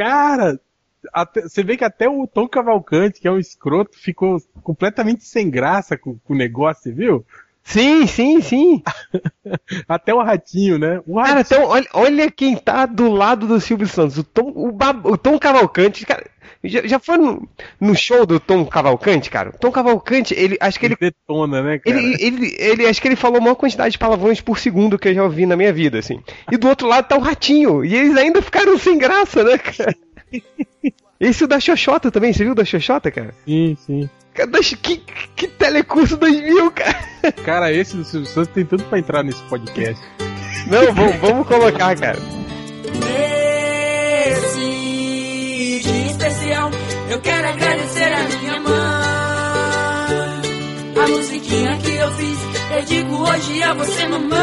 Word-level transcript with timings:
Cara, 0.00 0.58
até, 1.12 1.42
você 1.42 1.62
vê 1.62 1.76
que 1.76 1.84
até 1.84 2.08
o 2.08 2.26
Tom 2.26 2.48
Cavalcante, 2.48 3.20
que 3.20 3.28
é 3.28 3.30
um 3.30 3.38
escroto, 3.38 3.98
ficou 3.98 4.38
completamente 4.62 5.24
sem 5.24 5.50
graça 5.50 5.94
com, 5.98 6.18
com 6.20 6.32
o 6.32 6.36
negócio, 6.36 6.94
viu? 6.94 7.22
Sim, 7.62 8.06
sim, 8.06 8.40
sim. 8.40 8.82
Até 9.88 10.12
o 10.14 10.22
ratinho, 10.22 10.78
né? 10.78 11.00
O 11.06 11.16
Cara, 11.22 11.40
então, 11.42 11.64
olha, 11.64 11.86
olha 11.92 12.30
quem 12.30 12.56
tá 12.56 12.84
do 12.86 13.08
lado 13.10 13.46
do 13.46 13.60
Silvio 13.60 13.86
Santos. 13.86 14.18
O 14.18 14.24
Tom, 14.24 14.52
o, 14.54 14.72
Bab- 14.72 15.06
o 15.06 15.16
Tom 15.16 15.38
Cavalcante, 15.38 16.04
cara. 16.04 16.24
Já, 16.64 16.86
já 16.86 16.98
foi 16.98 17.16
no, 17.16 17.48
no 17.80 17.94
show 17.94 18.26
do 18.26 18.38
Tom 18.40 18.66
Cavalcante, 18.66 19.30
cara? 19.30 19.52
Tom 19.52 19.70
Cavalcante, 19.70 20.34
ele 20.34 20.56
acho 20.60 20.78
que 20.80 20.86
ele. 20.86 20.96
detona, 20.96 21.62
né, 21.62 21.78
cara? 21.78 21.96
Ele, 21.96 22.16
ele, 22.20 22.56
ele, 22.58 22.86
acho 22.86 23.00
que 23.00 23.08
ele 23.08 23.16
falou 23.16 23.38
a 23.38 23.40
maior 23.40 23.54
quantidade 23.54 23.92
de 23.92 23.98
palavrões 23.98 24.40
por 24.40 24.58
segundo 24.58 24.98
que 24.98 25.08
eu 25.08 25.14
já 25.14 25.22
ouvi 25.24 25.46
na 25.46 25.56
minha 25.56 25.72
vida, 25.72 25.98
assim. 25.98 26.20
E 26.50 26.56
do 26.56 26.68
outro 26.68 26.86
lado 26.88 27.08
tá 27.08 27.16
o 27.16 27.20
ratinho. 27.20 27.84
E 27.84 27.94
eles 27.94 28.16
ainda 28.16 28.42
ficaram 28.42 28.76
sem 28.78 28.98
graça, 28.98 29.42
né, 29.44 29.56
cara? 29.58 29.94
Esse 31.20 31.42
é 31.42 31.44
o 31.44 31.48
da 31.48 31.60
Xoxota 31.60 32.10
também, 32.10 32.32
você 32.32 32.42
viu 32.44 32.52
o 32.52 32.54
da 32.54 32.64
Xoxota, 32.64 33.10
cara? 33.10 33.34
Sim, 33.46 33.76
sim. 33.78 34.08
Que, 34.82 34.96
que 35.36 35.48
telecurso 35.48 36.16
2000, 36.16 36.70
cara? 36.70 36.96
Cara, 37.44 37.70
esse 37.70 37.94
do 37.94 38.04
Silvio 38.04 38.26
Santos 38.26 38.54
tem 38.54 38.64
tudo 38.64 38.82
pra 38.84 38.98
entrar 38.98 39.22
nesse 39.22 39.42
podcast. 39.42 40.02
Não, 40.66 40.94
vamos, 40.94 41.16
vamos 41.16 41.46
colocar, 41.46 41.94
cara. 41.98 42.18
Nesse 44.30 45.80
dia 45.82 46.06
especial, 46.10 46.70
eu 47.10 47.20
quero 47.20 47.48
agradecer 47.48 48.12
a 48.12 48.22
minha 48.38 48.60
mãe. 48.60 48.80
A 51.04 51.08
musiquinha 51.08 51.76
que 51.76 51.96
eu 51.96 52.12
fiz, 52.12 52.38
dedico 52.70 53.14
hoje 53.14 53.62
a 53.62 53.74
você, 53.74 54.06
mamãe. 54.06 54.38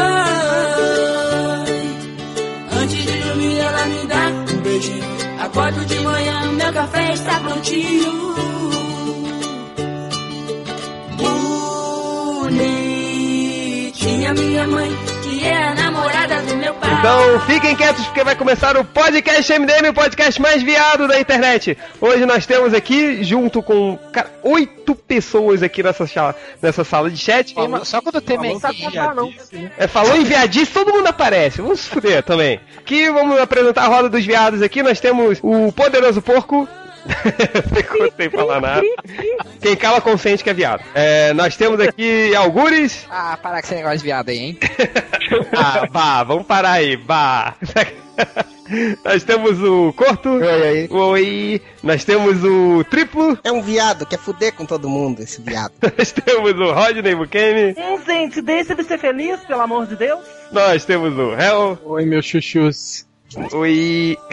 Antes 2.70 3.02
de 3.02 3.20
dormir, 3.20 3.58
ela 3.58 3.86
me 3.86 4.06
dá 4.06 4.28
um 4.52 4.60
beijinho. 4.62 5.17
Acordo 5.48 5.84
de 5.86 5.98
manhã, 6.00 6.52
meu 6.52 6.72
café 6.74 7.14
está 7.14 7.40
prontinho. 7.40 8.34
Bonitinha 12.44 14.34
minha 14.34 14.66
mãe, 14.68 14.90
que 15.22 15.44
é 15.46 15.68
a 15.68 15.87
namorada 15.98 16.42
do 16.42 16.56
meu 16.56 16.74
pai. 16.74 16.94
Então 16.98 17.40
fiquem 17.40 17.74
quietos 17.76 18.04
porque 18.06 18.24
vai 18.24 18.36
começar 18.36 18.76
o 18.76 18.84
podcast 18.84 19.52
MDM, 19.52 19.88
o 19.88 19.94
podcast 19.94 20.40
mais 20.40 20.62
viado 20.62 21.08
da 21.08 21.18
internet. 21.18 21.76
Hoje 22.00 22.24
nós 22.24 22.46
temos 22.46 22.72
aqui, 22.72 23.22
junto 23.24 23.62
com 23.62 23.98
cara, 24.12 24.30
oito 24.42 24.94
pessoas 24.94 25.62
aqui 25.62 25.82
nessa 25.82 26.06
sala, 26.06 26.34
nessa 26.62 26.84
sala 26.84 27.10
de 27.10 27.16
chat. 27.16 27.54
Só 27.84 28.00
quando 28.00 28.20
tem 28.20 28.36
Falou 28.36 28.52
mensagem. 28.52 29.70
É, 29.76 29.86
falou 29.86 30.16
em 30.16 30.24
viadice, 30.24 30.72
todo 30.72 30.92
mundo 30.92 31.06
aparece. 31.06 31.60
Vamos 31.60 31.80
se 31.80 31.88
fuder 31.88 32.22
também. 32.22 32.60
Aqui 32.76 33.10
vamos 33.10 33.38
apresentar 33.38 33.84
a 33.84 33.88
roda 33.88 34.08
dos 34.08 34.24
viados 34.24 34.62
aqui. 34.62 34.82
Nós 34.82 35.00
temos 35.00 35.38
o 35.42 35.72
poderoso 35.72 36.22
porco. 36.22 36.68
Ficou 37.74 38.12
sem 38.16 38.30
falar 38.30 38.60
nada. 38.60 38.82
Quem 39.60 39.76
cala 39.76 40.00
consente 40.00 40.42
que 40.42 40.50
é 40.50 40.54
viado. 40.54 40.82
É, 40.94 41.32
nós 41.34 41.56
temos 41.56 41.80
aqui 41.80 42.34
Algures. 42.34 43.06
Ah, 43.10 43.38
parar 43.42 43.60
com 43.60 43.66
esse 43.66 43.74
negócio 43.74 43.98
de 43.98 44.04
viado 44.04 44.28
aí, 44.28 44.38
hein? 44.38 44.58
Ah, 45.54 45.86
bah, 45.90 46.24
vamos 46.24 46.46
parar 46.46 46.72
aí, 46.72 46.96
bah. 46.96 47.54
Nós 49.04 49.24
temos 49.24 49.62
o 49.62 49.92
Corto. 49.94 50.28
Oi, 50.28 50.88
oi. 50.90 51.62
Nós 51.82 52.04
temos 52.04 52.42
o 52.44 52.84
Triplo. 52.84 53.38
É 53.42 53.50
um 53.50 53.62
viado, 53.62 54.04
quer 54.04 54.18
fuder 54.18 54.52
com 54.54 54.66
todo 54.66 54.88
mundo, 54.88 55.22
esse 55.22 55.40
viado. 55.40 55.72
Nós 55.96 56.12
temos 56.12 56.52
o 56.52 56.72
Rodney 56.72 57.14
Bukemi. 57.14 57.74
Hum, 57.78 57.98
gente, 58.04 58.42
deixa 58.42 58.72
ele 58.72 58.84
ser 58.84 58.98
feliz, 58.98 59.40
pelo 59.40 59.60
amor 59.60 59.86
de 59.86 59.96
Deus. 59.96 60.20
Nós 60.52 60.84
temos 60.84 61.14
o 61.16 61.32
Hell. 61.32 61.78
Oi, 61.84 62.04
meus 62.04 62.26
chuchus. 62.26 63.07
Oi. 63.52 64.16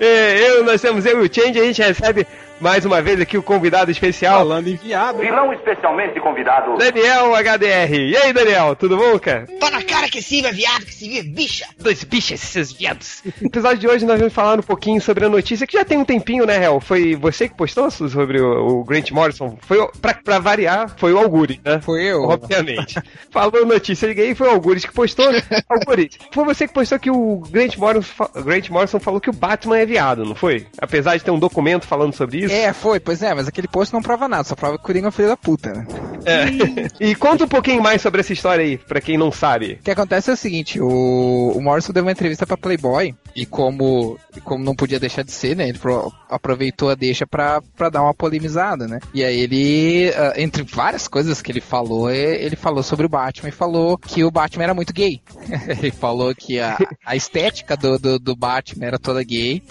É, 0.00 0.50
eu, 0.50 0.64
nós 0.64 0.80
temos 0.80 1.04
eu 1.04 1.22
e 1.22 1.28
o 1.28 1.34
Change. 1.34 1.58
A 1.58 1.64
gente 1.64 1.82
recebe 1.82 2.26
mais 2.60 2.84
uma 2.84 3.02
vez 3.02 3.20
aqui 3.20 3.36
o 3.36 3.42
convidado 3.42 3.90
especial. 3.90 4.38
Falando 4.38 4.68
em 4.68 4.76
viado. 4.76 5.22
E 5.22 5.30
não 5.30 5.52
especialmente 5.52 6.18
convidado. 6.20 6.76
Daniel 6.76 7.34
HDR. 7.34 7.94
E 7.94 8.16
aí, 8.16 8.32
Daniel, 8.32 8.74
tudo 8.74 8.96
bom, 8.96 9.18
cara? 9.18 9.46
Tá 9.60 9.70
na 9.70 9.82
cara 9.82 10.08
que 10.08 10.18
esse 10.18 10.44
é 10.44 10.52
viado, 10.52 10.84
que 10.84 10.90
esse 10.90 11.18
é 11.18 11.22
bicha. 11.22 11.66
Dois 11.78 12.02
bichos, 12.04 12.42
esses 12.42 12.72
viados. 12.72 13.22
No 13.40 13.48
episódio 13.48 13.78
de 13.78 13.88
hoje 13.88 14.06
nós 14.06 14.18
vamos 14.18 14.32
falar 14.32 14.58
um 14.58 14.62
pouquinho 14.62 15.00
sobre 15.00 15.24
a 15.24 15.28
notícia 15.28 15.66
que 15.66 15.74
já 15.76 15.84
tem 15.84 15.98
um 15.98 16.04
tempinho, 16.04 16.46
né, 16.46 16.64
Hel? 16.64 16.80
Foi 16.80 17.14
você 17.14 17.48
que 17.48 17.54
postou 17.54 17.90
sobre 17.90 18.40
o, 18.40 18.80
o 18.80 18.84
Grant 18.84 19.10
Morrison? 19.10 19.56
Foi, 19.62 19.78
pra, 20.00 20.14
pra 20.14 20.38
variar, 20.38 20.94
foi 20.96 21.12
o 21.12 21.18
Alguri, 21.18 21.60
né? 21.64 21.80
Foi 21.80 22.02
eu. 22.02 22.22
Obviamente. 22.22 22.96
Falou 23.30 23.66
notícia 23.66 24.08
de 24.08 24.14
gay, 24.14 24.34
foi 24.34 24.48
o 24.48 24.52
Algures 24.52 24.84
que 24.84 24.92
postou. 24.92 25.26
Algures, 25.68 26.18
foi 26.32 26.44
você 26.44 26.66
que 26.66 26.74
postou 26.74 26.98
que 26.98 27.10
o 27.10 27.42
Grant 27.50 27.76
Morrison, 27.76 28.28
Grant 28.44 28.68
Morrison 28.70 28.98
falou 28.98 29.20
que 29.20 29.30
o 29.30 29.32
Batman 29.32 29.78
é 29.78 29.86
viado, 29.86 30.24
não 30.24 30.34
foi? 30.34 30.66
Apesar 30.80 31.16
de 31.16 31.24
ter 31.24 31.30
um 31.30 31.38
documento 31.38 31.86
falando 31.86 32.14
sobre 32.14 32.38
isso. 32.38 32.45
É, 32.52 32.72
foi, 32.72 33.00
pois 33.00 33.22
é, 33.22 33.34
mas 33.34 33.48
aquele 33.48 33.68
post 33.68 33.92
não 33.92 34.02
prova 34.02 34.28
nada, 34.28 34.44
só 34.44 34.54
prova 34.54 34.76
que 34.76 34.82
o 34.82 34.86
Coringa 34.86 35.06
é 35.06 35.08
um 35.08 35.12
filho 35.12 35.28
da 35.28 35.36
puta, 35.36 35.72
né? 35.72 35.86
É. 36.24 36.46
E 37.08 37.14
conta 37.14 37.44
um 37.44 37.48
pouquinho 37.48 37.82
mais 37.82 38.02
sobre 38.02 38.20
essa 38.20 38.32
história 38.32 38.64
aí, 38.64 38.76
pra 38.78 39.00
quem 39.00 39.16
não 39.16 39.30
sabe. 39.30 39.78
O 39.80 39.84
que 39.84 39.90
acontece 39.90 40.30
é 40.30 40.32
o 40.34 40.36
seguinte, 40.36 40.80
o, 40.80 41.52
o 41.54 41.60
Morrison 41.62 41.92
deu 41.92 42.02
uma 42.02 42.12
entrevista 42.12 42.46
pra 42.46 42.56
Playboy, 42.56 43.14
e 43.34 43.46
como, 43.46 44.18
como 44.44 44.64
não 44.64 44.74
podia 44.74 44.98
deixar 44.98 45.22
de 45.22 45.30
ser, 45.30 45.54
né, 45.56 45.68
ele 45.68 45.78
pro- 45.78 46.12
aproveitou 46.28 46.90
a 46.90 46.94
deixa 46.94 47.26
pra, 47.26 47.60
pra 47.76 47.88
dar 47.88 48.02
uma 48.02 48.14
polemizada, 48.14 48.88
né? 48.88 48.98
E 49.14 49.22
aí 49.24 49.38
ele, 49.38 50.12
ah, 50.16 50.32
entre 50.36 50.62
várias 50.64 51.06
coisas 51.06 51.40
que 51.40 51.52
ele 51.52 51.60
falou, 51.60 52.10
eh, 52.10 52.42
ele 52.44 52.56
falou 52.56 52.82
sobre 52.82 53.06
o 53.06 53.08
Batman 53.08 53.48
e 53.48 53.52
falou 53.52 53.96
que 53.98 54.24
o 54.24 54.30
Batman 54.30 54.64
era 54.64 54.74
muito 54.74 54.92
gay. 54.92 55.20
ele 55.78 55.90
falou 55.90 56.34
que 56.34 56.58
a, 56.58 56.76
a 57.04 57.14
estética 57.14 57.76
do, 57.76 57.98
do, 57.98 58.18
do 58.18 58.34
Batman 58.34 58.86
era 58.86 58.98
toda 58.98 59.22
gay, 59.22 59.62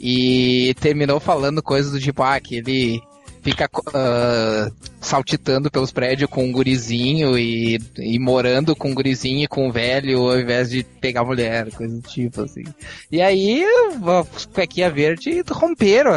e 0.00 0.74
terminou 0.80 1.20
falando 1.20 1.62
coisas 1.62 1.92
do 1.92 2.00
tipo, 2.00 2.22
ah, 2.22 2.40
que 2.40 2.56
ele 2.56 3.02
fica 3.42 3.68
ah, 3.94 4.70
saltitando 5.00 5.70
pelos 5.70 5.92
prédios 5.92 6.30
com 6.30 6.44
um 6.44 6.52
gurizinho 6.52 7.38
e, 7.38 7.80
e 7.98 8.18
morando 8.18 8.76
com 8.76 8.90
um 8.90 8.94
gurizinho 8.94 9.44
e 9.44 9.48
com 9.48 9.68
um 9.68 9.72
velho 9.72 10.30
ao 10.30 10.38
invés 10.38 10.70
de 10.70 10.82
pegar 10.82 11.24
mulher, 11.24 11.70
coisa 11.72 11.94
do 11.94 12.08
tipo, 12.08 12.42
assim. 12.42 12.64
E 13.10 13.20
aí, 13.20 13.64
os 14.34 14.46
Cuequinha 14.46 14.90
Verde 14.90 15.42
romperam, 15.50 16.12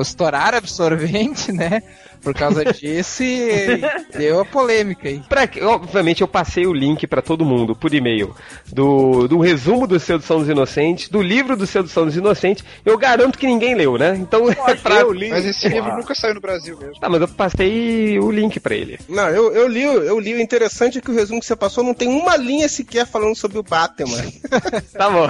estouraram 0.00 0.58
absorvente, 0.58 1.50
né? 1.52 1.82
Por 2.24 2.34
causa 2.34 2.64
disso 2.64 3.22
e 3.22 3.80
deu 4.16 4.40
a 4.40 4.44
polêmica 4.44 5.08
aí. 5.08 5.20
Pra, 5.28 5.46
que- 5.46 5.60
obviamente 5.62 6.22
eu 6.22 6.26
passei 6.28 6.66
o 6.66 6.72
link 6.72 7.06
pra 7.06 7.20
todo 7.22 7.44
mundo 7.44 7.76
por 7.76 7.92
e-mail 7.94 8.34
do, 8.66 9.28
do 9.28 9.38
resumo 9.38 9.86
do 9.86 10.00
Sedução 10.00 10.38
dos 10.40 10.48
Inocentes, 10.48 11.08
do 11.10 11.20
livro 11.22 11.56
do 11.56 11.66
Sedução 11.66 12.06
dos 12.06 12.16
Inocentes. 12.16 12.64
Eu 12.84 12.96
garanto 12.98 13.38
que 13.38 13.46
ninguém 13.46 13.74
leu, 13.74 13.98
né? 13.98 14.16
Então 14.16 14.48
é 14.50 14.74
pra... 14.74 15.00
Eu 15.00 15.12
li. 15.12 15.28
Mas 15.28 15.44
esse 15.44 15.68
livro 15.68 15.94
nunca 15.96 16.14
saiu 16.14 16.34
no 16.34 16.40
Brasil 16.40 16.76
mesmo. 16.78 16.98
Tá, 16.98 17.08
mas 17.08 17.20
eu 17.20 17.28
passei 17.28 18.18
o 18.18 18.30
link 18.30 18.58
pra 18.58 18.74
ele. 18.74 18.98
Não, 19.08 19.28
eu, 19.28 19.52
eu 19.52 19.68
li, 19.68 19.82
eu 19.82 20.18
li. 20.18 20.34
O 20.34 20.40
interessante 20.40 20.98
é 20.98 21.00
que 21.00 21.10
o 21.10 21.14
resumo 21.14 21.40
que 21.40 21.46
você 21.46 21.54
passou 21.54 21.84
não 21.84 21.92
tem 21.94 22.08
uma 22.08 22.36
linha 22.36 22.68
sequer 22.68 23.06
falando 23.06 23.36
sobre 23.36 23.58
o 23.58 23.62
Batman. 23.62 24.16
Tá 24.94 25.10
bom. 25.10 25.26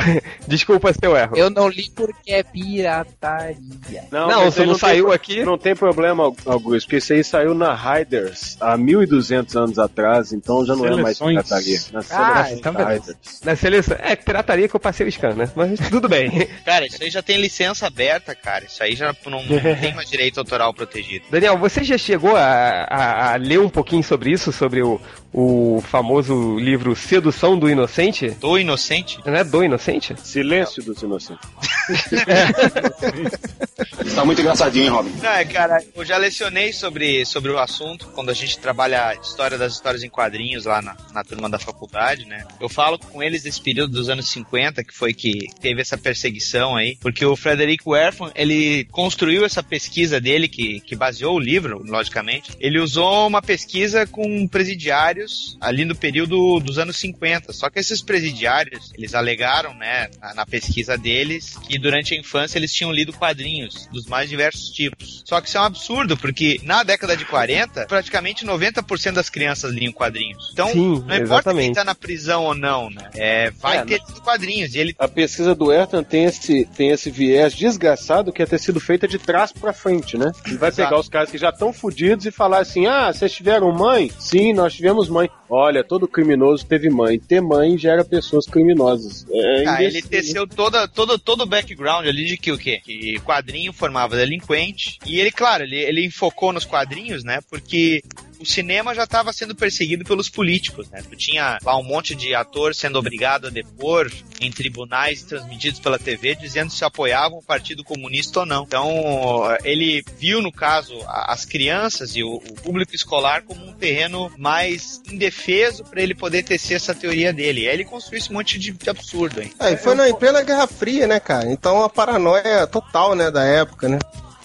Desculpa 0.47 0.93
seu 0.93 1.17
erro. 1.17 1.37
Eu 1.37 1.49
não 1.51 1.69
li 1.69 1.91
porque 1.95 2.33
é 2.33 2.43
pirataria. 2.43 4.05
Não, 4.11 4.27
mas 4.29 4.55
você 4.55 4.61
aí 4.63 4.67
não 4.67 4.75
saiu 4.75 5.07
tem, 5.07 5.15
aqui? 5.15 5.45
Não 5.45 5.59
tem 5.59 5.75
problema, 5.75 6.33
Augusto, 6.47 6.84
porque 6.85 6.97
isso 6.99 7.13
aí 7.13 7.25
saiu 7.25 7.55
na 7.55 7.75
Riders 7.75 8.57
há 8.61 8.77
1200 8.77 9.57
anos 9.57 9.79
atrás, 9.79 10.33
então 10.33 10.65
já 10.65 10.75
não 10.77 10.87
é 10.87 10.91
mais 11.03 11.19
Seleções. 11.19 11.47
pirataria. 11.47 11.81
Na 11.93 12.01
Ah, 12.01 12.03
Seleções 12.03 12.59
então 12.59 12.75
beleza. 12.75 13.17
Na 13.45 13.57
seleção. 13.57 13.97
É, 14.01 14.17
pirataria 14.17 14.69
que 14.69 14.77
eu 14.77 14.81
passei 14.81 15.07
o 15.07 15.11
scan, 15.13 15.35
né? 15.35 15.51
Mas 15.55 15.79
tudo 15.91 16.09
bem. 16.09 16.49
Cara, 16.65 16.87
isso 16.87 17.03
aí 17.03 17.11
já 17.11 17.23
tem 17.23 17.39
licença 17.41 17.87
aberta, 17.87 18.35
cara. 18.35 18.65
Isso 18.65 18.83
aí 18.83 18.95
já 18.95 19.15
não, 19.27 19.43
não 19.45 19.61
tem 19.81 19.95
mais 19.95 20.09
direito 20.09 20.39
autoral 20.39 20.73
protegido. 20.75 21.25
Daniel, 21.31 21.59
você 21.59 21.83
já 21.85 21.99
chegou 21.99 22.37
a, 22.37 22.87
a- 22.89 23.33
a 23.33 23.37
ler 23.37 23.61
um 23.61 23.69
pouquinho 23.69 24.03
sobre 24.03 24.31
isso? 24.31 24.53
Sobre 24.53 24.83
o, 24.83 25.01
o 25.33 25.83
famoso 25.89 26.59
livro 26.59 26.95
Sedução 26.97 27.59
do 27.59 27.69
Inocente? 27.69 28.31
Do 28.31 28.59
Inocente? 28.59 29.19
Não 29.25 29.35
é 29.35 29.45
do 29.45 29.63
Inocente? 29.65 30.15
Silêncio 30.23 30.83
dos 30.83 31.03
Inocentes. 31.03 31.49
Tá 34.15 34.25
muito 34.25 34.41
engraçadinho, 34.41 34.85
hein, 34.85 34.91
Robin? 34.91 35.13
Não, 35.23 35.31
é, 35.31 35.45
cara, 35.45 35.83
eu 35.95 36.05
já 36.05 36.17
lecionei 36.17 36.73
sobre, 36.75 37.25
sobre 37.25 37.51
o 37.51 37.59
assunto 37.59 38.07
quando 38.09 38.31
a 38.31 38.35
gente 38.35 38.59
trabalha 38.59 39.09
a 39.09 39.15
história 39.15 39.57
das 39.57 39.75
histórias 39.75 40.03
em 40.03 40.09
quadrinhos 40.09 40.65
lá 40.65 40.83
na, 40.83 40.97
na 41.13 41.25
turma 41.25 41.49
da 41.49 41.59
faculdade, 41.59 42.25
né? 42.27 42.47
Eu 42.61 42.69
falo 42.69 42.99
com 42.99 43.23
eles 43.23 43.43
desse 43.43 43.61
período 43.61 43.93
dos 43.93 44.09
anos 44.09 44.29
50, 44.29 44.85
que 44.85 44.95
foi 44.95 45.13
que 45.13 45.49
teve 45.61 45.81
essa 45.81 45.97
perseguição 45.97 46.77
aí, 46.77 46.97
porque 47.01 47.25
o 47.25 47.37
Frederick 47.37 47.83
Werfman, 47.87 48.31
ele 48.35 48.85
construiu 48.87 49.45
essa 49.45 49.63
pesquisa 49.63 50.21
dele, 50.21 50.49
que, 50.49 50.81
que 50.81 50.97
baseou 50.97 51.37
o 51.37 51.41
livro, 51.41 51.83
logicamente. 51.85 52.53
Ele 52.59 52.79
usou 52.79 53.27
uma 53.27 53.43
pesquisa 53.43 54.07
com 54.07 54.47
presidiários 54.49 55.57
ali 55.61 55.85
no 55.85 55.95
período 55.95 56.61
dos 56.61 56.79
anos 56.79 56.97
50, 56.97 57.53
só 57.53 57.71
que 57.71 57.79
esses 57.79 58.03
presidiários, 58.03 58.93
eles 58.97 59.15
alegaram, 59.15 59.75
né, 59.75 60.09
na, 60.21 60.35
na 60.35 60.47
pesquisa 60.47 60.97
deles, 60.97 61.57
que 61.69 61.79
durante 61.79 62.15
a 62.15 62.19
infância 62.19 62.59
eles 62.59 62.73
tinham 62.73 62.93
lido 62.93 63.13
quadrinhos 63.13 63.89
dos 63.93 64.07
mais 64.07 64.29
diversos 64.29 64.71
tipos. 64.71 65.23
Só 65.25 65.41
que 65.41 65.49
isso 65.49 65.59
é 65.59 65.61
um 65.61 65.65
absurdo, 65.65 66.17
porque 66.17 66.61
na 66.65 66.83
década 66.83 67.17
de 67.17 67.25
40, 67.25 67.87
praticamente 67.87 68.45
90% 68.47 69.13
das 69.13 69.29
crianças 69.29 69.73
liam 69.73 69.93
quadrinhos. 69.93 70.51
Então, 70.53 70.69
Sim, 70.69 70.89
não 70.89 70.97
importa 70.99 71.23
exatamente. 71.23 71.65
quem 71.67 71.75
tá 71.75 71.85
na 71.85 71.95
prisão 71.95 72.45
ou 72.45 72.55
não, 72.55 72.91
né? 72.91 73.11
É, 73.15 73.51
vai 73.51 73.79
É, 73.79 73.85
ter 73.85 74.01
lido 74.07 74.21
quadrinhos. 74.23 74.75
E 74.75 74.79
ele 74.79 74.95
A 74.99 75.09
pesquisa 75.09 75.55
do 75.55 75.71
Ayrton 75.71 76.03
tem 76.03 76.25
esse, 76.25 76.65
tem 76.77 76.91
esse 76.91 77.11
viés 77.11 77.55
desgraçado 77.55 78.33
que 78.33 78.43
é 78.43 78.47
ter 78.47 78.59
sido 78.59 78.81
feita 78.81 79.07
de 79.07 79.19
trás 79.19 79.53
pra 79.53 79.73
frente, 79.73 80.17
né? 80.17 80.33
Ele 80.47 80.57
vai 80.57 80.71
Exato. 80.71 80.89
pegar 80.89 81.01
os 81.01 81.09
caras 81.09 81.31
que 81.31 81.39
já 81.39 81.51
estão 81.51 81.73
fudidos 81.73 82.27
e 82.27 82.31
falar 82.31 82.59
assim: 82.61 82.87
ah, 82.87 83.13
vocês 83.13 83.33
tiveram 83.33 83.73
mãe? 83.73 84.11
Sim, 84.19 84.53
nós 84.53 84.75
tivemos 84.75 85.09
mãe. 85.09 85.29
Olha, 85.57 85.85
todo 85.85 86.09
criminoso 86.09 86.67
teve 86.67 86.91
mãe. 86.91 87.17
Ter 87.17 87.41
mãe 87.41 87.79
gera 87.79 88.05
pessoas 88.05 88.45
criminosas. 88.45 89.25
É 89.31 89.65
Ah, 89.69 89.81
ele 89.85 90.03
teceu 90.03 90.49
todo, 90.49 90.77
todo, 90.89 91.17
todo 91.17 91.43
o 91.43 91.47
background 91.47 92.09
ali 92.09 92.25
de 92.25 92.37
que 92.37 92.51
o 92.51 92.59
quê? 92.59 92.81
Que 92.85 93.21
quadrinho 93.21 93.73
formava 93.73 94.17
delinquente. 94.17 94.99
E 95.07 95.21
ele, 95.21 95.31
claro, 95.31 95.63
ele, 95.63 95.77
ele 95.77 96.05
enfocou 96.05 96.53
nos 96.53 96.65
quadrinhos, 96.65 97.23
né? 97.23 97.39
Porque 97.49 98.03
o 98.45 98.47
cinema 98.47 98.95
já 98.95 99.05
estava 99.05 99.33
sendo 99.33 99.55
perseguido 99.55 100.05
pelos 100.05 100.29
políticos, 100.29 100.89
né? 100.91 101.03
Tu 101.09 101.17
tinha 101.17 101.59
lá 101.65 101.77
um 101.77 101.83
monte 101.83 102.15
de 102.15 102.35
ator 102.35 102.75
sendo 102.75 102.99
obrigado 102.99 103.47
a 103.47 103.51
depor 103.51 104.11
em 104.41 104.53
tribunais 104.53 105.23
transmitidos 105.23 105.81
pela 105.81 105.99
TV, 105.99 106.35
dizendo 106.35 106.71
se 106.71 106.85
apoiavam 106.85 107.39
o 107.39 107.43
Partido 107.43 107.83
Comunista 107.83 108.41
ou 108.41 108.47
não. 108.47 108.65
Então, 108.65 109.57
ele 109.65 110.05
viu, 110.19 110.43
no 110.43 110.53
caso, 110.53 110.95
as 111.07 111.45
crianças 111.45 112.15
e 112.15 112.23
o, 112.23 112.37
o 112.37 112.55
público 112.63 112.95
escolar 112.95 113.43
como 113.43 113.67
um 113.67 113.73
terreno 113.73 114.31
mais 114.37 115.01
indefeso 115.11 115.85
para 115.85 116.03
ele 116.03 116.15
poder 116.15 116.43
tecer 116.43 116.75
essa 116.75 116.95
teoria 116.95 117.33
dele. 117.33 117.63
E 117.63 117.69
aí 117.69 117.75
ele 117.75 117.85
construiu 117.85 118.19
esse 118.19 118.33
monte 118.33 118.59
de, 118.59 118.73
de 118.73 118.91
absurdo, 118.91 119.41
hein? 119.41 119.51
É, 119.59 119.73
e 119.73 119.77
foi 119.77 119.95
na, 119.95 120.09
em 120.09 120.15
plena 120.15 120.43
Guerra 120.43 120.67
Fria, 120.67 121.07
né, 121.07 121.19
cara? 121.19 121.51
Então 121.51 121.83
a 121.83 121.89
paranoia 121.89 122.67
total, 122.67 123.15
né, 123.15 123.31
da 123.31 123.45
época, 123.45 123.89
né? 123.89 123.99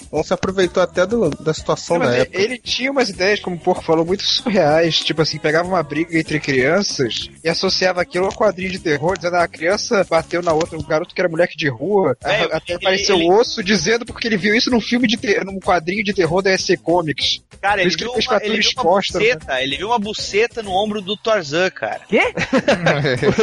Então 0.09 0.23
se 0.23 0.33
aproveitou 0.33 0.81
até 0.81 1.05
do- 1.05 1.29
da 1.29 1.53
situação 1.53 1.99
da 1.99 2.11
ele, 2.11 2.21
época. 2.23 2.41
ele 2.41 2.57
tinha 2.57 2.91
umas 2.91 3.09
ideias, 3.09 3.39
como 3.39 3.55
o 3.55 3.59
Porco 3.59 3.83
falou, 3.83 4.03
muito 4.03 4.23
surreais. 4.23 4.99
Tipo 4.99 5.21
assim, 5.21 5.37
pegava 5.37 5.67
uma 5.69 5.81
briga 5.83 6.17
entre 6.17 6.39
crianças 6.39 7.29
e 7.43 7.47
associava 7.49 8.01
aquilo 8.01 8.25
a 8.27 8.31
quadrinho 8.31 8.71
de 8.71 8.79
terror, 8.79 9.15
dizendo 9.15 9.35
ah, 9.35 9.43
a 9.43 9.47
criança 9.47 10.05
bateu 10.09 10.41
na 10.41 10.51
outra, 10.51 10.77
um 10.77 10.83
garoto 10.83 11.13
que 11.13 11.21
era 11.21 11.29
moleque 11.29 11.55
de 11.55 11.69
rua. 11.69 12.17
É, 12.23 12.29
a- 12.43 12.57
até 12.57 12.73
ele- 12.73 12.75
apareceu 12.77 13.15
ele- 13.17 13.25
o 13.29 13.39
osso 13.39 13.63
dizendo 13.63 14.05
porque 14.05 14.27
ele 14.27 14.37
viu 14.37 14.55
isso 14.55 14.71
num 14.71 14.81
filme 14.81 15.07
de 15.07 15.15
ter, 15.17 15.45
num 15.45 15.59
quadrinho 15.59 16.03
de 16.03 16.13
terror 16.13 16.41
da 16.41 16.51
EC 16.51 16.75
Comics. 16.77 17.41
Cara, 17.61 17.81
ele 17.81 17.89
viu, 17.95 18.13
ele 18.15 18.27
uma, 18.27 18.37
ele 18.43 18.59
viu 18.61 18.71
uma 18.77 18.83
né? 18.83 18.89
buceta, 18.95 19.61
ele 19.63 19.77
viu 19.77 19.87
uma 19.87 19.99
buceta 19.99 20.63
no 20.63 20.71
ombro 20.71 21.01
do 21.01 21.15
Tarzan, 21.17 21.69
cara. 21.69 22.01
Quê? 22.07 22.21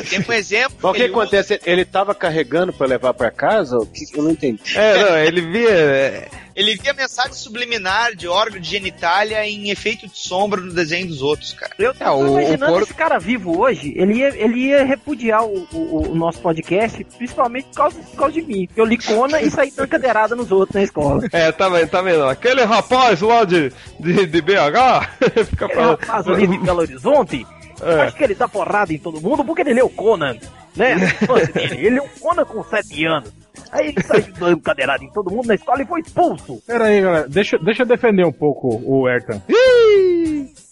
Tem 0.09 0.25
um 0.29 0.33
exemplo. 0.33 0.77
Mas 0.83 0.91
o 0.91 0.95
que 0.95 1.03
ele 1.03 1.13
usa- 1.13 1.21
acontece? 1.23 1.61
Ele 1.65 1.85
tava 1.85 2.15
carregando 2.15 2.73
pra 2.73 2.87
levar 2.87 3.13
pra 3.15 3.31
casa? 3.31 3.77
O 3.77 3.87
que- 3.87 4.07
Eu 4.17 4.23
não 4.23 4.31
entendi. 4.31 4.77
É, 4.77 5.05
não, 5.05 5.19
ele 5.19 5.41
via. 5.43 6.29
É, 6.57 6.61
Ele 6.61 6.75
via 6.77 6.95
mensagem 6.95 7.35
subliminar 7.35 8.15
de 8.15 8.27
órgão 8.27 8.59
de 8.59 8.69
genitália 8.69 9.47
em 9.47 9.69
efeito 9.71 10.07
de 10.09 10.19
sombra 10.19 10.61
no 10.61 10.73
desenho 10.73 11.07
dos 11.09 11.21
outros, 11.23 11.53
cara. 11.53 11.73
Eu 11.79 11.95
tô 11.95 12.03
É, 12.05 12.11
o- 12.11 12.27
imaginando 12.29 12.65
o 12.65 12.69
porco- 12.69 12.83
esse 12.85 12.95
cara 12.95 13.19
vivo 13.19 13.59
hoje, 13.61 13.93
ele 13.97 14.15
ia, 14.15 14.29
ele 14.37 14.59
ia 14.69 14.85
repudiar 14.85 15.45
o, 15.45 15.67
o- 15.73 16.11
o 16.11 16.15
nosso 16.15 16.41
podcast, 16.41 17.05
principalmente 17.19 17.67
por 17.67 17.75
causa, 17.75 17.99
por 18.01 18.17
causa 18.17 18.33
de 18.35 18.43
mim. 18.43 18.67
Porque 18.67 18.81
eu 18.81 18.85
li 18.85 18.97
Conan 18.99 19.41
e 19.41 19.51
saí 19.51 19.71
dando 19.71 19.89
cadeirada 19.89 20.35
nos 20.35 20.51
outros 20.51 20.75
na 20.75 20.83
escola. 20.83 21.23
É, 21.33 21.53
tá 21.53 21.69
vendo, 21.69 21.89
tá 21.91 22.01
vendo? 22.03 22.25
Aquele 22.25 22.65
rapaz 22.65 23.21
lá 23.21 23.45
de, 23.45 23.71
de, 24.01 24.27
de 24.27 24.41
BH 24.41 25.11
fica 25.51 25.67
Aquele 25.67 25.75
falando. 25.81 25.99
rapaz 26.01 26.29
ali 26.29 26.47
de 26.47 26.59
Belo 26.59 26.81
Horizonte, 26.81 27.47
É. 27.83 28.03
acho 28.03 28.17
que 28.17 28.25
ele 28.25 28.35
dá 28.35 28.49
porrada 28.49 28.93
em 28.93 28.99
todo 28.99 29.21
mundo 29.21 29.45
porque 29.45 29.61
ele 29.63 29.75
leu 29.75 29.89
Conan, 29.91 30.37
né? 30.75 30.97
Ele 31.73 31.91
leu 31.91 32.09
Conan 32.21 32.45
com 32.45 32.63
7 32.65 33.05
anos. 33.07 33.31
Aí 33.73 33.89
ele 33.89 34.03
saiu 34.03 34.33
dando 34.39 34.61
cadeirada 34.61 35.05
em 35.05 35.11
todo 35.11 35.31
mundo 35.31 35.47
na 35.47 35.55
escola 35.55 35.83
e 35.83 35.87
foi 35.87 36.01
expulso. 36.01 36.63
Pera 36.67 36.85
aí, 36.85 37.01
galera. 37.01 37.29
Deixa, 37.29 37.59
deixa 37.59 37.83
eu 37.83 37.87
defender 37.87 38.25
um 38.25 38.33
pouco 38.33 38.81
o 38.85 39.07
Ayrton. 39.07 39.41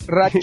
Ratinho. 0.08 0.42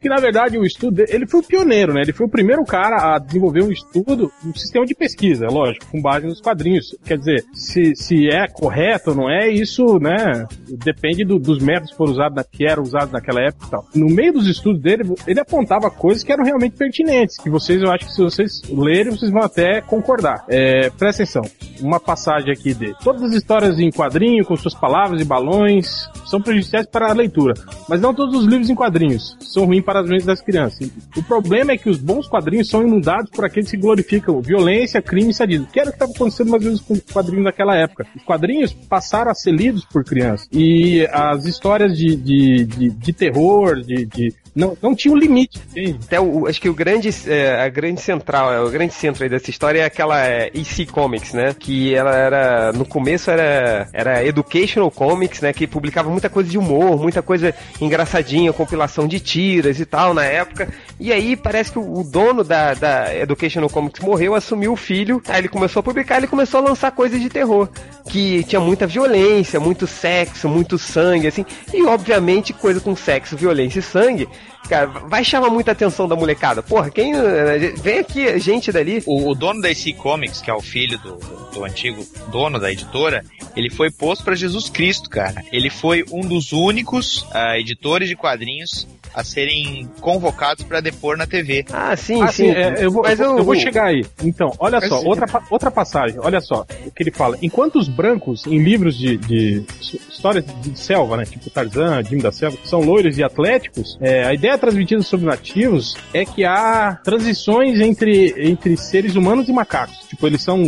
Que 0.00 0.08
na 0.08 0.16
verdade 0.16 0.58
o 0.58 0.64
estudo 0.64 1.04
ele 1.08 1.26
foi 1.26 1.40
o 1.40 1.42
pioneiro, 1.42 1.92
né? 1.92 2.00
Ele 2.02 2.12
foi 2.12 2.26
o 2.26 2.30
primeiro 2.30 2.64
cara 2.64 3.14
a 3.14 3.18
desenvolver 3.18 3.62
um 3.62 3.70
estudo, 3.70 4.30
um 4.44 4.54
sistema 4.54 4.84
de 4.86 4.94
pesquisa, 4.94 5.46
lógico, 5.48 5.86
com 5.90 6.00
base 6.00 6.26
nos 6.26 6.40
quadrinhos. 6.40 6.96
Quer 7.04 7.18
dizer, 7.18 7.44
se, 7.52 7.94
se 7.94 8.28
é 8.28 8.46
correto 8.48 9.10
ou 9.10 9.16
não 9.16 9.30
é, 9.30 9.48
isso, 9.48 9.98
né? 9.98 10.46
Depende 10.84 11.24
do- 11.24 11.38
dos 11.38 11.58
métodos 11.58 11.90
que 11.90 11.96
foram 11.96 12.12
usados, 12.12 12.44
que 12.50 12.66
eram 12.66 12.82
usados 12.82 13.12
naquela 13.12 13.40
época 13.42 13.66
e 13.66 13.70
tal. 13.70 13.86
No 13.94 14.06
meio 14.06 14.32
dos 14.32 14.46
estudos 14.46 14.80
dele, 14.82 15.04
ele 15.26 15.40
apontava 15.40 15.90
coisas 15.90 16.22
que 16.22 16.32
eram 16.32 16.44
realmente 16.44 16.76
pertinentes, 16.76 17.36
que 17.38 17.50
vocês, 17.50 17.80
eu 17.82 17.90
acho 17.90 18.06
que 18.06 18.12
se 18.12 18.22
vocês 18.22 18.62
lerem, 18.70 19.10
vocês 19.12 19.30
vão 19.30 19.42
até 19.42 19.80
concordar. 19.80 20.44
É, 20.48 20.90
presta 20.90 21.22
atenção, 21.22 21.42
uma 21.80 22.00
passagem 22.00 22.50
aqui 22.52 22.74
dele. 22.74 22.94
Todas 23.02 23.22
as 23.22 23.32
histórias 23.32 23.78
em 23.78 23.90
quadrinho, 23.90 24.44
com 24.44 24.56
suas 24.56 24.74
palavras 24.74 25.20
e 25.20 25.24
balões, 25.24 26.08
são 26.32 26.40
prejudiciais 26.40 26.86
para 26.86 27.10
a 27.10 27.12
leitura. 27.12 27.52
Mas 27.86 28.00
não 28.00 28.14
todos 28.14 28.34
os 28.40 28.46
livros 28.46 28.70
em 28.70 28.74
quadrinhos 28.74 29.36
são 29.40 29.66
ruins 29.66 29.84
para 29.84 30.00
as 30.00 30.08
mentes 30.08 30.24
das 30.24 30.40
crianças. 30.40 30.90
O 31.14 31.22
problema 31.22 31.72
é 31.72 31.76
que 31.76 31.90
os 31.90 31.98
bons 31.98 32.26
quadrinhos 32.26 32.70
são 32.70 32.82
inundados 32.82 33.30
por 33.30 33.44
aqueles 33.44 33.70
que 33.70 33.76
glorificam 33.76 34.40
violência, 34.40 35.02
crime 35.02 35.30
e 35.30 35.34
sadismo. 35.34 35.66
Que 35.70 35.78
era 35.78 35.90
o 35.90 35.92
que 35.92 35.96
estava 35.96 36.12
acontecendo 36.12 36.50
mais 36.50 36.62
ou 36.62 36.68
menos 36.68 36.80
com 36.80 36.94
os 36.94 37.00
quadrinhos 37.00 37.44
naquela 37.44 37.76
época. 37.76 38.06
Os 38.16 38.22
quadrinhos 38.22 38.72
passaram 38.72 39.30
a 39.30 39.34
ser 39.34 39.52
lidos 39.52 39.84
por 39.84 40.02
crianças. 40.04 40.48
E 40.50 41.06
as 41.12 41.44
histórias 41.44 41.96
de, 41.96 42.16
de, 42.16 42.64
de, 42.64 42.90
de 42.90 43.12
terror, 43.12 43.82
de, 43.82 44.06
de- 44.06 44.34
não, 44.54 44.76
não 44.82 44.94
tinham 44.94 45.16
limite, 45.16 45.58
entende? 45.70 45.98
Até 46.04 46.20
o, 46.20 46.46
acho 46.46 46.60
que 46.60 46.68
o 46.68 46.74
grande, 46.74 47.08
é, 47.26 47.62
a 47.62 47.68
grande 47.70 48.02
central, 48.02 48.52
é, 48.52 48.60
o 48.60 48.70
grande 48.70 48.92
centro 48.92 49.22
aí 49.22 49.28
dessa 49.28 49.48
história 49.48 49.80
é 49.80 49.84
aquela 49.84 50.26
é, 50.26 50.50
EC 50.52 50.90
Comics, 50.90 51.32
né? 51.32 51.54
Que 51.58 51.94
ela 51.94 52.14
era, 52.14 52.72
no 52.72 52.84
começo 52.84 53.30
era, 53.30 53.88
era 53.94 54.24
Educational 54.24 54.90
Comics, 54.90 55.40
né? 55.40 55.54
Que 55.54 55.66
publicava 55.66 56.10
muita 56.10 56.28
coisa 56.28 56.50
de 56.50 56.58
humor, 56.58 57.00
muita 57.00 57.22
coisa 57.22 57.54
engraçadinha, 57.80 58.52
compilação 58.52 59.08
de 59.08 59.20
tiras 59.20 59.80
e 59.80 59.86
tal 59.86 60.12
na 60.12 60.24
época. 60.24 60.68
E 61.00 61.12
aí 61.12 61.34
parece 61.34 61.72
que 61.72 61.78
o, 61.78 62.00
o 62.00 62.04
dono 62.04 62.44
da, 62.44 62.74
da 62.74 63.16
Educational 63.16 63.70
Comics 63.70 64.02
morreu, 64.02 64.34
assumiu 64.34 64.72
o 64.72 64.76
filho, 64.76 65.22
aí 65.28 65.38
ele 65.38 65.48
começou 65.48 65.80
a 65.80 65.82
publicar, 65.82 66.18
ele 66.18 66.26
começou 66.26 66.60
a 66.60 66.68
lançar 66.68 66.90
coisas 66.90 67.20
de 67.22 67.30
terror. 67.30 67.70
Que 68.06 68.44
tinha 68.44 68.60
muita 68.60 68.86
violência, 68.86 69.58
muito 69.58 69.86
sexo, 69.86 70.46
muito 70.46 70.76
sangue, 70.76 71.28
assim. 71.28 71.46
E 71.72 71.82
obviamente 71.84 72.52
coisa 72.52 72.80
com 72.80 72.94
sexo, 72.94 73.34
violência 73.34 73.78
e 73.78 73.82
sangue 73.82 74.28
cara, 74.68 74.86
vai 74.86 75.24
chamar 75.24 75.50
muita 75.50 75.72
atenção 75.72 76.06
da 76.08 76.16
molecada. 76.16 76.62
Porra, 76.62 76.90
quem. 76.90 77.14
eh, 77.14 77.72
Vem 77.82 77.98
aqui, 77.98 78.38
gente 78.38 78.70
dali. 78.72 79.02
O, 79.06 79.30
o 79.30 79.34
dono 79.34 79.60
da 79.60 79.70
EC 79.70 79.94
Comics, 79.96 80.40
que 80.40 80.50
é 80.50 80.54
o 80.54 80.60
filho 80.60 80.98
do, 80.98 81.16
do, 81.16 81.50
do 81.52 81.64
antigo 81.64 82.04
dono 82.30 82.58
da 82.58 82.70
editora, 82.70 83.24
ele 83.56 83.70
foi 83.70 83.90
posto 83.90 84.24
pra 84.24 84.34
Jesus 84.34 84.68
Cristo, 84.68 85.08
cara. 85.10 85.42
Ele 85.52 85.68
foi 85.70 86.04
um 86.10 86.20
dos 86.20 86.52
únicos 86.52 87.26
ah, 87.32 87.58
editores 87.58 88.08
de 88.08 88.16
quadrinhos 88.16 88.86
a 89.14 89.22
serem 89.24 89.88
convocados 90.00 90.64
pra 90.64 90.80
depor 90.80 91.16
na 91.16 91.26
TV. 91.26 91.64
Ah, 91.72 91.94
sim, 91.96 92.22
Ah, 92.22 92.28
sim. 92.28 92.50
é, 92.50 92.84
eu, 92.84 92.90
vou, 92.90 93.02
Mas 93.02 93.18
eu, 93.20 93.26
vou- 93.26 93.34
eu- 93.34 93.38
eu 93.38 93.44
vou 93.44 93.54
chegar 93.56 93.86
aí. 93.86 94.04
Então, 94.22 94.52
olha 94.58 94.78
Mas 94.80 94.88
só, 94.88 95.00
sim. 95.00 95.08
outra, 95.08 95.42
outra 95.50 95.70
passagem, 95.70 96.18
olha 96.20 96.40
só, 96.40 96.66
o 96.86 96.90
que 96.90 97.02
ele 97.02 97.10
fala. 97.10 97.36
Enquanto 97.42 97.76
os 97.78 97.88
brancos, 97.88 98.46
em 98.46 98.58
livros 98.62 98.96
de, 98.96 99.16
de 99.18 99.64
histórias 100.10 100.44
de 100.62 100.78
selva, 100.78 101.16
né, 101.16 101.24
tipo 101.24 101.50
Tarzan, 101.50 102.02
Jimmy 102.04 102.22
da 102.22 102.32
Selva, 102.32 102.56
são 102.64 102.80
loiros 102.80 103.18
e 103.18 103.22
atléticos, 103.24 103.98
é, 104.00 104.24
a 104.24 104.32
ideia 104.34 104.56
transmitida 104.56 105.02
sobre 105.02 105.26
nativos 105.26 105.96
é 106.14 106.24
que 106.24 106.44
há 106.44 106.98
transições 107.04 107.80
entre, 107.80 108.34
entre 108.38 108.76
seres 108.76 109.14
humanos 109.16 109.48
e 109.48 109.52
macacos. 109.52 109.96
Tipo, 110.08 110.26
eles 110.26 110.42
são 110.42 110.62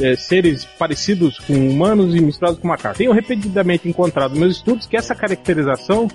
é, 0.00 0.16
seres 0.16 0.64
parecidos 0.78 1.38
com 1.40 1.52
humanos 1.54 2.14
e 2.14 2.20
misturados 2.20 2.58
com 2.60 2.66
macacos. 2.68 2.98
Tenho 2.98 3.12
repetidamente 3.12 3.88
encontrado 3.88 4.30
nos 4.30 4.38
meus 4.40 4.56
estudos 4.56 4.86
que 4.86 4.96
essa 4.96 5.14
caracterização 5.14 6.08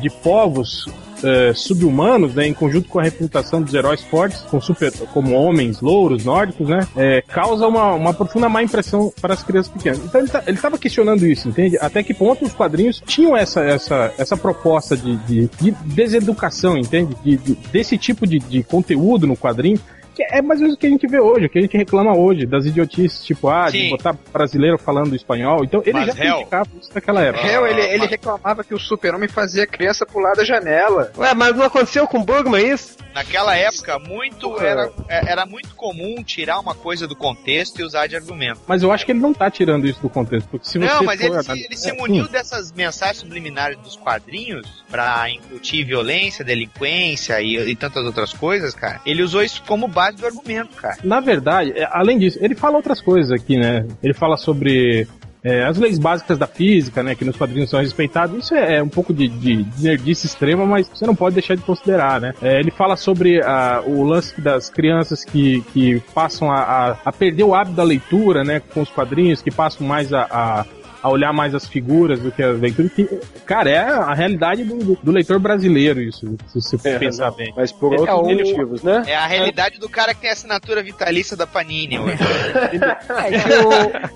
de 0.00 0.10
povos 0.10 0.86
é, 1.22 1.52
subhumanos, 1.54 2.34
né, 2.34 2.46
em 2.46 2.54
conjunto 2.54 2.88
com 2.88 2.98
a 2.98 3.02
reputação 3.02 3.60
dos 3.62 3.72
heróis 3.74 4.02
fortes, 4.02 4.40
com 4.42 4.60
super, 4.60 4.92
como 5.12 5.34
homens 5.34 5.80
louros, 5.80 6.24
nórdicos, 6.24 6.68
né, 6.68 6.86
é, 6.96 7.22
causa 7.22 7.66
uma, 7.66 7.92
uma 7.94 8.14
profunda 8.14 8.48
má 8.48 8.62
impressão 8.62 9.12
para 9.20 9.34
as 9.34 9.42
crianças 9.42 9.72
pequenas. 9.72 9.98
Então 10.04 10.20
ele 10.20 10.30
tá- 10.30 10.42
estava 10.46 10.78
questionando 10.78 11.26
isso, 11.26 11.48
entende? 11.48 11.76
Até 11.80 12.02
que 12.02 12.12
ponto 12.14 12.44
os 12.44 12.52
quadrinhos 12.52 13.02
tinham 13.06 13.36
essa, 13.36 13.60
essa, 13.62 14.12
essa 14.18 14.36
proposta 14.36 14.96
de, 14.96 15.16
de, 15.16 15.50
de 15.60 15.70
deseducação, 15.84 16.76
entende? 16.76 17.14
De, 17.24 17.36
de- 17.36 17.54
desse 17.72 17.96
tipo 17.98 18.26
de, 18.26 18.38
de 18.38 18.62
conteúdo 18.62 19.26
no 19.26 19.36
quadrinho. 19.36 19.78
Que 20.20 20.36
é 20.36 20.42
mais 20.42 20.60
ou 20.60 20.64
menos 20.64 20.76
o 20.76 20.78
que 20.78 20.86
a 20.86 20.90
gente 20.90 21.06
vê 21.06 21.18
hoje, 21.18 21.46
o 21.46 21.48
que 21.48 21.58
a 21.58 21.62
gente 21.62 21.76
reclama 21.78 22.14
hoje, 22.14 22.44
das 22.44 22.66
idiotices, 22.66 23.24
tipo, 23.24 23.48
ah, 23.48 23.70
de 23.70 23.78
Sim. 23.78 23.90
botar 23.90 24.14
brasileiro 24.30 24.76
falando 24.76 25.16
espanhol. 25.16 25.64
Então 25.64 25.80
ele 25.82 25.92
Mas, 25.94 26.14
já 26.14 26.24
Hel, 26.24 26.34
criticava 26.36 26.68
isso 26.78 26.90
naquela 26.94 27.22
época. 27.22 27.46
Hell, 27.46 27.66
ele, 27.66 27.80
ele 27.80 27.98
mas- 28.00 28.10
reclamava 28.10 28.62
que 28.62 28.74
o 28.74 28.78
super-homem 28.78 29.28
fazia 29.30 29.62
a 29.64 29.66
criança 29.66 30.04
pular 30.04 30.34
da 30.34 30.44
janela. 30.44 31.10
Ué, 31.16 31.32
mas 31.32 31.56
não 31.56 31.64
aconteceu 31.64 32.06
com 32.06 32.18
o 32.18 32.24
Bugman 32.24 32.66
isso? 32.70 32.98
Naquela 33.14 33.56
época, 33.56 33.98
muito 33.98 34.60
era, 34.60 34.92
é- 35.08 35.32
era 35.32 35.44
muito 35.46 35.74
comum 35.74 36.22
tirar 36.22 36.60
uma 36.60 36.74
coisa 36.74 37.08
do 37.08 37.16
contexto 37.16 37.80
e 37.80 37.82
usar 37.82 38.06
de 38.06 38.14
argumento. 38.14 38.60
Mas 38.68 38.82
eu 38.82 38.92
acho 38.92 39.04
que 39.06 39.12
ele 39.12 39.18
não 39.20 39.32
tá 39.32 39.50
tirando 39.50 39.86
isso 39.86 40.00
do 40.02 40.08
contexto, 40.08 40.48
porque 40.48 40.66
se 40.68 40.78
você 40.78 40.86
Não, 40.86 41.02
mas 41.02 41.20
for 41.20 41.26
ele, 41.32 41.42
se, 41.42 41.64
ele 41.64 41.76
se 41.76 41.90
É, 41.90 41.92
muniu 41.94 42.28
dessas 42.28 42.70
mensagens 42.72 43.18
subliminares 43.18 43.78
dos 43.78 43.96
quadrinhos 43.96 44.84
pra 44.90 45.28
incutir 45.30 45.84
violência, 45.84 46.44
delinquência 46.44 47.40
e, 47.40 47.56
e 47.70 47.74
tantas 47.74 48.04
outras 48.04 48.32
coisas, 48.32 48.74
cara. 48.74 49.00
Ele 49.04 49.22
usou 49.22 49.42
isso 49.42 49.60
como 49.66 49.88
base 49.88 50.09
do 50.18 50.26
argumento, 50.26 50.76
cara. 50.76 50.96
Na 51.04 51.20
verdade, 51.20 51.72
é, 51.74 51.88
além 51.90 52.18
disso, 52.18 52.38
ele 52.40 52.54
fala 52.54 52.76
outras 52.76 53.00
coisas 53.00 53.30
aqui, 53.30 53.56
né? 53.56 53.86
Ele 54.02 54.14
fala 54.14 54.36
sobre 54.36 55.06
é, 55.42 55.64
as 55.64 55.78
leis 55.78 55.98
básicas 55.98 56.38
da 56.38 56.46
física, 56.46 57.02
né, 57.02 57.14
que 57.14 57.24
nos 57.24 57.36
quadrinhos 57.36 57.70
são 57.70 57.80
respeitadas, 57.80 58.44
isso 58.44 58.54
é, 58.54 58.76
é 58.76 58.82
um 58.82 58.88
pouco 58.88 59.12
de, 59.12 59.28
de, 59.28 59.62
de 59.62 59.82
nerdice 59.82 60.26
extrema, 60.26 60.66
mas 60.66 60.88
você 60.88 61.06
não 61.06 61.14
pode 61.14 61.34
deixar 61.34 61.54
de 61.54 61.62
considerar, 61.62 62.20
né. 62.20 62.34
É, 62.42 62.60
ele 62.60 62.70
fala 62.70 62.96
sobre 62.96 63.42
a, 63.42 63.82
o 63.86 64.04
lance 64.04 64.38
das 64.40 64.68
crianças 64.68 65.24
que, 65.24 65.62
que 65.72 66.00
passam 66.14 66.50
a, 66.50 66.60
a, 66.60 66.96
a 67.06 67.12
perder 67.12 67.44
o 67.44 67.54
hábito 67.54 67.76
da 67.76 67.82
leitura, 67.82 68.44
né, 68.44 68.60
com 68.60 68.82
os 68.82 68.90
quadrinhos, 68.90 69.40
que 69.40 69.50
passam 69.50 69.86
mais 69.86 70.12
a, 70.12 70.66
a 71.02 71.10
a 71.10 71.12
olhar 71.12 71.32
mais 71.32 71.54
as 71.54 71.66
figuras 71.66 72.20
do 72.20 72.30
que 72.30 72.42
as 72.42 72.58
leituras. 72.60 72.92
Que, 72.92 73.04
cara, 73.44 73.68
é 73.70 73.78
a 73.78 74.14
realidade 74.14 74.62
do, 74.64 74.96
do, 75.02 75.10
leitor 75.10 75.38
brasileiro, 75.40 76.00
isso, 76.00 76.36
se 76.46 76.60
você 76.60 76.76
É, 76.88 76.98
pensar 76.98 77.30
não, 77.30 77.36
bem. 77.36 77.52
Mas 77.56 77.72
por 77.72 77.92
É, 77.94 78.00
outros 78.00 78.18
o- 78.18 78.22
motivos, 78.24 78.82
né? 78.82 79.02
É 79.06 79.16
a 79.16 79.26
realidade 79.26 79.78
do 79.80 79.88
cara 79.88 80.14
que 80.14 80.20
tem 80.20 80.30
assinatura 80.30 80.82
vitalícia 80.82 81.36
da 81.36 81.46
Panini 81.46 81.98
hoje. 82.00 82.16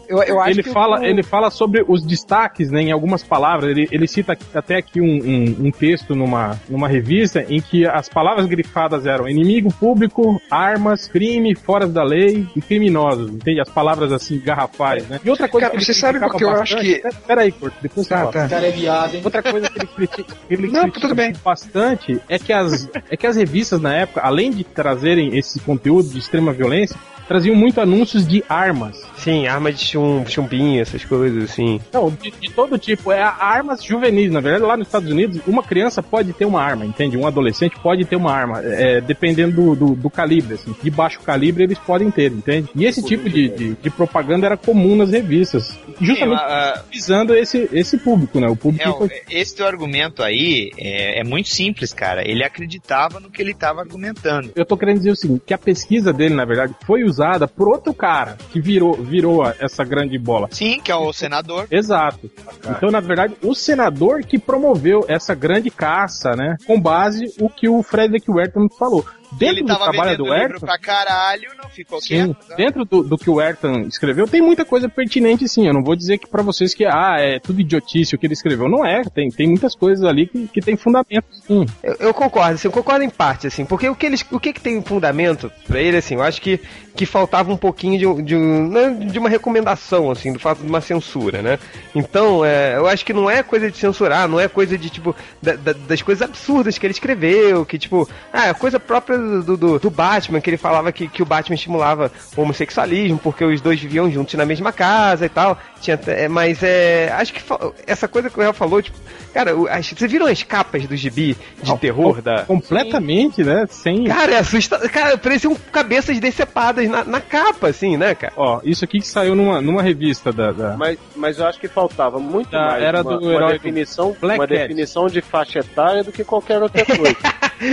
eu, 0.08 0.22
eu 0.22 0.40
acho 0.40 0.50
ele 0.50 0.62
que 0.62 0.70
fala, 0.70 1.06
ele 1.06 1.22
fala 1.22 1.50
sobre 1.50 1.84
os 1.86 2.04
destaques, 2.04 2.70
né, 2.70 2.82
em 2.82 2.92
algumas 2.92 3.22
palavras. 3.22 3.70
Ele, 3.70 3.88
ele 3.90 4.06
cita 4.06 4.36
até 4.54 4.76
aqui 4.76 5.00
um, 5.00 5.04
um, 5.06 5.66
um 5.66 5.70
texto 5.70 6.14
numa, 6.14 6.60
numa 6.68 6.88
revista 6.88 7.44
em 7.48 7.60
que 7.60 7.86
as 7.86 8.08
palavras 8.08 8.46
grifadas 8.46 9.06
eram 9.06 9.28
inimigo 9.28 9.72
público, 9.74 10.40
armas, 10.50 11.08
crime, 11.08 11.54
fora 11.54 11.86
da 11.86 12.02
lei 12.02 12.46
e 12.54 12.60
criminosos. 12.60 13.30
Entende? 13.30 13.60
As 13.60 13.68
palavras 13.68 14.12
assim, 14.12 14.38
garrafais, 14.38 15.06
né? 15.08 15.20
E 15.24 15.30
outra 15.30 15.48
coisa 15.48 15.66
Cara, 15.66 15.70
que 15.72 15.78
ele 15.78 15.84
você 15.84 15.94
sabe 15.94 16.20
porque 16.20 16.44
eu 16.44 16.50
acho 16.50 16.73
bastante- 16.76 17.00
que- 17.00 17.26
Pera 17.26 17.40
aí, 17.42 17.52
Corto, 17.52 17.76
depois 17.80 18.06
Tá, 18.06 18.26
tá. 18.26 18.48
cara 18.48 18.66
é 18.66 18.70
viado, 18.70 19.14
hein? 19.14 19.22
Outra 19.24 19.42
coisa 19.42 19.68
que 19.70 19.78
ele 19.78 19.86
critica, 19.86 20.34
ele 20.50 20.66
Não, 20.68 20.82
critica 20.82 21.00
tudo 21.00 21.14
bem. 21.14 21.32
bastante 21.44 22.20
é 22.28 22.38
que, 22.38 22.52
as, 22.52 22.88
é 23.10 23.16
que 23.16 23.26
as 23.26 23.36
revistas 23.36 23.80
na 23.80 23.94
época, 23.94 24.20
além 24.22 24.50
de 24.50 24.64
trazerem 24.64 25.36
esse 25.36 25.60
conteúdo 25.60 26.08
de 26.08 26.18
extrema 26.18 26.52
violência, 26.52 26.96
traziam 27.28 27.54
muito 27.56 27.80
anúncios 27.80 28.26
de 28.26 28.44
armas. 28.48 29.02
Sim, 29.16 29.46
arma 29.46 29.72
de 29.72 29.78
chum, 29.82 30.24
chumbinho, 30.26 30.82
essas 30.82 31.04
coisas, 31.04 31.44
assim. 31.50 31.80
Não, 31.92 32.10
de, 32.10 32.30
de 32.30 32.50
todo 32.50 32.76
tipo. 32.78 33.10
É 33.10 33.22
armas 33.22 33.82
juvenis. 33.82 34.30
Na 34.30 34.40
verdade, 34.40 34.64
lá 34.64 34.76
nos 34.76 34.86
Estados 34.86 35.10
Unidos, 35.10 35.40
uma 35.46 35.62
criança 35.62 36.02
pode 36.02 36.32
ter 36.34 36.44
uma 36.44 36.60
arma, 36.62 36.84
entende? 36.84 37.16
Um 37.16 37.26
adolescente 37.26 37.76
pode 37.80 38.04
ter 38.04 38.16
uma 38.16 38.32
arma, 38.32 38.60
é, 38.62 39.00
dependendo 39.00 39.54
do, 39.54 39.74
do, 39.74 39.94
do 39.94 40.10
calibre. 40.10 40.54
Assim. 40.54 40.74
De 40.82 40.90
baixo 40.90 41.20
calibre, 41.20 41.64
eles 41.64 41.78
podem 41.78 42.10
ter, 42.10 42.30
entende? 42.32 42.68
E 42.74 42.84
esse 42.84 43.02
tipo 43.02 43.28
de, 43.30 43.48
de, 43.48 43.74
de 43.74 43.90
propaganda 43.90 44.46
era 44.46 44.56
comum 44.56 44.94
nas 44.96 45.10
revistas. 45.10 45.78
Justamente 46.00 46.38
Sim, 46.38 46.44
a- 46.44 46.74
a- 46.74 46.82
visando 46.90 47.34
esse, 47.34 47.68
esse 47.72 47.96
público, 47.98 48.38
né? 48.40 48.48
O 48.48 48.56
público 48.56 49.04
É, 49.04 49.08
que 49.08 49.34
o- 49.36 49.38
esse 49.40 49.54
teu 49.56 49.66
argumento 49.66 50.22
aí 50.22 50.70
é, 50.76 51.20
é 51.20 51.24
muito 51.24 51.48
simples, 51.48 51.92
cara. 51.94 52.28
Ele 52.28 52.44
acreditava 52.44 53.20
no 53.20 53.30
que 53.30 53.40
ele 53.40 53.52
estava 53.52 53.80
argumentando. 53.80 54.50
Eu 54.54 54.66
tô 54.66 54.76
querendo 54.76 54.98
dizer 54.98 55.12
o 55.12 55.16
seguinte, 55.16 55.42
que 55.46 55.54
a 55.54 55.58
pesquisa 55.58 56.12
dele, 56.12 56.34
na 56.34 56.44
verdade, 56.44 56.74
foi 56.86 57.04
usada 57.04 57.13
por 57.56 57.68
outro 57.68 57.92
cara 57.94 58.36
que 58.50 58.60
virou, 58.60 58.94
virou 58.94 59.44
essa 59.58 59.84
grande 59.84 60.18
bola. 60.18 60.48
Sim, 60.50 60.80
que 60.80 60.90
é 60.90 60.96
o 60.96 61.12
senador. 61.12 61.66
Exato. 61.70 62.30
Então, 62.68 62.90
na 62.90 63.00
verdade, 63.00 63.36
o 63.42 63.54
senador 63.54 64.22
que 64.22 64.38
promoveu 64.38 65.04
essa 65.08 65.34
grande 65.34 65.70
caça, 65.70 66.30
né? 66.36 66.56
Com 66.66 66.80
base 66.80 67.32
o 67.40 67.48
que 67.48 67.68
o 67.68 67.82
Frederick 67.82 68.30
Werton 68.30 68.68
falou. 68.78 69.04
Dentro 69.32 69.56
ele 69.56 69.62
do 69.62 69.66
tava 69.66 69.84
trabalho 69.84 70.10
vendendo 70.10 70.16
do 70.18 70.32
livro 70.32 70.52
Werton, 70.52 70.66
pra 70.66 70.78
caralho, 70.78 71.50
não 71.60 71.68
ficou 71.68 72.00
Sim, 72.00 72.34
quieto. 72.34 72.56
dentro 72.56 72.84
do, 72.84 73.02
do 73.02 73.18
que 73.18 73.28
o 73.28 73.40
Ayrton 73.40 73.80
escreveu, 73.82 74.28
tem 74.28 74.40
muita 74.40 74.64
coisa 74.64 74.88
pertinente, 74.88 75.48
sim. 75.48 75.66
Eu 75.66 75.74
não 75.74 75.82
vou 75.82 75.96
dizer 75.96 76.18
que 76.18 76.28
pra 76.28 76.42
vocês 76.42 76.74
que 76.74 76.84
ah, 76.84 77.16
é 77.18 77.38
tudo 77.40 77.60
idiotice 77.60 78.14
o 78.14 78.18
que 78.18 78.26
ele 78.26 78.34
escreveu. 78.34 78.68
Não 78.68 78.84
é, 78.86 79.02
tem, 79.02 79.28
tem 79.30 79.48
muitas 79.48 79.74
coisas 79.74 80.04
ali 80.04 80.26
que, 80.26 80.46
que 80.48 80.60
tem 80.60 80.76
fundamento, 80.76 81.26
sim. 81.46 81.66
Eu, 81.82 81.96
eu 81.98 82.14
concordo, 82.14 82.54
assim, 82.54 82.68
eu 82.68 82.72
concordo 82.72 83.04
em 83.04 83.10
parte, 83.10 83.46
assim, 83.46 83.64
porque 83.64 83.88
o 83.88 83.96
que, 83.96 84.06
eles, 84.06 84.24
o 84.30 84.38
que, 84.38 84.52
que 84.52 84.60
tem 84.60 84.80
fundamento 84.82 85.50
pra 85.66 85.80
ele, 85.80 85.96
assim, 85.96 86.14
eu 86.14 86.22
acho 86.22 86.40
que, 86.40 86.60
que 86.96 87.04
faltava 87.06 87.52
um 87.52 87.56
pouquinho 87.56 87.98
de, 88.16 88.22
de, 88.22 88.36
né, 88.36 88.90
de 89.10 89.18
uma 89.18 89.28
recomendação, 89.28 90.10
assim, 90.10 90.32
do 90.32 90.38
fato 90.38 90.60
de 90.62 90.68
uma 90.68 90.80
censura, 90.80 91.42
né? 91.42 91.58
Então, 91.94 92.44
é, 92.44 92.76
eu 92.76 92.86
acho 92.86 93.04
que 93.04 93.12
não 93.12 93.28
é 93.28 93.42
coisa 93.42 93.70
de 93.70 93.76
censurar, 93.76 94.28
não 94.28 94.38
é 94.38 94.46
coisa 94.48 94.78
de, 94.78 94.88
tipo, 94.88 95.14
da- 95.42 95.56
da- 95.56 95.72
das 95.72 96.02
coisas 96.02 96.22
absurdas 96.22 96.78
que 96.78 96.86
ele 96.86 96.92
escreveu, 96.92 97.64
que, 97.66 97.78
tipo, 97.78 98.08
ah, 98.32 98.46
é 98.48 98.54
coisa 98.54 98.78
própria 98.78 99.18
do, 99.18 99.56
do, 99.56 99.78
do 99.78 99.90
Batman, 99.90 100.40
que 100.40 100.50
ele 100.50 100.56
falava 100.56 100.92
que, 100.92 101.08
que 101.08 101.22
o 101.22 101.26
Batman 101.26 101.54
estimulava 101.56 102.12
o 102.36 102.42
homossexualismo, 102.42 103.18
porque 103.18 103.44
os 103.44 103.60
dois 103.60 103.80
viviam 103.80 104.10
juntos 104.10 104.34
na 104.34 104.44
mesma 104.46 104.72
casa 104.72 105.26
e 105.26 105.28
tal. 105.28 105.58
Tinha, 105.80 105.98
é, 106.06 106.28
mas 106.28 106.62
é. 106.62 107.12
Acho 107.12 107.32
que 107.32 107.42
essa 107.86 108.06
coisa 108.08 108.30
que 108.30 108.38
o 108.38 108.40
Real 108.42 108.54
falou, 108.54 108.80
tipo, 108.80 108.96
cara, 109.34 109.52
as- 109.70 109.86
vocês 109.88 110.10
viram 110.10 110.26
as 110.26 110.42
capas 110.42 110.86
do 110.86 110.96
gibi 110.96 111.36
de 111.62 111.76
terror 111.78 112.22
da. 112.22 112.44
Completamente, 112.44 113.42
né? 113.42 113.66
Sem. 113.68 114.04
Cara, 114.04 114.32
é 114.34 114.38
assustador. 114.38 114.88
Cara, 114.90 115.18
pareciam 115.18 115.54
cabeças 115.72 116.18
decepadas 116.18 116.83
na, 116.88 117.04
na 117.04 117.20
capa, 117.20 117.68
assim, 117.68 117.96
né, 117.96 118.14
cara? 118.14 118.32
Ó, 118.36 118.60
isso 118.64 118.84
aqui 118.84 118.98
que 118.98 119.06
saiu 119.06 119.34
numa, 119.34 119.60
numa 119.60 119.82
revista 119.82 120.32
da. 120.32 120.52
da- 120.52 120.76
Mas, 120.76 120.98
mas 121.16 121.38
eu 121.38 121.46
acho 121.46 121.58
que 121.60 121.68
faltava 121.68 122.18
muito 122.18 122.50
Da 122.50 122.58
mais 122.66 122.82
era 122.82 123.02
uma, 123.02 123.18
do 123.18 123.28
uma 123.30 123.52
definição, 123.52 124.16
Black 124.20 124.40
uma 124.40 124.46
Cat. 124.48 124.58
definição 124.60 125.06
de 125.06 125.20
faixa 125.20 125.60
etária 125.60 126.02
do 126.04 126.12
que 126.12 126.24
qualquer 126.24 126.62
outra 126.62 126.84
coisa. 126.86 127.16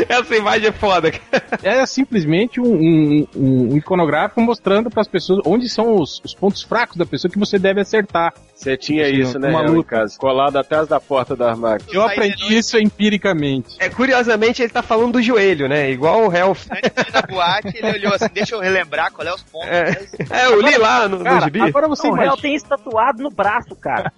Essa 0.08 0.36
imagem 0.36 0.68
é 0.70 0.72
foda, 0.72 1.12
cara. 1.12 1.60
É 1.63 1.86
simplesmente 1.86 2.60
um, 2.62 2.65
um, 2.74 3.27
um 3.74 3.77
iconográfico 3.77 4.39
mostrando 4.41 4.89
para 4.89 5.01
as 5.01 5.08
pessoas 5.08 5.39
onde 5.46 5.68
são 5.68 5.96
os, 5.96 6.22
os 6.24 6.34
pontos 6.34 6.62
fracos 6.62 6.96
da 6.98 7.06
pessoa 7.06 7.32
que 7.32 7.39
você 7.39 7.58
deve 7.58 7.82
acertar. 7.82 8.34
Você 8.62 8.77
tinha 8.77 9.10
isso, 9.10 9.39
né, 9.39 9.50
uma 9.50 9.62
luta. 9.62 10.06
colado 10.20 10.56
atrás 10.56 10.88
da 10.88 11.00
porta 11.00 11.36
do 11.36 11.44
armário. 11.44 11.84
Eu 11.91 12.03
aprendi 12.03 12.56
isso 12.56 12.77
empiricamente. 12.77 13.75
É, 13.80 13.89
curiosamente, 13.89 14.62
ele 14.62 14.72
tá 14.72 14.84
falando 14.84 15.13
do 15.13 15.22
joelho, 15.22 15.68
né? 15.68 15.89
Igual 15.89 16.27
o 16.27 16.36
Helf. 16.36 16.68
Antes 16.72 16.91
de 16.94 17.10
ir 17.10 17.12
na 17.12 17.22
boate, 17.24 17.75
ele 17.75 17.91
olhou 17.98 18.13
assim, 18.13 18.27
deixa 18.32 18.53
eu 18.53 18.60
relembrar 18.60 19.12
qual 19.12 19.27
é 19.27 19.34
os 19.34 19.41
pontos. 19.41 19.68
É, 19.68 19.89
é 20.30 20.46
eu 20.46 20.62
li 20.62 20.77
lá 20.77 21.08
no, 21.08 21.18
no 21.18 21.24
Cara, 21.24 21.46
gibi. 21.46 21.60
agora 21.62 21.88
você 21.88 22.06
Não, 22.06 22.13
o 22.13 22.18
imagina, 22.18 22.38
tem 22.39 22.53
isso 22.53 22.68
tatuado 22.68 23.24
no 23.24 23.32
braço, 23.32 23.75
cara. 23.75 24.13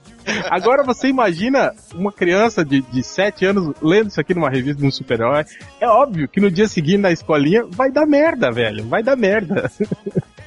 Agora 0.49 0.83
você 0.83 1.07
imagina 1.07 1.73
uma 1.93 2.11
criança 2.11 2.63
de, 2.63 2.81
de 2.81 3.03
7 3.03 3.45
anos 3.45 3.73
lendo 3.81 4.09
isso 4.09 4.19
aqui 4.21 4.33
numa 4.33 4.49
revista 4.49 4.81
de 4.81 4.87
um 4.87 4.91
super-herói. 4.91 5.45
É 5.79 5.87
óbvio 5.87 6.27
que 6.27 6.39
no 6.41 6.49
dia 6.51 6.67
seguinte 6.67 6.97
na 6.97 7.11
escolinha 7.11 7.65
vai 7.69 7.91
dar 7.91 8.05
merda, 8.05 8.51
velho. 8.51 8.83
Vai 8.85 9.01
dar 9.03 9.15
merda. 9.15 9.71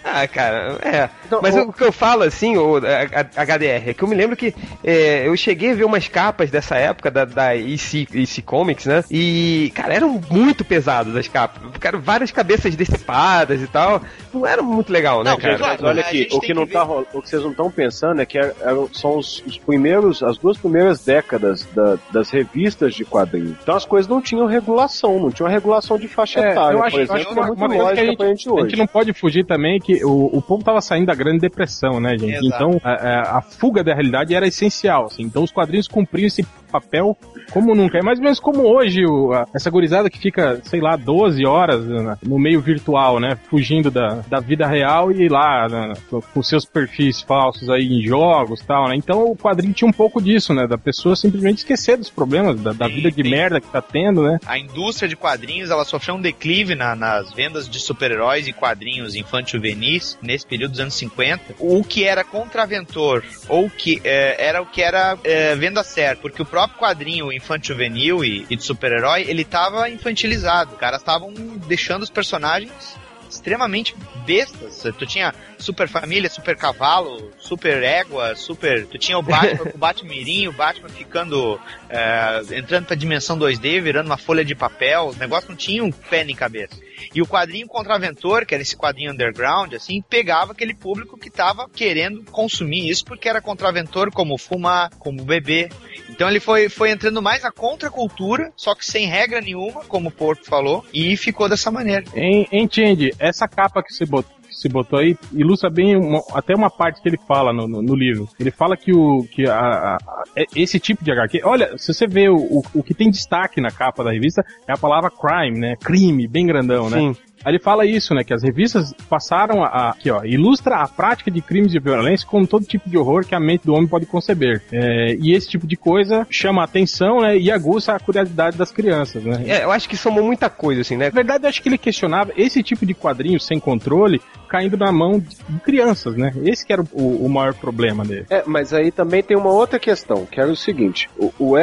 Ah, 0.09 0.25
cara, 0.29 0.79
é. 0.85 1.09
Então, 1.27 1.41
Mas 1.43 1.57
o- 1.57 1.63
o 1.63 1.73
que 1.73 1.83
eu 1.83 1.91
falo, 1.91 2.23
assim, 2.23 2.57
o 2.57 2.77
a- 2.77 3.41
a- 3.41 3.43
HDR, 3.45 3.91
é 3.91 3.93
que 3.93 4.05
eu 4.05 4.07
me 4.07 4.15
lembro 4.15 4.37
que 4.37 4.55
é, 4.85 5.27
eu 5.27 5.37
cheguei 5.37 5.73
a 5.73 5.75
ver 5.75 5.83
umas 5.85 6.07
capas 6.07 6.49
dessa 6.49 6.77
época 6.77 7.11
da, 7.11 7.25
da 7.25 7.57
EC, 7.57 8.07
EC 8.15 8.41
Comics, 8.41 8.87
né? 8.87 9.03
E, 9.11 9.73
cara, 9.75 9.95
eram 9.95 10.21
muito 10.31 10.65
pesadas 10.65 11.17
as 11.17 11.27
capas. 11.27 11.61
Cara, 11.81 11.99
várias 11.99 12.31
cabeças 12.31 12.77
decepadas 12.77 13.61
e 13.61 13.67
tal. 13.67 14.01
Não 14.33 14.47
era 14.47 14.63
muito 14.63 14.93
legal, 14.93 15.25
né, 15.25 15.31
Não, 15.33 15.39
cara? 15.39 15.59
Mas 15.59 15.83
olha 15.83 16.03
aqui, 16.03 16.29
o 16.31 16.41
que, 16.41 16.55
não 16.55 16.67
que 16.69 16.73
tá, 16.75 16.85
o 16.85 17.21
que 17.21 17.29
vocês 17.29 17.43
não 17.43 17.51
estão 17.51 17.69
pensando 17.69 18.23
é 18.23 18.25
que 18.27 18.39
é- 18.39 18.55
eram- 18.61 18.89
são 18.95 19.19
os, 19.19 19.43
os 19.45 19.59
primeiros, 19.67 20.23
as 20.23 20.39
duas 20.39 20.57
primeiras 20.57 21.05
décadas 21.05 21.67
da- 21.75 21.99
das 22.13 22.31
revistas 22.31 22.95
de 22.95 23.05
quadrinhos. 23.05 23.57
Então 23.63 23.77
as 23.77 23.85
coisas 23.85 24.09
não 24.09 24.23
tinham 24.23 24.47
regulação, 24.47 25.19
não 25.19 25.31
tinha 25.31 25.45
uma 25.47 25.53
regulação 25.53 25.99
de 25.99 26.07
faixa 26.09 26.41
É, 26.41 26.53
etária, 26.53 26.77
eu 26.77 26.83
acho, 26.85 26.97
por 26.97 27.03
exemplo, 27.03 27.15
acho 27.17 27.25
que 27.27 27.31
é 27.31 27.35
uma, 27.43 27.47
muito 27.49 27.65
uma 27.65 27.91
a 27.91 27.95
gente, 27.95 28.17
pra 28.17 28.27
gente 28.29 28.49
a 28.49 28.53
hoje. 28.53 28.63
gente 28.71 28.79
não 28.79 28.87
pode 28.87 29.13
fugir 29.13 29.45
também 29.45 29.79
que 29.81 30.05
o, 30.05 30.31
o 30.39 30.41
povo 30.41 30.63
tava 30.65 30.81
saindo 30.81 31.07
da 31.07 31.15
grande 31.15 31.41
depressão, 31.41 32.01
né, 32.01 32.17
gente? 32.17 32.47
Exato. 32.47 32.47
Então 32.47 32.81
a, 32.83 32.93
a- 32.93 33.39
a 33.39 33.43
fuga 33.43 33.83
da 33.83 33.93
realidade 33.93 34.35
era 34.35 34.47
essencial, 34.47 35.07
assim. 35.07 35.23
Então 35.25 35.43
os 35.43 35.51
quadrinhos 35.51 35.89
cumpriam 35.89 36.27
esse 36.29 36.43
papel 36.71 37.17
como 37.51 37.75
nunca. 37.75 37.99
É 37.99 38.03
mais 38.03 38.19
ou 38.19 38.25
menos 38.25 38.41
como 38.41 38.63
hoje 38.63 39.05
o- 39.05 39.33
a- 39.33 39.47
essa 39.55 39.71
gurizada 39.71 40.11
que 40.11 40.19
fica, 40.19 40.61
sei 40.65 40.81
lá, 40.81 40.97
12 40.97 41.45
horas 41.47 41.85
na- 41.87 42.19
no 42.23 42.39
meio 42.39 42.61
virtual, 42.61 43.19
né? 43.21 43.37
Fugindo 43.49 43.91
da, 43.91 44.23
da 44.29 44.41
vida 44.41 44.67
real 44.67 45.11
e 45.13 45.23
ir 45.25 45.31
lá 45.31 45.69
né, 45.69 45.93
com 46.33 46.43
seus 46.43 46.65
perfis 46.65 47.21
falsos 47.23 47.69
aí 47.71 47.87
em 47.87 48.03
jogos 48.03 48.61
e 48.61 48.67
tal, 48.67 48.89
né? 48.89 48.97
Então 48.97 49.25
o 49.25 49.37
quadrinho 49.37 49.73
tinha 49.73 49.89
um 49.89 49.93
pouco 49.93 50.21
disso, 50.23 50.53
né? 50.55 50.67
Da 50.67 50.79
pessoa 50.79 51.17
simplesmente 51.17 51.59
esquecer 51.59 51.97
dos 51.97 52.11
problemas, 52.11 52.61
da, 52.61 52.73
da 52.73 52.87
Sim, 52.89 52.95
vida 52.95 53.11
de 53.11 53.23
sim. 53.23 53.31
merda 53.31 53.61
que 53.61 53.69
tá 53.69 53.81
tendo, 53.83 54.23
né? 54.23 54.39
A 54.47 54.59
indústria 54.59 55.09
de 55.09 55.17
quadrinhos 55.17 55.71
ela 55.71 55.85
sofreu 55.85 56.15
um 56.17 56.21
declive 56.21 56.75
na- 56.75 56.95
nas 56.95 57.33
vendas 57.33 57.69
de 57.69 57.79
super-heróis 57.81 58.47
e 58.49 58.53
quadrinhos 58.53 59.15
infantil-juvenis 59.15 60.19
nesse 60.23 60.47
período 60.47 60.73
dos 60.73 60.81
anos 60.81 60.95
50. 60.95 61.55
O 61.59 61.83
que 61.85 62.05
era 62.05 62.25
contraventor 62.25 63.23
ou 63.49 63.69
que 63.71 64.01
é, 64.05 64.47
era 64.47 64.61
o 64.63 64.67
que 64.67 64.83
era 64.83 65.17
é, 65.25 65.55
venda 65.55 65.83
certa, 65.83 66.23
porque 66.23 66.43
o 66.43 66.45
próprio 66.47 66.79
quadrinho 66.79 67.33
infantil-juvenil 67.37 68.25
e, 68.25 68.47
e 68.49 68.57
de 68.57 68.63
super-herói 68.63 69.25
ele 69.29 69.43
estava 69.43 69.89
infantilizado. 69.89 70.73
Os 70.73 70.79
caras 70.79 71.01
estavam 71.01 71.33
deixando 71.67 72.03
os 72.03 72.11
personagens 72.11 72.97
extremamente 73.29 73.95
bestas. 74.25 74.83
Tu 74.99 75.07
tinha 75.07 75.35
Super 75.59 75.89
Família, 75.89 76.29
Super 76.31 76.57
Cavalo, 76.57 77.33
Super 77.39 77.83
Égua, 77.83 78.35
Super. 78.35 78.87
Tu 78.87 78.99
tinha 78.99 79.19
o 79.19 79.23
Batman, 79.23 79.71
o 79.75 79.79
Batman 79.79 80.11
Mirim, 80.11 80.49
o 80.49 80.53
Batman 80.53 80.89
ficando. 80.89 81.61
é, 81.89 82.43
entrando 82.57 82.87
pra 82.87 82.97
dimensão 82.97 83.39
2D, 83.39 83.81
virando 83.81 84.07
uma 84.07 84.17
folha 84.17 84.45
de 84.45 84.55
papel. 84.55 85.07
Os 85.07 85.17
negócios 85.17 85.49
não 85.49 85.57
tinham 85.57 85.91
pé 85.91 86.25
nem 86.25 86.35
cabeça. 86.35 86.77
E 87.15 87.21
o 87.21 87.27
quadrinho 87.27 87.67
Contraventor, 87.67 88.47
que 88.47 88.55
era 88.55 88.63
esse 88.63 88.77
quadrinho 88.77 89.13
underground, 89.13 89.75
assim, 89.75 90.03
pegava 90.03 90.53
aquele 90.53 90.75
público 90.75 91.19
que 91.19 91.31
tava 91.31 91.69
querendo 91.69 92.25
consumir 92.31 92.89
isso 92.89 93.05
porque 93.05 93.29
era 93.29 93.41
contraventor 93.41 94.11
como 94.11 94.39
fumar, 94.39 94.91
como 94.99 95.25
beber. 95.25 95.71
Então 96.09 96.29
ele 96.29 96.41
foi, 96.41 96.69
foi 96.69 96.91
entrando 96.91 97.21
mais 97.23 97.43
na 97.43 97.51
contracultura, 97.53 98.53
só 98.57 98.75
que 98.75 98.85
sem 98.87 99.07
regra 99.07 99.41
nenhuma, 99.41 99.85
como 99.85 100.09
o 100.09 100.13
Porco 100.13 100.45
falou, 100.45 100.85
e 100.93 101.17
ficou 101.17 101.49
dessa 101.49 101.71
maneira. 101.71 102.05
En- 102.15 102.47
Entende? 102.53 103.13
Essa 103.19 103.47
capa 103.49 103.83
que 103.83 103.93
você 103.93 104.05
botou. 104.07 104.35
você 104.51 104.69
botou 104.71 104.99
aí 104.99 105.15
ilustra 105.33 105.69
bem 105.69 105.97
uma- 105.97 106.23
até 106.33 106.55
uma 106.55 106.71
parte 106.71 107.03
que 107.03 107.09
ele 107.09 107.19
fala 107.29 107.53
no, 107.53 107.69
no- 107.69 107.83
no 107.83 107.95
livro. 107.95 108.27
Ele 108.41 108.51
fala 108.51 108.75
que, 108.77 108.91
o, 108.93 109.25
que 109.31 109.47
a, 109.47 109.55
a- 109.59 109.97
a- 109.97 110.23
é- 110.35 110.47
esse 110.55 110.81
tipo 110.81 111.05
de 111.05 111.11
HQ. 111.13 111.43
Olha, 111.45 111.77
se 111.77 111.93
você 111.93 112.07
vê 112.07 112.29
o, 112.31 112.37
o, 112.37 112.63
o 112.75 112.83
que 112.83 112.95
tem 112.95 113.11
destaque 113.11 113.61
na 113.61 113.71
capa 113.71 114.03
da 114.03 114.13
revista 114.13 114.43
é 114.67 114.73
a 114.73 114.79
palavra 114.79 115.11
crime, 115.11 115.59
né? 115.59 115.75
Crime, 115.77 116.27
bem 116.27 116.47
grandão, 116.47 116.89
né? 116.89 116.97
Aí 117.45 117.53
ele 117.53 117.59
fala 117.59 117.87
isso, 117.87 118.15
né? 118.15 118.25
Que 118.25 118.35
as 118.35 118.43
revistas 118.43 118.93
passaram 119.09 119.63
a, 119.63 119.91
aqui, 119.91 120.11
ó, 120.11 120.25
ilustra 120.25 120.77
a 120.77 120.89
prática 120.89 121.31
de 121.31 121.41
crimes 121.41 121.71
de 121.71 121.79
violência 121.79 122.27
com 122.27 122.45
todo 122.45 122.65
tipo 122.67 122.89
de 122.89 122.97
horror 122.99 123.25
que 123.25 123.35
a 123.35 123.41
mente 123.41 123.67
do 123.67 123.75
homem 123.75 123.87
pode 123.87 124.07
conceber. 124.07 124.63
É, 124.73 125.15
e 125.21 125.33
esse 125.33 125.49
tipo 125.49 125.67
de 125.67 125.77
coisa 125.77 126.27
chama 126.31 126.63
a 126.63 126.65
atenção, 126.65 127.21
né? 127.21 127.37
E 127.39 127.51
aguça 127.51 127.93
a 127.93 128.01
curiosidade 128.01 128.57
das 128.57 128.71
crianças, 128.71 129.23
né? 129.23 129.45
É, 129.47 129.65
eu 129.65 129.71
acho 129.71 129.89
que 129.89 129.97
somou 129.97 130.25
muita 130.25 130.51
coisa, 130.51 130.81
assim, 130.81 130.97
né? 130.97 131.07
Na 131.07 131.11
verdade, 131.11 131.45
eu 131.45 131.49
acho 131.49 131.63
que 131.63 131.69
ele 131.69 131.79
questionava 131.79 132.33
esse 132.37 132.63
tipo 132.63 132.85
de 132.85 132.95
quadrinho 132.95 133.39
sem 133.39 133.61
controle 133.61 134.21
caindo 134.49 134.77
na 134.77 134.93
mão 134.93 135.19
de 135.19 135.61
crianças, 135.61 136.17
né? 136.17 136.33
Esse 136.45 136.65
que 136.65 136.73
era 136.73 136.83
o, 136.93 137.27
o 137.27 137.29
maior 137.29 137.55
problema 137.55 138.05
dele. 138.05 138.27
É, 138.31 138.43
mas 138.47 138.73
aí 138.73 138.91
também 138.91 139.23
tem 139.23 139.37
uma 139.37 139.51
outra 139.51 139.79
questão, 139.79 140.25
que 140.27 140.41
era 140.41 140.51
o 140.51 140.57
seguinte: 140.57 141.09
o, 141.19 141.33
o 141.39 141.57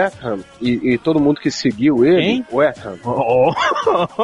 e, 0.62 0.94
e 0.94 0.98
todo 0.98 1.20
mundo 1.20 1.40
que 1.40 1.52
seguiu 1.52 2.06
ele, 2.06 2.22
Quem? 2.22 2.46
o 2.52 2.62
Ephraim. 2.62 3.00
Oh, 3.04 3.52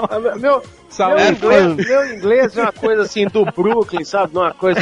Ah, 0.09 0.35
Meu, 0.37 0.61
Saúde. 0.89 1.23
meu, 1.23 1.31
inglês, 1.31 1.75
meu 1.87 2.15
inglês 2.15 2.57
é 2.57 2.61
uma 2.61 2.71
coisa 2.71 3.01
assim 3.03 3.25
do 3.27 3.45
Brooklyn, 3.45 4.03
sabe? 4.03 4.33
Não 4.33 4.43
é 4.43 4.45
uma 4.45 4.53
coisa. 4.53 4.81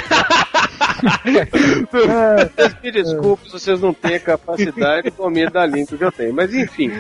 Vocês 2.56 2.76
me 2.84 2.92
desculpem 2.92 3.46
se 3.46 3.52
vocês 3.52 3.80
não 3.80 3.94
têm 3.94 4.16
a 4.16 4.20
capacidade 4.20 5.10
de 5.10 5.16
domínio 5.16 5.52
da 5.52 5.66
língua 5.66 5.98
que 5.98 6.04
eu 6.04 6.12
tenho. 6.12 6.34
Mas 6.34 6.54
enfim, 6.54 6.92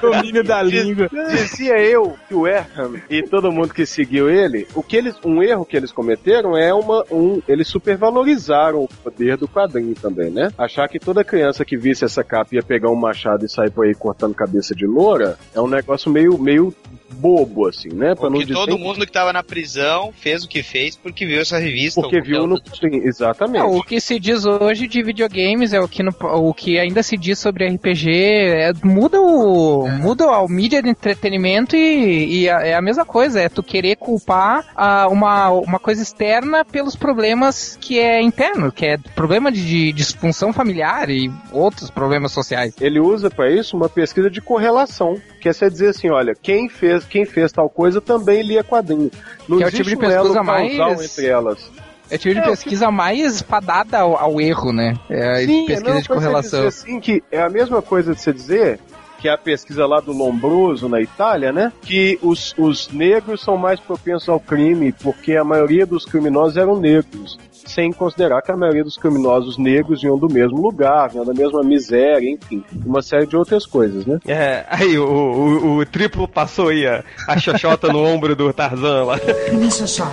domínio 0.00 0.42
da 0.42 0.62
língua. 0.62 1.08
dizia 1.30 1.78
eu 1.78 2.16
que 2.28 2.34
o 2.34 2.46
Ephraim 2.46 3.02
e 3.08 3.22
todo 3.22 3.52
mundo 3.52 3.74
que 3.74 3.84
seguiu 3.84 4.30
ele, 4.30 4.66
o 4.74 4.82
que 4.82 4.96
eles, 4.96 5.16
um 5.24 5.42
erro 5.42 5.64
que 5.64 5.76
eles 5.76 5.92
cometeram 5.92 6.56
é 6.56 6.72
uma, 6.72 7.04
um, 7.10 7.40
eles 7.46 7.68
supervalorizaram 7.68 8.84
o 8.84 8.88
poder 8.88 9.36
do 9.36 9.46
quadrinho 9.46 9.94
também, 9.94 10.30
né? 10.30 10.50
Achar 10.56 10.88
que 10.88 10.98
toda 10.98 11.24
criança 11.24 11.64
que 11.64 11.76
visse 11.76 12.04
essa 12.04 12.24
capa 12.24 12.54
ia 12.54 12.62
pegar 12.62 12.90
um 12.90 12.96
machado 12.96 13.44
e 13.44 13.48
sair 13.48 13.70
por 13.70 13.84
aí 13.84 13.94
cortando 13.94 14.34
cabeça 14.34 14.74
de 14.74 14.86
loura 14.86 15.38
é 15.54 15.60
um 15.60 15.68
negócio 15.68 16.10
meio, 16.10 16.38
meio 16.38 16.74
bobo, 17.14 17.66
assim, 17.68 17.88
né? 17.88 18.14
Pra 18.14 18.24
não 18.24 18.32
Porque 18.32 18.46
dizer 18.46 18.54
todo 18.54 18.78
mundo 18.78 19.04
que 19.06 19.12
tava 19.12 19.32
na 19.32 19.42
prisão 19.42 20.12
fez 20.18 20.44
o 20.44 20.48
que 20.48 20.62
fez 20.62 20.96
porque 20.96 21.26
viu 21.26 21.40
essa 21.40 21.58
revista. 21.58 22.00
porque 22.00 22.20
viu 22.20 22.46
no. 22.46 22.56
Sim, 22.58 23.02
exatamente. 23.04 23.62
Não, 23.62 23.76
o 23.76 23.82
que 23.82 24.00
se 24.00 24.18
diz 24.18 24.44
hoje 24.46 24.86
de 24.86 25.02
videogames 25.02 25.72
é 25.72 25.80
o 25.80 25.88
que, 25.88 26.02
no- 26.02 26.14
o 26.20 26.54
que 26.54 26.78
ainda 26.78 27.02
se 27.02 27.16
diz 27.16 27.38
sobre 27.38 27.66
RPG. 27.66 28.10
é- 28.10 28.72
muda 28.84 29.20
o 29.20 29.88
muda 29.88 30.24
a 30.30 30.46
mídia 30.48 30.82
de 30.82 30.88
entretenimento 30.88 31.76
e, 31.76 32.42
e 32.42 32.48
a- 32.50 32.60
é 32.60 32.74
a 32.74 32.82
mesma 32.82 33.04
coisa. 33.04 33.40
É 33.40 33.48
tu 33.48 33.62
querer 33.62 33.96
culpar 33.96 34.64
ah, 34.76 35.08
uma, 35.08 35.50
uma 35.50 35.78
coisa 35.78 36.02
externa 36.02 36.64
pelos 36.64 36.96
problemas 36.96 37.76
que 37.80 37.98
é 37.98 38.20
interno, 38.22 38.70
que 38.72 38.86
é 38.86 38.96
problema 39.14 39.50
de, 39.52 39.64
de 39.64 39.92
disfunção 39.92 40.52
familiar 40.52 41.10
e 41.10 41.30
outros 41.52 41.90
problemas 41.90 42.32
sociais. 42.32 42.74
Ele 42.80 43.00
usa 43.00 43.30
pra 43.30 43.50
isso 43.50 43.76
uma 43.76 43.88
pesquisa 43.88 44.30
de 44.30 44.40
correlação, 44.40 45.20
que 45.40 45.48
é 45.48 45.52
você 45.52 45.68
dizer 45.70 45.88
assim, 45.88 46.10
olha, 46.10 46.34
quem 46.40 46.68
fez, 46.68 47.04
quem 47.04 47.24
fez 47.24 47.50
tal 47.50 47.68
coisa 47.68 48.00
também 48.00 48.42
lia 48.42 48.62
quadrinho. 48.62 49.10
Não 49.48 49.58
Que 49.58 49.64
é 49.64 49.66
o 49.66 49.70
tipo 49.70 49.88
de 49.88 49.96
pesquisa 49.96 50.42
mais- 50.42 50.72
entre 50.72 51.26
elas. 51.26 51.70
É 52.10 52.16
o 52.16 52.18
tipo 52.18 52.34
de 52.34 52.40
É, 52.40 52.44
pesquisa 52.44 52.90
mais 52.90 53.40
fadada 53.40 53.98
ao, 54.00 54.16
ao 54.16 54.40
erro, 54.40 54.72
né? 54.72 54.94
É 55.08 55.42
a 55.42 55.46
Sim, 55.46 55.64
pesquisa 55.66 55.94
não, 55.94 56.00
de 56.00 56.08
correlação. 56.08 56.66
assim 56.66 57.00
que 57.00 57.22
é 57.30 57.40
a 57.40 57.48
mesma 57.48 57.80
coisa 57.80 58.14
de 58.14 58.20
você 58.20 58.32
dizer 58.32 58.78
que 59.18 59.28
é 59.28 59.32
a 59.32 59.38
pesquisa 59.38 59.86
lá 59.86 60.00
do 60.00 60.12
Lombroso 60.12 60.88
na 60.88 61.00
Itália, 61.00 61.52
né? 61.52 61.70
Que 61.82 62.18
os, 62.22 62.54
os 62.56 62.88
negros 62.90 63.42
são 63.42 63.56
mais 63.56 63.78
propensos 63.78 64.28
ao 64.28 64.40
crime 64.40 64.92
porque 64.92 65.36
a 65.36 65.44
maioria 65.44 65.84
dos 65.86 66.04
criminosos 66.06 66.56
eram 66.56 66.74
negros. 66.80 67.38
Sem 67.64 67.92
considerar 67.92 68.42
que 68.42 68.50
a 68.50 68.56
maioria 68.56 68.84
dos 68.84 68.96
criminosos 68.96 69.58
negros 69.58 70.00
vinham 70.00 70.18
do 70.18 70.28
mesmo 70.28 70.60
lugar, 70.60 71.10
vinham 71.10 71.24
da 71.24 71.34
mesma 71.34 71.62
miséria, 71.62 72.30
enfim, 72.30 72.62
uma 72.84 73.02
série 73.02 73.26
de 73.26 73.36
outras 73.36 73.66
coisas, 73.66 74.06
né? 74.06 74.18
É, 74.26 74.64
aí 74.68 74.98
o, 74.98 75.04
o, 75.06 75.78
o 75.78 75.86
triplo 75.86 76.26
passou 76.26 76.68
aí 76.68 76.86
a, 76.86 77.04
a 77.26 77.38
xoxota 77.38 77.88
no 77.88 78.04
ombro 78.04 78.34
do 78.34 78.52
Tarzan 78.52 79.04
lá. 79.04 79.18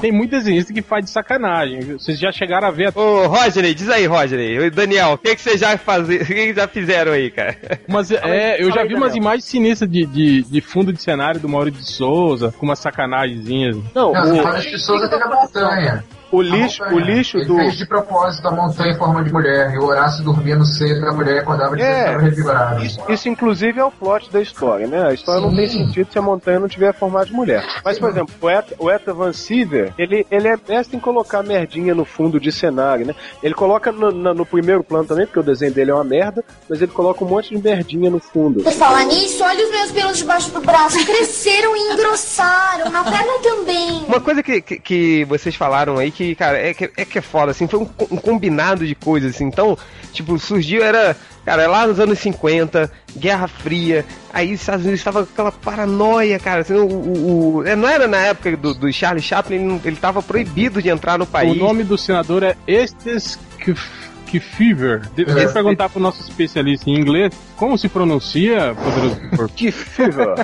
Tem 0.02 0.12
muito 0.12 0.32
desenhista 0.32 0.74
que 0.74 0.82
faz 0.82 1.06
de 1.06 1.12
sacanagem. 1.12 1.80
viu? 1.80 2.00
Vocês 2.00 2.20
já 2.20 2.32
chegaram 2.32 2.68
a 2.68 2.72
ver. 2.72 2.92
Ô, 2.96 3.28
Rodney, 3.28 3.74
diz 3.74 3.90
aí, 3.90 4.06
Rodney. 4.06 4.70
Daniel, 4.70 5.14
o 5.14 5.18
que, 5.18 5.36
que 5.36 5.42
vocês 5.42 5.60
já, 5.60 5.78
faze... 5.78 6.18
o 6.18 6.26
que 6.26 6.34
que 6.34 6.54
já 6.54 6.68
fizeram 6.68 7.12
aí, 7.12 7.32
cara? 7.32 7.58
Mas 7.88 8.12
é, 8.12 8.62
eu 8.62 8.72
já 8.72 8.84
vi 8.84 8.96
umas 8.96 9.16
imagens 9.16 9.46
sinistras 9.46 9.90
de, 9.90 10.06
de, 10.06 10.44
de 10.44 10.62
fundo 10.62 10.92
de 10.94 11.02
cenário 11.02 11.40
do 11.40 11.50
Maurício 11.50 11.82
de 11.82 11.92
Souza, 11.92 12.54
com 12.58 12.66
umas 12.66 12.80
sacanagemzinhas. 12.80 13.78
Não, 13.94 14.12
Não, 14.14 14.40
o, 14.40 14.44
fala 14.44 14.60
de 14.60 14.78
Souza 14.80 15.10
teve 15.10 15.24
a 15.24 15.28
montanha. 15.28 16.04
O 16.32 16.42
A 16.42 16.44
lixo, 16.44 16.84
o 16.84 17.00
lixo 17.00 17.38
Ele 17.38 17.46
do. 17.46 17.56
fez 17.56 17.78
de 17.78 17.86
propósito 17.86 18.48
a 18.48 18.52
montanha 18.52 18.92
em 18.94 18.98
forma 18.98 19.24
de 19.24 19.32
mulher. 19.32 19.74
E 19.74 19.78
o 19.78 19.86
Horácio 19.86 20.24
dormia 20.24 20.56
no 20.56 20.66
seio 20.66 21.00
da 21.02 21.12
mulher 21.14 21.36
e 21.36 21.40
acordava 21.40 21.76
dizendo 21.76 21.92
É, 21.94 22.18
revigorado. 22.18 22.84
Isso, 22.84 23.00
isso, 23.10 23.30
inclusive, 23.30 23.80
é 23.80 23.84
o 23.84 23.92
plot 23.92 24.32
da 24.32 24.42
história, 24.42 24.88
né? 24.88 25.08
A 25.08 25.14
história 25.14 25.42
não 25.42 25.56
tem 25.56 25.68
Sim. 25.68 25.86
sentido 25.86 26.12
se 26.12 26.18
a 26.20 26.22
montanha 26.22 26.60
não 26.60 26.68
tiver 26.68 26.94
formato 26.94 27.28
de 27.28 27.34
mulher. 27.34 27.64
Mas, 27.84 27.98
por 28.00 28.10
exemplo, 28.10 28.34
o 28.42 28.50
Eta, 28.50 28.76
o 28.80 28.90
Eta 28.92 29.14
Van 29.14 29.32
Siever, 29.34 29.94
ele, 29.98 30.26
ele 30.30 30.48
é 30.48 30.58
mestre 30.68 30.98
em 30.98 31.00
colocar 31.00 31.44
merdinha 31.44 31.94
no 31.96 32.06
fundo 32.06 32.40
de 32.40 32.52
cenário, 32.52 33.06
né? 33.06 33.16
Ele 33.42 33.54
coloca 33.54 33.92
no, 33.92 34.12
na- 34.12 34.34
no 34.34 34.46
primeiro 34.46 34.84
plano 34.84 35.06
também, 35.06 35.26
porque 35.26 35.40
o 35.40 35.44
desenho 35.44 35.74
dele 35.74 35.92
é 35.92 35.94
uma 35.94 36.04
merda, 36.04 36.44
mas 36.70 36.82
ele 36.82 36.92
coloca 36.92 37.24
um 37.24 37.28
monte 37.28 37.56
de 37.56 37.62
merdinha 37.64 38.10
no 38.10 38.20
fundo. 38.20 38.64
Por 38.64 38.74
falar 38.74 39.04
nisso, 39.06 39.44
olha 39.44 39.64
os 39.66 39.72
meus 39.72 39.92
pelos 39.92 40.18
debaixo 40.18 40.52
do 40.52 40.62
braço. 40.62 41.04
Cresceram 41.06 41.76
e 41.76 41.94
engrossaram. 41.94 42.90
Na 42.92 43.04
perna 43.04 43.34
também. 43.42 44.04
Uma 44.08 44.20
coisa 44.20 44.42
que, 44.44 44.62
que, 44.62 44.80
que 44.80 45.26
vocês 45.26 45.56
falaram 45.56 45.98
aí 45.98 46.12
que, 46.18 46.34
cara, 46.36 46.58
é 46.58 46.74
que 46.74 46.90
é, 46.98 47.06
que 47.06 47.20
é 47.20 47.22
foda, 47.22 47.52
assim, 47.52 47.68
foi 47.68 47.80
um, 47.80 47.88
um 48.12 48.18
combinado 48.18 48.86
de 48.88 48.96
coisas, 48.96 49.36
assim. 49.36 49.46
Então, 49.46 49.78
tipo, 50.12 50.38
surgiu, 50.40 50.84
era, 50.84 51.16
cara, 51.46 51.68
lá 51.68 51.86
nos 51.86 52.00
anos 52.00 52.18
50, 52.20 52.92
Guerra 53.16 53.48
Fria, 53.48 54.04
aí 54.34 54.52
os 54.54 54.60
Estados 54.60 54.82
Unidos 54.84 55.00
estava 55.00 55.24
com 55.26 55.32
aquela 55.32 55.52
paranoia, 55.52 56.40
cara, 56.40 56.62
assim, 56.62 56.74
o, 56.74 56.86
o- 56.88 57.56
o- 57.58 57.68
é, 57.68 57.76
não 57.76 57.88
era 57.88 58.08
na 58.08 58.18
época 58.18 58.58
do, 58.58 58.74
do 58.74 58.92
Charlie 58.92 59.22
Chaplin, 59.22 59.56
ele, 59.58 59.66
não- 59.66 59.82
ele 59.86 59.96
tava 59.96 60.22
proibido 60.24 60.82
de 60.82 60.90
entrar 60.90 61.20
no 61.20 61.26
país. 61.28 61.52
O 61.52 61.56
nome 61.56 61.84
do 61.84 61.98
senador 61.98 62.42
é 62.42 62.56
Estes 62.68 63.38
Kefever. 64.28 65.02
Deveria 65.16 65.44
É. 65.44 65.52
perguntar 65.52 65.90
pro 65.90 66.00
nosso 66.00 66.22
especialista 66.22 66.90
em 66.90 66.96
inglês 67.00 67.34
como 67.56 67.78
se 67.78 67.88
pronuncia, 67.90 68.76
poderoso. 68.76 69.18
Que 69.56 69.72
fever! 69.72 70.36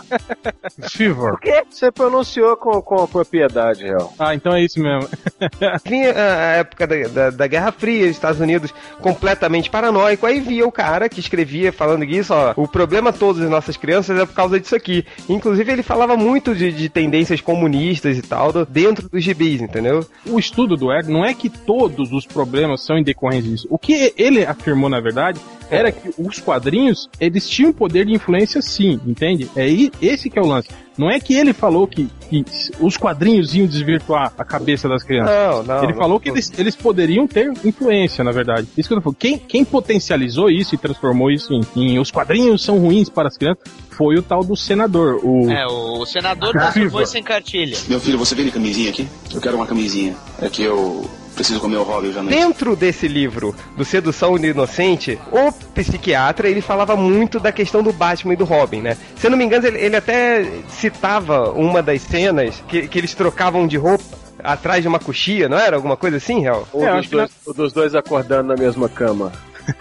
Fever. 0.89 1.33
Você 1.69 1.91
pronunciou 1.91 2.55
com, 2.57 2.81
com 2.81 3.03
a 3.03 3.07
propriedade, 3.07 3.83
real. 3.83 4.13
Ah, 4.17 4.33
então 4.33 4.53
é 4.53 4.63
isso 4.63 4.79
mesmo. 4.79 5.07
Vinha 5.85 6.13
a 6.15 6.51
época 6.57 6.87
da, 6.87 6.95
da, 7.07 7.29
da 7.29 7.47
Guerra 7.47 7.71
Fria, 7.71 8.05
os 8.05 8.11
Estados 8.11 8.39
Unidos 8.39 8.73
completamente 9.01 9.69
paranoico, 9.69 10.25
aí 10.25 10.39
via 10.39 10.65
o 10.65 10.71
cara 10.71 11.09
que 11.09 11.19
escrevia 11.19 11.71
falando 11.71 12.03
isso, 12.03 12.33
ó, 12.33 12.53
o 12.55 12.67
problema 12.67 13.11
todo 13.13 13.39
das 13.39 13.49
nossas 13.49 13.77
crianças 13.77 14.19
é 14.19 14.25
por 14.25 14.33
causa 14.33 14.59
disso 14.59 14.75
aqui. 14.75 15.05
Inclusive 15.29 15.71
ele 15.71 15.83
falava 15.83 16.15
muito 16.15 16.55
de, 16.55 16.71
de 16.71 16.89
tendências 16.89 17.41
comunistas 17.41 18.17
e 18.17 18.21
tal, 18.21 18.51
do- 18.51 18.65
dentro 18.65 19.09
dos 19.09 19.23
gibis, 19.23 19.61
entendeu? 19.61 20.05
O 20.25 20.39
estudo 20.39 20.75
do 20.75 20.91
Erd 20.91 21.09
não 21.11 21.25
é 21.25 21.33
que 21.33 21.49
todos 21.49 22.11
os 22.11 22.25
problemas 22.25 22.81
são 22.85 22.97
em 22.97 23.03
decorrência 23.03 23.49
disso. 23.51 23.67
O 23.73 23.77
que 23.79 24.13
ele 24.15 24.45
afirmou, 24.45 24.87
na 24.87 24.99
verdade, 24.99 25.39
era 25.67 25.91
que 25.91 26.13
os 26.15 26.37
quadrinhos, 26.37 27.09
eles 27.19 27.49
tinham 27.49 27.73
poder 27.73 28.05
de 28.05 28.13
influência 28.13 28.61
sim, 28.61 29.01
entende? 29.03 29.49
É 29.55 29.67
esse 29.99 30.29
que 30.29 30.37
é 30.37 30.41
o 30.43 30.45
lance. 30.45 30.69
Não 30.95 31.09
é 31.09 31.19
que 31.19 31.33
ele 31.33 31.53
falou 31.53 31.87
que, 31.87 32.07
que 32.29 32.45
os 32.79 32.97
quadrinhos 32.97 33.55
iam 33.55 33.65
desvirtuar 33.65 34.31
a 34.37 34.45
cabeça 34.45 34.87
das 34.87 35.01
crianças. 35.01 35.33
Não, 35.33 35.63
não. 35.63 35.83
ele 35.85 35.93
não- 35.93 35.97
falou 35.99 36.19
que 36.19 36.29
eles, 36.29 36.53
eles 36.55 36.75
poderiam 36.75 37.25
ter 37.25 37.51
influência, 37.65 38.23
na 38.23 38.31
verdade. 38.31 38.67
Isso 38.77 38.87
que 38.87 38.93
eu 38.93 38.97
tô 38.99 39.01
falando. 39.05 39.17
Quem, 39.17 39.39
quem 39.39 39.65
potencializou 39.65 40.51
isso 40.51 40.75
e 40.75 40.77
transformou 40.77 41.31
isso 41.31 41.51
em, 41.51 41.63
em 41.75 41.97
os 41.97 42.11
quadrinhos 42.11 42.61
são 42.63 42.77
ruins 42.77 43.09
para 43.09 43.27
as 43.27 43.35
crianças 43.39 43.63
foi 43.89 44.17
o 44.17 44.21
tal 44.21 44.43
do 44.43 44.55
senador. 44.55 45.19
O, 45.23 45.49
É, 45.49 45.65
o 45.65 46.05
senador 46.05 46.51
transformou 46.51 47.01
isso 47.01 47.17
em 47.17 47.23
cartilha. 47.23 47.75
Meu 47.87 47.99
filho, 47.99 48.19
você 48.19 48.35
vende 48.35 48.51
camisinha 48.51 48.91
aqui? 48.91 49.07
Eu 49.33 49.41
quero 49.41 49.55
uma 49.55 49.65
camisinha. 49.65 50.15
É 50.39 50.47
que 50.47 50.61
eu 50.61 51.09
preciso 51.33 51.59
comer 51.59 51.77
o 51.77 51.81
à 51.81 52.01
noite. 52.01 52.29
Dentro 52.29 52.75
desse 52.75 53.07
livro, 53.07 53.55
do 53.75 53.83
Sedução 53.83 54.37
do 54.37 54.45
Inocente, 54.45 55.19
o 55.31 55.51
psiquiatra, 55.73 56.47
ele 56.47 56.61
falava 56.61 56.95
muito 56.95 57.39
da 57.39 57.51
questão 57.51 57.83
do 57.83 57.91
Batman 57.91 58.33
e 58.33 58.37
do 58.37 58.45
Robin, 58.45 58.81
né? 58.81 58.97
Se 59.15 59.27
eu 59.27 59.31
não 59.31 59.37
me 59.37 59.43
engano, 59.43 59.67
ele, 59.67 59.79
ele 59.79 59.95
até 59.95 60.45
citava 60.69 61.51
uma 61.51 61.81
das 61.81 62.01
cenas 62.01 62.63
que, 62.67 62.87
que 62.87 62.97
eles 62.97 63.13
trocavam 63.13 63.67
de 63.67 63.77
roupa 63.77 64.03
atrás 64.43 64.81
de 64.81 64.87
uma 64.87 64.99
coxia, 64.99 65.47
não 65.47 65.57
era? 65.57 65.75
Alguma 65.75 65.95
coisa 65.95 66.17
assim, 66.17 66.41
Real? 66.41 66.67
Um 66.73 66.85
É, 66.85 66.97
dos 66.97 67.09
dois, 67.09 67.31
o 67.45 67.53
dos 67.53 67.73
dois 67.73 67.95
acordando 67.95 68.49
na 68.49 68.55
mesma 68.55 68.89
cama. 68.89 69.31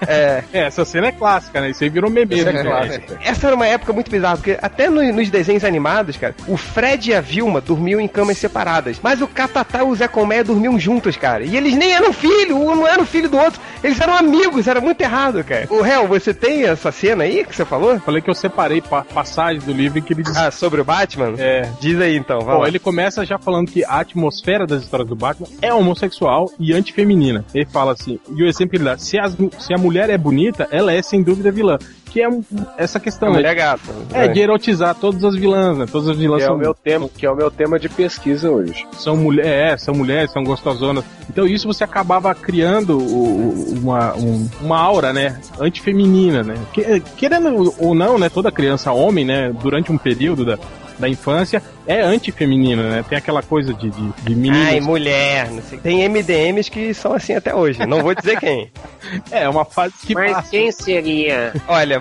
É. 0.07 0.43
É, 0.53 0.61
essa 0.67 0.85
cena 0.85 1.09
é 1.09 1.13
clássica, 1.13 1.61
né? 1.61 1.71
Isso 1.71 1.83
aí 1.85 1.91
virou 1.91 2.11
meme. 2.11 2.41
É 2.41 2.53
né? 2.53 3.01
Essa 3.25 3.47
era 3.49 3.57
uma 3.57 3.67
época 3.67 3.93
muito 3.93 4.11
bizarra, 4.11 4.37
porque 4.37 4.59
até 4.61 4.89
no- 4.89 5.13
nos 5.13 5.31
desenhos 5.31 5.65
animados, 5.65 6.17
cara, 6.17 6.35
o 6.47 6.57
Fred 6.57 7.11
e 7.11 7.15
a 7.15 7.21
Vilma 7.21 7.61
dormiam 7.61 8.01
em 8.01 8.09
camas 8.09 8.39
separadas, 8.39 8.99
mas 9.03 9.21
o 9.21 9.27
Catatá 9.27 9.81
e 9.81 9.83
o 9.83 9.95
Zé 9.95 10.09
Colmeia 10.09 10.45
dormiam 10.45 10.79
juntos, 10.79 11.17
cara. 11.17 11.45
E 11.45 11.57
eles 11.57 11.75
nem 11.75 11.93
eram 11.93 12.13
filho, 12.13 12.57
um 12.57 12.75
não 12.75 12.87
era 12.87 13.01
o 13.03 13.07
filho 13.07 13.29
do 13.29 13.37
outro, 13.39 13.61
eles 13.83 14.01
eram 14.01 14.15
amigos, 14.15 14.67
era 14.67 14.81
muito 14.81 15.01
errado, 15.01 15.43
cara. 15.45 15.67
O 15.71 15.81
réu, 15.83 16.07
você 16.07 16.33
tem 16.35 16.65
essa 16.65 16.91
cena 16.93 17.25
aí 17.25 17.45
que 17.45 17.55
você 17.55 17.65
falou? 17.65 17.99
Falei 18.01 18.21
que 18.23 18.31
eu 18.31 18.35
separei 18.35 18.81
pa 18.81 19.03
passagens 19.05 19.65
do 19.65 19.73
livro 19.73 19.99
em 19.99 20.03
que 20.03 20.13
ele 20.13 20.23
diz. 20.23 20.37
Ah, 20.37 20.51
sobre 20.51 20.81
o 20.81 20.85
Batman? 20.85 21.35
É. 21.39 21.69
Diz 21.81 22.01
aí 22.01 22.17
então, 22.17 22.41
vai 22.41 22.55
Bom, 22.55 22.63
lá. 22.63 22.69
ele 22.69 22.79
começa 22.79 23.25
já 23.25 23.39
falando 23.39 23.71
que 23.71 23.85
a 23.85 24.01
atmosfera 24.01 24.67
das 24.67 24.83
histórias 24.83 25.09
do 25.09 25.17
Batman 25.17 25.49
é 25.61 25.73
homossexual 25.73 26.51
e 26.59 26.73
antifeminina. 26.73 27.45
Ele 27.55 27.67
fala 27.67 27.93
assim, 27.93 28.19
e 28.35 28.43
o 28.43 28.47
exemplo 28.47 28.71
que 28.71 28.77
ele 28.77 28.85
dá, 28.85 28.97
se, 28.99 29.19
as- 29.19 29.37
se 29.59 29.72
a 29.73 29.79
mulher 29.79 30.11
é 30.11 30.19
bonita, 30.19 30.69
ela 30.71 30.93
é 30.93 31.01
sem 31.03 31.23
dúvida 31.23 31.51
vilã. 31.51 31.79
Que 32.11 32.21
é 32.21 32.29
um- 32.29 32.45
essa 32.77 33.01
questão, 33.01 33.29
A 33.29 33.31
né? 33.31 33.37
mulher 33.39 33.55
gata. 33.55 33.81
É, 34.13 34.29
de 34.29 34.39
erotizar 34.39 34.95
todas 34.95 35.25
as 35.25 35.35
vilãs, 35.35 35.79
né? 35.79 35.87
Todas 35.91 36.09
as 36.11 36.17
vilãs 36.19 36.39
Que 36.41 36.45
é, 36.45 36.47
são, 36.47 36.57
o 36.57 36.59
meu 36.59 36.75
tema, 36.75 37.09
que 37.09 37.25
é 37.25 37.31
o 37.31 37.35
meu 37.35 37.51
tema 37.51 37.79
de 37.79 37.89
pesquisa 37.89 38.51
hoje. 38.51 38.87
são, 38.99 39.17
mulher, 39.17 39.47
é, 39.47 39.77
são 39.79 39.95
mulheres, 39.95 40.31
são 40.31 40.45
gostosonas. 40.45 41.05
Então 41.31 41.47
isso 41.47 41.67
você 41.67 41.83
acabava 41.85 42.35
criando 42.35 42.99
uma, 42.99 44.15
um- 44.15 44.47
uma 44.61 44.79
aura, 44.79 45.13
né? 45.13 45.39
Antifeminina, 45.59 46.43
né? 46.43 46.55
Que- 46.73 47.01
Querendo 47.17 47.75
ou 47.79 47.95
não, 47.95 48.19
né? 48.19 48.29
Toda 48.29 48.53
criança, 48.53 48.93
homem, 48.93 49.25
né? 49.25 49.51
Durante 49.63 49.91
um 49.91 49.97
período 49.99 50.45
da, 50.45 50.59
da 50.99 51.09
infância, 51.09 51.63
é 51.87 52.01
antifeminina, 52.01 52.89
né? 52.89 53.05
Tem 53.09 53.19
aquela 53.19 53.43
coisa 53.43 53.73
de, 53.75 53.91
de, 53.91 54.13
de 54.23 54.35
meninas. 54.35 54.69
Ai, 54.69 54.81
mulher, 54.81 55.51
não 55.51 55.63
sei. 55.63 55.79
Tem 55.79 56.09
MDMs 56.09 56.71
que 56.71 56.95
são 56.95 57.15
assim 57.15 57.35
até 57.35 57.55
hoje. 57.55 57.85
Não 57.87 58.03
vou 58.03 58.15
dizer 58.15 58.39
quem. 58.39 58.71
É, 59.31 59.47
uma 59.49 59.65
fase 59.65 59.93
que 60.07 60.15
Mas 60.15 60.33
passa. 60.33 60.51
quem 60.51 60.73
seria? 60.73 61.53
Olha, 61.69 62.01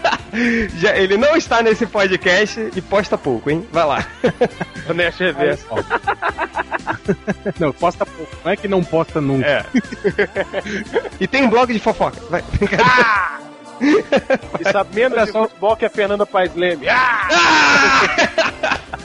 já, 0.78 0.96
ele 0.96 1.16
não 1.18 1.36
está 1.36 1.60
nesse 1.62 1.84
podcast 1.84 2.70
e 2.74 2.80
posta 2.80 3.18
pouco, 3.18 3.50
hein? 3.50 3.66
Vai 3.70 3.84
lá. 3.84 4.06
Eu 4.86 4.94
nem 4.94 5.06
achei 5.06 5.32
ver. 5.32 5.58
Não, 7.58 7.72
posta 7.72 8.06
pouco. 8.06 8.34
Não 8.44 8.52
é 8.52 8.56
que 8.56 8.68
não 8.68 8.82
posta 8.82 9.20
nunca. 9.20 9.46
É. 9.46 9.64
E 11.20 11.26
tem 11.26 11.42
um 11.42 11.50
blog 11.50 11.72
de 11.72 11.78
fofoca. 11.78 12.18
Vai. 12.30 12.42
E 13.80 14.72
sabe 14.72 14.94
menos 14.94 15.24
de 15.24 15.32
futebol 15.32 15.76
que 15.76 15.84
a 15.84 15.90
Fernanda 15.90 16.26
Paes 16.26 16.54
Leme. 16.54 16.88
Ah! 16.88 17.28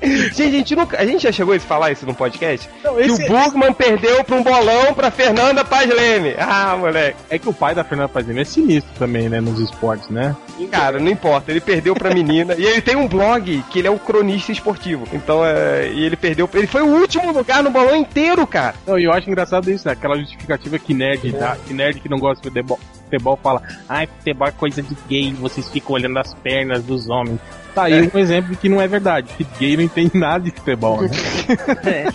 Gente, 0.00 0.42
a 0.42 0.50
gente, 0.50 0.76
nunca, 0.76 1.00
a 1.00 1.04
gente 1.04 1.22
já 1.22 1.32
chegou 1.32 1.54
a 1.54 1.60
falar 1.60 1.90
isso 1.90 2.06
no 2.06 2.14
podcast? 2.14 2.68
Não, 2.84 2.94
que 2.94 3.10
o 3.10 3.18
Bugman 3.26 3.72
perdeu 3.72 4.22
pra 4.22 4.36
um 4.36 4.42
bolão 4.42 4.94
pra 4.94 5.10
Fernanda 5.10 5.64
Paz 5.64 5.90
Leme. 5.90 6.34
Ah, 6.38 6.76
moleque. 6.78 7.18
É 7.28 7.38
que 7.38 7.48
o 7.48 7.52
pai 7.52 7.74
da 7.74 7.82
Fernanda 7.82 8.08
Paz 8.08 8.26
Leme 8.26 8.42
é 8.42 8.44
sinistro 8.44 8.92
também, 8.96 9.28
né? 9.28 9.40
Nos 9.40 9.58
esportes, 9.58 10.08
né? 10.08 10.36
Cara, 10.66 10.98
não 10.98 11.10
importa, 11.10 11.50
ele 11.50 11.60
perdeu 11.60 11.94
pra 11.94 12.12
menina. 12.12 12.54
e 12.56 12.64
ele 12.64 12.80
tem 12.80 12.96
um 12.96 13.06
blog 13.06 13.62
que 13.70 13.78
ele 13.78 13.88
é 13.88 13.90
um 13.90 13.98
cronista 13.98 14.52
esportivo. 14.52 15.06
Então, 15.12 15.44
é, 15.44 15.90
e 15.92 16.04
ele 16.04 16.16
perdeu. 16.16 16.48
Ele 16.54 16.66
foi 16.66 16.82
o 16.82 17.00
último 17.00 17.32
lugar 17.32 17.62
no 17.62 17.70
bolão 17.70 17.94
inteiro, 17.96 18.46
cara. 18.46 18.74
Não, 18.86 18.98
e 18.98 19.04
eu 19.04 19.12
acho 19.12 19.28
engraçado 19.28 19.70
isso, 19.70 19.86
né? 19.86 19.92
Aquela 19.92 20.16
justificativa 20.16 20.78
que 20.78 20.94
nerd 20.94 21.30
dá, 21.32 21.56
que 21.56 21.72
nerd 21.72 22.00
que 22.00 22.08
não 22.08 22.18
gosta 22.18 22.42
de 22.42 22.48
futebol, 22.48 22.78
futebol 23.04 23.38
fala, 23.42 23.62
ai, 23.88 24.06
futebol 24.06 24.48
é 24.48 24.52
coisa 24.52 24.82
de 24.82 24.96
gay, 25.08 25.32
vocês 25.32 25.68
ficam 25.68 25.94
olhando 25.94 26.18
as 26.18 26.34
pernas 26.34 26.82
dos 26.82 27.08
homens. 27.08 27.40
Tá 27.74 27.84
aí 27.84 28.10
um 28.12 28.18
exemplo 28.18 28.56
que 28.56 28.68
não 28.68 28.80
é 28.80 28.88
verdade, 28.88 29.32
que 29.36 29.46
gay 29.58 29.76
não 29.76 29.84
entende 29.84 30.16
nada 30.16 30.44
de 30.44 30.50
futebol, 30.50 31.02
né? 31.02 31.08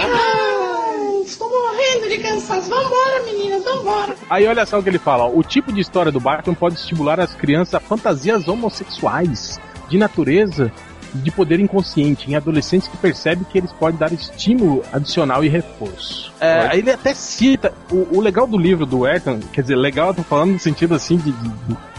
Ai, 0.00 1.22
estou 1.24 1.48
morrendo 1.94 2.08
de 2.08 2.18
cansaço. 2.18 2.68
Vambora, 2.70 3.22
meninas, 3.24 3.64
vambora. 3.64 4.14
Aí 4.28 4.46
olha 4.46 4.64
só 4.66 4.78
o 4.78 4.82
que 4.82 4.88
ele 4.88 4.98
fala, 4.98 5.24
ó, 5.24 5.30
o 5.34 5.42
tipo 5.42 5.72
de 5.72 5.80
história 5.80 6.12
do 6.12 6.20
Batman 6.20 6.54
pode 6.54 6.74
estimular 6.76 7.18
as 7.20 7.34
crianças 7.34 7.74
a 7.74 7.80
fantasias 7.80 8.46
homossexuais, 8.48 9.58
de 9.88 9.98
natureza 9.98 10.70
e 11.14 11.18
de 11.18 11.30
poder 11.32 11.58
inconsciente, 11.58 12.30
em 12.30 12.36
adolescentes 12.36 12.86
que 12.86 12.96
percebem 12.96 13.44
que 13.50 13.58
eles 13.58 13.72
podem 13.72 13.98
dar 13.98 14.12
estímulo 14.12 14.84
adicional 14.92 15.44
e 15.44 15.48
reforço. 15.48 16.32
É, 16.40 16.68
aí 16.70 16.78
ele 16.78 16.90
até 16.92 17.12
cita, 17.14 17.72
o, 17.90 18.18
o 18.18 18.20
legal 18.20 18.46
do 18.46 18.56
livro 18.56 18.86
do 18.86 19.04
Ayrton, 19.04 19.40
quer 19.52 19.62
dizer, 19.62 19.74
legal 19.76 20.08
eu 20.08 20.14
tô 20.14 20.22
falando 20.22 20.52
no 20.52 20.58
sentido 20.60 20.94
assim 20.94 21.16
de, 21.16 21.32
de, 21.32 21.50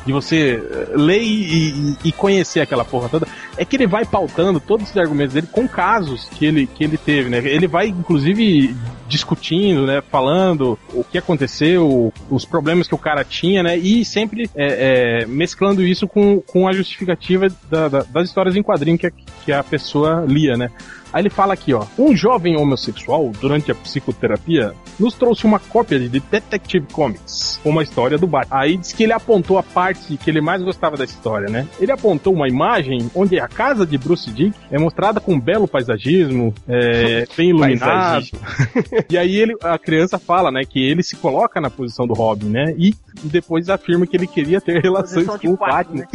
de 0.05 0.13
você 0.13 0.63
eh, 0.71 0.87
ler 0.95 1.21
e, 1.21 1.69
e- 1.91 1.97
e 2.05 2.11
conhecer 2.13 2.61
aquela 2.61 2.85
porra 2.85 3.09
toda, 3.09 3.27
é 3.57 3.65
que 3.65 3.75
ele 3.75 3.85
vai 3.85 4.05
pautando 4.05 4.61
todos 4.61 4.89
os 4.89 4.97
argumentos 4.97 5.33
dele 5.33 5.47
com 5.51 5.67
casos 5.67 6.29
que 6.37 6.45
ele, 6.45 6.65
que 6.65 6.83
ele 6.85 6.97
teve, 6.97 7.29
né? 7.29 7.39
Ele 7.39 7.67
vai, 7.67 7.87
inclusive, 7.87 8.73
discutindo, 9.11 9.85
né? 9.85 10.01
Falando 10.09 10.79
o 10.93 11.03
que 11.03 11.17
aconteceu, 11.17 12.13
os 12.29 12.45
problemas 12.45 12.87
que 12.87 12.95
o 12.95 12.97
cara 12.97 13.23
tinha, 13.23 13.61
né? 13.61 13.77
E 13.77 14.03
sempre 14.05 14.49
é, 14.55 15.21
é, 15.23 15.25
mesclando 15.25 15.83
isso 15.83 16.07
com, 16.07 16.39
com 16.41 16.67
a 16.67 16.71
justificativa 16.73 17.47
da- 17.69 17.87
da- 17.89 18.03
das 18.03 18.27
histórias 18.29 18.55
em 18.55 18.63
quadrinho 18.63 18.97
que 18.97 19.11
que 19.43 19.51
a 19.51 19.63
pessoa 19.63 20.23
lia, 20.27 20.55
né? 20.55 20.69
Aí 21.13 21.21
ele 21.21 21.29
fala 21.29 21.53
aqui, 21.53 21.73
ó. 21.73 21.85
Um 21.97 22.15
jovem 22.15 22.57
homossexual, 22.57 23.31
durante 23.39 23.71
a 23.71 23.75
psicoterapia, 23.75 24.73
nos 24.99 25.13
trouxe 25.13 25.45
uma 25.45 25.59
cópia 25.59 25.99
de 25.99 26.07
Detective 26.07 26.87
Comics, 26.91 27.59
com 27.63 27.69
uma 27.69 27.83
história 27.83 28.17
do 28.17 28.27
Batman. 28.27 28.57
Aí 28.57 28.77
diz 28.77 28.93
que 28.93 29.03
ele 29.03 29.13
apontou 29.13 29.57
a 29.57 29.63
parte 29.63 30.17
que 30.17 30.29
ele 30.29 30.41
mais 30.41 30.61
gostava 30.61 30.95
da 30.95 31.03
história, 31.03 31.49
né? 31.49 31.67
Ele 31.79 31.91
apontou 31.91 32.33
uma 32.33 32.47
imagem 32.47 33.09
onde 33.15 33.39
a 33.39 33.47
casa 33.47 33.85
de 33.85 33.97
Bruce 33.97 34.29
Dick 34.31 34.55
é 34.69 34.77
mostrada 34.77 35.19
com 35.19 35.33
um 35.33 35.39
belo 35.39 35.67
paisagismo, 35.67 36.53
é, 36.67 37.25
bem 37.35 37.49
iluminado. 37.49 38.25
e 39.09 39.17
aí 39.17 39.35
ele, 39.35 39.55
a 39.63 39.77
criança 39.77 40.17
fala, 40.19 40.51
né, 40.51 40.61
que 40.67 40.79
ele 40.79 41.03
se 41.03 41.15
coloca 41.15 41.59
na 41.59 41.69
posição 41.69 42.07
do 42.07 42.13
Robin, 42.13 42.49
né? 42.49 42.73
E 42.77 42.93
depois 43.23 43.69
afirma 43.69 44.05
que 44.07 44.15
ele 44.15 44.27
queria 44.27 44.61
ter 44.61 44.81
relações 44.81 45.27
com 45.27 45.49
o 45.49 45.57
Batman. 45.57 46.05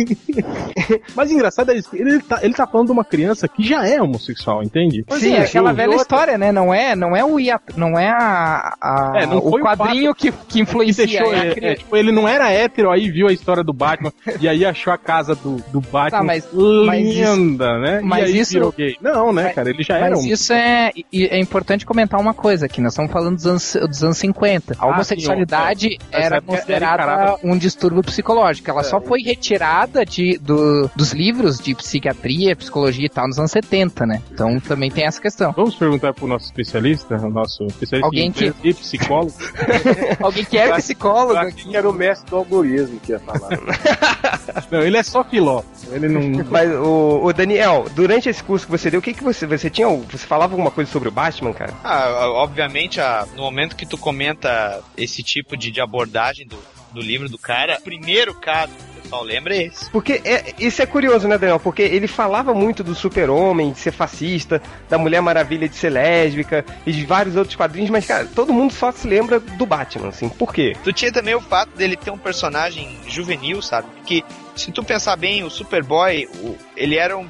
Mas 1.15 1.31
engraçado 1.31 1.71
é 1.71 1.77
isso, 1.77 1.91
que 1.91 1.97
ele 1.97 2.21
tá, 2.21 2.41
ele 2.43 2.55
tá 2.55 2.67
falando 2.67 2.87
de 2.87 2.93
uma 2.93 3.05
criança 3.05 3.49
que 3.49 3.63
já 3.63 3.87
é 3.87 4.01
homossexual, 4.01 4.63
entende? 4.63 4.86
Sim, 5.19 5.35
é 5.35 5.41
aquela 5.43 5.73
velha 5.73 5.95
história, 5.95 6.37
né? 6.39 6.53
Não 6.53 6.73
é, 6.73 6.95
não 6.97 7.17
é 7.17 7.25
o 7.25 7.39
ia- 7.41 7.61
não 7.77 7.99
é 7.99 8.09
a, 8.11 8.75
a- 8.81 9.13
É, 9.17 9.27
não 9.27 9.39
o 9.39 9.51
foi 9.51 9.61
o 9.61 9.65
quadrinho 9.65 10.15
que, 10.15 10.31
que 10.33 10.39
Que 10.49 10.61
influencia. 10.61 11.07
deixou, 11.07 11.33
é 11.35 11.41
a 11.41 11.45
é, 11.47 11.55
é, 11.73 11.75
tipo, 11.77 11.97
ele 11.97 12.13
não 12.13 12.27
era 12.29 12.51
hétero, 12.51 12.91
aí 12.91 13.11
viu 13.11 13.29
a 13.29 13.33
história 13.33 13.63
do 13.63 13.73
Batman 13.73 14.13
e 14.41 14.49
aí 14.49 14.65
achou 14.65 14.93
a 14.93 14.99
casa 14.99 15.35
do, 15.35 15.57
do 15.73 15.81
Batman 15.81 16.11
Tá, 16.19 16.23
mas- 16.25 16.49
mas 16.87 17.05
linda, 17.07 17.79
né? 17.79 18.01
mas 18.03 18.29
e 18.31 18.33
aí 18.33 18.39
isso- 18.41 18.53
virou 18.53 18.73
gay. 18.73 18.97
Não, 19.01 19.33
né, 19.33 19.51
cara? 19.53 19.71
Ele 19.71 19.83
já 19.83 19.97
era 19.99 20.11
Mas 20.11 20.25
um. 20.25 20.29
isso 20.29 20.53
é, 20.53 20.91
e 21.13 21.27
é 21.27 21.39
importante 21.39 21.85
comentar 21.85 22.21
uma 22.21 22.33
coisa 22.35 22.67
aqui, 22.67 22.81
nós 22.81 22.93
estamos 22.93 23.11
falando 23.13 23.35
dos 23.37 23.47
anos, 23.47 23.77
dos 23.89 24.05
anos 24.05 24.17
50. 24.19 24.75
A 24.79 24.85
Ah, 24.85 24.89
homossexualidade 24.89 25.89
sim, 25.91 25.99
ó, 26.13 26.17
é. 26.17 26.23
era 26.23 26.37
era 26.37 26.41
considerada 26.43 27.03
encarada- 27.03 27.37
um 27.45 27.57
distúrbio 27.57 28.03
psicológico. 28.03 28.69
Ela 28.71 28.83
só 28.83 29.01
foi 29.01 29.23
retirada 29.23 30.05
de, 30.05 30.39
do- 30.39 30.91
dos 30.95 31.13
livros 31.13 31.59
de 31.59 31.75
psiquiatria, 31.75 32.55
psicologia 32.57 33.07
e 33.07 33.09
tal 33.09 33.27
nos 33.27 33.39
anos 33.39 33.51
70, 33.51 34.05
né? 34.07 34.21
Então 34.33 34.61
também 34.77 34.91
tem 34.91 35.07
essa 35.07 35.21
questão. 35.21 35.53
Vamos 35.53 35.75
perguntar 35.75 36.13
pro 36.13 36.27
nosso 36.27 36.45
especialista, 36.45 37.17
o 37.17 37.31
nosso 37.31 37.65
especialista 37.65 38.07
Alguém 38.07 38.31
que- 38.31 38.53
e 38.63 38.75
psicólogo. 38.75 39.33
Alguém 40.21 40.45
que 40.45 40.59
é 40.59 40.73
psicólogo 40.75 41.53
que 41.53 41.75
era 41.75 41.89
o 41.89 41.93
mestre 41.93 42.29
do 42.29 42.37
algoritmo 42.37 43.01
que 43.01 43.13
ia 43.13 43.19
falar. 43.19 43.49
Não, 44.71 44.83
ele 44.83 44.99
é 44.99 45.03
só 45.03 45.25
filósofo. 45.25 45.67
Ele 45.93 46.09
não. 46.09 46.45
Mas, 46.51 46.71
o, 46.73 47.25
o 47.25 47.33
Daniel, 47.33 47.87
durante 47.95 48.29
esse 48.29 48.43
curso 48.43 48.67
que 48.67 48.71
você 48.71 48.91
deu, 48.91 49.01
o 49.01 49.03
que, 49.03 49.15
que 49.15 49.23
você. 49.23 49.47
Você 49.47 49.71
tinha. 49.71 49.89
Você 49.89 50.27
falava 50.27 50.53
alguma 50.55 50.71
coisa 50.71 50.91
sobre 50.91 51.09
o 51.09 51.13
Batman, 51.13 51.53
cara? 51.53 51.73
Ah, 51.83 52.29
obviamente, 52.31 53.01
ah, 53.01 53.27
no 53.35 53.43
momento 53.43 53.77
que 53.77 53.87
tu 53.87 53.97
comenta 53.97 54.83
esse 54.97 55.23
tipo 55.23 55.57
de, 55.57 55.71
de 55.71 55.81
abordagem 55.81 56.47
do, 56.47 56.57
do 56.93 57.01
livro 57.01 57.29
do 57.29 57.39
cara, 57.39 57.79
o 57.79 57.83
primeiro 57.83 58.35
caso 58.35 58.73
pessoal 59.07 59.23
lembra 59.25 59.57
esse. 59.57 59.89
Porque 59.91 60.21
é, 60.25 60.55
isso 60.59 60.83
é 60.83 60.87
curioso, 60.87 61.27
né, 61.29 61.39
Daniel? 61.39 61.59
Porque 61.61 61.83
ele 61.83 62.07
falava 62.07 62.53
muito 62.53 62.83
do 62.85 62.95
super-homem, 62.95 63.73
de 63.73 63.79
ser 63.79 63.93
fascista, 63.93 64.61
da 64.89 64.99
Mulher 64.99 65.21
Maravilha 65.23 65.69
de 65.69 65.75
ser 65.77 65.91
lésbica 65.91 66.65
e 66.87 66.93
de 66.93 67.05
vários 67.07 67.37
outros 67.37 67.57
quadrinhos, 67.57 67.91
mas, 67.91 68.07
cara, 68.07 68.27
todo 68.35 68.53
mundo 68.53 68.73
só 68.73 68.93
se 68.93 69.07
lembra 69.07 69.41
do 69.41 69.65
Batman, 69.67 70.09
assim. 70.09 70.29
Por 70.29 70.53
quê? 70.53 70.75
Tu 70.85 70.93
tinha 70.93 71.13
também 71.13 71.35
o 71.35 71.41
fato 71.41 71.71
dele 71.77 71.97
ter 71.97 72.11
um 72.11 72.19
personagem 72.19 72.99
juvenil, 73.07 73.63
sabe? 73.63 73.89
Que 74.07 74.25
se 74.55 74.71
tu 74.73 74.83
pensar 74.85 75.17
bem, 75.17 75.45
o 75.45 75.51
Superboy, 75.51 76.29
o- 76.43 76.57
ele 76.77 76.97
era 76.97 77.17
um 77.17 77.27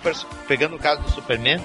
pegando 0.48 0.76
o 0.76 0.78
caso 0.78 1.02
do 1.02 1.10
Superman, 1.10 1.60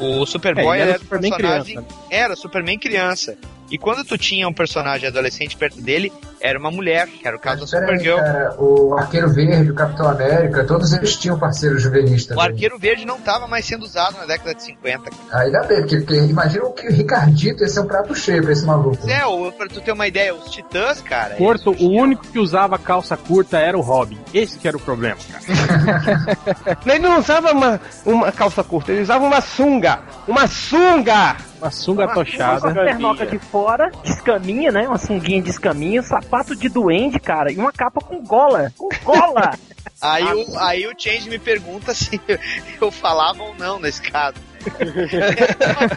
o 0.00 0.26
Superboy 0.26 0.76
É, 0.78 0.80
era 0.80 0.90
era, 0.90 0.98
um 0.98 1.02
Superman 1.02 1.30
personagem, 1.30 1.74
criança. 1.76 1.94
era 2.10 2.36
Superman 2.36 2.78
criança. 2.78 3.38
E 3.70 3.78
quando 3.78 4.04
tu 4.04 4.16
tinha 4.18 4.46
um 4.46 4.52
personagem 4.52 5.08
adolescente 5.08 5.56
perto 5.56 5.80
dele, 5.80 6.12
era 6.40 6.58
uma 6.58 6.70
mulher, 6.70 7.06
que 7.08 7.26
era 7.26 7.36
o 7.36 7.40
caso 7.40 7.64
da 7.64 7.70
Peraí, 7.80 7.98
Supergirl. 7.98 8.16
cara, 8.18 8.54
o 8.60 8.94
Arqueiro 8.94 9.32
Verde, 9.32 9.70
o 9.70 9.74
Capitão 9.74 10.06
América, 10.08 10.64
todos 10.64 10.92
eles 10.92 11.16
tinham 11.16 11.38
parceiros 11.38 11.82
juvenis 11.82 12.24
O 12.24 12.28
também. 12.28 12.44
Arqueiro 12.44 12.78
Verde 12.78 13.06
não 13.06 13.16
estava 13.16 13.46
mais 13.48 13.64
sendo 13.64 13.82
usado 13.84 14.18
na 14.18 14.26
década 14.26 14.54
de 14.54 14.62
50. 14.62 15.10
Ainda 15.32 15.62
bem, 15.62 15.80
porque, 15.80 15.96
porque 15.98 16.16
imagina 16.16 16.70
que 16.70 16.86
o 16.88 16.92
Ricardito 16.92 17.62
ia 17.62 17.68
ser 17.68 17.80
um 17.80 17.86
prato 17.86 18.14
cheio 18.14 18.42
pra 18.42 18.52
esse 18.52 18.64
maluco. 18.64 19.08
É, 19.08 19.24
ou 19.24 19.50
pra 19.50 19.66
tu 19.66 19.80
ter 19.80 19.92
uma 19.92 20.06
ideia, 20.06 20.34
os 20.34 20.50
Titãs, 20.50 21.00
cara. 21.00 21.34
Porto, 21.36 21.70
o 21.70 21.88
único 21.90 22.26
que 22.26 22.38
usava 22.38 22.78
calça 22.78 23.16
curta 23.16 23.58
era 23.58 23.76
o 23.76 23.80
Robin. 23.80 24.18
Esse 24.32 24.58
que 24.58 24.68
era 24.68 24.76
o 24.76 24.80
problema, 24.80 25.16
cara. 25.32 26.38
Ele 26.86 26.98
não 26.98 27.18
usava 27.18 27.52
uma, 27.52 27.80
uma 28.04 28.30
calça 28.32 28.62
curta, 28.62 28.92
ele 28.92 29.02
usava 29.02 29.24
uma 29.24 29.40
sunga! 29.40 30.00
Uma 30.28 30.46
sunga! 30.46 31.36
Uma 31.60 31.70
sunga 31.70 32.04
Uma 32.06 32.14
tochada. 32.14 32.72
pernoca 32.74 33.26
de 33.26 33.38
fora, 33.38 33.90
de 34.02 34.10
escaminha, 34.10 34.70
né? 34.70 34.86
Uma 34.86 34.98
sunguinha 34.98 35.42
de 35.42 35.50
escaminha, 35.50 36.02
sapato 36.02 36.26
pato 36.28 36.56
de 36.56 36.68
duende, 36.68 37.18
cara, 37.18 37.52
e 37.52 37.56
uma 37.56 37.72
capa 37.72 38.00
com 38.00 38.22
gola. 38.22 38.72
Com 38.76 38.88
gola! 39.04 39.52
Aí, 40.00 40.24
o, 40.24 40.58
aí 40.58 40.86
o 40.86 40.92
Change 40.98 41.30
me 41.30 41.38
pergunta 41.38 41.94
se 41.94 42.20
eu 42.80 42.90
falava 42.90 43.42
ou 43.42 43.54
não 43.54 43.78
nesse 43.78 44.02
caso. 44.02 44.36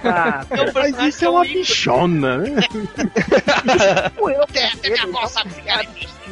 Ah, 0.03 0.45
Mas 0.73 0.99
isso 1.07 1.25
é 1.25 1.29
uma 1.29 1.43
bichona, 1.43 2.37
né? 2.37 2.55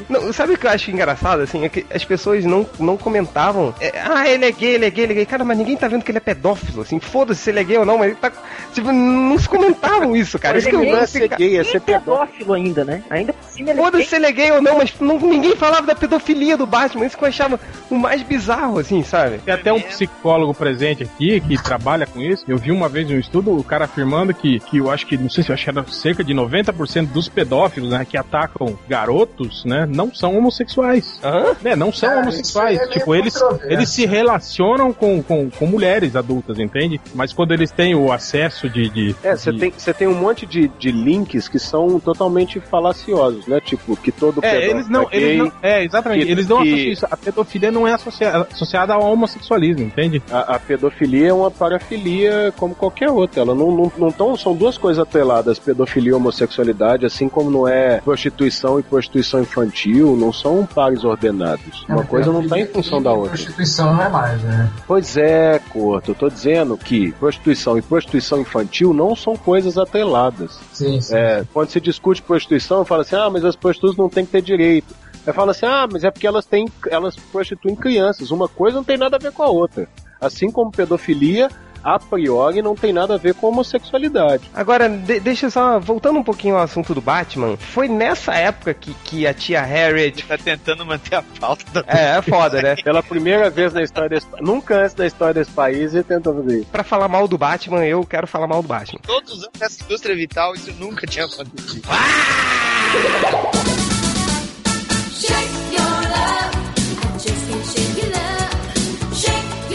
Não, 0.10 0.32
sabe 0.34 0.54
o 0.54 0.58
que 0.58 0.68
eu 0.68 0.72
acho 0.72 0.92
engraçado, 0.92 1.42
assim? 1.42 1.64
É 1.64 1.70
que 1.70 1.86
as 1.94 2.04
pessoas 2.04 2.44
não, 2.44 2.68
não 2.80 2.98
comentavam. 2.98 3.74
é, 3.80 3.94
ah, 4.04 4.28
ele 4.30 4.46
é 4.46 4.52
gay, 4.52 4.76
ele 4.76 4.86
é 4.86 4.90
gay, 4.90 5.04
ele 5.06 5.14
é 5.14 5.16
gay. 5.18 5.26
Cara, 5.26 5.44
mas 5.44 5.58
ninguém 5.58 5.78
tá 5.78 5.88
vendo 5.88 6.04
que 6.04 6.12
ele 6.12 6.18
é 6.18 6.22
pedófilo, 6.22 6.82
assim. 6.82 7.00
Foda-se 7.00 7.42
se 7.42 7.50
ele 7.50 7.60
é 7.60 7.64
gay 7.64 7.78
ou 7.78 7.86
não, 7.86 7.98
mas 7.98 8.08
ele 8.08 8.18
tá. 8.18 8.32
Tipo, 8.74 8.92
não 8.92 9.38
se 9.40 9.48
comentavam 9.48 10.16
isso, 10.16 10.38
cara. 10.38 10.58
Isso 10.58 10.70
que 10.70 10.76
eu 10.76 10.82
Ele 10.82 10.92
não 10.92 11.00
é 11.00 11.28
gay, 11.38 11.58
é 11.58 11.64
ser 11.64 11.80
pedófilo 11.82 12.54
ainda, 12.54 12.84
né? 12.84 13.04
Ainda 13.10 13.34
por 13.34 13.44
cima 13.50 13.72
ele 13.72 13.80
é 13.80 13.84
Foda-se 13.84 14.06
se 14.10 14.16
ele 14.16 14.26
é 14.26 14.32
gay 14.32 14.52
ou 14.52 14.62
não, 14.62 14.78
mas 14.78 14.94
não- 15.00 15.20
ninguém 15.20 15.56
falava 15.56 15.88
da 15.88 15.96
pedofilia 15.96 16.58
do 16.58 16.66
Batman. 16.66 17.06
Isso 17.06 17.18
que 17.18 17.24
eu 17.24 17.30
achava 17.30 17.60
o 17.90 17.96
mais 17.96 18.22
bizarro, 18.22 18.80
assim, 18.80 19.02
sabe? 19.04 19.40
Tem 19.40 19.54
até 19.54 19.72
um 19.72 19.80
psicólogo 19.82 20.54
presente 20.54 21.04
aqui 21.04 21.40
que 21.40 21.58
trabalha 21.62 22.06
com 22.06 22.20
isso. 22.26 22.44
Eu 22.48 22.58
vi 22.58 22.72
uma 22.72 22.88
vez 22.90 23.10
um 23.10 23.18
estudo, 23.18 23.58
o 23.58 23.64
cara 23.64 23.86
afirmando 23.86 24.34
que, 24.34 24.60
que 24.60 24.78
eu 24.78 24.90
acho 24.92 25.06
que, 25.06 25.18
não 25.18 25.30
sei 25.30 25.44
se 25.44 25.50
eu 25.52 25.54
acho 25.54 25.64
que 25.64 25.70
era 25.70 25.86
cerca 25.88 26.24
de 26.24 26.34
90% 26.34 27.08
dos 27.08 27.28
pedófilos, 27.30 27.90
né, 27.92 28.06
que 28.10 28.18
atacam 28.18 28.78
garotos, 28.88 29.64
né, 29.66 29.86
não 29.90 30.14
são 30.14 30.38
homossexuais. 30.38 31.20
Né, 31.62 31.76
não 31.76 31.92
são 31.92 32.10
Cara, 32.10 32.22
homossexuais. 32.22 32.80
é 32.80 32.88
tipo, 32.88 33.14
eles, 33.16 33.36
eles 33.66 33.90
se 33.90 34.06
relacionam 34.06 34.92
com, 34.94 35.22
com, 35.22 35.50
com 35.50 35.66
mulheres 35.66 36.16
adultas, 36.16 36.60
entende? 36.60 37.00
Mas 37.14 37.34
quando 37.34 37.52
eles 37.54 37.72
têm 37.72 37.96
o 37.96 38.12
acesso 38.12 38.70
de. 38.70 38.90
de 38.90 39.16
É, 39.24 39.36
você 39.36 39.52
de- 39.52 39.60
tem, 39.60 39.72
tem 39.72 40.08
um 40.08 40.16
monte 40.16 40.46
de, 40.46 40.68
de 40.80 40.92
links 40.92 41.48
que 41.48 41.60
são 41.60 42.00
totalmente 42.00 42.60
falaciosos, 42.60 43.46
né? 43.48 43.60
Tipo, 43.60 43.96
que 43.96 44.12
todo 44.12 44.40
É, 44.44 44.52
pedófilo 44.52 44.72
eles 44.78 44.90
não, 44.90 45.02
é 45.04 45.08
eles 45.18 45.38
não. 45.38 45.52
É, 45.62 45.84
exatamente. 45.84 46.26
que- 46.26 46.32
eles 46.32 46.48
não 46.48 46.58
associam 46.58 46.78
isso. 46.92 47.08
A 47.10 47.18
pedofilia 47.18 47.72
não 47.72 47.88
é 47.88 47.94
associa- 47.94 48.48
associada 48.52 48.94
ao 48.94 49.02
homossexualismo, 49.12 49.84
entende? 49.84 50.22
A, 50.32 50.56
a 50.56 50.60
pedofilia 50.60 51.30
é 51.30 51.34
uma 51.34 51.52
parafilia 51.52 52.15
como 52.58 52.76
qualquer 52.76 53.10
outra. 53.10 53.42
Ela 53.42 53.56
não, 53.56 53.72
não, 53.72 53.92
não 53.98 54.12
tão, 54.12 54.36
são 54.38 54.56
duas 54.56 54.78
coisas 54.78 55.02
atreladas, 55.02 55.60
pedofilia 55.60 56.12
e 56.12 56.14
homossexualidade, 56.14 57.06
assim 57.06 57.28
como 57.28 57.50
não 57.50 57.68
é 57.68 58.00
prostituição 58.02 58.80
e 58.80 58.84
prostituição 58.84 59.42
infantil, 59.42 60.16
não 60.16 60.32
são 60.32 60.66
pares 60.66 61.04
ordenados. 61.04 61.86
Uma 61.88 62.06
coisa 62.06 62.32
não 62.32 62.42
está 62.42 62.60
em 62.60 62.66
função 62.68 63.02
da 63.02 63.12
outra. 63.12 63.30
Prostituição 63.30 63.94
não 63.94 64.04
é 64.04 64.10
mais, 64.10 64.42
né? 64.44 64.70
Pois 64.88 65.18
é, 65.18 65.60
Corto, 65.70 66.12
eu 66.12 66.16
tô 66.16 66.30
dizendo 66.30 66.78
que 66.78 67.12
prostituição 67.14 67.78
e 67.78 67.82
prostituição 67.82 68.40
infantil 68.40 68.94
não 68.94 69.16
são 69.16 69.36
coisas 69.36 69.78
atreladas. 69.78 70.60
Sim, 70.72 71.02
sim. 71.02 71.16
É, 71.16 71.44
quando 71.54 71.70
se 71.70 71.82
discute 71.82 72.22
prostituição, 72.22 72.86
fala 72.86 73.02
assim, 73.02 73.16
ah, 73.16 73.30
mas 73.30 73.44
as 73.44 73.56
prostitutas 73.56 73.98
não 73.98 74.10
têm 74.10 74.26
que 74.26 74.32
ter 74.32 74.42
direito. 74.42 74.94
Aí 75.26 75.34
fala 75.34 75.52
assim, 75.52 75.66
ah, 75.66 75.88
mas 75.92 76.04
é 76.04 76.12
porque 76.12 76.28
elas 76.28 76.46
têm, 76.46 76.68
elas 76.90 77.16
prostituem 77.16 77.76
crianças. 77.76 78.32
Uma 78.32 78.48
coisa 78.48 78.78
não 78.78 78.84
tem 78.84 78.98
nada 78.98 79.16
a 79.16 79.20
ver 79.20 79.32
com 79.32 79.44
a 79.44 79.50
outra. 79.50 79.88
Assim 80.22 80.52
como 80.52 80.72
pedofilia, 80.72 81.50
a 81.86 82.00
priori, 82.00 82.62
não 82.64 82.76
tem 82.76 82.92
nada 82.92 83.14
a 83.14 83.18
ver 83.18 83.36
com 83.36 83.48
homossexualidade. 83.48 84.50
Agora, 84.54 84.90
de- 84.90 85.20
deixa 85.20 85.46
eu 85.46 85.52
só, 85.52 85.80
voltando 85.80 86.18
um 86.20 86.24
pouquinho 86.24 86.56
ao 86.56 86.64
assunto 86.64 86.96
do 86.96 87.00
Batman, 87.02 87.56
foi 87.58 87.88
nessa 87.88 88.34
época 88.34 88.74
que, 88.74 88.92
que 89.04 89.28
a 89.28 89.34
tia 89.34 89.62
Harriet. 89.62 90.26
Tá 90.26 90.36
tentando 90.38 90.84
manter 90.86 91.16
a 91.16 91.22
pauta 91.22 91.64
da 91.72 91.84
É, 91.88 92.18
é 92.18 92.22
foda, 92.24 92.60
né? 92.62 92.76
Pela 92.84 93.04
primeira 93.04 93.50
vez 93.52 93.72
na 93.72 93.84
história 93.84 94.10
desse 94.10 94.26
nunca 94.42 94.76
antes 94.82 94.96
da 94.96 95.06
história 95.06 95.36
desse 95.36 95.52
país, 95.52 95.94
ele 95.94 96.04
tentou 96.04 96.34
fazer 96.34 96.58
isso. 96.62 96.68
Pra 96.72 96.84
falar 96.84 97.08
mal 97.08 97.28
do 97.28 97.38
Batman, 97.38 97.86
eu 97.86 98.04
quero 98.06 98.26
falar 98.26 98.48
mal 98.48 98.64
do 98.64 98.68
Batman. 98.68 99.00
Todos 99.06 99.32
os 99.34 99.40
anos 99.44 99.52
nessa 99.60 99.84
indústria 99.84 100.16
vital, 100.16 100.56
isso 100.56 100.74
nunca 100.80 101.06
tinha 101.06 101.26
acontecido. 101.26 101.88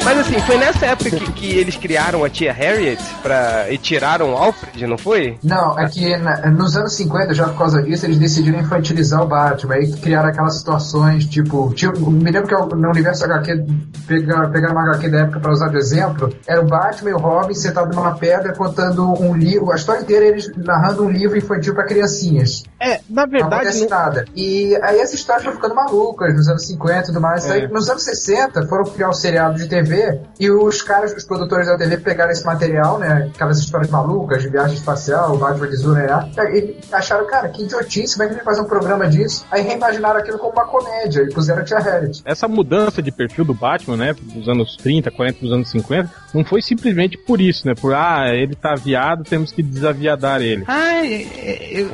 Mas 0.03 0.19
assim, 0.19 0.41
foi 0.41 0.57
nessa 0.57 0.87
época 0.87 1.11
que, 1.11 1.33
que 1.33 1.59
eles 1.59 1.77
criaram 1.77 2.25
a 2.25 2.29
tia 2.31 2.53
Harriet 2.53 3.01
pra, 3.23 3.67
e 3.71 3.77
tiraram 3.79 4.33
o 4.33 4.37
Alfred, 4.37 4.87
não 4.87 4.97
foi? 4.97 5.39
Não, 5.45 5.79
é 5.79 5.87
que 5.89 6.17
na- 6.17 6.51
nos 6.51 6.75
anos 6.77 6.95
50, 6.95 7.35
já 7.35 7.47
por 7.49 7.59
causa 7.59 7.83
disso, 7.83 8.07
eles 8.07 8.19
decidiram 8.19 8.59
infantilizar 8.61 9.23
o 9.23 9.27
Batman. 9.27 9.75
Aí 9.75 9.93
criaram 9.93 10.31
aquelas 10.31 10.57
situações, 10.59 11.27
tipo, 11.27 11.73
tipo 11.75 12.11
me 12.11 12.31
lembro 12.31 12.49
que 12.49 12.55
eu- 12.55 12.67
no 12.67 12.89
universo 12.91 13.25
HQ, 13.25 13.65
pegar, 14.09 14.49
pegaram 14.51 14.75
uma 14.75 14.89
HQ 14.91 15.09
da 15.11 15.19
época 15.21 15.41
pra 15.41 15.53
usar 15.53 15.69
de 15.69 15.77
exemplo, 15.77 16.35
era 16.47 16.61
o 16.61 16.67
Batman 16.67 17.11
e 17.11 17.15
o 17.15 17.19
Robin 17.19 17.55
sentados 17.55 17.95
numa 17.95 18.15
pedra 18.17 18.55
contando 18.55 19.05
um 19.23 19.35
livro, 19.37 19.71
a 19.71 19.77
história 19.77 20.01
inteira 20.01 20.25
eles 20.25 20.51
narrando 20.57 21.05
um 21.05 21.11
livro 21.11 21.37
infantil 21.37 21.75
pra 21.75 21.85
criancinhas. 21.85 22.65
É, 22.81 23.01
na 23.09 23.27
Não 23.27 23.31
verdade. 23.31 23.55
acontece 23.55 23.83
não- 23.83 23.91
nada. 23.91 24.25
E 24.35 24.75
aí 24.83 24.99
essa 24.99 25.15
história 25.15 25.43
foi 25.45 25.53
ficando 25.53 25.75
malucas 25.75 26.35
nos 26.35 26.49
anos 26.49 26.67
50 26.67 27.01
e 27.01 27.07
tudo 27.07 27.21
mais. 27.21 27.45
É. 27.49 27.53
Aí, 27.53 27.69
nos 27.69 27.89
anos 27.91 28.03
60 28.03 28.67
foram 28.67 28.85
criar 28.85 29.11
o 29.11 29.13
seriado 29.13 29.57
de 29.59 29.69
TV 29.69 29.90
e 30.39 30.51
os 30.51 30.83
caras, 30.83 31.13
os 31.15 31.25
produtores 31.25 31.67
da 31.67 31.77
TV 31.77 31.97
pegaram 31.99 32.31
esse 32.31 32.45
material, 32.45 32.99
né? 32.99 33.31
Aquelas 33.35 33.59
histórias 33.59 33.91
malucas 33.91 34.43
de 34.43 34.49
viagem 34.49 34.75
espacial, 34.75 35.37
Batman 35.37 35.69
de 35.69 35.77
Zuna 35.77 36.05
e 36.05 36.77
acharam, 36.93 37.27
cara, 37.27 37.49
que 37.49 37.63
idiotice, 37.63 38.15
como 38.15 38.25
é 38.25 38.27
que 38.27 38.35
a 38.35 38.37
gente 38.37 38.45
vai 38.45 38.55
fazer 38.55 38.67
um 38.67 38.69
programa 38.69 39.07
disso? 39.09 39.45
Aí 39.51 39.63
reimaginaram 39.63 40.19
aquilo 40.21 40.39
como 40.39 40.53
uma 40.53 40.65
comédia 40.67 41.23
e 41.23 41.29
puseram 41.33 41.63
a 41.63 41.65
Tia 41.65 41.79
Harriet. 41.79 42.23
Essa 42.25 42.47
mudança 42.49 43.03
de 43.03 43.11
perfil 43.13 43.45
do 43.45 43.55
Batman, 43.55 43.97
né, 43.97 44.15
dos 44.21 44.49
anos 44.49 44.77
30, 44.77 45.11
40, 45.11 45.41
dos 45.41 45.53
anos 45.53 45.71
50, 45.71 46.11
não 46.35 46.45
foi 46.45 46.63
simplesmente 46.63 47.17
por 47.19 47.41
isso, 47.41 47.67
né? 47.67 47.75
Por, 47.75 47.95
ah, 47.95 48.29
ele 48.33 48.55
tá 48.55 48.73
aviado, 48.73 49.25
temos 49.25 49.53
que 49.53 49.63
desaviadar 49.63 50.41
ele. 50.41 50.65
Ah, 50.69 51.03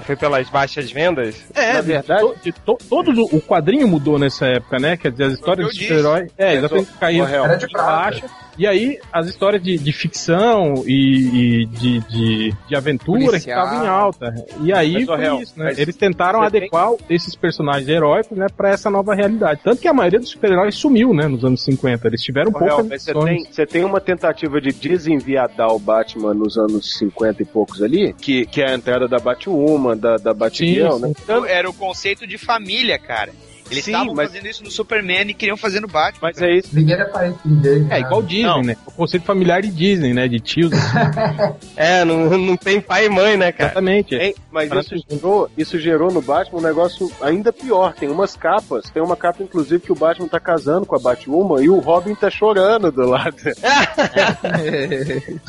foi 0.04 0.16
pelas 0.16 0.48
baixas 0.50 0.90
vendas? 0.90 1.37
É, 1.54 1.74
na 1.74 1.80
verdade, 1.80 2.32
de 2.42 2.52
to- 2.52 2.78
todo 2.88 3.11
o 3.32 3.40
quadrinho 3.40 3.87
mudou 3.88 4.18
nessa 4.18 4.46
época, 4.46 4.78
né? 4.78 4.96
Quer 4.96 5.11
dizer, 5.12 5.24
as 5.24 5.32
histórias 5.35 5.66
eu 5.66 5.72
de 5.72 5.78
disse. 5.78 5.88
super-herói. 5.88 6.26
É, 6.37 6.54
exatamente, 6.54 6.90
Correio. 6.98 7.24
Era 7.24 7.54
de 7.56 7.66
prata. 7.68 7.86
Baixa. 7.87 8.27
E 8.59 8.66
aí, 8.66 8.99
as 9.12 9.29
histórias 9.29 9.62
de, 9.62 9.77
de 9.77 9.92
ficção 9.92 10.83
e, 10.87 11.61
e 11.62 11.66
de, 11.66 12.01
de, 12.01 12.55
de 12.66 12.75
aventura 12.75 13.20
que 13.20 13.27
Policial. 13.27 13.64
estavam 13.64 13.85
em 13.85 13.88
alta. 13.88 14.35
E 14.62 14.72
aí 14.72 15.05
foi 15.05 15.18
Real, 15.18 15.42
isso, 15.42 15.59
né? 15.59 15.75
Eles 15.77 15.94
tentaram 15.94 16.40
adequar 16.40 16.92
esses 17.11 17.35
personagens 17.35 17.87
heróicos, 17.87 18.37
né, 18.37 18.46
pra 18.57 18.70
essa 18.70 18.88
nova 18.88 19.14
realidade. 19.14 19.61
Tanto 19.62 19.83
que 19.83 19.88
a 19.88 19.92
maioria 19.92 20.18
dos 20.18 20.31
super-heróis 20.31 20.75
sumiu, 20.75 21.12
né, 21.12 21.29
nos 21.29 21.44
anos 21.44 21.62
50. 21.64 22.07
Eles 22.09 22.22
tiveram 22.22 22.51
poucas 22.51 22.87
mas 22.87 23.03
você 23.03 23.12
tem, 23.12 23.44
você 23.44 23.66
tem 23.66 23.85
uma 23.85 24.01
tentativa 24.01 24.59
de 24.61 24.72
desenviadar 24.72 25.68
o 25.68 25.79
Batman 25.79 26.33
nos 26.33 26.57
anos 26.57 26.96
50 26.99 27.42
e 27.42 27.46
poucos 27.46 27.83
ali, 27.83 28.14
que, 28.14 28.46
que 28.46 28.62
é 28.62 28.70
a 28.70 28.75
entrada 28.75 29.07
da 29.07 29.18
Batwoman, 29.18 29.96
da, 29.96 30.16
da 30.16 30.33
Batgirl, 30.33 30.99
né? 30.99 31.12
Então, 31.22 31.44
era 31.44 31.68
o 31.68 31.75
conceito 31.75 32.27
de 32.27 32.38
família, 32.38 32.99
cara. 32.99 33.33
Eles 33.70 33.85
Sim, 33.85 33.92
estavam 33.92 34.14
mas- 34.14 34.29
fazendo 34.29 34.46
isso 34.46 34.64
no 34.64 34.70
Superman 34.70 35.29
e 35.31 35.35
queriam 35.35 35.57
fazer 35.57 35.81
no 35.81 35.88
Batman. 35.88 36.20
Mas 36.22 36.40
é 36.40 36.52
isso. 36.55 36.74
Ninguém 36.74 36.94
era 36.94 37.07
parente 37.07 37.38
de 37.44 37.48
ninguém. 37.55 37.87
É, 37.90 38.00
igual 38.00 38.22
Disney, 38.22 38.42
Não. 38.44 38.62
né? 38.62 38.76
O 38.87 38.92
conceito 38.92 39.24
familiar 39.24 39.61
de 39.62 39.70
Disney, 39.70 40.12
né? 40.14 40.29
De 40.29 40.40
tios. 40.40 40.70
É, 41.76 42.05
não, 42.05 42.31
não 42.38 42.57
tem 42.57 42.81
pai 42.81 43.07
e 43.07 43.09
mãe, 43.09 43.37
né, 43.37 43.52
cara? 43.52 43.70
Exatamente. 43.70 44.14
Hein? 44.14 44.35
Mas 44.50 44.70
isso 44.72 45.05
gerou, 45.09 45.50
isso 45.57 45.79
gerou 45.79 46.11
no 46.12 46.22
Batman 46.22 46.59
um 46.59 46.62
negócio 46.62 47.11
ainda 47.20 47.52
pior. 47.52 47.94
Tem 47.94 48.09
umas 48.09 48.37
capas, 48.37 48.88
tem 48.90 49.02
uma 49.02 49.16
capa, 49.16 49.42
inclusive, 49.42 49.81
que 49.83 49.92
o 49.92 49.94
Batman 49.94 50.29
tá 50.29 50.40
casando 50.40 50.87
com 50.87 50.96
a 50.96 50.98
Batwoman 50.98 51.62
e 51.62 51.68
o 51.68 51.79
Robin 51.79 52.14
tá 52.14 52.31
chorando 52.31 52.90
do 52.90 53.07
lado. 53.07 53.37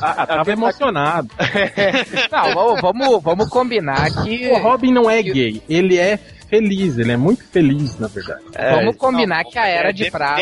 Ah, 0.01 0.25
tava 0.25 0.51
emocionado. 0.51 1.29
Não, 2.31 2.53
vamos, 2.53 2.81
vamos, 2.81 3.23
vamos 3.23 3.49
combinar 3.49 4.09
que. 4.23 4.47
O 4.47 4.57
Robin 4.59 4.91
não 4.93 5.09
é 5.09 5.21
gay, 5.21 5.61
ele 5.69 5.97
é 5.97 6.19
feliz, 6.47 6.97
ele 6.97 7.11
é 7.11 7.17
muito 7.17 7.43
feliz, 7.43 7.97
na 7.99 8.07
verdade. 8.07 8.43
vamos 8.75 8.95
combinar 8.95 9.43
Não, 9.43 9.51
que 9.51 9.59
a 9.59 9.65
Era 9.65 9.89
é 9.89 9.93
de 9.93 10.09
Prata. 10.09 10.41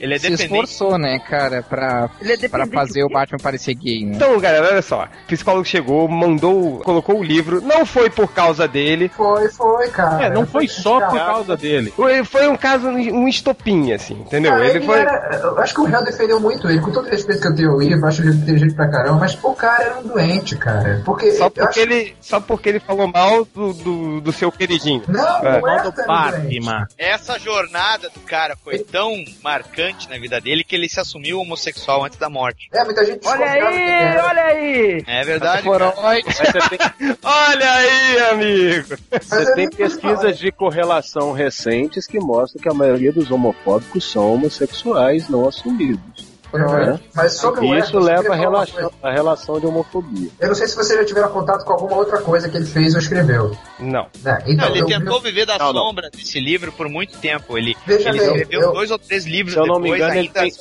Ele 0.00 0.14
é 0.14 0.18
se 0.18 0.30
dependente. 0.30 0.44
esforçou, 0.52 0.98
né, 0.98 1.18
cara, 1.18 1.62
pra, 1.62 2.08
é 2.22 2.48
pra 2.48 2.66
fazer 2.66 3.02
o? 3.04 3.08
Batman 3.08 3.38
parecer 3.38 3.74
gay, 3.74 4.04
né? 4.04 4.12
Então, 4.16 4.38
galera, 4.38 4.66
olha 4.72 4.82
só. 4.82 5.04
O 5.04 5.26
psicólogo 5.28 5.64
chegou, 5.64 6.06
mandou, 6.08 6.80
colocou 6.80 7.18
o 7.18 7.22
livro. 7.22 7.60
Não 7.62 7.86
foi 7.86 8.10
por 8.10 8.32
causa 8.32 8.68
dele. 8.68 9.08
Foi, 9.16 9.48
foi, 9.50 9.88
cara. 9.88 10.24
É, 10.24 10.30
não 10.30 10.46
foi 10.46 10.68
só 10.68 11.00
por 11.00 11.16
Cara, 11.16 11.32
causa 11.32 11.56
dele. 11.56 11.92
Foi, 11.96 12.24
um 12.48 12.56
caso, 12.56 12.88
um 12.88 13.26
estopim, 13.28 13.92
assim, 13.92 14.14
entendeu? 14.14 14.52
Cara, 14.52 14.66
ele 14.66 14.78
ele 14.78 14.86
foi. 14.86 14.98
era- 14.98 15.40
eu 15.42 15.58
acho 15.60 15.74
que 15.74 15.80
o 15.80 15.84
réu 15.84 16.04
defendeu 16.04 16.38
muito 16.40 16.68
ele, 16.68 16.80
com 16.80 16.92
todo 16.92 17.06
o 17.06 17.10
respeito 17.10 17.40
que 17.40 17.48
eu 17.48 17.54
tenho 17.54 17.70
ao 17.70 17.82
acho 18.08 18.22
ele 18.22 18.32
inteligente 18.34 18.74
pra 18.74 18.88
caramba, 18.90 19.20
mas 19.20 19.38
o 19.42 19.54
cara 19.54 19.82
era 19.84 19.98
um 19.98 20.02
doente, 20.08 20.56
cara. 20.56 21.00
Porque 21.04 21.32
Só 21.32 21.48
porque, 21.48 21.80
acho- 21.80 21.80
ele, 21.80 22.16
só 22.20 22.40
porque 22.40 22.68
ele 22.68 22.80
falou 22.80 23.06
mal 23.08 23.44
do, 23.46 23.72
do, 23.72 24.20
do 24.20 24.32
seu 24.32 24.50
queridinho. 24.52 25.02
Não, 25.08 25.38
É. 25.44 25.60
não 25.60 25.68
é 25.68 25.82
Do. 25.82 25.92
Batman. 26.06 26.86
Essa 26.98 27.38
jornada 27.38 28.08
do 28.10 28.20
cara 28.20 28.56
foi 28.62 28.78
tão 28.80 29.12
marcante 29.42 29.85
na 30.08 30.18
vida 30.18 30.40
dele 30.40 30.64
que 30.64 30.74
ele 30.74 30.88
se 30.88 30.98
assumiu 30.98 31.40
homossexual 31.40 32.04
antes 32.04 32.18
da 32.18 32.28
morte. 32.28 32.68
É, 32.72 32.84
muita 32.84 33.04
gente 33.04 33.26
Olha 33.26 33.38
que 33.38 33.58
aí, 33.58 33.90
era. 33.90 34.26
olha 34.26 34.44
aí! 34.44 35.04
É 35.06 35.24
verdade. 35.24 35.62
Foram 35.62 35.92
cara. 35.92 36.02
Mas 36.02 36.24
você 36.36 36.68
tem, 36.68 36.78
Olha 37.22 37.72
aí, 37.72 38.18
amigo! 38.30 38.96
Mas 39.10 39.26
você 39.26 39.50
eu 39.50 39.54
tem 39.54 39.70
pesquisas 39.70 40.38
de 40.38 40.50
correlação 40.50 41.32
recentes 41.32 42.06
que 42.06 42.18
mostram 42.18 42.62
que 42.62 42.68
a 42.68 42.74
maioria 42.74 43.12
dos 43.12 43.30
homofóbicos 43.30 44.10
são 44.10 44.32
homossexuais 44.34 45.28
não 45.28 45.48
assumidos. 45.48 46.25
É, 46.54 46.98
Mas 47.14 47.32
sobre 47.38 47.60
o 47.60 47.74
E 47.74 47.78
isso 47.78 47.96
eu 47.96 48.00
leva 48.00 48.28
uma 48.28 48.36
relação, 48.36 48.92
a 49.02 49.10
relação 49.10 49.60
de 49.60 49.66
homofobia. 49.66 50.30
Eu 50.40 50.48
não 50.48 50.54
sei 50.54 50.66
se 50.68 50.76
vocês 50.76 50.98
já 50.98 51.04
tiveram 51.04 51.28
contato 51.30 51.64
com 51.64 51.72
alguma 51.72 51.96
outra 51.96 52.18
coisa 52.20 52.48
que 52.48 52.56
ele 52.56 52.66
fez 52.66 52.94
ou 52.94 53.00
escreveu. 53.00 53.56
Não. 53.78 54.06
Né? 54.22 54.38
Então, 54.46 54.68
ele 54.70 54.80
eu- 54.80 54.86
tentou 54.86 55.20
viver 55.20 55.44
da 55.46 55.58
Não, 55.58 55.72
não. 55.72 55.82
sombra 55.82 56.10
desse 56.10 56.40
livro 56.40 56.72
por 56.72 56.88
muito 56.88 57.18
tempo. 57.18 57.58
Ele, 57.58 57.76
Veja 57.86 58.08
ele 58.10 58.18
bem, 58.18 58.26
escreveu 58.28 58.60
eu- 58.62 58.72
dois 58.72 58.90
ou 58.90 58.98
três 58.98 59.26
livros 59.26 59.54
Se 59.54 59.60
eu 59.60 59.66
não 59.66 59.78
me 59.80 59.90
engano, 59.90 60.14
ele 60.14 60.28
tem-. 60.28 60.52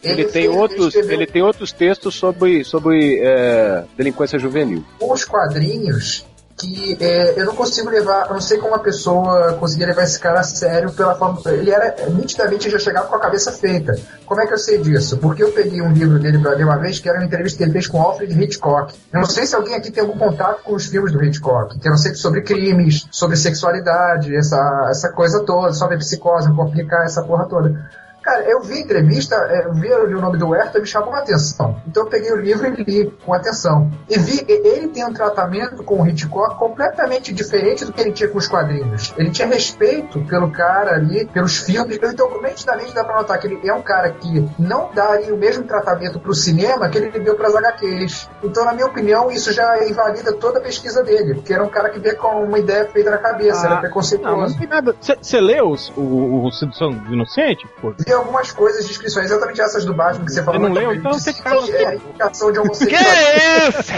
Ele, 0.00 0.12
Ele 0.22 0.24
tem 0.26 0.42
fez- 0.44 0.54
outros, 0.56 0.86
escreveu- 0.88 1.12
ele 1.12 1.26
tem 1.26 1.42
outros 1.42 1.72
textos 1.72 2.14
sobre, 2.14 2.62
sobre 2.62 3.18
é, 3.20 3.84
delinquência 3.96 4.38
juvenil. 4.38 4.84
os 5.00 5.24
quadrinhos 5.24 6.24
que 6.58 6.96
é, 7.00 7.40
eu 7.40 7.46
não 7.46 7.54
consigo 7.54 7.88
levar, 7.88 8.26
eu 8.26 8.34
não 8.34 8.40
sei 8.40 8.58
como 8.58 8.72
uma 8.72 8.80
pessoa 8.80 9.52
conseguia 9.54 9.86
levar 9.86 10.02
esse 10.02 10.18
cara 10.18 10.40
a 10.40 10.42
sério 10.42 10.92
pela 10.92 11.14
forma. 11.14 11.40
Ele 11.46 11.70
era 11.70 11.94
nitidamente 12.10 12.68
já 12.68 12.78
chegava 12.78 13.06
com 13.06 13.14
a 13.14 13.20
cabeça 13.20 13.52
feita. 13.52 13.94
Como 14.26 14.40
é 14.40 14.46
que 14.46 14.52
eu 14.52 14.58
sei 14.58 14.78
disso? 14.78 15.18
Porque 15.18 15.42
eu 15.42 15.52
peguei 15.52 15.80
um 15.80 15.92
livro 15.92 16.18
dele 16.18 16.38
pra 16.38 16.52
ler 16.52 16.64
uma 16.64 16.76
vez, 16.76 16.98
que 16.98 17.08
era 17.08 17.18
uma 17.18 17.24
entrevista 17.24 17.58
que 17.58 17.64
ele 17.64 17.72
fez 17.72 17.86
com 17.86 18.02
Alfred 18.02 18.42
Hitchcock. 18.42 18.92
Eu 19.12 19.20
não 19.20 19.26
sei 19.26 19.46
se 19.46 19.54
alguém 19.54 19.76
aqui 19.76 19.90
tem 19.90 20.02
algum 20.02 20.18
contato 20.18 20.62
com 20.64 20.74
os 20.74 20.86
filmes 20.86 21.12
do 21.12 21.22
Hitchcock, 21.22 21.78
que 21.78 21.86
eram 21.86 21.96
sempre 21.96 22.18
sobre 22.18 22.42
crimes, 22.42 23.06
sobre 23.10 23.36
sexualidade, 23.36 24.34
essa, 24.34 24.88
essa 24.90 25.10
coisa 25.10 25.44
toda, 25.44 25.72
sobre 25.72 25.96
psicose, 25.96 26.52
complicar 26.52 27.04
essa 27.04 27.22
porra 27.22 27.46
toda. 27.46 27.88
Cara, 28.28 28.42
eu 28.42 28.60
vi 28.60 28.74
a 28.74 28.80
entrevista, 28.80 29.34
é, 29.48 29.64
eu 29.64 29.72
vi 29.72 29.90
ali 29.90 30.14
o 30.14 30.20
nome 30.20 30.36
do 30.36 30.54
Herta, 30.54 30.78
me 30.78 30.86
chamou 30.86 31.14
a 31.14 31.20
atenção. 31.20 31.80
Então 31.86 32.02
eu 32.02 32.10
peguei 32.10 32.30
o 32.30 32.36
livro 32.36 32.66
e 32.66 32.84
li 32.84 33.10
com 33.24 33.32
atenção. 33.32 33.90
E 34.06 34.18
vi, 34.18 34.44
ele 34.46 34.88
tem 34.88 35.02
um 35.02 35.14
tratamento 35.14 35.82
com 35.82 36.02
o 36.02 36.06
Hitchcock 36.06 36.58
completamente 36.58 37.32
diferente 37.32 37.86
do 37.86 37.92
que 37.92 38.02
ele 38.02 38.12
tinha 38.12 38.28
com 38.28 38.36
os 38.36 38.46
quadrinhos. 38.46 39.14
Ele 39.16 39.30
tinha 39.30 39.48
respeito 39.48 40.20
pelo 40.26 40.50
cara 40.50 40.96
ali, 40.96 41.24
pelos 41.24 41.56
filmes. 41.56 41.98
Então, 42.02 42.28
nitidamente 42.42 42.94
dá 42.94 43.02
pra 43.02 43.16
notar 43.16 43.38
que 43.38 43.46
ele 43.46 43.66
é 43.66 43.72
um 43.72 43.80
cara 43.80 44.10
que 44.10 44.46
não 44.58 44.90
daria 44.92 45.34
o 45.34 45.38
mesmo 45.38 45.64
tratamento 45.64 46.20
pro 46.20 46.34
cinema 46.34 46.90
que 46.90 46.98
ele 46.98 47.18
deu 47.20 47.34
pras 47.34 47.56
HQs. 47.56 48.28
Então, 48.42 48.62
na 48.66 48.74
minha 48.74 48.88
opinião, 48.88 49.30
isso 49.30 49.54
já 49.54 49.88
invalida 49.88 50.34
toda 50.34 50.58
a 50.58 50.62
pesquisa 50.62 51.02
dele, 51.02 51.36
porque 51.36 51.54
era 51.54 51.64
um 51.64 51.70
cara 51.70 51.88
que 51.88 51.98
vê 51.98 52.14
com 52.14 52.44
uma 52.44 52.58
ideia 52.58 52.84
feita 52.90 53.10
na 53.10 53.16
cabeça, 53.16 53.64
era 53.64 53.76
Ah, 53.76 53.80
preconceituoso. 53.80 54.58
Tem 54.58 54.68
nada. 54.68 54.94
Você 55.00 55.40
leu 55.40 55.74
o, 55.96 56.46
o 56.46 56.52
Sedução 56.52 56.90
do 56.90 57.14
Inocente? 57.14 57.66
Pô? 57.80 57.94
Vi 57.98 58.17
algumas 58.18 58.52
coisas 58.52 58.84
de 58.84 58.90
inscrições, 58.92 59.26
exatamente 59.26 59.60
essas 59.60 59.84
do 59.84 59.94
Batman 59.94 60.24
que 60.24 60.32
você 60.32 60.42
falou. 60.42 60.60
não 60.60 60.72
leu? 60.72 60.94
Então 60.94 61.12
de 61.12 61.20
você 61.22 61.32
se- 61.32 61.42
cala 61.42 61.62
de 61.62 61.72
é, 61.74 61.94
indicação 61.94 62.48
de 62.52 62.54
Que 62.54 62.60
homossexualismo. 62.64 63.68
isso? 63.68 63.92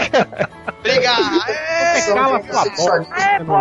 Briga! 0.81 1.11
Indicação 1.19 2.15
Cala 2.15 2.39
de 2.39 2.49
a 2.49 2.53
boca. 2.53 2.57
homossexualismo. 2.57 3.53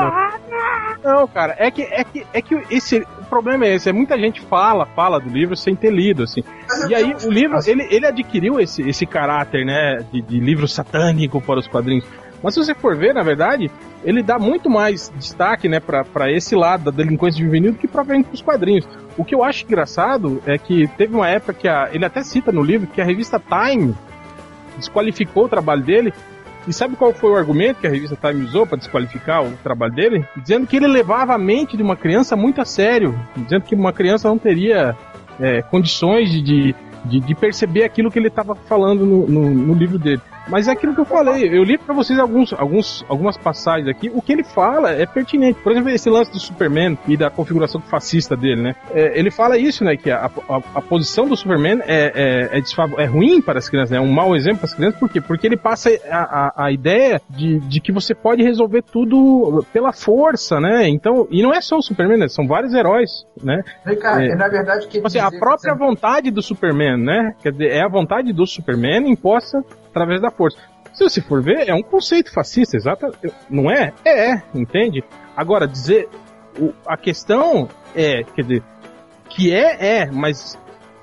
Não, 1.03 1.27
cara, 1.29 1.55
é 1.59 1.71
que, 1.71 1.83
é 1.83 2.05
que, 2.05 2.27
é 2.33 2.43
que 2.43 2.63
esse, 2.71 2.99
o 2.99 3.25
problema 3.25 3.65
é 3.65 3.75
esse, 3.75 3.89
é 3.89 3.93
muita 3.93 4.19
gente 4.19 4.41
fala, 4.43 4.85
fala 4.87 5.19
do 5.19 5.29
livro 5.31 5.57
sem 5.57 5.75
ter 5.75 5.91
lido, 5.91 6.23
assim. 6.25 6.43
Eu 6.83 6.91
E 6.91 6.95
aí 6.95 7.17
o 7.25 7.31
livro, 7.31 7.59
ele, 7.67 7.87
ele 7.91 8.07
adquiriu 8.07 8.61
esse, 8.61 8.87
esse 8.87 9.07
caráter, 9.07 9.65
né, 9.65 10.05
de, 10.13 10.21
de 10.21 10.39
livro 10.39 10.69
satânico 10.69 11.41
para 11.41 11.59
os 11.59 11.67
quadrinhos. 11.67 12.05
Mas 12.43 12.55
se 12.55 12.61
você 12.63 12.75
for 12.75 12.97
ver, 12.97 13.15
na 13.15 13.23
verdade, 13.23 13.71
ele 14.03 14.23
dá 14.23 14.39
muito 14.39 14.71
mais 14.71 15.13
destaque, 15.17 15.69
né, 15.69 15.81
pra 15.81 16.31
esse 16.31 16.55
lado 16.55 16.85
da 16.85 16.91
delinquência 16.91 17.45
juvenil 17.45 17.73
do 17.73 17.79
que 17.79 17.87
propriamente 17.89 18.29
pros 18.29 18.43
quadrinhos. 18.43 18.89
O 19.17 19.25
que 19.25 19.35
eu 19.35 19.45
acho 19.45 19.65
engraçado 19.65 20.43
é 20.47 20.57
que 20.57 20.89
teve 20.97 21.15
uma 21.15 21.29
época 21.29 21.53
que 21.53 21.69
a, 21.69 21.91
ele 21.93 22.05
até 22.05 22.23
cita 22.23 22.51
no 22.51 22.63
livro 22.63 22.87
que 22.87 23.01
a 23.01 23.05
revista 23.05 23.41
Time 23.41 23.95
desqualificou 24.77 25.45
o 25.45 25.49
trabalho 25.49 25.83
dele. 25.83 26.13
E 26.69 26.73
sabe 26.73 26.95
qual 26.95 27.13
foi 27.13 27.31
o 27.31 27.37
argumento 27.37 27.81
que 27.81 27.87
a 27.87 27.91
revista 27.91 28.17
Time 28.17 28.45
usou 28.45 28.67
para 28.67 28.79
desqualificar 28.79 29.43
o 29.43 29.53
trabalho 29.63 29.93
dele? 29.93 30.25
Dizendo 30.37 30.67
que 30.67 30.77
ele 30.77 30.87
levava 30.87 31.35
a 31.35 31.39
mente 31.39 31.77
de 31.77 31.83
uma 31.83 31.97
criança 31.97 32.37
muito 32.37 32.61
a 32.61 32.65
sério, 32.65 33.19
dizendo 33.37 33.63
que 33.63 33.75
uma 33.75 33.93
criança 33.93 34.29
não 34.29 34.39
teria 34.39 34.97
é, 35.39 35.63
condições 35.63 36.31
de, 36.31 36.43
de, 36.43 36.75
de, 37.05 37.21
de 37.21 37.35
perceber 37.35 37.85
aquilo 37.85 38.11
que 38.11 38.19
ele 38.19 38.29
estava 38.29 38.55
falando 38.55 39.05
no, 39.05 39.27
no, 39.27 39.51
no 39.51 39.75
livro 39.75 39.99
dele. 39.99 40.21
Mas 40.49 40.69
é 40.69 40.73
aquilo 40.73 40.95
que 40.95 41.01
eu 41.01 41.05
falei, 41.05 41.49
eu 41.49 41.63
li 41.63 41.79
para 41.79 41.95
vocês 41.95 42.19
alguns, 42.19 42.53
alguns, 42.53 43.05
algumas 43.09 43.37
passagens 43.37 43.89
aqui, 43.89 44.11
o 44.13 44.21
que 44.21 44.33
ele 44.33 44.45
fala 44.45 44.91
é 44.91 45.07
pertinente. 45.07 45.61
Por 45.61 45.73
exemplo, 45.73 45.91
esse 45.91 46.09
lance 46.11 46.33
do 46.33 46.39
Superman 46.39 46.99
e 47.07 47.17
da 47.17 47.31
configuração 47.31 47.81
fascista 47.81 48.37
dele, 48.37 48.63
né? 48.63 48.75
É, 48.93 49.19
ele 49.19 49.31
fala 49.31 49.57
isso, 49.59 49.85
né? 49.85 49.97
Que 49.97 50.11
a, 50.11 50.27
a, 50.27 50.57
a 50.75 50.83
posição 50.83 51.27
do 51.29 51.37
Superman 51.37 51.81
é, 51.85 52.51
é, 52.53 52.59
é, 52.59 53.03
é 53.03 53.07
ruim 53.07 53.41
para 53.41 53.59
as 53.59 53.69
crianças, 53.69 53.93
é 53.93 54.01
um 54.01 54.11
mau 54.11 54.35
exemplo 54.35 54.59
para 54.59 54.67
as 54.67 54.75
crianças, 54.75 54.99
por 54.99 55.09
quê? 55.09 55.21
Porque 55.21 55.47
ele 55.47 55.57
passa 55.57 55.91
a, 56.11 56.19
a, 56.19 56.67
a 56.67 56.73
ideia 56.73 57.21
de, 57.29 57.59
de 57.61 57.81
que 57.81 57.93
você 57.93 58.15
pode 58.15 58.43
resolver 58.43 58.83
tudo 58.83 59.65
pela 59.73 59.93
força, 59.93 60.61
né? 60.61 60.89
Então, 60.89 61.27
e 61.31 61.43
não 61.43 61.53
é 61.53 61.61
só 61.61 61.77
o 61.77 61.83
Superman, 61.83 62.19
né? 62.19 62.29
São 62.29 62.47
vários 62.47 62.75
heróis, 62.75 63.25
né? 63.43 63.63
Vem 63.85 63.99
cá, 63.99 64.23
É. 64.23 64.29
é. 64.29 64.35
na 64.35 64.49
verdade 64.49 64.87
que 64.87 65.01
Tipo 65.01 65.07
assim, 65.07 65.19
a 65.19 65.31
própria 65.31 65.75
vontade 65.75 66.31
do 66.31 66.43
Superman, 66.43 66.97
né? 66.97 67.35
Quer 67.43 67.53
dizer, 67.53 67.71
é 67.71 67.83
a 67.83 67.89
vontade 67.89 68.33
do 68.33 68.47
Superman 68.47 69.09
imposta 69.11 69.63
através 69.91 70.21
da 70.21 70.31
força. 70.31 70.59
Se 70.93 71.05
você 71.05 71.21
for 71.21 71.43
ver, 71.43 71.69
é 71.69 71.75
um 71.75 71.83
conceito 71.83 72.33
fascista, 72.33 72.77
exato. 72.77 73.07
Não 73.49 73.71
é? 73.71 73.93
É, 74.05 74.43
entende? 74.55 75.05
Agora, 75.37 75.67
dizer. 75.69 76.09
o- 76.59 76.73
a 76.87 76.97
questão 76.97 77.69
é, 77.95 78.25
quer 78.25 78.43
dizer, 78.43 78.63
que 79.29 79.53
é, 79.55 80.01
é, 80.01 80.07
mas 80.11 80.59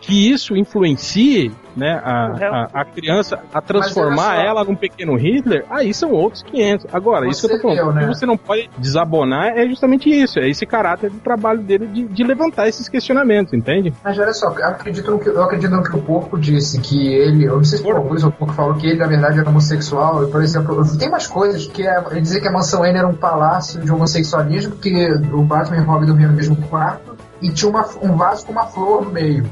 que 0.08 0.32
isso 0.32 0.56
influencie 0.56 1.52
né, 1.76 2.02
a, 2.02 2.70
a, 2.74 2.82
a 2.82 2.86
criança 2.86 3.40
a 3.54 3.62
transformar 3.62 4.38
ela 4.38 4.64
num 4.64 4.74
pequeno 4.74 5.18
Hitler, 5.18 5.66
aí 5.70 5.94
são 5.94 6.12
outros 6.12 6.42
500. 6.44 6.88
Agora, 6.94 7.28
isso 7.28 7.46
que 7.46 7.54
eu 7.54 7.62
tô 7.62 7.68
Você 7.68 7.76
falando, 7.76 7.78
viu, 7.78 7.90
o 7.90 8.00
que 8.00 8.06
né? 8.08 8.14
você 8.14 8.26
não 8.26 8.38
pode 8.38 8.70
desabonar 8.78 9.50
é 9.50 9.68
justamente 9.68 10.10
isso, 10.10 10.40
é 10.40 10.50
esse 10.50 10.66
caráter 10.66 11.12
do 11.12 11.20
trabalho 11.20 11.60
dele 11.60 11.88
de, 11.88 12.08
de 12.08 12.24
levantar 12.24 12.70
esses 12.70 12.88
questionamentos, 12.88 13.54
entende? 13.54 13.94
Mas 14.02 14.18
olha 14.18 14.34
só, 14.34 14.50
eu 14.58 14.66
acredito 14.66 15.12
no 15.12 15.20
que, 15.20 15.28
eu 15.28 15.44
acredito 15.44 15.72
no 15.72 15.84
que 15.84 15.94
o 15.94 16.02
Porco 16.02 16.40
disse, 16.40 16.80
que 16.80 17.14
ele, 17.14 17.44
eu 17.44 17.58
não 17.58 17.64
sei 17.66 17.78
se 17.78 17.84
foi 17.84 17.94
o 17.94 17.98
ou 17.98 18.16
o 18.16 18.32
Porco 18.32 18.54
falou 18.54 18.76
que 18.76 18.88
ele, 18.88 19.00
na 19.00 19.08
verdade, 19.08 19.40
era 19.40 19.50
homossexual, 19.50 20.24
e, 20.24 20.32
por 20.32 20.42
exemplo, 20.42 20.98
tem 20.98 21.10
umas 21.10 21.28
coisas 21.28 21.68
que 21.68 21.86
é, 21.86 22.02
ele 22.12 22.22
dizia 22.22 22.40
que 22.40 22.48
a 22.48 22.52
mansão 22.52 22.86
N 22.86 22.98
era 22.98 23.08
um 23.08 23.14
palácio 23.14 23.82
de 23.82 23.92
homossexualismo, 23.92 24.78
que 24.78 25.12
o 25.34 25.44
Batman 25.44 25.78
e 25.78 25.82
o 25.82 25.84
Robin 25.84 26.06
dormiam 26.06 26.32
no 26.32 26.38
mesmo 26.38 26.56
quarto, 26.56 27.18
e 27.42 27.52
tinha 27.52 27.70
uma, 27.70 27.86
um 28.02 28.16
vaso 28.16 28.46
com 28.46 28.54
uma 28.54 28.66
flor 28.68 29.04
no 29.04 29.12
meio. 29.12 29.46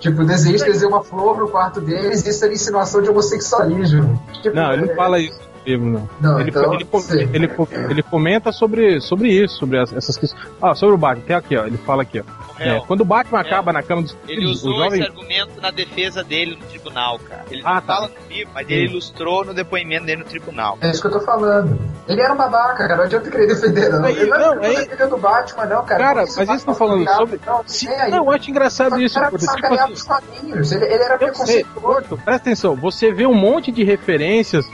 Tipo, 0.00 0.22
o 0.22 0.26
desenhista 0.26 0.66
desenhou 0.70 0.92
uma 0.94 1.02
flor 1.02 1.38
no 1.38 1.48
quarto 1.48 1.80
deles, 1.80 2.24
isso 2.26 2.44
era 2.44 2.52
insinuação 2.52 3.02
de 3.02 3.08
homossexualismo. 3.10 4.20
Tipo, 4.42 4.54
Não, 4.56 4.72
ele 4.72 4.86
não 4.86 4.92
é- 4.92 4.96
fala 4.96 5.18
isso 5.18 5.38
no 5.40 5.64
livro, 5.66 5.86
não. 5.86 6.08
Não, 6.20 6.40
ele, 6.40 6.50
então, 6.50 6.74
ele, 6.74 6.86
ele, 7.32 7.50
ele 7.90 8.02
comenta 8.02 8.52
sobre, 8.52 9.00
sobre 9.00 9.28
isso, 9.28 9.56
sobre 9.58 9.78
as- 9.78 9.92
essas 9.92 10.16
questões. 10.16 10.42
Ah, 10.62 10.74
sobre 10.74 10.94
o 10.94 10.98
Batman, 10.98 11.24
tem 11.26 11.36
aqui, 11.36 11.56
ó. 11.56 11.66
Ele 11.66 11.76
fala 11.78 12.02
aqui, 12.02 12.20
ó. 12.20 12.37
É, 12.60 12.80
quando 12.80 13.02
o 13.02 13.04
Batman 13.04 13.40
acaba 13.40 13.72
na 13.72 13.82
cama 13.82 14.02
dos 14.02 14.16
Ele 14.26 14.46
usou 14.46 14.74
jovem. 14.74 15.00
esse 15.00 15.08
argumento 15.10 15.60
na 15.60 15.70
defesa 15.70 16.24
dele 16.24 16.56
no 16.56 16.66
tribunal, 16.66 17.18
cara. 17.20 17.44
Ele 17.50 17.62
Ah, 17.64 17.74
não 17.74 17.80
tá. 17.80 17.94
fala 17.94 18.08
no 18.08 18.34
livro, 18.34 18.50
mas 18.54 18.68
ele 18.70 18.86
ilustrou 18.86 19.44
no 19.44 19.54
depoimento 19.54 20.06
dele 20.06 20.22
no 20.22 20.28
tribunal. 20.28 20.76
É 20.80 20.90
isso 20.90 21.00
que 21.00 21.06
eu 21.06 21.12
tô 21.12 21.20
falando. 21.20 21.78
Ele 22.08 22.20
era 22.20 22.32
um 22.32 22.36
babaca, 22.36 22.76
cara. 22.78 22.96
Não 22.96 23.04
adianta 23.04 23.30
querer 23.30 23.46
defender, 23.46 23.90
não. 23.90 24.04
Aí, 24.04 24.16
ele 24.16 24.30
não, 24.30 24.38
não, 24.56 24.62
é 24.64 24.66
aí- 24.68 24.76
defendendo 24.76 25.14
o 25.14 25.18
Batman, 25.18 25.64
não, 25.66 25.84
cara. 25.84 26.04
Cara, 26.04 26.20
mas 26.22 26.30
isso 26.30 26.38
o 26.38 26.42
eu 26.42 26.46
tô 26.46 26.52
Batman 26.52 26.74
falando 26.74 27.08
sobre. 27.10 27.40
Não, 27.46 27.64
aí. 28.02 28.10
não, 28.10 28.24
eu 28.24 28.30
acho 28.30 28.50
engraçado 28.50 29.00
isso. 29.00 29.18
Era 29.18 29.30
porque, 29.30 29.46
tipo 29.46 29.74
assim, 29.74 29.92
os 29.92 30.02
quadrinhos. 30.02 30.72
Ele, 30.72 30.84
ele 30.84 31.02
era 31.04 31.18
preconceituoso. 31.18 32.08
Presta 32.08 32.32
atenção, 32.32 32.74
você 32.76 33.12
vê 33.12 33.26
um 33.26 33.34
monte 33.34 33.70
de 33.70 33.84
referências 33.84 34.68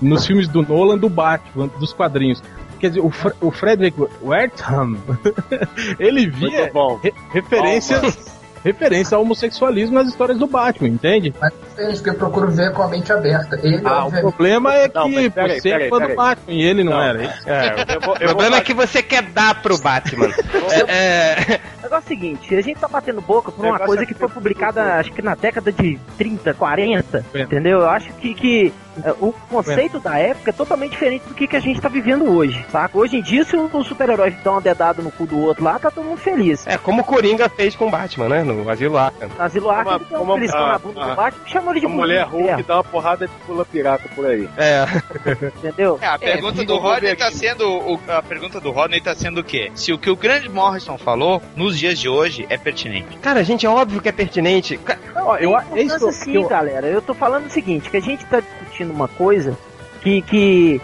nos 0.00 0.26
filmes 0.26 0.48
do 0.48 0.62
Nolan 0.62 0.96
do 0.98 1.08
Batman, 1.08 1.68
dos 1.78 1.92
quadrinhos. 1.92 2.42
Quer 2.78 2.88
dizer, 2.88 3.00
o, 3.00 3.10
Fre- 3.10 3.34
o 3.40 3.50
Frederick 3.50 4.00
Wertham, 4.22 4.96
ele 5.98 6.28
via 6.30 6.70
re- 7.02 7.14
referências, 7.32 8.38
referência 8.64 9.16
ao 9.16 9.22
homossexualismo 9.22 9.94
nas 9.94 10.08
histórias 10.08 10.38
do 10.38 10.46
Batman, 10.46 10.88
entende? 10.88 11.32
Mas 11.40 11.52
é 11.78 11.92
isso 11.92 12.02
que 12.02 12.10
eu 12.10 12.14
procuro 12.14 12.50
ver 12.50 12.72
com 12.72 12.82
a 12.82 12.88
mente 12.88 13.12
aberta. 13.12 13.58
Ele, 13.62 13.80
Ah, 13.84 14.06
o 14.06 14.10
problema 14.12 14.74
é 14.74 14.88
que 14.88 14.94
Não, 14.94 15.08
mas 15.08 15.32
peraí, 15.32 15.60
você 15.60 15.68
é 15.68 15.72
peraí, 15.72 15.88
fã 15.90 15.96
do 15.96 16.00
peraí. 16.02 16.16
Batman 16.16 16.52
e 16.54 16.62
ele 16.62 16.84
não, 16.84 16.92
Não. 16.92 17.00
era. 17.02 17.22
É, 17.46 17.96
Eu 17.96 18.00
vou, 18.00 18.14
o 18.14 18.16
eu 18.16 18.26
vou 18.26 18.28
problema 18.28 18.56
é 18.56 18.60
que 18.60 18.74
você 18.74 19.02
quer 19.02 19.22
dar 19.22 19.60
pro 19.62 19.78
Batman. 19.78 20.26
é, 20.88 20.92
é, 21.54 21.60
O 21.78 21.82
negócio 21.82 21.94
é 21.94 21.98
o 21.98 22.02
seguinte, 22.02 22.54
a 22.54 22.60
gente 22.60 22.78
tá 22.80 22.88
batendo 22.88 23.20
boca 23.20 23.50
por 23.52 23.64
uma 23.64 23.78
coisa 23.78 24.02
é 24.02 24.06
que 24.06 24.14
foi 24.14 24.28
publicada, 24.28 24.94
acho 24.94 25.12
que 25.12 25.22
na 25.22 25.34
década 25.34 25.70
de 25.72 25.98
30, 26.16 26.54
40, 26.54 27.24
É. 27.34 27.40
entendeu? 27.42 27.80
Eu 27.80 27.88
acho 27.90 28.12
que, 28.14 28.34
que 28.34 28.72
o 29.20 29.32
conceito 29.48 29.98
da 30.00 30.18
época 30.18 30.50
é 30.50 30.52
totalmente 30.52 30.90
diferente 30.92 31.22
do 31.28 31.34
que, 31.34 31.46
que 31.46 31.56
a 31.56 31.60
gente 31.60 31.80
tá 31.80 31.88
vivendo 31.88 32.28
hoje, 32.30 32.64
saca? 32.70 32.96
Hoje 32.98 33.16
em 33.18 33.22
dia, 33.22 33.44
se 33.44 33.56
o 33.56 33.84
super-herói 33.84 34.30
dá 34.42 34.52
uma 34.52 34.60
dedada 34.60 35.02
no 35.02 35.10
cu 35.10 35.26
do 35.26 35.38
outro 35.40 35.64
lá, 35.64 35.78
tá 35.78 35.90
todo 35.90 36.04
mundo 36.04 36.18
feliz. 36.18 36.66
é 36.66 36.76
como 36.78 37.02
o 37.02 37.04
Coringa 37.04 37.48
fez 37.48 37.74
com 37.76 37.86
o 37.86 37.90
Batman, 37.90 38.28
né? 38.28 38.42
No 38.42 38.68
Asilo 38.68 38.96
Arkham. 38.96 39.28
No 39.36 39.42
Asilo 39.44 39.70
Arkham, 39.70 39.86
Uma- 39.92 39.96
ele 39.96 40.04
deu 40.10 40.18
um 40.18 40.22
uma- 40.22 40.34
beliscão 40.34 40.66
na 40.66 40.78
bunda 40.78 41.00
do 41.06 41.14
Batman 41.16 41.42
e 41.46 41.50
chamou 41.50 41.72
ele 41.72 41.80
de 41.80 41.86
A 41.86 41.88
mulher 41.88 42.24
Hulk 42.26 42.62
dá 42.64 42.74
uma 42.76 42.84
porrada 42.84 43.26
de 43.26 43.32
pula 43.46 43.64
pirata 43.64 44.08
por 44.14 44.26
aí. 44.26 44.48
É. 44.56 44.84
entendeu? 45.58 45.98
É, 46.00 46.06
a 46.06 46.18
pergunta 46.18 46.64
do 46.64 46.66
vamos 46.80 46.82
ver 46.82 46.88
Rodney 46.94 47.16
tá 47.16 47.30
sendo. 47.30 47.68
o- 47.68 48.00
a 48.08 48.22
pergunta 48.22 48.60
do 48.60 48.70
Rodney 48.70 49.00
tá 49.00 49.14
sendo 49.14 49.40
o 49.40 49.44
quê? 49.44 49.70
Se 49.74 49.92
o 49.92 49.98
que 49.98 50.10
o 50.10 50.16
grande 50.16 50.48
Morrison 50.48 50.96
falou 50.98 51.42
nos 51.56 51.78
dias 51.78 51.98
de 51.98 52.08
hoje 52.08 52.46
é 52.48 52.56
pertinente. 52.56 53.16
Cara, 53.18 53.42
gente, 53.44 53.66
é 53.66 53.68
óbvio 53.68 54.00
que 54.00 54.08
é 54.08 54.12
pertinente. 54.12 54.78
Ó, 55.16 55.36
eu, 55.36 55.56
é 55.56 55.60
isso 55.60 55.68
que 55.68 55.80
Importância 55.82 56.06
eu- 56.06 56.12
sim, 56.12 56.30
que 56.32 56.36
eu- 56.38 56.48
galera. 56.48 56.86
Eu 56.86 57.02
tô 57.02 57.14
falando 57.14 57.46
o 57.46 57.50
seguinte, 57.50 57.90
que 57.90 57.96
a 57.96 58.00
gente 58.00 58.24
tá 58.26 58.40
uma 58.84 59.08
coisa 59.08 59.56
que, 60.02 60.22
que 60.22 60.80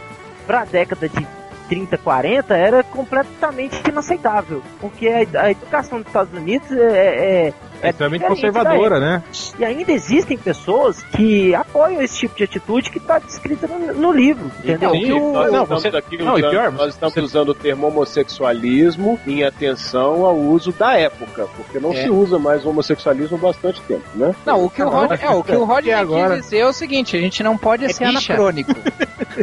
pra 0.47 0.65
década 0.65 1.09
de 1.09 1.27
30, 1.69 1.99
40 1.99 2.57
era 2.57 2.83
completamente 2.83 3.81
inaceitável. 3.89 4.63
Porque 4.81 5.09
a, 5.09 5.43
a 5.43 5.51
educação 5.51 5.99
dos 5.99 6.07
Estados 6.09 6.33
Unidos 6.33 6.71
é, 6.73 7.49
é, 7.49 7.53
É 7.87 7.90
extremamente 7.90 8.25
conservadora, 8.27 8.99
né? 9.01 9.23
E 9.59 9.64
ainda 9.64 9.92
existem 9.92 10.37
pessoas 10.38 11.03
que 11.14 11.55
apoiam 11.55 12.01
esse 12.03 12.18
tipo 12.18 12.37
de 12.37 12.44
atitude 12.44 12.90
que 12.90 12.99
está 12.99 13.19
descrita 13.19 13.67
no, 13.67 13.92
no 13.94 14.13
livro, 14.13 14.50
entendeu? 14.63 14.90
Sim, 14.90 15.13
o- 15.13 15.33
nós 15.33 15.52
não, 15.52 15.63
estamos, 15.63 15.83
você- 15.83 15.96
aqui 15.96 16.17
não, 16.19 16.37
e 16.37 16.40
usando, 16.40 16.50
pior, 16.50 16.73
nós 16.73 16.88
estamos 16.94 17.17
usando 17.17 17.48
o 17.50 17.54
termo 17.54 17.87
homossexualismo 17.88 19.21
em 19.27 19.44
atenção 19.44 20.25
ao 20.25 20.37
uso 20.37 20.73
da 20.73 20.96
época, 20.98 21.46
porque 21.56 21.79
não 21.79 21.92
É. 21.92 22.02
se 22.02 22.11
usa 22.11 22.38
mais 22.38 22.65
o 22.65 22.71
homossexualismo 22.71 23.37
há 23.37 23.40
bastante 23.40 23.81
tempo, 23.83 24.04
né? 24.15 24.35
Não, 24.46 24.65
o 24.65 24.71
que 24.71 24.83
o 24.83 24.88
Rod, 24.88 25.11
é, 25.13 25.31
o 25.31 25.42
que 25.44 25.52
o 25.56 25.65
Rod 25.65 25.87
E 25.87 25.92
agora? 25.92 26.35
quis 26.37 26.44
dizer 26.44 26.59
é 26.59 26.67
o 26.67 26.73
seguinte, 26.73 27.17
a 27.17 27.21
gente 27.21 27.42
não 27.42 27.56
pode 27.59 27.85
É 27.85 27.88
ser 27.88 28.06
bicha. 28.09 28.33
anacrônico. 28.33 28.73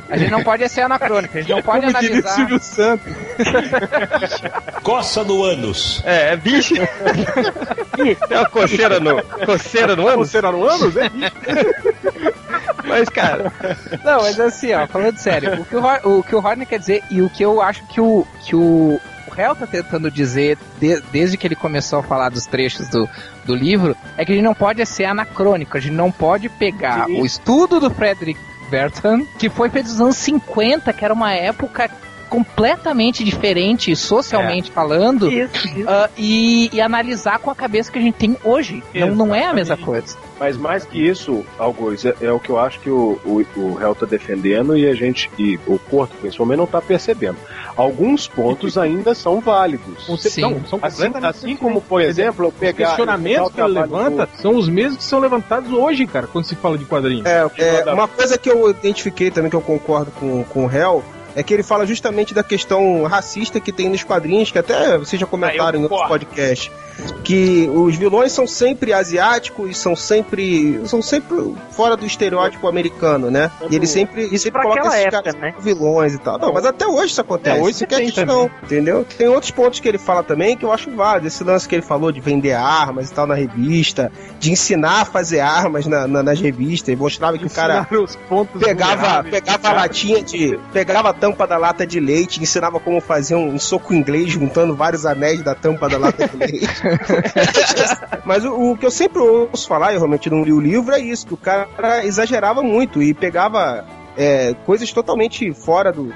A 0.10 0.18
gente 0.18 0.32
não 0.32 0.44
pode 0.44 0.68
ser 0.70 0.82
anacrônico, 0.82 1.38
a 1.38 1.42
gente 1.42 1.52
não 1.52 1.62
pode 1.62 1.86
Como 1.86 2.00
diria 2.00 2.10
analisar. 2.20 2.36
Silvio 2.36 2.60
Santos. 2.60 3.14
Coça 4.84 5.24
no 5.24 5.44
ânus. 5.44 6.02
É, 6.06 6.34
é 6.34 6.38
bicho. 6.38 6.74
Tem 8.32 8.38
uma 8.40 8.50
coceira 8.50 9.00
no, 9.00 9.22
coceira 9.46 9.96
no 9.96 10.08
ânus? 10.08 10.28
Coceira 10.28 10.52
no 10.52 10.64
ânus? 10.68 10.96
É 10.96 11.12
Mas, 12.88 13.10
cara, 13.10 13.52
Não, 14.04 14.22
mas 14.22 14.40
assim, 14.40 14.74
ó, 14.74 14.88
falando 14.88 15.18
sério, 15.18 15.62
o 15.62 15.66
que 15.66 15.76
o, 15.76 16.20
o 16.20 16.24
que 16.24 16.36
o 16.36 16.40
Rodney 16.40 16.66
quer 16.66 16.80
dizer 16.80 17.04
e 17.12 17.22
o 17.22 17.30
que 17.30 17.44
eu 17.44 17.62
acho 17.62 17.86
que 17.88 18.02
o 18.02 18.26
que 18.46 18.56
o, 18.56 19.00
o 19.28 19.40
Hell 19.40 19.56
tá 19.56 19.68
tentando 19.68 20.10
dizer 20.10 20.58
de- 20.80 21.02
desde 21.12 21.38
que 21.38 21.46
ele 21.48 21.56
começou 21.56 22.00
a 22.00 22.04
falar 22.04 22.30
dos 22.30 22.46
trechos 22.46 22.88
do, 22.90 23.08
do 23.46 23.54
livro 23.56 23.96
é 24.18 24.26
que 24.26 24.32
a 24.32 24.36
gente 24.36 24.44
não 24.44 24.54
pode 24.56 24.84
ser 24.86 25.06
anacrônico, 25.06 25.78
a 25.78 25.80
gente 25.80 25.94
não 25.94 26.12
pode 26.12 26.50
pegar 26.50 27.06
Sim. 27.06 27.22
o 27.22 27.26
estudo 27.26 27.80
do 27.80 27.90
Frederick 27.92 28.40
Bertrand, 28.70 29.26
que 29.38 29.50
foi 29.50 29.70
feito 29.70 29.90
nos 29.90 30.02
anos 30.02 30.18
50, 30.18 30.92
que 30.94 31.06
era 31.06 31.14
uma 31.14 31.34
época 31.34 31.90
completamente 32.32 33.26
diferente 33.26 33.94
socialmente 33.94 34.72
falando 34.72 35.30
Isso, 35.30 35.68
isso. 35.68 35.90
ah, 35.90 36.10
e, 36.18 36.70
e 36.72 36.80
analisar 36.80 37.40
com 37.40 37.52
a 37.52 37.56
cabeça 37.56 37.92
que 37.92 38.00
a 38.00 38.02
gente 38.02 38.16
tem 38.16 38.38
hoje. 38.42 38.82
Não, 38.96 39.14
não 39.14 39.36
é 39.36 39.48
a 39.48 39.54
mesma 39.54 39.76
coisa. 39.76 40.16
Mas 40.40 40.56
mais 40.56 40.86
que 40.86 40.98
isso, 40.98 41.46
Algoz, 41.60 42.06
é, 42.06 42.16
é 42.22 42.32
o 42.32 42.40
que 42.40 42.50
eu 42.50 42.58
acho 42.58 42.80
que 42.80 42.90
o, 42.90 43.20
o, 43.26 43.46
o 43.58 43.74
réu 43.76 43.94
tá 43.94 44.06
defendendo 44.06 44.78
e 44.78 44.88
a 44.88 44.96
gente, 44.96 45.30
e 45.38 45.60
o 45.68 45.78
Porto 45.78 46.16
principalmente, 46.22 46.58
não 46.58 46.66
tá 46.66 46.82
percebendo. 46.82 47.36
Alguns 47.76 48.30
pontos 48.30 48.78
ainda 48.80 49.14
são 49.14 49.42
válidos. 49.42 50.08
Sim. 50.22 50.42
Não, 50.42 50.66
são 50.66 50.80
Assim, 50.82 51.12
assim 51.22 51.56
como, 51.58 51.82
por 51.82 52.02
exemplo, 52.02 52.46
eu 52.46 52.50
Os 52.50 52.56
pegar. 52.56 52.88
questionamentos 52.88 53.52
pegar 53.52 53.68
que 53.68 53.74
trabalho 53.74 53.82
levanta 53.82 54.30
são 54.42 54.56
os 54.56 54.70
mesmos 54.70 54.98
que 55.00 55.04
são 55.04 55.20
levantados 55.20 55.72
hoje, 55.74 56.08
cara, 56.08 56.28
quando 56.28 56.46
se 56.46 56.56
fala 56.56 56.78
de 56.78 56.86
quadrinhos. 56.86 57.26
É, 57.26 57.46
é, 57.58 57.94
uma 57.94 58.08
coisa 58.08 58.38
que 58.38 58.50
eu 58.50 58.70
identifiquei 58.70 59.30
também, 59.30 59.50
que 59.50 59.56
eu 59.56 59.62
concordo 59.62 60.12
com, 60.12 60.44
com 60.46 60.66
o 60.66 60.72
Hell, 60.72 61.04
é 61.36 61.44
que 61.44 61.54
ele 61.54 61.64
fala 61.64 61.86
justamente 61.86 62.34
da 62.34 62.44
questão 62.44 63.04
racista 63.04 63.60
que 63.60 63.72
tem 63.72 63.90
nos 63.90 64.04
quadrinhos, 64.04 64.52
que 64.52 64.60
até 64.60 64.98
vocês 64.98 65.20
já 65.20 65.26
comentaram 65.26 65.80
em 65.80 65.84
outros 65.84 66.02
podcasts, 66.08 66.72
que 67.24 67.70
os 67.74 67.96
vilões 67.96 68.32
são 68.32 68.46
sempre 68.46 68.94
asiáticos, 68.94 69.78
são 69.78 69.96
sempre 69.96 70.82
são 70.86 71.02
sempre 71.02 71.56
fora 71.72 71.96
do 71.96 72.06
estereótipo 72.06 72.68
americano, 72.68 73.32
né? 73.32 73.50
E 73.70 73.76
ele 73.76 73.88
sempre, 73.88 74.26
Isso 74.26 74.40
sempre 74.44 74.62
pra 74.62 74.70
coloca 74.70 74.88
esses 74.90 75.00
época, 75.06 75.24
caras 75.24 75.36
né? 75.36 75.52
como 75.52 75.64
vilões 75.64 76.14
e 76.14 76.18
tal. 76.20 76.38
Não, 76.38 76.54
mas 76.54 76.66
até 76.66 76.86
hoje 76.86 77.08
isso 77.12 77.22
acontece. 77.22 77.58
É, 77.58 77.62
hoje 77.62 77.72
isso 77.72 77.88
que 77.88 77.96
é 77.96 78.02
questão, 78.02 78.50
entendeu? 78.64 79.06
Tem 79.18 79.28
outros 79.28 79.52
pontos 79.52 79.80
que 79.80 79.88
ele 79.88 79.98
fala 79.98 80.24
também 80.24 80.56
que 80.58 80.66
eu 80.66 80.72
acho 80.72 80.92
válido. 80.92 81.28
Esse 81.28 81.44
lance 81.44 81.68
que 81.68 81.76
ele 81.76 81.82
falou 81.82 82.12
de 82.12 82.20
vender 82.20 82.54
armas 82.54 83.10
e 83.10 83.14
tal 83.14 83.26
na 83.26 83.36
revista, 83.36 84.12
de 84.40 84.52
ensinar 84.52 85.02
a 85.02 85.06
fazer 85.06 85.40
armas 85.40 85.88
na- 85.88 86.08
na- 86.08 86.22
nas 86.24 86.40
revistas, 86.40 86.94
e 86.94 86.96
mostrava 86.96 87.38
que 87.38 87.46
o 87.46 87.50
cara 87.50 87.82
Ensinaram 87.82 88.04
os 88.04 88.16
pontos 88.28 88.62
pegava, 88.62 89.24
pegava 89.24 89.70
a 89.70 89.74
latinha 89.74 90.22
de. 90.22 90.60
pegava 90.74 91.14
tampa 91.22 91.46
da 91.46 91.56
lata 91.56 91.86
de 91.86 92.00
leite, 92.00 92.42
ensinava 92.42 92.80
como 92.80 93.00
fazer 93.00 93.36
um, 93.36 93.60
soco 93.60 93.94
inglês 93.94 94.32
juntando 94.32 94.76
vários 94.76 95.06
anéis 95.06 95.44
da 95.44 95.54
tampa 95.54 95.88
da 95.88 96.00
lata 96.00 96.28
de 96.28 96.36
leite. 96.36 96.68
Mas 98.26 98.44
o, 98.44 98.72
o 98.72 98.78
que 98.78 98.88
eu 98.88 98.92
sempre 98.92 99.20
ouço 99.20 99.68
falar, 99.68 99.94
eu 99.94 100.00
realmente 100.00 100.32
não 100.32 100.44
li 100.44 100.52
o 100.52 100.60
livro, 100.60 100.96
é 100.96 101.00
isso, 101.00 101.28
que 101.28 101.34
o 101.36 101.38
cara 101.38 102.04
exagerava 102.04 102.64
muito 102.64 103.04
e 103.04 103.14
pegava 103.14 103.86
é, 104.18 104.56
coisas 104.66 104.92
totalmente 104.92 105.54
fora 105.54 105.92
do, 105.92 106.12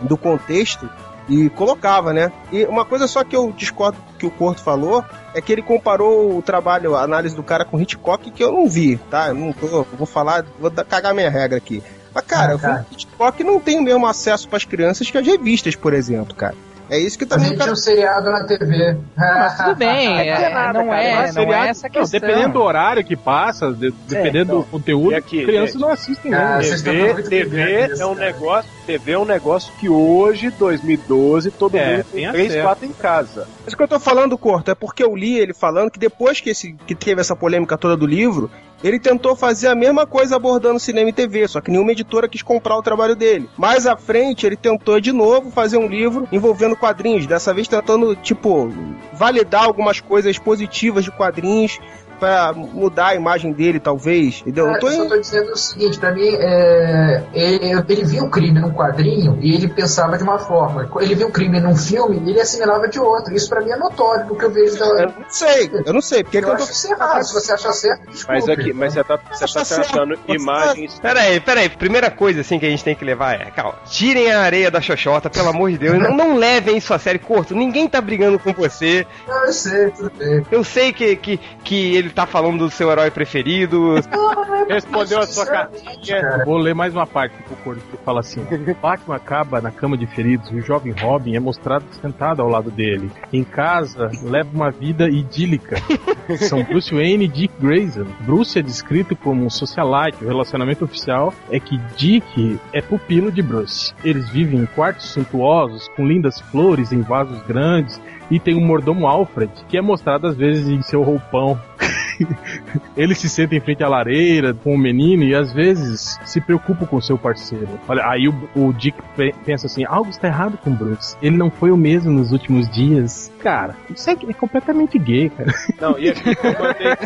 do 0.00 0.16
contexto 0.16 0.90
e 1.28 1.48
colocava, 1.50 2.12
né? 2.12 2.32
E 2.50 2.64
uma 2.64 2.84
coisa 2.84 3.06
só 3.06 3.22
que 3.22 3.36
eu 3.36 3.52
discordo 3.52 3.96
que 4.18 4.26
o 4.26 4.30
Corto 4.32 4.60
falou 4.60 5.04
é 5.32 5.40
que 5.40 5.52
ele 5.52 5.62
comparou 5.62 6.36
o 6.36 6.42
trabalho, 6.42 6.96
a 6.96 7.02
análise 7.04 7.36
do 7.36 7.42
cara 7.44 7.64
com 7.64 7.80
Hitchcock, 7.80 8.32
que 8.32 8.42
eu 8.42 8.50
não 8.50 8.68
vi, 8.68 8.96
tá? 9.08 9.28
Eu 9.28 9.36
não 9.36 9.52
tô, 9.52 9.84
vou 9.96 10.06
falar, 10.06 10.44
vou 10.58 10.72
cagar 10.72 11.14
minha 11.14 11.30
regra 11.30 11.56
aqui. 11.56 11.80
Mas, 12.14 12.24
cara, 12.24 12.52
Ah, 12.52 12.56
o 12.56 12.58
cara. 12.58 12.74
filme 12.82 12.88
Hitchcock 12.92 13.44
não 13.44 13.60
tem 13.60 13.78
o 13.78 13.82
mesmo 13.82 14.06
acesso 14.06 14.48
para 14.48 14.56
as 14.56 14.64
crianças 14.64 15.10
que 15.10 15.16
as 15.18 15.26
revistas, 15.26 15.76
por 15.76 15.92
exemplo, 15.94 16.34
cara. 16.34 16.54
É 16.90 16.98
isso 16.98 17.16
que 17.16 17.24
A 17.24 17.28
também 17.28 17.46
o 17.46 17.48
gente 17.50 17.58
cara 17.58 17.70
tinha 17.70 17.72
um 17.72 17.76
seriado 17.76 18.30
na 18.30 18.44
TV. 18.44 18.96
Mas 19.16 19.56
tudo 19.56 19.76
bem, 19.76 20.08
Não 20.10 20.18
é 20.18 20.26
é, 20.26 20.48
nada, 20.54 20.72
não 20.78 20.88
cara, 20.88 21.02
é, 21.02 21.14
mas 21.16 21.34
não 21.34 21.42
é 21.42 21.46
seriado- 21.46 21.68
essa 21.68 21.86
Não, 21.88 21.92
questão. 21.94 22.20
dependendo 22.20 22.52
do 22.54 22.62
horário 22.62 23.04
que 23.04 23.16
passa, 23.16 23.72
de- 23.72 23.94
dependendo 24.08 24.44
então, 24.52 24.58
do 24.58 24.64
conteúdo, 24.64 25.14
aqui, 25.14 25.44
crianças 25.44 25.76
não 25.80 25.88
assistem 25.90 26.34
Ah, 26.34 26.58
TV, 26.60 27.22
TV 27.22 27.92
é 27.98 28.04
um 28.06 28.14
negócio, 28.14 28.70
TV 28.86 29.12
é 29.12 29.18
um 29.18 29.24
negócio 29.24 29.72
que 29.78 29.88
hoje, 29.88 30.50
2012, 30.50 31.50
todo 31.50 31.76
É, 31.76 31.96
mundo 31.98 32.04
tem 32.12 32.22
tem 32.24 32.32
três, 32.32 32.50
acesso. 32.50 32.64
quatro 32.66 32.84
em 32.86 32.92
casa. 32.92 33.46
Isso 33.66 33.76
que 33.76 33.82
eu 33.82 33.88
tô 33.88 34.00
falando, 34.00 34.36
Corto, 34.36 34.70
é 34.70 34.74
porque 34.74 35.02
eu 35.04 35.14
li 35.14 35.38
ele 35.38 35.54
falando 35.54 35.90
que 35.90 35.98
depois 35.98 36.40
que, 36.40 36.50
esse, 36.50 36.72
que 36.86 36.94
teve 36.94 37.20
essa 37.20 37.36
polêmica 37.36 37.76
toda 37.78 37.96
do 37.96 38.06
livro, 38.06 38.50
ele 38.82 38.98
tentou 38.98 39.36
fazer 39.36 39.68
a 39.68 39.74
mesma 39.74 40.06
coisa 40.06 40.34
abordando 40.36 40.80
cinema 40.80 41.10
e 41.10 41.12
TV, 41.12 41.46
só 41.46 41.60
que 41.60 41.70
nenhuma 41.70 41.92
editora 41.92 42.26
quis 42.26 42.40
comprar 42.42 42.76
o 42.76 42.82
trabalho 42.82 43.14
dele. 43.14 43.48
Mais 43.56 43.86
à 43.86 43.94
frente, 43.96 44.46
ele 44.46 44.56
tentou 44.56 44.98
de 44.98 45.12
novo 45.12 45.50
fazer 45.50 45.76
um 45.76 45.86
livro 45.86 46.26
envolvendo 46.32 46.74
quadrinhos, 46.80 47.26
dessa 47.26 47.54
vez 47.54 47.68
tentando, 47.68 48.16
tipo, 48.16 48.68
validar 49.12 49.64
algumas 49.64 50.00
coisas 50.00 50.38
positivas 50.38 51.04
de 51.04 51.12
quadrinhos 51.12 51.78
pra 52.20 52.52
mudar 52.52 53.08
a 53.08 53.14
imagem 53.14 53.52
dele, 53.52 53.80
talvez, 53.80 54.40
entendeu? 54.42 54.66
Cara, 54.66 54.74
Não 54.74 54.80
tô 54.80 54.88
eu 54.88 54.96
só 54.96 55.08
tô 55.08 55.18
dizendo 55.18 55.52
o 55.52 55.56
seguinte, 55.56 55.98
pra 55.98 56.12
mim, 56.12 56.28
é, 56.28 57.22
ele, 57.32 57.84
ele 57.88 58.04
via 58.04 58.22
o 58.22 58.30
crime 58.30 58.60
num 58.60 58.72
quadrinho 58.72 59.38
e 59.40 59.54
ele 59.54 59.66
pensava 59.68 60.16
de 60.18 60.22
uma 60.22 60.38
forma. 60.38 60.88
Ele 61.00 61.14
via 61.14 61.26
o 61.26 61.32
crime 61.32 61.58
num 61.60 61.74
filme 61.74 62.22
e 62.24 62.30
ele 62.30 62.40
assimilava 62.40 62.86
de 62.88 63.00
outra. 63.00 63.34
Isso 63.34 63.48
pra 63.48 63.60
mim 63.62 63.70
é 63.70 63.76
notório 63.76 64.26
do 64.26 64.36
que 64.36 64.44
eu 64.44 64.50
vejo 64.50 64.78
da. 64.78 64.86
Eu 64.86 65.06
não 65.06 65.30
sei, 65.30 65.70
eu 65.86 65.92
não 65.94 66.00
sei, 66.00 66.22
porque 66.22 66.38
Eu 66.38 66.42
que 66.42 66.48
eu 66.48 66.54
acho 66.54 66.66
tô... 66.66 66.72
isso 66.72 66.92
errado. 66.92 67.22
Se 67.24 67.34
você 67.34 67.52
achar 67.52 67.72
certo, 67.72 68.10
desculpe. 68.10 68.32
Mas 68.32 68.48
aqui, 68.48 68.72
mas 68.72 68.92
você 68.92 69.04
tá, 69.04 69.16
você 69.16 69.46
tá 69.46 69.64
certo. 69.64 69.90
tratando 69.90 70.18
imagens. 70.28 70.98
Peraí, 71.00 71.40
peraí. 71.40 71.68
Primeira 71.70 72.10
coisa 72.10 72.42
assim 72.42 72.58
que 72.58 72.66
a 72.66 72.70
gente 72.70 72.84
tem 72.84 72.94
que 72.94 73.04
levar 73.04 73.40
é, 73.40 73.50
calma, 73.50 73.74
tirem 73.86 74.30
a 74.30 74.40
areia 74.40 74.70
da 74.70 74.80
xoxota, 74.80 75.30
pelo 75.30 75.48
amor 75.48 75.70
de 75.70 75.78
Deus. 75.78 75.98
Não, 75.98 76.14
não 76.14 76.36
levem 76.36 76.76
isso 76.76 76.92
a 76.92 76.98
sério, 76.98 77.20
curto. 77.20 77.54
Ninguém 77.54 77.88
tá 77.88 78.00
brigando 78.00 78.38
com 78.38 78.52
você. 78.52 79.06
Não, 79.26 79.46
eu 79.46 79.52
sei, 79.52 79.90
tudo 79.90 80.12
bem. 80.18 80.44
Eu 80.50 80.64
sei 80.64 80.92
que, 80.92 81.16
que, 81.16 81.40
que 81.64 81.96
ele 81.96 82.09
tá 82.10 82.26
falando 82.26 82.58
do 82.58 82.70
seu 82.70 82.90
herói 82.90 83.10
preferido. 83.10 83.94
Respondeu 84.68 85.18
a 85.18 85.26
sua 85.26 85.46
cartinha. 85.46 86.44
Vou 86.44 86.56
ler 86.56 86.74
mais 86.74 86.94
uma 86.94 87.06
parte 87.06 87.34
do 87.48 87.56
Corto 87.56 87.82
que 87.90 87.96
fala 88.04 88.20
assim: 88.20 88.46
Batman 88.80 89.16
acaba 89.16 89.60
na 89.60 89.70
cama 89.70 89.96
de 89.96 90.06
feridos 90.06 90.48
e 90.50 90.56
o 90.56 90.62
jovem 90.62 90.92
Robin 90.92 91.34
é 91.34 91.40
mostrado 91.40 91.84
sentado 92.00 92.40
ao 92.40 92.48
lado 92.48 92.70
dele. 92.70 93.10
Em 93.32 93.42
casa, 93.42 94.10
leva 94.22 94.48
uma 94.52 94.70
vida 94.70 95.08
idílica. 95.08 95.76
São 96.38 96.62
Bruce 96.62 96.94
Wayne 96.94 97.24
e 97.24 97.28
Dick 97.28 97.54
Grayson. 97.60 98.06
Bruce 98.20 98.58
é 98.58 98.62
descrito 98.62 99.16
como 99.16 99.44
um 99.44 99.50
socialite. 99.50 100.24
O 100.24 100.28
relacionamento 100.28 100.84
oficial 100.84 101.34
é 101.50 101.58
que 101.58 101.76
Dick 101.96 102.58
é 102.72 102.80
pupilo 102.80 103.32
de 103.32 103.42
Bruce. 103.42 103.92
Eles 104.04 104.28
vivem 104.28 104.60
em 104.60 104.66
quartos 104.66 105.06
suntuosos, 105.06 105.88
com 105.96 106.06
lindas 106.06 106.40
flores 106.40 106.92
em 106.92 107.02
vasos 107.02 107.42
grandes. 107.42 108.00
E 108.30 108.38
tem 108.38 108.56
o 108.56 108.60
mordomo 108.60 109.08
Alfred, 109.08 109.52
que 109.68 109.76
é 109.76 109.82
mostrado 109.82 110.28
às 110.28 110.36
vezes 110.36 110.68
em 110.68 110.80
seu 110.82 111.02
roupão 111.02 111.60
ele 112.96 113.14
se 113.14 113.28
senta 113.28 113.54
em 113.54 113.60
frente 113.60 113.82
à 113.82 113.88
lareira 113.88 114.54
com 114.54 114.74
o 114.74 114.78
menino 114.78 115.22
e 115.24 115.34
às 115.34 115.52
vezes 115.52 116.18
se 116.24 116.40
preocupa 116.40 116.86
com 116.86 117.00
seu 117.00 117.16
parceiro. 117.18 117.68
Olha, 117.88 118.06
aí 118.06 118.28
o, 118.28 118.48
o 118.54 118.72
Dick 118.72 118.96
pe- 119.16 119.34
pensa 119.44 119.66
assim: 119.66 119.84
algo 119.84 120.10
está 120.10 120.28
errado 120.28 120.58
com 120.58 120.70
o 120.70 120.74
Bruce. 120.74 121.16
Ele 121.22 121.36
não 121.36 121.50
foi 121.50 121.70
o 121.70 121.76
mesmo 121.76 122.10
nos 122.12 122.32
últimos 122.32 122.68
dias. 122.70 123.32
Cara, 123.40 123.74
isso 123.94 124.08
é, 124.10 124.12
é 124.12 124.32
completamente 124.32 124.98
gay, 124.98 125.30
cara. 125.30 125.52
Não, 125.80 125.98
e 125.98 126.08
aqui 126.10 126.28
eu 126.28 126.52
mandei. 126.52 126.96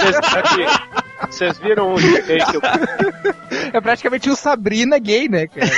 Vocês, 0.00 0.16
aqui, 0.34 1.26
vocês 1.30 1.58
viram 1.58 1.94
o 1.94 1.98
aí 1.98 2.38
que 2.50 2.56
eu 2.56 2.60
É 3.72 3.80
praticamente 3.80 4.30
o 4.30 4.36
Sabrina 4.36 4.98
gay, 4.98 5.28
né, 5.28 5.46
cara? 5.46 5.70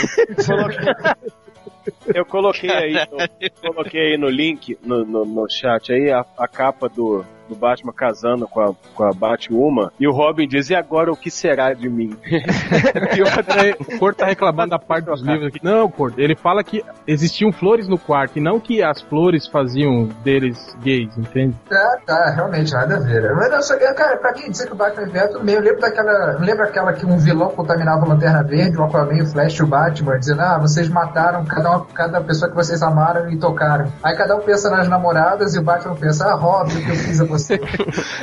Eu 2.06 2.24
coloquei 2.24 2.70
aí, 2.70 2.94
eu 3.40 3.50
coloquei 3.62 4.00
aí 4.12 4.16
no 4.18 4.28
link, 4.28 4.76
no, 4.84 5.04
no, 5.04 5.24
no 5.24 5.48
chat 5.48 5.92
aí, 5.92 6.10
a, 6.10 6.24
a 6.36 6.48
capa 6.48 6.88
do, 6.88 7.24
do 7.48 7.54
Batman 7.54 7.92
casando 7.92 8.46
com 8.48 8.60
a, 8.60 8.74
com 8.94 9.04
a 9.04 9.12
Batwoman, 9.12 9.90
e 9.98 10.06
o 10.06 10.12
Robin 10.12 10.46
diz, 10.46 10.70
e 10.70 10.74
agora 10.74 11.12
o 11.12 11.16
que 11.16 11.30
será 11.30 11.72
de 11.72 11.88
mim? 11.88 12.16
E 13.16 13.22
outra, 13.22 13.76
o 13.78 13.98
Corto 13.98 14.18
tá 14.18 14.26
reclamando 14.26 14.70
da 14.70 14.78
parte 14.78 15.06
dos 15.06 15.22
livros 15.22 15.46
aqui. 15.46 15.60
Não, 15.62 15.90
Corto, 15.90 16.20
ele 16.20 16.34
fala 16.34 16.62
que 16.62 16.84
existiam 17.06 17.52
flores 17.52 17.88
no 17.88 17.98
quarto 17.98 18.38
e 18.38 18.40
não 18.40 18.60
que 18.60 18.82
as 18.82 19.00
flores 19.00 19.46
faziam 19.46 20.06
deles 20.22 20.76
gays, 20.82 21.16
entende? 21.16 21.54
Tá, 21.68 21.98
tá, 22.06 22.30
realmente, 22.34 22.72
nada 22.72 22.96
a 22.96 23.00
ver. 23.00 23.34
Mas 23.34 23.50
não, 23.50 23.62
só 23.62 23.76
cara, 23.94 24.16
pra 24.16 24.32
mim 24.32 24.50
dizer 24.50 24.66
que 24.66 24.72
o 24.72 24.76
Batman 24.76 25.02
é 25.02 25.06
velho, 25.06 25.32
tudo 25.32 25.44
bem. 25.44 25.54
Eu 25.54 25.60
lembro 25.60 25.80
daquela. 25.80 26.38
Lembra 26.38 26.64
aquela 26.66 26.92
que 26.92 27.06
um 27.06 27.18
vilão 27.18 27.50
contaminava 27.50 28.04
a 28.04 28.08
lanterna 28.08 28.42
verde, 28.42 28.76
o 28.76 28.84
Aquaman, 28.84 29.22
o 29.22 29.26
Flash 29.26 29.54
e 29.54 29.62
o 29.62 29.66
Batman, 29.66 30.18
dizendo, 30.18 30.40
ah, 30.40 30.58
vocês 30.58 30.88
mataram 30.88 31.44
cada, 31.44 31.70
uma, 31.70 31.86
cada 31.86 32.20
pessoa 32.20 32.50
que 32.50 32.56
vocês 32.56 32.82
amaram 32.82 33.30
e 33.30 33.38
tocaram. 33.38 33.92
Aí 34.02 34.16
cada 34.16 34.36
um 34.36 34.40
pensa 34.40 34.70
nas 34.70 34.88
namoradas 34.88 35.54
e 35.54 35.58
o 35.58 35.62
Batman 35.62 35.94
pensa, 35.94 36.26
ah, 36.26 36.34
Robin, 36.34 36.76
o 36.78 36.84
que 36.84 36.90
eu 36.90 36.96
fiz 36.96 37.20
a 37.20 37.24
você. 37.24 37.35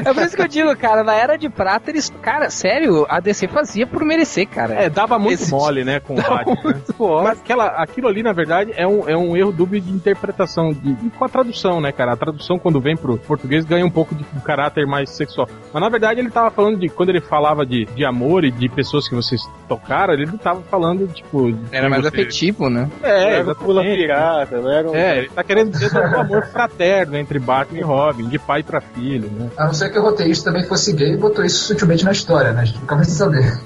É 0.06 0.14
por 0.14 0.24
isso 0.24 0.36
que 0.36 0.42
eu 0.42 0.48
digo, 0.48 0.76
cara, 0.78 1.04
na 1.04 1.14
Era 1.16 1.38
de 1.38 1.50
Prata 1.50 1.90
eles. 1.90 2.12
Cara, 2.22 2.50
sério, 2.50 3.06
a 3.10 3.20
DC 3.20 3.48
fazia 3.48 3.86
por 3.88 4.04
merecer, 4.04 4.48
cara. 4.48 4.74
É, 4.76 4.90
dava 4.90 5.18
muito 5.20 5.42
Esse- 5.42 5.52
mole, 5.52 5.84
né, 5.84 6.00
com 6.00 6.14
o 6.14 6.22
Batman. 6.22 6.74
né? 6.74 6.82
Mas 7.24 7.40
aquela, 7.40 7.68
aquilo 7.68 8.08
ali, 8.08 8.24
na 8.24 8.34
verdade, 8.34 8.74
é 8.76 8.88
um, 8.88 9.08
é 9.10 9.16
um 9.18 9.36
erro 9.36 9.52
dúbio 9.52 9.80
de 9.82 9.92
interpretação, 9.92 10.72
de, 10.72 10.94
de- 10.94 11.10
com 11.12 11.26
a 11.26 11.30
tradução, 11.30 11.80
né, 11.82 11.92
cara? 11.92 12.14
A 12.14 12.16
tradução, 12.18 12.58
quando 12.60 12.80
vem 12.80 12.96
pro 12.96 13.18
português, 13.18 13.66
ganha 13.66 13.86
um 13.86 13.90
pouco 13.90 14.16
de 14.16 14.24
um 14.36 14.40
caráter 14.40 14.86
mais 14.86 15.10
sexual. 15.10 15.48
Mas, 15.74 15.82
na 15.82 15.90
verdade, 15.90 16.20
ele 16.20 16.30
tava 16.32 16.50
falando 16.52 16.78
de, 16.80 16.90
quando 16.90 17.10
ele 17.10 17.22
falava 17.22 17.66
de, 17.66 17.86
de 17.86 18.06
amor 18.06 18.44
e 18.44 18.52
de 18.52 18.70
pessoas 18.70 19.08
que 19.08 19.16
vocês 19.16 19.42
tocaram, 19.68 20.14
ele 20.14 20.26
não 20.26 20.38
tava 20.38 20.62
falando, 20.64 21.08
tipo... 21.08 21.54
Era 21.72 21.90
mais 21.90 22.02
você- 22.04 22.08
afetivo, 22.10 22.70
né? 22.70 22.90
É, 23.02 23.36
Era 23.40 23.56
pula 23.56 23.82
exatamente. 23.84 24.02
pirata, 24.02 24.62
não 24.62 24.72
era 24.72 24.90
um... 24.90 24.96
É, 24.96 25.18
ele 25.20 25.30
tá 25.30 25.44
querendo 25.44 25.72
dizer 25.72 25.90
do 25.92 26.00
amor 26.18 26.46
fraterno 26.48 27.18
entre 27.18 27.40
Batman 27.40 27.80
e 27.80 27.82
Robin, 27.82 28.28
de 28.28 28.40
pai 28.40 28.64
pra 28.64 28.82
filho, 28.82 29.03
né? 29.04 29.50
A 29.58 29.66
não 29.66 29.74
ser 29.74 29.90
que 29.90 30.00
o 30.00 30.02
roteirista 30.02 30.52
também 30.52 30.68
fosse 30.68 30.94
gay 30.94 31.14
e 31.14 31.18
botou 31.18 31.44
isso 31.44 31.66
sutilmente 31.66 32.04
na 32.04 32.12
história, 32.12 32.52
né? 32.52 32.62
A 32.62 32.66
gente 32.66 32.80
nunca 32.80 32.96
vai 32.96 33.06
saber. 33.06 33.60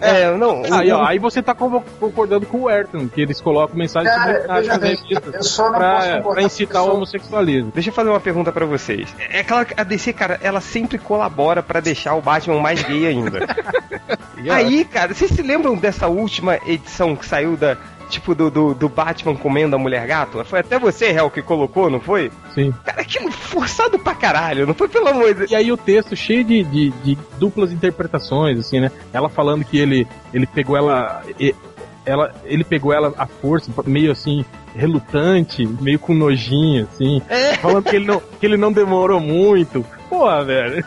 É, 0.00 0.36
não. 0.36 0.62
Aí, 0.70 0.90
ó, 0.92 1.04
aí 1.04 1.18
você 1.18 1.42
tá 1.42 1.54
concordando 1.54 2.44
com 2.46 2.62
o 2.62 2.68
Ayrton, 2.68 3.08
que 3.08 3.22
eles 3.22 3.40
colocam 3.40 3.76
mensagens 3.76 4.14
Cara, 4.14 4.46
nas 4.46 4.68
revistas 4.68 5.34
eu 5.34 5.42
só 5.42 5.70
não 5.70 5.78
pra, 5.78 6.20
posso 6.20 6.34
pra 6.34 6.42
incitar 6.42 6.84
o 6.84 6.94
homossexualismo. 6.94 7.72
Deixa 7.72 7.88
eu 7.88 7.94
fazer 7.94 8.10
uma 8.10 8.20
pergunta 8.20 8.52
pra 8.52 8.66
vocês. 8.66 9.14
É 9.30 9.42
claro 9.42 9.64
que 9.64 9.74
a 9.76 9.82
DC, 9.82 10.12
cara, 10.12 10.38
ela 10.42 10.60
sempre 10.60 10.98
colabora 10.98 11.62
pra 11.62 11.80
deixar 11.80 12.14
o 12.14 12.20
Batman 12.20 12.60
mais 12.60 12.82
gay 12.82 13.06
ainda. 13.06 13.46
Aí, 14.52 14.84
cara, 14.84 15.14
vocês 15.14 15.30
se 15.30 15.42
lembram 15.42 15.74
dessa 15.76 16.06
última 16.06 16.58
edição 16.66 17.16
que 17.16 17.24
saiu 17.24 17.56
da. 17.56 17.76
Tipo, 18.08 18.34
do, 18.34 18.50
do, 18.50 18.74
do 18.74 18.88
Batman 18.88 19.34
comendo 19.34 19.76
a 19.76 19.78
mulher 19.78 20.06
gato? 20.06 20.44
Foi 20.44 20.60
até 20.60 20.78
você, 20.78 21.06
Hel, 21.06 21.30
que 21.30 21.42
colocou, 21.42 21.90
não 21.90 22.00
foi? 22.00 22.30
Sim. 22.54 22.72
Cara, 22.84 23.00
aquilo 23.00 23.30
forçado 23.32 23.98
pra 23.98 24.14
caralho, 24.14 24.66
não 24.66 24.74
foi 24.74 24.88
pelo 24.88 25.08
amor 25.08 25.28
de 25.28 25.34
Deus. 25.40 25.50
E 25.50 25.54
aí 25.54 25.72
o 25.72 25.76
texto 25.76 26.14
cheio 26.14 26.44
de, 26.44 26.62
de, 26.64 26.90
de 26.90 27.18
duplas 27.38 27.72
interpretações, 27.72 28.58
assim, 28.58 28.80
né? 28.80 28.90
Ela 29.12 29.28
falando 29.28 29.64
que 29.64 29.78
ele, 29.78 30.06
ele 30.32 30.46
pegou 30.46 30.76
ela, 30.76 31.22
ela. 32.04 32.34
Ele 32.44 32.64
pegou 32.64 32.92
ela 32.92 33.12
à 33.16 33.26
força, 33.26 33.70
meio 33.86 34.12
assim, 34.12 34.44
relutante, 34.74 35.66
meio 35.80 35.98
com 35.98 36.14
nojinho, 36.14 36.88
assim. 36.92 37.22
Falando 37.60 37.84
que 37.84 37.96
ele, 37.96 38.06
não, 38.06 38.20
que 38.40 38.46
ele 38.46 38.56
não 38.56 38.72
demorou 38.72 39.20
muito. 39.20 39.84
Porra, 40.14 40.44
velho. 40.44 40.84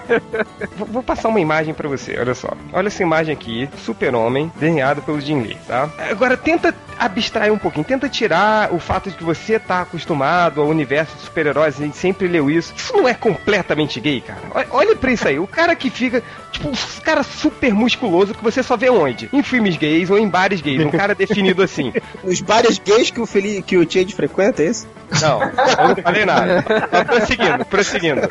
Vou, 0.74 1.02
passar 1.02 1.28
uma 1.28 1.40
imagem 1.40 1.74
pra 1.74 1.86
você, 1.86 2.18
olha 2.18 2.34
só. 2.34 2.48
Olha 2.72 2.86
essa 2.86 3.02
imagem 3.02 3.34
aqui, 3.34 3.68
Super-Homem, 3.84 4.50
desenhado 4.56 5.02
pelo 5.02 5.20
Jim 5.20 5.42
Lee, 5.42 5.58
tá? 5.68 5.90
Agora 6.10 6.38
tenta 6.38 6.74
abstrair 6.98 7.52
um 7.52 7.58
pouquinho, 7.58 7.84
tenta 7.84 8.08
tirar 8.08 8.72
o 8.72 8.78
fato 8.78 9.10
de 9.10 9.16
que 9.16 9.24
você 9.24 9.58
tá 9.58 9.82
acostumado 9.82 10.62
ao 10.62 10.68
universo 10.68 11.16
de 11.16 11.22
super-heróis, 11.22 11.78
a 11.78 11.84
gente 11.84 11.98
sempre 11.98 12.26
leu 12.28 12.50
isso. 12.50 12.72
Isso 12.74 12.96
não 12.96 13.06
é 13.06 13.12
completamente 13.12 14.00
gay, 14.00 14.22
cara. 14.22 14.40
Olha, 14.70 14.96
pra 14.96 15.12
isso 15.12 15.28
aí, 15.28 15.38
o 15.38 15.46
cara 15.46 15.76
que 15.76 15.90
fica, 15.90 16.22
tipo, 16.50 16.68
um 16.68 17.00
cara 17.04 17.22
super 17.22 17.74
musculoso 17.74 18.32
que 18.32 18.42
você 18.42 18.62
só 18.62 18.74
vê 18.74 18.88
onde? 18.88 19.28
Em 19.34 19.42
filmes 19.42 19.76
gays 19.76 20.08
ou 20.08 20.18
em 20.18 20.28
bares 20.28 20.62
gays, 20.62 20.80
um 20.84 20.90
cara 20.90 21.14
definido 21.14 21.62
assim. 21.62 21.92
Os 22.24 22.40
bares 22.40 22.78
gays 22.78 23.10
que 23.10 23.20
o, 23.20 23.26
Feli, 23.26 23.60
que 23.62 23.76
o 23.76 23.90
Change 23.90 24.14
frequenta, 24.14 24.62
é 24.62 24.66
esse? 24.66 24.86
Não, 25.20 25.42
eu 25.42 25.88
não 25.88 25.96
falei 26.02 26.24
nada. 26.24 26.64
Mas 26.90 27.04
prosseguindo, 27.04 27.64
prosseguindo. 27.64 28.29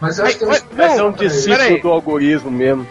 Mas 0.00 0.18
eu 0.18 0.26
acho 0.26 0.38
que 0.38 0.44
Mas- 0.46 0.64
é 0.98 1.02
um 1.02 1.12
discípulo 1.12 1.56
peraí. 1.58 1.80
do 1.80 1.88
algoritmo 1.90 2.50
mesmo. 2.50 2.86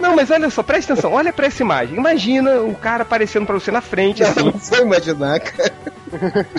Não, 0.00 0.16
mas 0.16 0.28
olha 0.30 0.50
só, 0.50 0.62
presta 0.62 0.92
atenção, 0.92 1.12
olha 1.12 1.32
pra 1.32 1.46
essa 1.46 1.62
imagem. 1.62 1.96
Imagina 1.96 2.60
o 2.62 2.74
cara 2.74 3.02
aparecendo 3.02 3.46
pra 3.46 3.54
você 3.54 3.70
na 3.70 3.80
frente, 3.80 4.22
Não, 4.22 4.28
assim. 4.30 4.44
não 4.44 4.50
vou 4.52 4.78
imaginar, 4.80 5.38
cara. 5.40 5.72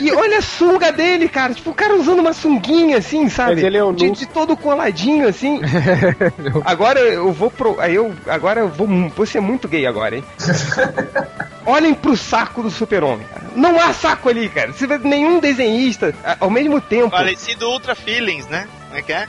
E 0.01 0.11
olha 0.11 0.39
a 0.39 0.41
sunga 0.41 0.91
dele, 0.91 1.27
cara. 1.29 1.53
Tipo, 1.53 1.69
o 1.69 1.73
cara 1.73 1.95
usando 1.95 2.19
uma 2.19 2.33
sunguinha, 2.33 2.97
assim, 2.97 3.29
sabe? 3.29 3.55
Mas 3.55 3.63
ele 3.63 3.77
é 3.77 3.83
um 3.83 3.93
de, 3.93 4.09
de 4.11 4.25
todo 4.25 4.55
coladinho, 4.55 5.27
assim. 5.27 5.61
agora 6.65 6.99
eu 6.99 7.31
vou 7.31 7.51
pro. 7.51 7.79
Aí 7.79 7.95
eu. 7.95 8.13
Agora 8.27 8.61
eu 8.61 8.69
vou, 8.69 8.87
vou 9.15 9.25
ser 9.25 9.41
muito 9.41 9.67
gay 9.67 9.85
agora, 9.85 10.15
hein? 10.15 10.23
Olhem 11.65 11.93
pro 11.93 12.15
saco 12.15 12.61
do 12.61 12.69
super-homem, 12.69 13.25
cara. 13.27 13.45
Não 13.55 13.79
há 13.79 13.91
saco 13.93 14.29
ali, 14.29 14.47
cara. 14.49 14.71
Se 14.73 14.85
vê 14.85 14.97
nenhum 14.99 15.39
desenhista, 15.39 16.13
ao 16.39 16.49
mesmo 16.49 16.79
tempo, 16.79 17.09
Parecido 17.11 17.67
Ultra 17.69 17.95
Feelings, 17.95 18.47
né? 18.47 18.67
Como 18.85 18.99
é 18.99 19.01
que 19.01 19.11
é? 19.11 19.27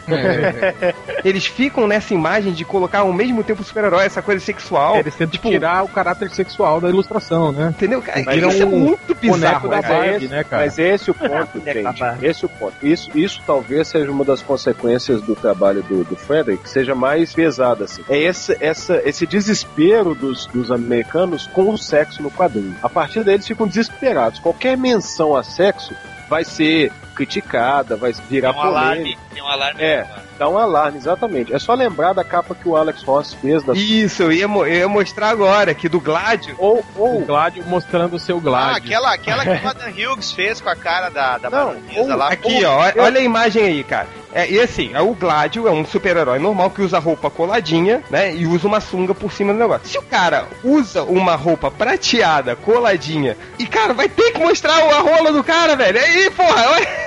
eles 1.24 1.46
ficam 1.46 1.86
nessa 1.86 2.14
imagem 2.14 2.52
de 2.52 2.64
colocar 2.64 3.00
ao 3.00 3.12
mesmo 3.12 3.42
tempo 3.42 3.62
o 3.62 3.64
super-herói, 3.64 4.04
essa 4.04 4.22
coisa 4.22 4.44
sexual. 4.44 4.96
Eles 4.96 5.14
tentam 5.14 5.50
tirar 5.50 5.84
o 5.84 5.88
caráter 5.88 6.30
sexual 6.30 6.80
da 6.80 6.88
ilustração, 6.88 7.52
né? 7.52 7.68
Entendeu? 7.70 8.02
Cara, 8.02 8.22
Mas 8.24 8.42
isso 8.42 8.62
é 8.62 8.66
um 8.66 8.78
muito 8.78 9.14
bizarro, 9.14 9.68
da 9.68 9.82
cara. 9.82 9.94
Barbie, 9.94 10.16
esse, 10.16 10.28
né, 10.28 10.44
cara? 10.44 10.62
Mas 10.64 10.78
esse 10.78 11.10
é 11.10 11.12
o 11.12 11.14
ponto, 11.14 11.60
da 11.60 11.72
gente. 11.74 12.24
Esse 12.24 12.44
é 12.44 12.46
o 12.46 12.48
ponto. 12.48 12.74
Isso, 12.82 13.18
isso 13.18 13.42
talvez 13.46 13.88
seja 13.88 14.10
uma 14.10 14.24
das 14.24 14.42
consequências 14.42 15.20
do 15.22 15.34
trabalho 15.34 15.82
do, 15.82 16.04
do 16.04 16.16
Frederick, 16.16 16.62
que 16.62 16.70
seja 16.70 16.94
mais 16.94 17.32
pesada, 17.32 17.84
assim. 17.84 18.02
É 18.08 18.18
esse, 18.18 18.56
essa, 18.60 19.00
esse 19.04 19.26
desespero 19.26 20.14
dos, 20.14 20.46
dos 20.46 20.70
americanos 20.70 21.46
com 21.46 21.70
o 21.70 21.78
sexo 21.78 22.22
no 22.22 22.30
quadrinho. 22.30 22.76
A 22.82 22.88
partir 22.88 23.24
daí 23.24 23.34
eles 23.34 23.46
ficam 23.46 23.66
desesperados. 23.66 24.38
Qualquer 24.38 24.76
menção 24.76 25.36
a 25.36 25.42
sexo 25.42 25.94
vai 26.28 26.44
ser 26.44 26.92
criticada, 27.16 27.96
vai 27.96 28.12
virar 28.12 28.52
Tem 28.52 28.62
um 28.62 28.64
alarme. 28.64 28.96
polêmica. 29.02 29.22
Tem 29.34 29.42
um 29.42 29.48
alarme. 29.48 29.82
É, 29.82 30.06
dá 30.38 30.48
um 30.48 30.58
alarme, 30.58 30.98
exatamente. 30.98 31.54
É 31.54 31.58
só 31.58 31.74
lembrar 31.74 32.12
da 32.12 32.22
capa 32.24 32.54
que 32.54 32.68
o 32.68 32.76
Alex 32.76 33.02
Ross 33.02 33.34
fez 33.34 33.62
da 33.62 33.72
Isso, 33.74 34.22
eu 34.22 34.32
ia, 34.32 34.44
eu 34.44 34.66
ia 34.66 34.88
mostrar 34.88 35.28
agora, 35.30 35.74
que 35.74 35.88
do 35.88 36.00
Gládio. 36.00 36.54
ou, 36.58 36.84
O 36.96 37.02
ou 37.02 37.20
Gládio 37.24 37.64
mostrando 37.66 38.14
o 38.16 38.18
seu 38.18 38.36
Ah, 38.38 38.40
Gládio. 38.40 38.76
aquela, 38.86 39.12
aquela 39.14 39.42
que 39.44 39.64
o 39.66 39.68
Adam 39.68 39.88
Hughes 39.90 40.32
fez 40.32 40.60
com 40.60 40.68
a 40.68 40.76
cara 40.76 41.08
da, 41.08 41.38
da 41.38 41.50
Não, 41.50 41.76
ou- 41.96 42.08
lá. 42.16 42.28
Aqui, 42.28 42.64
ó, 42.64 42.78
olha 43.02 43.20
a 43.20 43.22
imagem 43.24 43.62
aí, 43.64 43.84
cara. 43.84 44.08
É, 44.32 44.50
e 44.50 44.60
assim, 44.60 44.90
é 44.92 45.00
o 45.00 45.14
Gládio 45.14 45.66
é 45.66 45.70
um 45.70 45.82
super-herói 45.86 46.38
normal 46.38 46.68
que 46.68 46.82
usa 46.82 46.98
roupa 46.98 47.30
coladinha, 47.30 48.02
né? 48.10 48.34
E 48.34 48.46
usa 48.46 48.66
uma 48.66 48.80
sunga 48.82 49.14
por 49.14 49.32
cima 49.32 49.50
do 49.54 49.58
negócio. 49.58 49.86
Se 49.88 49.96
o 49.96 50.02
cara 50.02 50.44
usa 50.62 51.02
uma 51.04 51.34
roupa 51.36 51.70
prateada, 51.70 52.54
coladinha, 52.54 53.34
e 53.58 53.66
cara, 53.66 53.94
vai 53.94 54.10
ter 54.10 54.32
que 54.32 54.38
mostrar 54.38 54.74
a 54.74 55.00
rola 55.00 55.32
do 55.32 55.42
cara, 55.42 55.74
velho. 55.74 55.98
Aí, 55.98 56.30
porra, 56.30 56.66
olha. 56.70 57.06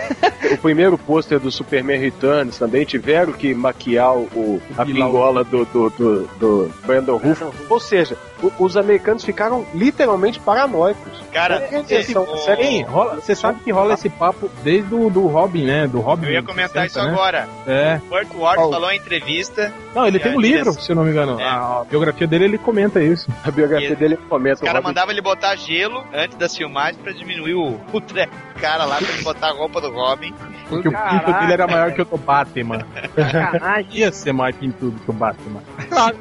o 0.54 0.58
primeiro 0.58 0.98
pôster 0.98 1.40
do 1.40 1.52
Superman 1.52 2.00
Returns 2.00 2.58
também 2.58 2.84
tiveram 3.26 3.34
que 3.34 3.54
maquiar 3.54 4.16
o, 4.18 4.62
a 4.78 4.86
pingola 4.86 5.44
do, 5.44 5.66
do, 5.66 5.90
do, 5.92 6.30
do 6.40 6.72
Brandon 6.86 7.18
Ruff. 7.18 7.44
Ou 7.70 7.80
seja, 7.80 8.16
o- 8.16 8.29
os 8.58 8.78
americanos 8.78 9.24
ficaram 9.24 9.66
literalmente 9.74 10.40
paranoicos. 10.40 11.20
Cara, 11.32 11.68
esse- 11.90 12.18
o- 12.18 12.26
Ei, 12.58 12.82
rola- 12.84 13.16
você 13.16 13.36
sabe 13.36 13.60
que 13.64 13.72
rola 13.72 13.94
esse 13.94 14.10
papo 14.10 14.50
desde 14.64 14.94
o 14.96 15.10
do 15.10 15.28
Robin, 15.28 15.64
né? 15.66 15.88
Do 15.88 16.00
Robin. 16.00 16.26
eu 16.28 16.34
ia 16.34 16.44
comentar 16.44 16.84
60, 16.84 16.86
isso 16.88 17.04
né? 17.04 17.12
agora. 17.14 17.48
É. 17.68 18.00
O 18.04 18.10
Burt 18.10 18.28
Ward 18.36 18.58
Qual? 18.62 18.72
falou 18.72 18.92
em 18.92 18.98
entrevista. 18.98 19.72
Não, 19.94 20.08
ele 20.08 20.20
tem 20.20 20.36
um 20.36 20.40
livro, 20.42 20.64
direção- 20.64 20.82
se 20.82 20.92
eu 20.92 20.96
não 20.96 21.04
me 21.04 21.12
engano. 21.12 21.40
É. 21.40 21.44
A, 21.48 21.84
biografia 21.90 22.26
dele, 22.28 22.46
ele 22.46 22.58
comenta 22.58 23.02
isso. 23.02 23.30
A 23.46 23.52
biografia 23.52 23.92
E- 23.92 23.96
dele 23.96 24.18
comenta. 24.30 24.56
Os 24.56 24.62
caras 24.62 24.84
mandavam 24.84 25.12
ele 25.12 25.22
botar 25.22 25.56
gelo 25.56 26.04
antes 26.14 26.36
das 26.38 26.56
filmagens 26.56 26.98
pra 27.02 27.12
diminuir 27.12 27.54
o, 27.54 27.80
o 27.94 28.02
treco 28.02 28.34
do 28.56 28.60
cara 28.62 28.86
lá, 28.86 28.98
pra 28.98 29.08
ele 29.10 29.24
botar 29.24 29.50
a 29.50 29.54
roupa 29.54 29.80
do 29.80 29.92
Robin. 29.92 30.34
Porque 30.68 30.88
o 30.88 30.92
pinto 30.92 31.34
dele 31.40 31.54
era 31.54 31.66
maior 31.68 31.92
que 31.94 32.02
o 32.02 32.06
do 32.06 32.18
Batman. 32.18 32.86
Sacanagem. 33.16 33.88
Ia 34.00 34.12
ser 34.12 34.34
mais 34.34 34.56
pintudo 34.56 35.00
que 35.00 35.10
o 35.10 35.14
Batman. 35.14 35.62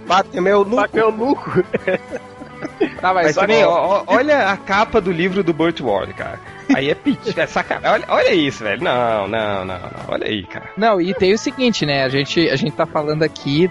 Batman 0.06 0.48
é 0.48 0.56
o 0.56 0.64
nuco. 0.64 0.76
Batman 0.76 1.00
é 1.00 1.04
o 1.04 1.12
nuco. 1.12 1.64
Tá, 3.00 3.14
mas 3.14 3.26
Mas 3.26 3.36
também, 3.36 3.64
ó, 3.64 3.70
ó, 3.70 4.04
olha 4.06 4.50
a 4.50 4.56
capa 4.56 5.00
do 5.00 5.12
livro 5.12 5.42
do 5.42 5.52
Burt 5.52 5.80
Ward, 5.80 6.12
cara. 6.14 6.40
Aí 6.74 6.90
é 6.90 6.94
pit, 6.94 7.38
é 7.38 7.46
sacanagem. 7.46 7.90
Olha, 7.90 8.04
olha 8.08 8.34
isso, 8.34 8.62
velho. 8.64 8.82
Não, 8.82 9.26
não, 9.28 9.64
não, 9.64 9.78
não. 9.78 9.90
Olha 10.08 10.26
aí, 10.26 10.44
cara. 10.44 10.70
Não, 10.76 11.00
e 11.00 11.14
tem 11.14 11.32
o 11.32 11.38
seguinte, 11.38 11.84
né? 11.86 12.04
A 12.04 12.08
gente, 12.08 12.48
a 12.48 12.56
gente 12.56 12.72
tá 12.72 12.86
falando 12.86 13.22
aqui, 13.22 13.70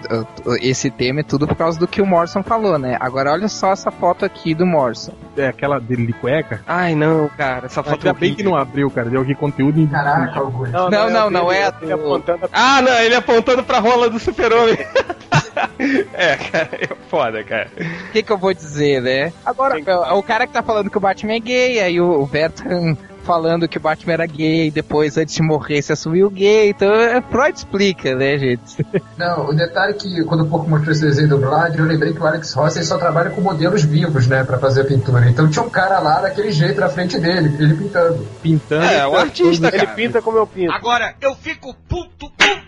esse 0.60 0.90
tema 0.90 1.20
é 1.20 1.22
tudo 1.22 1.46
por 1.46 1.56
causa 1.56 1.78
do 1.78 1.86
que 1.86 2.00
o 2.02 2.06
Morrison 2.06 2.42
falou, 2.42 2.78
né? 2.78 2.96
Agora 3.00 3.32
olha 3.32 3.48
só 3.48 3.72
essa 3.72 3.90
foto 3.90 4.24
aqui 4.24 4.54
do 4.54 4.66
Morrison. 4.66 5.12
É 5.36 5.46
aquela 5.48 5.78
dele 5.80 6.06
de 6.06 6.12
cueca. 6.12 6.60
Ai, 6.66 6.94
não, 6.94 7.28
cara. 7.28 7.66
Essa 7.66 7.82
foto 7.82 8.06
Ainda 8.06 8.18
bem 8.18 8.34
que 8.34 8.42
não 8.42 8.56
abriu, 8.56 8.90
cara. 8.90 9.08
Deu 9.08 9.22
aqui 9.22 9.34
conteúdo 9.34 9.80
em. 9.80 9.86
Caraca, 9.86 10.40
Augusto. 10.40 10.72
Não, 10.72 11.10
não, 11.10 11.30
não, 11.30 11.52
é 11.52 11.64
a 11.64 11.74
Ele 11.80 11.88
do- 11.88 11.94
apontando 11.94 12.48
Ah, 12.52 12.82
não, 12.82 12.92
ele 13.00 13.14
apontando 13.14 13.62
pra 13.62 13.78
rola 13.78 14.10
do 14.10 14.18
super-homem. 14.18 14.76
é, 16.14 16.36
cara, 16.36 16.68
é 16.72 16.88
foda, 17.08 17.42
cara. 17.44 17.68
O 18.08 18.12
que, 18.12 18.22
que 18.22 18.32
eu 18.32 18.38
vou 18.38 18.52
dizer, 18.52 19.02
né? 19.02 19.32
Agora, 19.44 19.76
o, 20.12 20.18
o 20.18 20.22
cara 20.22 20.46
que 20.46 20.52
tá 20.52 20.62
falando 20.62 20.90
que 20.90 20.96
o 20.96 21.00
Batman 21.00 21.34
é 21.34 21.40
gay, 21.40 21.80
aí 21.80 22.00
o, 22.00 22.20
o 22.22 22.26
Bertrand 22.26 22.87
falando 23.28 23.68
que 23.68 23.76
o 23.76 23.80
Batman 23.80 24.14
era 24.14 24.26
gay, 24.26 24.70
depois, 24.70 25.18
antes 25.18 25.34
de 25.34 25.42
morrer, 25.42 25.82
se 25.82 25.92
assumiu 25.92 26.30
gay. 26.30 26.70
Então, 26.70 26.90
é, 26.90 27.20
Freud 27.20 27.58
explica, 27.58 28.14
né, 28.14 28.38
gente? 28.38 28.86
Não, 29.18 29.50
o 29.50 29.54
detalhe 29.54 29.92
é 29.92 29.96
que 29.96 30.24
quando 30.24 30.44
o 30.44 30.46
Porco 30.46 30.70
mostrou 30.70 30.92
esse 30.92 31.02
desenho 31.02 31.28
do 31.28 31.38
Vlad, 31.38 31.76
eu 31.76 31.84
lembrei 31.84 32.14
que 32.14 32.20
o 32.20 32.26
Alex 32.26 32.54
Ross 32.54 32.76
ele 32.76 32.86
só 32.86 32.96
trabalha 32.96 33.28
com 33.28 33.42
modelos 33.42 33.84
vivos, 33.84 34.26
né, 34.26 34.42
pra 34.44 34.58
fazer 34.58 34.80
a 34.80 34.84
pintura. 34.86 35.28
Então 35.28 35.46
tinha 35.50 35.62
um 35.62 35.68
cara 35.68 35.98
lá 35.98 36.22
daquele 36.22 36.50
jeito 36.50 36.80
na 36.80 36.88
frente 36.88 37.18
dele, 37.18 37.54
ele 37.58 37.74
pintando. 37.74 38.26
Pintando. 38.42 38.86
É, 38.86 39.06
o 39.06 39.14
artista, 39.14 39.68
Ele 39.68 39.78
cara. 39.84 39.94
pinta 39.94 40.22
como 40.22 40.38
eu 40.38 40.46
pinto. 40.46 40.72
Agora 40.72 41.14
eu 41.20 41.34
fico 41.34 41.74
puto, 41.86 42.30
puto 42.30 42.67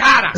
cara. 0.00 0.32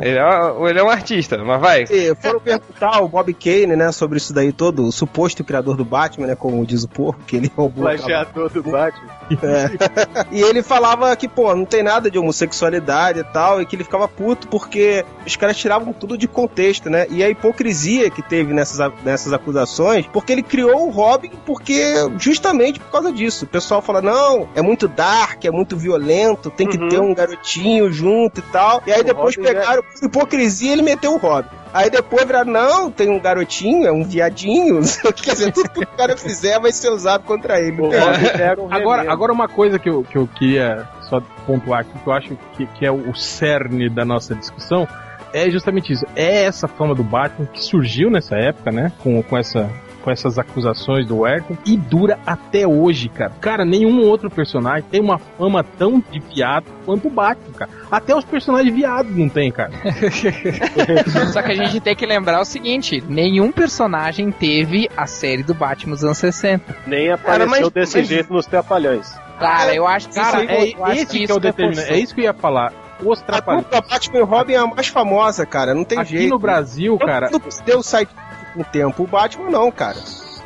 Ele, 0.00 0.18
é, 0.18 0.70
ele 0.70 0.78
é 0.78 0.84
um 0.84 0.88
artista, 0.88 1.38
mas 1.38 1.60
vai. 1.60 1.84
E 1.84 2.14
foram 2.16 2.40
perguntar 2.40 2.96
ao 2.96 3.08
Bob 3.08 3.32
Kane, 3.34 3.76
né, 3.76 3.90
sobre 3.92 4.18
isso 4.18 4.32
daí 4.32 4.52
todo, 4.52 4.84
o 4.84 4.92
suposto 4.92 5.42
criador 5.42 5.76
do 5.76 5.84
Batman, 5.84 6.28
né, 6.28 6.34
como 6.34 6.64
diz 6.64 6.84
o 6.84 6.88
porco, 6.88 7.20
que 7.26 7.36
ele 7.36 7.50
roubou. 7.54 7.84
Plagiador 7.84 8.50
do 8.50 8.62
Batman. 8.62 9.16
É. 9.42 10.26
e 10.30 10.40
ele 10.40 10.62
falava 10.62 11.14
que, 11.16 11.28
pô, 11.28 11.54
não 11.54 11.64
tem 11.64 11.82
nada 11.82 12.10
de 12.10 12.18
homossexualidade 12.18 13.20
e 13.20 13.24
tal, 13.24 13.60
e 13.60 13.66
que 13.66 13.74
ele 13.74 13.84
ficava 13.84 14.06
puto 14.06 14.46
porque 14.48 15.04
os 15.26 15.34
caras 15.36 15.56
tiravam 15.56 15.92
tudo 15.92 16.16
de 16.16 16.28
contexto, 16.28 16.88
né? 16.88 17.06
E 17.10 17.24
a 17.24 17.28
hipocrisia 17.28 18.10
que 18.10 18.22
teve 18.22 18.52
nessas, 18.52 18.92
nessas 19.04 19.32
acusações, 19.32 20.06
porque 20.12 20.32
ele 20.32 20.42
criou 20.42 20.86
o 20.86 20.90
Robin 20.90 21.30
porque 21.44 21.94
justamente 22.18 22.78
por 22.78 22.90
causa 22.90 23.12
disso. 23.12 23.44
O 23.44 23.48
pessoal 23.48 23.82
fala, 23.82 24.00
não, 24.00 24.48
é 24.54 24.62
muito 24.62 24.88
dark, 24.88 25.44
é 25.44 25.50
muito 25.50 25.76
violento, 25.76 26.50
tem 26.50 26.66
que 26.66 26.78
ter 26.88 27.00
um 27.00 27.14
garotinho 27.14 27.90
junto 27.90 28.40
e 28.40 28.42
tal. 28.42 28.65
E 28.86 28.92
aí 28.92 29.02
depois 29.02 29.36
Robin 29.36 29.48
pegaram 29.48 29.82
por 29.82 30.04
hipocrisia 30.04 30.70
e 30.70 30.72
ele 30.72 30.82
meteu 30.82 31.14
o 31.14 31.18
Robin. 31.18 31.48
Aí 31.72 31.90
depois 31.90 32.24
viraram, 32.24 32.50
não, 32.50 32.90
tem 32.90 33.10
um 33.10 33.20
garotinho, 33.20 33.86
é 33.86 33.92
um 33.92 34.02
viadinho. 34.02 34.80
Quer 35.14 35.32
dizer, 35.32 35.52
tudo 35.52 35.68
que 35.68 35.84
o 35.84 35.86
cara 35.86 36.16
fizer 36.16 36.58
vai 36.58 36.72
ser 36.72 36.90
usado 36.90 37.24
contra 37.24 37.60
ele. 37.60 37.80
O 37.80 37.84
Robin 37.84 38.26
era 38.32 38.60
um 38.60 38.72
Agora, 38.72 39.10
agora 39.10 39.32
uma 39.32 39.48
coisa 39.48 39.78
que 39.78 39.88
eu, 39.88 40.02
que 40.02 40.16
eu 40.16 40.26
queria 40.26 40.88
só 41.02 41.20
pontuar 41.46 41.80
aqui, 41.80 41.98
que 41.98 42.06
eu 42.06 42.12
acho 42.12 42.38
que, 42.56 42.66
que 42.66 42.86
é 42.86 42.90
o 42.90 43.14
cerne 43.14 43.88
da 43.88 44.04
nossa 44.04 44.34
discussão, 44.34 44.88
é 45.32 45.50
justamente 45.50 45.92
isso. 45.92 46.04
É 46.14 46.44
essa 46.44 46.66
fama 46.66 46.94
do 46.94 47.04
Batman 47.04 47.46
que 47.46 47.62
surgiu 47.62 48.10
nessa 48.10 48.36
época, 48.36 48.72
né? 48.72 48.92
Com, 49.02 49.22
com 49.22 49.36
essa. 49.36 49.70
Com 50.06 50.12
essas 50.12 50.38
acusações 50.38 51.04
do 51.04 51.18
Werther 51.18 51.56
e 51.66 51.76
dura 51.76 52.16
até 52.24 52.64
hoje, 52.64 53.08
cara. 53.08 53.32
Cara, 53.40 53.64
nenhum 53.64 54.02
outro 54.06 54.30
personagem 54.30 54.84
tem 54.88 55.00
uma 55.00 55.18
fama 55.18 55.64
tão 55.64 55.98
de 55.98 56.20
viado 56.20 56.66
quanto 56.84 57.08
o 57.08 57.10
Batman, 57.10 57.52
cara. 57.52 57.70
Até 57.90 58.14
os 58.14 58.24
personagens 58.24 58.72
viados 58.72 59.10
não 59.16 59.28
tem, 59.28 59.50
cara. 59.50 59.72
Só 61.32 61.42
que 61.42 61.50
a 61.50 61.54
gente 61.56 61.80
tem 61.80 61.96
que 61.96 62.06
lembrar 62.06 62.40
o 62.40 62.44
seguinte: 62.44 63.02
nenhum 63.08 63.50
personagem 63.50 64.30
teve 64.30 64.88
a 64.96 65.08
série 65.08 65.42
do 65.42 65.54
Batman 65.54 65.94
dos 65.96 66.04
anos 66.04 66.18
60. 66.18 66.76
Nem 66.86 67.10
apareceu 67.10 67.48
mas- 67.62 67.70
desse 67.72 67.98
mas- 67.98 68.06
jeito 68.06 68.32
nos 68.32 68.46
Trapalhões. 68.46 69.12
Cara, 69.40 69.74
eu 69.74 69.88
acho 69.88 70.08
que 70.08 70.14
Cara, 70.14 70.44
isso, 70.44 70.52
é 70.52 70.70
eu 70.80 70.84
acho 70.84 70.94
esse 71.02 71.06
que, 71.06 71.24
isso 71.24 71.32
é 71.32 71.36
o 71.36 71.40
determinante. 71.40 71.92
É 71.92 71.98
isso 71.98 72.14
que 72.14 72.20
eu 72.20 72.26
ia 72.26 72.32
falar. 72.32 72.72
Os 73.04 73.22
A 73.28 73.40
dupla 73.40 73.82
Batman 73.82 74.18
e 74.20 74.22
Robin 74.22 74.52
é 74.54 74.56
a 74.56 74.66
mais 74.66 74.86
famosa, 74.86 75.44
cara. 75.44 75.74
Não 75.74 75.84
tem 75.84 75.98
Aqui 75.98 76.16
jeito. 76.16 76.30
no 76.30 76.38
Brasil, 76.38 76.96
cara, 76.96 77.28
Todo 77.28 77.42
mundo 77.42 77.54
deu 77.66 77.82
site 77.82 78.08
com 78.56 78.62
o 78.62 78.64
tempo. 78.64 79.02
O 79.04 79.06
Batman 79.06 79.50
não, 79.50 79.70
cara. 79.70 79.98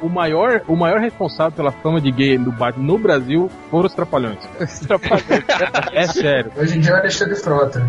o 0.03 0.09
maior, 0.09 0.63
o 0.67 0.75
maior 0.75 0.99
responsável 0.99 1.53
pela 1.53 1.71
fama 1.71 2.01
de 2.01 2.11
gay 2.11 2.37
do 2.37 2.51
Batman 2.51 2.85
no 2.85 2.99
Brasil 2.99 3.51
foram 3.71 3.87
os 3.87 3.95
Trapalhões. 3.95 4.39
é 5.93 6.07
sério. 6.07 6.53
Hoje 6.57 6.77
em 6.77 6.81
dia 6.81 6.93
é 6.93 6.95
o 6.95 6.99
Alexandre 6.99 7.37
Frota. 7.37 7.81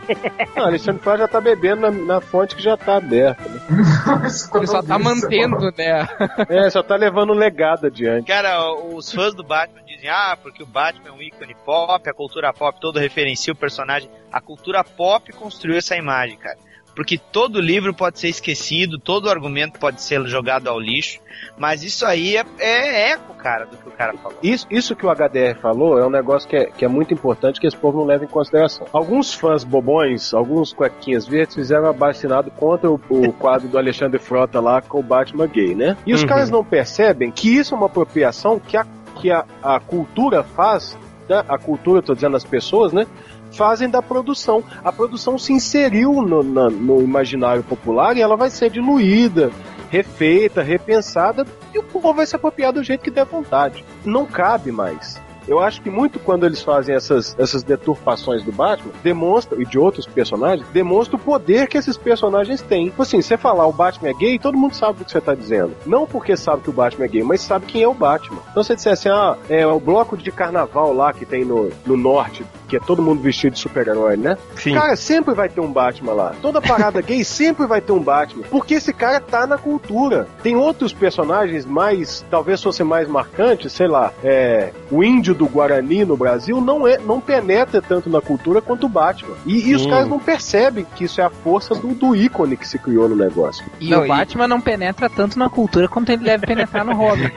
Não, 0.56 0.64
Alexandre 0.64 1.02
Frota 1.02 1.18
já 1.18 1.28
tá 1.28 1.40
bebendo 1.40 1.82
na, 1.82 1.90
na 1.90 2.20
fonte 2.20 2.56
que 2.56 2.62
já 2.62 2.76
tá 2.76 2.96
aberta, 2.96 3.48
né? 3.48 3.60
Ele 4.54 4.66
só 4.66 4.82
tá 4.82 4.98
mantendo, 4.98 5.58
né? 5.76 6.08
É, 6.48 6.70
só 6.70 6.82
tá 6.82 6.96
levando 6.96 7.32
um 7.32 7.36
legado 7.36 7.86
adiante. 7.86 8.26
Cara, 8.26 8.72
os 8.72 9.12
fãs 9.12 9.34
do 9.34 9.42
Batman 9.42 9.82
dizem, 9.84 10.08
ah, 10.08 10.36
porque 10.40 10.62
o 10.62 10.66
Batman 10.66 11.08
é 11.08 11.12
um 11.12 11.22
ícone 11.22 11.54
pop, 11.64 12.08
a 12.08 12.14
cultura 12.14 12.52
pop 12.52 12.80
toda 12.80 13.00
referencia 13.00 13.52
o 13.52 13.56
personagem. 13.56 14.10
A 14.32 14.40
cultura 14.40 14.82
pop 14.82 15.32
construiu 15.32 15.76
essa 15.76 15.96
imagem, 15.96 16.36
cara. 16.38 16.56
Porque 17.00 17.16
todo 17.16 17.62
livro 17.62 17.94
pode 17.94 18.20
ser 18.20 18.28
esquecido, 18.28 18.98
todo 18.98 19.30
argumento 19.30 19.80
pode 19.80 20.02
ser 20.02 20.22
jogado 20.26 20.68
ao 20.68 20.78
lixo, 20.78 21.18
mas 21.56 21.82
isso 21.82 22.04
aí 22.04 22.36
é, 22.36 22.44
é 22.58 23.12
eco, 23.12 23.32
cara, 23.32 23.64
do 23.64 23.74
que 23.74 23.88
o 23.88 23.90
cara 23.90 24.12
falou. 24.18 24.36
Isso, 24.42 24.66
isso 24.70 24.94
que 24.94 25.06
o 25.06 25.08
HDR 25.10 25.58
falou 25.62 25.98
é 25.98 26.06
um 26.06 26.10
negócio 26.10 26.46
que 26.46 26.56
é, 26.56 26.66
que 26.66 26.84
é 26.84 26.88
muito 26.88 27.14
importante 27.14 27.58
que 27.58 27.66
esse 27.66 27.74
povo 27.74 28.00
não 28.00 28.04
leva 28.04 28.24
em 28.24 28.28
consideração. 28.28 28.86
Alguns 28.92 29.32
fãs 29.32 29.64
bobões, 29.64 30.34
alguns 30.34 30.74
cuequinhas 30.74 31.26
verdes, 31.26 31.54
fizeram 31.54 31.86
abaixinado 31.86 32.50
contra 32.50 32.90
o, 32.90 33.00
o 33.08 33.32
quadro 33.40 33.66
do 33.66 33.78
Alexandre 33.78 34.18
Frota 34.18 34.60
lá 34.60 34.82
com 34.82 35.00
o 35.00 35.02
Batman 35.02 35.46
gay, 35.46 35.74
né? 35.74 35.96
E 36.06 36.12
os 36.12 36.20
Uhum. 36.20 36.28
caras 36.28 36.50
não 36.50 36.62
percebem 36.62 37.30
que 37.30 37.48
isso 37.56 37.72
é 37.72 37.78
uma 37.78 37.86
apropriação 37.86 38.58
que 38.60 38.76
a, 38.76 38.86
que 39.16 39.30
a, 39.30 39.46
a 39.62 39.80
cultura 39.80 40.42
faz, 40.42 40.98
né? 41.30 41.44
a 41.48 41.56
cultura, 41.56 42.02
tô 42.02 42.14
dizendo 42.14 42.36
as 42.36 42.44
pessoas, 42.44 42.92
né? 42.92 43.06
Fazem 43.52 43.88
da 43.88 44.02
produção. 44.02 44.62
A 44.84 44.92
produção 44.92 45.38
se 45.38 45.52
inseriu 45.52 46.12
no, 46.22 46.42
na- 46.42 46.68
no 46.70 47.00
imaginário 47.00 47.62
popular 47.62 48.16
e 48.16 48.20
ela 48.20 48.36
vai 48.36 48.50
ser 48.50 48.68
diluída, 48.70 49.50
refeita, 49.88 50.62
repensada 50.62 51.46
e 51.74 51.78
o 51.78 51.82
povo 51.82 52.12
vai 52.12 52.26
se 52.26 52.36
apropriar 52.36 52.72
do 52.72 52.82
jeito 52.82 53.02
que 53.02 53.10
der 53.10 53.24
vontade. 53.24 53.84
Não 54.04 54.26
cabe 54.26 54.70
mais. 54.72 55.20
Eu 55.46 55.60
acho 55.60 55.80
que 55.80 55.90
muito 55.90 56.18
quando 56.18 56.46
eles 56.46 56.62
fazem 56.62 56.94
essas, 56.94 57.36
essas 57.38 57.62
deturpações 57.62 58.42
do 58.42 58.52
Batman, 58.52 58.92
demonstra, 59.02 59.60
e 59.60 59.64
de 59.64 59.78
outros 59.78 60.06
personagens, 60.06 60.66
demonstra 60.68 61.16
o 61.16 61.18
poder 61.18 61.68
que 61.68 61.78
esses 61.78 61.96
personagens 61.96 62.60
têm. 62.62 62.86
Tipo 62.86 63.02
assim, 63.02 63.20
você 63.20 63.36
falar 63.36 63.66
o 63.66 63.72
Batman 63.72 64.10
é 64.10 64.14
gay, 64.14 64.38
todo 64.38 64.56
mundo 64.56 64.74
sabe 64.74 65.02
o 65.02 65.04
que 65.04 65.10
você 65.10 65.20
tá 65.20 65.34
dizendo. 65.34 65.74
Não 65.86 66.06
porque 66.06 66.36
sabe 66.36 66.62
que 66.62 66.70
o 66.70 66.72
Batman 66.72 67.04
é 67.04 67.08
gay, 67.08 67.22
mas 67.22 67.40
sabe 67.40 67.66
quem 67.66 67.82
é 67.82 67.88
o 67.88 67.94
Batman. 67.94 68.40
Então 68.50 68.62
você 68.62 68.74
disser 68.74 68.92
assim, 68.92 69.08
ah, 69.08 69.36
é 69.48 69.66
o 69.66 69.80
bloco 69.80 70.16
de 70.16 70.30
carnaval 70.30 70.92
lá 70.92 71.12
que 71.12 71.26
tem 71.26 71.44
no, 71.44 71.70
no 71.86 71.96
norte, 71.96 72.44
que 72.70 72.76
é 72.76 72.80
todo 72.80 73.02
mundo 73.02 73.20
vestido 73.20 73.54
de 73.54 73.58
super-herói, 73.58 74.16
né? 74.16 74.38
Sim. 74.54 74.74
Cara, 74.74 74.94
sempre 74.94 75.34
vai 75.34 75.48
ter 75.48 75.60
um 75.60 75.72
Batman 75.72 76.12
lá. 76.12 76.34
Toda 76.40 76.62
parada 76.62 77.02
gay 77.02 77.24
sempre 77.24 77.66
vai 77.66 77.80
ter 77.80 77.90
um 77.90 77.98
Batman. 78.00 78.44
Porque 78.48 78.74
esse 78.74 78.92
cara 78.92 79.18
tá 79.20 79.44
na 79.44 79.58
cultura. 79.58 80.28
Tem 80.40 80.54
outros 80.54 80.92
personagens 80.92 81.66
mais, 81.66 82.24
talvez 82.30 82.62
fosse 82.62 82.84
mais 82.84 83.08
marcantes, 83.08 83.72
sei 83.72 83.88
lá, 83.88 84.12
é, 84.22 84.70
o 84.90 85.02
índio 85.02 85.34
do 85.34 85.46
Guarani 85.46 86.04
no 86.04 86.16
Brasil 86.16 86.60
não 86.60 86.86
é, 86.86 86.98
não 86.98 87.20
penetra 87.20 87.82
tanto 87.82 88.08
na 88.08 88.20
cultura 88.20 88.62
quanto 88.62 88.86
o 88.86 88.88
Batman. 88.88 89.34
E, 89.44 89.68
e 89.70 89.74
os 89.74 89.84
caras 89.84 90.08
não 90.08 90.20
percebem 90.20 90.86
que 90.94 91.04
isso 91.04 91.20
é 91.20 91.24
a 91.24 91.30
força 91.30 91.74
do, 91.74 91.88
do 91.88 92.14
ícone 92.14 92.56
que 92.56 92.68
se 92.68 92.78
criou 92.78 93.08
no 93.08 93.16
negócio. 93.16 93.64
E 93.80 93.90
Não, 93.90 94.02
o 94.02 94.04
e- 94.04 94.08
Batman 94.08 94.46
não 94.46 94.60
penetra 94.60 95.10
tanto 95.10 95.36
na 95.36 95.48
cultura 95.50 95.88
quanto 95.88 96.10
ele 96.12 96.22
deve 96.22 96.46
penetrar 96.46 96.84
no 96.84 96.94
Robin. 96.94 97.30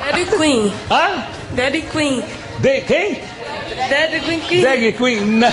Daddy 0.00 0.26
Queen. 0.36 0.72
Hã? 0.90 1.24
Daddy 1.54 1.82
Queen. 1.82 2.22
De 2.58 2.80
quem? 2.82 3.20
Daddy 3.88 4.20
Queen 4.20 4.40
Queen. 4.40 4.60
Drag 4.60 4.92
Queen? 4.98 5.20
Não! 5.26 5.52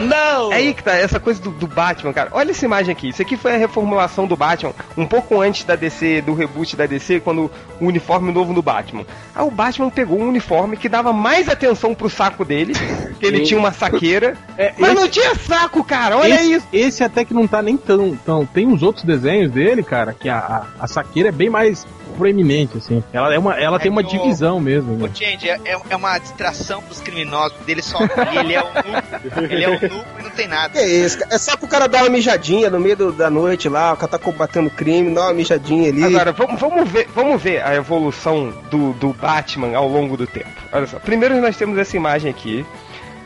Não! 0.00 0.52
É 0.52 0.56
aí 0.56 0.74
que 0.74 0.82
tá, 0.82 0.92
essa 0.94 1.18
coisa 1.18 1.40
do, 1.40 1.50
do 1.50 1.66
Batman, 1.66 2.12
cara. 2.12 2.28
Olha 2.32 2.50
essa 2.50 2.64
imagem 2.64 2.92
aqui. 2.92 3.08
Isso 3.08 3.22
aqui 3.22 3.36
foi 3.36 3.54
a 3.54 3.58
reformulação 3.58 4.26
do 4.26 4.36
Batman 4.36 4.72
um 4.96 5.06
pouco 5.06 5.40
antes 5.40 5.64
da 5.64 5.76
DC, 5.76 6.22
do 6.22 6.34
reboot 6.34 6.76
da 6.76 6.86
DC, 6.86 7.20
quando 7.20 7.50
o 7.80 7.86
uniforme 7.86 8.32
novo 8.32 8.52
do 8.52 8.62
Batman. 8.62 9.04
Aí 9.34 9.44
o 9.44 9.50
Batman 9.50 9.90
pegou 9.90 10.18
um 10.20 10.28
uniforme 10.28 10.76
que 10.76 10.88
dava 10.88 11.12
mais 11.12 11.48
atenção 11.48 11.94
pro 11.94 12.08
saco 12.10 12.44
dele, 12.44 12.72
que 13.18 13.26
ele 13.26 13.38
Sim. 13.38 13.44
tinha 13.44 13.60
uma 13.60 13.72
saqueira. 13.72 14.36
É, 14.56 14.72
mas 14.78 14.92
esse- 14.92 15.00
não 15.00 15.08
tinha 15.08 15.34
saco, 15.34 15.82
cara. 15.84 16.16
Olha 16.18 16.34
esse, 16.34 16.52
isso. 16.52 16.66
Esse 16.72 17.04
até 17.04 17.24
que 17.24 17.34
não 17.34 17.46
tá 17.46 17.62
nem 17.62 17.76
tão, 17.76 18.16
tão. 18.16 18.44
Tem 18.46 18.66
uns 18.66 18.82
outros 18.82 19.04
desenhos 19.04 19.50
dele, 19.50 19.82
cara, 19.82 20.12
que 20.18 20.28
a, 20.28 20.38
a, 20.38 20.84
a 20.84 20.86
saqueira 20.86 21.28
é 21.30 21.32
bem 21.32 21.48
mais 21.50 21.86
proeminente, 22.16 22.78
assim. 22.78 23.02
Ela, 23.12 23.34
é 23.34 23.38
uma, 23.38 23.54
ela 23.58 23.78
tem 23.80 23.90
uma 23.90 24.00
o- 24.00 24.04
divisão 24.04 24.60
mesmo. 24.60 24.96
Né? 24.96 25.10
Gente, 25.12 25.48
é, 25.48 25.58
é- 25.64 25.80
é 25.90 25.96
uma 25.96 26.16
distração 26.18 26.80
pros 26.80 27.00
criminosos, 27.14 27.56
dele 27.64 27.82
só 27.82 27.98
ali, 27.98 28.38
ele 28.38 28.54
é 28.54 28.62
um 28.62 28.66
nu, 28.66 29.42
ele 29.50 29.64
é 29.64 29.68
um 29.70 29.72
nu 29.80 30.04
e 30.18 30.22
não 30.22 30.30
tem 30.30 30.48
nada. 30.48 30.70
Que 30.70 30.78
é 30.78 30.86
isso? 30.88 31.18
É 31.30 31.38
só 31.38 31.56
pro 31.56 31.68
cara 31.68 31.86
dar 31.86 32.02
uma 32.02 32.10
mijadinha 32.10 32.68
no 32.68 32.80
meio 32.80 32.96
do- 32.96 33.12
da 33.12 33.30
noite 33.30 33.68
lá, 33.68 33.92
o 33.92 33.96
cara 33.96 34.08
tá 34.08 34.18
combatendo 34.18 34.68
crime, 34.70 35.14
dá 35.14 35.22
uma 35.22 35.34
mijadinha 35.34 35.90
ali. 35.90 36.04
Agora, 36.04 36.32
vamos, 36.32 36.60
vamos, 36.60 36.88
ver, 36.90 37.08
vamos 37.14 37.40
ver 37.42 37.62
a 37.62 37.74
evolução 37.74 38.52
do, 38.70 38.92
do 38.94 39.08
Batman 39.12 39.76
ao 39.76 39.88
longo 39.88 40.16
do 40.16 40.26
tempo. 40.26 40.48
Olha 40.72 40.86
só. 40.86 40.98
Primeiro 40.98 41.40
nós 41.40 41.56
temos 41.56 41.78
essa 41.78 41.96
imagem 41.96 42.30
aqui 42.30 42.66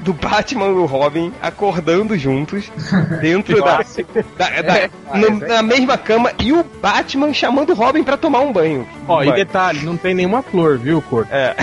do 0.00 0.12
Batman 0.12 0.66
e 0.66 0.70
o 0.72 0.86
Robin 0.86 1.32
acordando 1.42 2.16
juntos 2.16 2.70
dentro 3.20 3.56
da, 3.62 3.78
da- 4.36 4.62
da- 4.62 4.90
no- 5.18 5.38
na 5.40 5.62
mesma 5.62 5.98
cama 5.98 6.32
e 6.38 6.52
o 6.52 6.64
Batman 6.80 7.32
chamando 7.34 7.70
o 7.70 7.74
Robin 7.74 8.02
pra 8.04 8.16
tomar 8.16 8.40
um 8.40 8.52
banho. 8.52 8.86
Ó, 9.08 9.22
e 9.22 9.32
detalhe, 9.32 9.84
não 9.84 9.96
tem 9.96 10.14
nenhuma 10.14 10.42
flor, 10.42 10.78
viu, 10.78 11.02
Corto? 11.02 11.32
É. 11.32 11.54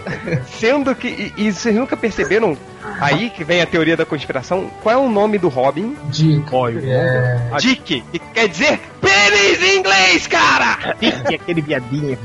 Sendo 0.58 0.94
que. 0.94 1.08
E, 1.08 1.32
e 1.48 1.52
vocês 1.52 1.74
nunca 1.74 1.96
perceberam? 1.96 2.56
Aí 3.00 3.30
que 3.30 3.44
vem 3.44 3.60
a 3.62 3.66
teoria 3.66 3.96
da 3.96 4.04
conspiração. 4.04 4.70
Qual 4.82 4.94
é 4.94 4.98
o 4.98 5.08
nome 5.08 5.38
do 5.38 5.48
Robin? 5.48 5.96
Dick. 6.04 6.44
Olha, 6.52 6.80
É... 6.84 7.50
Dick, 7.58 8.00
que 8.12 8.18
quer 8.18 8.48
dizer 8.48 8.80
pênis 9.00 9.62
em 9.62 9.78
inglês, 9.78 10.26
cara! 10.26 10.94
Dick, 11.00 11.34
aquele 11.34 11.60
viadinho. 11.60 12.18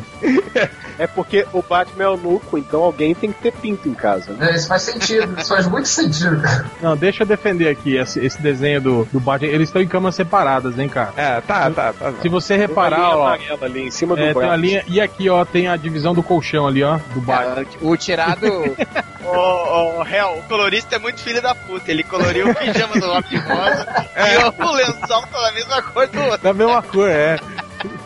É 0.99 1.05
porque 1.07 1.45
o 1.53 1.61
Batman 1.61 2.03
é 2.03 2.07
o 2.09 2.17
nuco, 2.17 2.57
então 2.57 2.81
alguém 2.83 3.13
tem 3.13 3.31
que 3.31 3.41
ter 3.41 3.51
pinto 3.53 3.87
em 3.87 3.93
casa. 3.93 4.33
Né? 4.33 4.51
é, 4.51 4.55
Isso 4.55 4.67
faz 4.67 4.81
sentido, 4.83 5.39
isso 5.39 5.49
faz 5.49 5.67
muito 5.67 5.87
sentido, 5.87 6.41
cara. 6.41 6.65
Não, 6.81 6.95
deixa 6.97 7.23
eu 7.23 7.27
defender 7.27 7.69
aqui 7.69 7.95
esse, 7.95 8.19
esse 8.23 8.41
desenho 8.41 8.81
do, 8.81 9.05
do 9.11 9.19
Batman. 9.19 9.49
Eles 9.51 9.69
estão 9.69 9.81
em 9.81 9.87
camas 9.87 10.15
separadas, 10.15 10.77
hein, 10.79 10.89
cara? 10.89 11.13
É, 11.15 11.41
tá, 11.41 11.69
tá, 11.71 11.93
tá. 11.93 12.13
Se 12.21 12.29
você 12.29 12.55
Tem 12.57 12.65
uma 12.65 12.67
reparar, 12.67 13.37
linha 13.39 13.57
ó. 13.59 13.65
ali 13.65 13.81
em 13.87 13.91
cima 13.91 14.15
do 14.15 14.21
É, 14.21 14.33
tem 14.33 14.43
uma 14.43 14.55
linha. 14.55 14.83
E 14.87 14.99
aqui, 15.01 15.29
ó, 15.29 15.43
tem 15.45 15.67
a 15.67 15.75
divisão 15.75 16.13
do 16.13 16.23
colchão 16.23 16.67
ali, 16.67 16.83
ó, 16.83 16.97
do 17.13 17.21
Batman. 17.21 17.65
O 17.81 17.95
tirado. 17.95 18.47
Ô, 19.27 19.99
ô, 19.99 20.05
Hel, 20.07 20.37
o 20.39 20.43
colorista 20.43 20.95
é 20.95 20.99
muito 20.99 21.21
filho 21.21 21.41
da 21.41 21.53
puta. 21.53 21.91
Ele 21.91 22.03
coloriu 22.03 22.49
o 22.49 22.55
pijama 22.55 22.93
do 22.99 23.05
Robin 23.07 23.27
de 23.29 23.37
rosa 23.37 23.87
e 24.15 24.63
o 24.63 24.71
lençol 24.73 25.27
tá 25.27 25.41
da 25.41 25.51
mesma 25.51 25.81
cor 25.81 26.07
do 26.07 26.21
outro. 26.21 26.37
Da 26.39 26.53
mesma 26.53 26.81
cor, 26.81 27.09
é. 27.09 27.37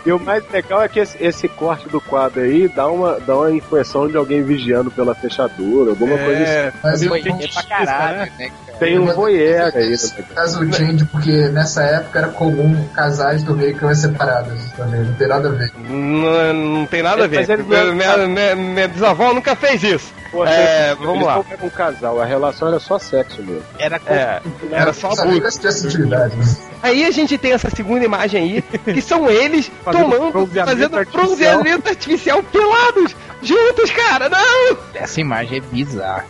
E 0.05 0.11
o 0.11 0.19
mais 0.19 0.43
legal 0.49 0.82
é 0.82 0.89
que 0.89 0.99
esse, 0.99 1.17
esse 1.24 1.47
corte 1.47 1.88
do 1.88 2.01
quadro 2.01 2.41
aí 2.41 2.67
dá 2.67 2.88
uma, 2.88 3.19
dá 3.19 3.36
uma 3.38 3.51
impressão 3.51 4.07
de 4.07 4.17
alguém 4.17 4.43
vigiando 4.43 4.91
pela 4.91 5.15
fechadura, 5.15 5.91
alguma 5.91 6.13
É, 6.15 6.26
coisa 6.26 6.43
assim. 6.43 6.78
Mas 6.84 7.05
Foi 7.05 7.22
pra 7.53 7.63
caralho, 7.63 8.32
né, 8.38 8.51
cara? 8.65 8.70
Tem 8.82 8.98
um 9.00 9.06
voyeur 9.14 9.72
aí. 9.76 9.96
Caso 10.36 10.64
o 10.64 10.74
Change, 10.74 11.06
porque 11.06 11.32
nessa 11.50 11.84
época 11.84 12.18
era 12.20 12.28
comum 12.30 12.88
casais 12.96 13.44
dormirem 13.44 13.74
em 13.74 13.78
camas 13.78 14.00
separadas 14.00 14.60
também, 14.76 15.02
não 15.02 15.14
tem 15.14 15.28
nada 15.28 15.48
a 15.50 15.52
ver. 15.52 15.72
Não, 15.88 16.54
não 16.54 16.86
tem 16.88 17.02
nada 17.04 17.24
a 17.26 17.28
ver. 17.28 17.50
Ele- 17.50 17.64
Minha, 17.64 18.18
minha, 18.28 18.56
minha, 18.56 18.88
bisavó 18.88 19.34
nunca 19.34 19.56
fez 19.56 19.84
isso. 19.84 20.12
Pô, 20.32 20.46
É, 20.46 20.88
eles- 20.92 20.98
vamos 21.00 21.16
eles 21.16 21.26
lá. 21.28 21.36
não 21.36 21.46
eram 21.52 21.66
um 21.66 21.70
casal, 21.70 22.22
a 22.22 22.26
relação 22.26 22.68
era 22.70 22.80
só 22.80 22.98
sexo 22.98 23.42
mesmo. 23.44 23.64
Era 23.78 24.00
É, 24.08 24.42
era 24.72 24.94
só 24.94 25.12
Só 25.14 25.22
abuso. 25.24 25.36
fica 25.36 25.52
se 25.52 25.60
tivesse 25.60 25.88
utilidade. 25.88 26.36
né? 26.36 26.46
Aí 26.82 27.06
a 27.06 27.12
gente 27.12 27.38
tem 27.38 27.52
essa 27.52 27.70
segunda 27.70 28.04
imagem 28.04 28.42
aí, 28.42 28.62
que 28.94 29.02
são 29.02 29.30
eles 29.30 29.70
Fazendo 29.84 30.04
tomando, 30.10 30.32
bronzeamento 30.32 30.72
fazendo 30.78 30.98
artificial. 30.98 31.26
bronzeamento 31.28 31.90
artificial 31.90 32.44
pelados, 32.44 33.16
juntos, 33.44 33.92
cara. 33.92 34.30
Não! 34.30 34.78
Essa 34.96 35.20
imagem 35.22 35.58
é 35.58 35.62
bizarra. 35.62 36.26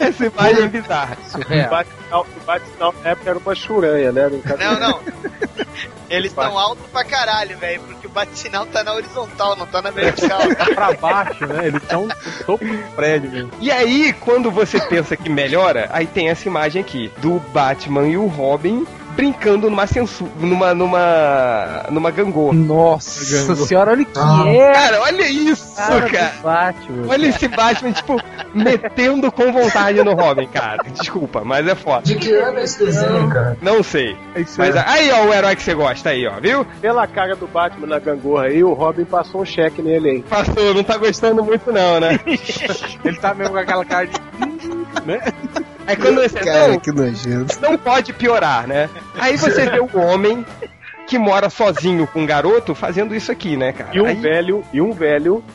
Essa 0.00 0.26
imagem 0.26 0.64
é 0.64 0.68
bizarra. 0.68 1.16
Surreal. 1.30 1.84
O 2.12 2.44
bate-sinal 2.44 2.94
na 3.02 3.10
época 3.10 3.30
era 3.30 3.38
uma 3.38 3.54
churanha, 3.54 4.12
né? 4.12 4.26
Um 4.28 4.42
Não, 4.58 4.80
não. 4.80 5.00
Eles 6.08 6.30
estão 6.30 6.58
altos 6.58 6.84
pra 6.92 7.02
caralho, 7.02 7.56
velho, 7.58 7.80
porque 7.80 8.06
o 8.06 8.10
bate-sinal 8.10 8.66
tá 8.66 8.84
na 8.84 8.92
horizontal, 8.92 9.56
não 9.56 9.66
tá 9.66 9.80
na 9.80 9.90
vertical. 9.90 10.40
Tá 10.54 10.66
pra 10.66 10.92
baixo, 10.92 11.46
né? 11.46 11.66
Eles 11.66 11.82
estão 11.82 12.06
no 12.06 12.14
topo 12.46 12.64
do 12.64 12.94
prédio 12.94 13.30
mesmo. 13.30 13.50
E 13.58 13.70
aí, 13.70 14.12
quando 14.12 14.50
você 14.50 14.80
pensa 14.80 15.16
que 15.16 15.28
melhora, 15.28 15.88
aí 15.92 16.06
tem 16.06 16.28
essa 16.28 16.46
imagem 16.46 16.82
aqui 16.82 17.10
do 17.18 17.40
Batman 17.52 18.06
e 18.06 18.16
o 18.16 18.26
Robin 18.26 18.86
brincando 19.14 19.70
numa 19.70 19.86
censura, 19.86 20.30
numa 20.40 20.74
numa 20.74 21.84
numa 21.90 22.10
gangorra. 22.10 22.52
Nossa 22.54 23.24
Gangorra. 23.46 23.66
senhora, 23.66 23.90
olha 23.92 24.02
o 24.02 24.06
que 24.06 24.18
Ah. 24.18 24.44
é. 24.48 24.72
Cara, 24.72 25.00
olha 25.02 25.28
isso, 25.28 25.74
Cara, 25.76 26.10
cara. 26.10 26.32
Batman. 26.42 27.06
Olha 27.08 27.26
esse 27.26 27.48
Batman, 27.48 27.92
tipo, 27.92 28.20
metendo 28.54 29.30
com 29.32 29.52
vontade 29.52 30.02
no 30.02 30.12
Robin, 30.14 30.46
cara. 30.48 30.82
Desculpa, 30.92 31.42
mas 31.44 31.66
é 31.66 31.74
foda. 31.74 32.02
De 32.02 32.14
que 32.16 32.32
ano 32.32 32.58
é 32.58 32.64
esse 32.64 32.78
desenho, 32.84 33.28
cara? 33.30 33.56
Não 33.62 33.82
sei. 33.82 34.16
Isso 34.36 34.54
Mas 34.58 34.74
é. 34.74 34.84
aí, 34.86 35.10
ó, 35.12 35.24
o 35.26 35.32
herói 35.32 35.54
que 35.56 35.62
você 35.62 35.74
gosta 35.74 36.10
aí, 36.10 36.26
ó, 36.26 36.40
viu? 36.40 36.64
Pela 36.80 37.06
cara 37.06 37.36
do 37.36 37.46
Batman 37.46 37.86
na 37.86 37.98
gangorra 37.98 38.44
aí, 38.46 38.62
o 38.64 38.72
Robin 38.72 39.04
passou 39.04 39.42
um 39.42 39.44
cheque 39.44 39.80
nele, 39.82 40.10
hein? 40.10 40.24
Passou, 40.28 40.74
não 40.74 40.82
tá 40.82 40.96
gostando 40.96 41.42
muito 41.44 41.70
não, 41.72 42.00
né? 42.00 42.18
Ele 43.04 43.16
tá 43.18 43.34
mesmo 43.34 43.52
com 43.54 43.58
aquela 43.60 43.84
cara 43.84 44.06
de. 44.06 44.14
Né? 45.04 45.20
Aí 45.86 45.96
quando 45.96 46.20
você 46.22 46.38
Cara, 46.40 46.68
não, 46.68 46.80
que 46.80 46.90
nojento. 46.90 47.60
não 47.60 47.76
pode 47.76 48.12
piorar, 48.12 48.66
né? 48.66 48.88
Aí 49.18 49.36
você 49.36 49.68
vê 49.68 49.80
o 49.80 49.98
homem 49.98 50.44
que 51.06 51.18
mora 51.18 51.50
sozinho 51.50 52.06
com 52.06 52.22
um 52.22 52.26
garoto 52.26 52.74
fazendo 52.74 53.14
isso 53.14 53.30
aqui, 53.30 53.54
né, 53.56 53.72
cara? 53.72 53.90
E 53.92 54.00
um 54.00 54.06
Aí, 54.06 54.14
velho, 54.14 54.64
e 54.72 54.80
um 54.80 54.92
velho. 54.92 55.44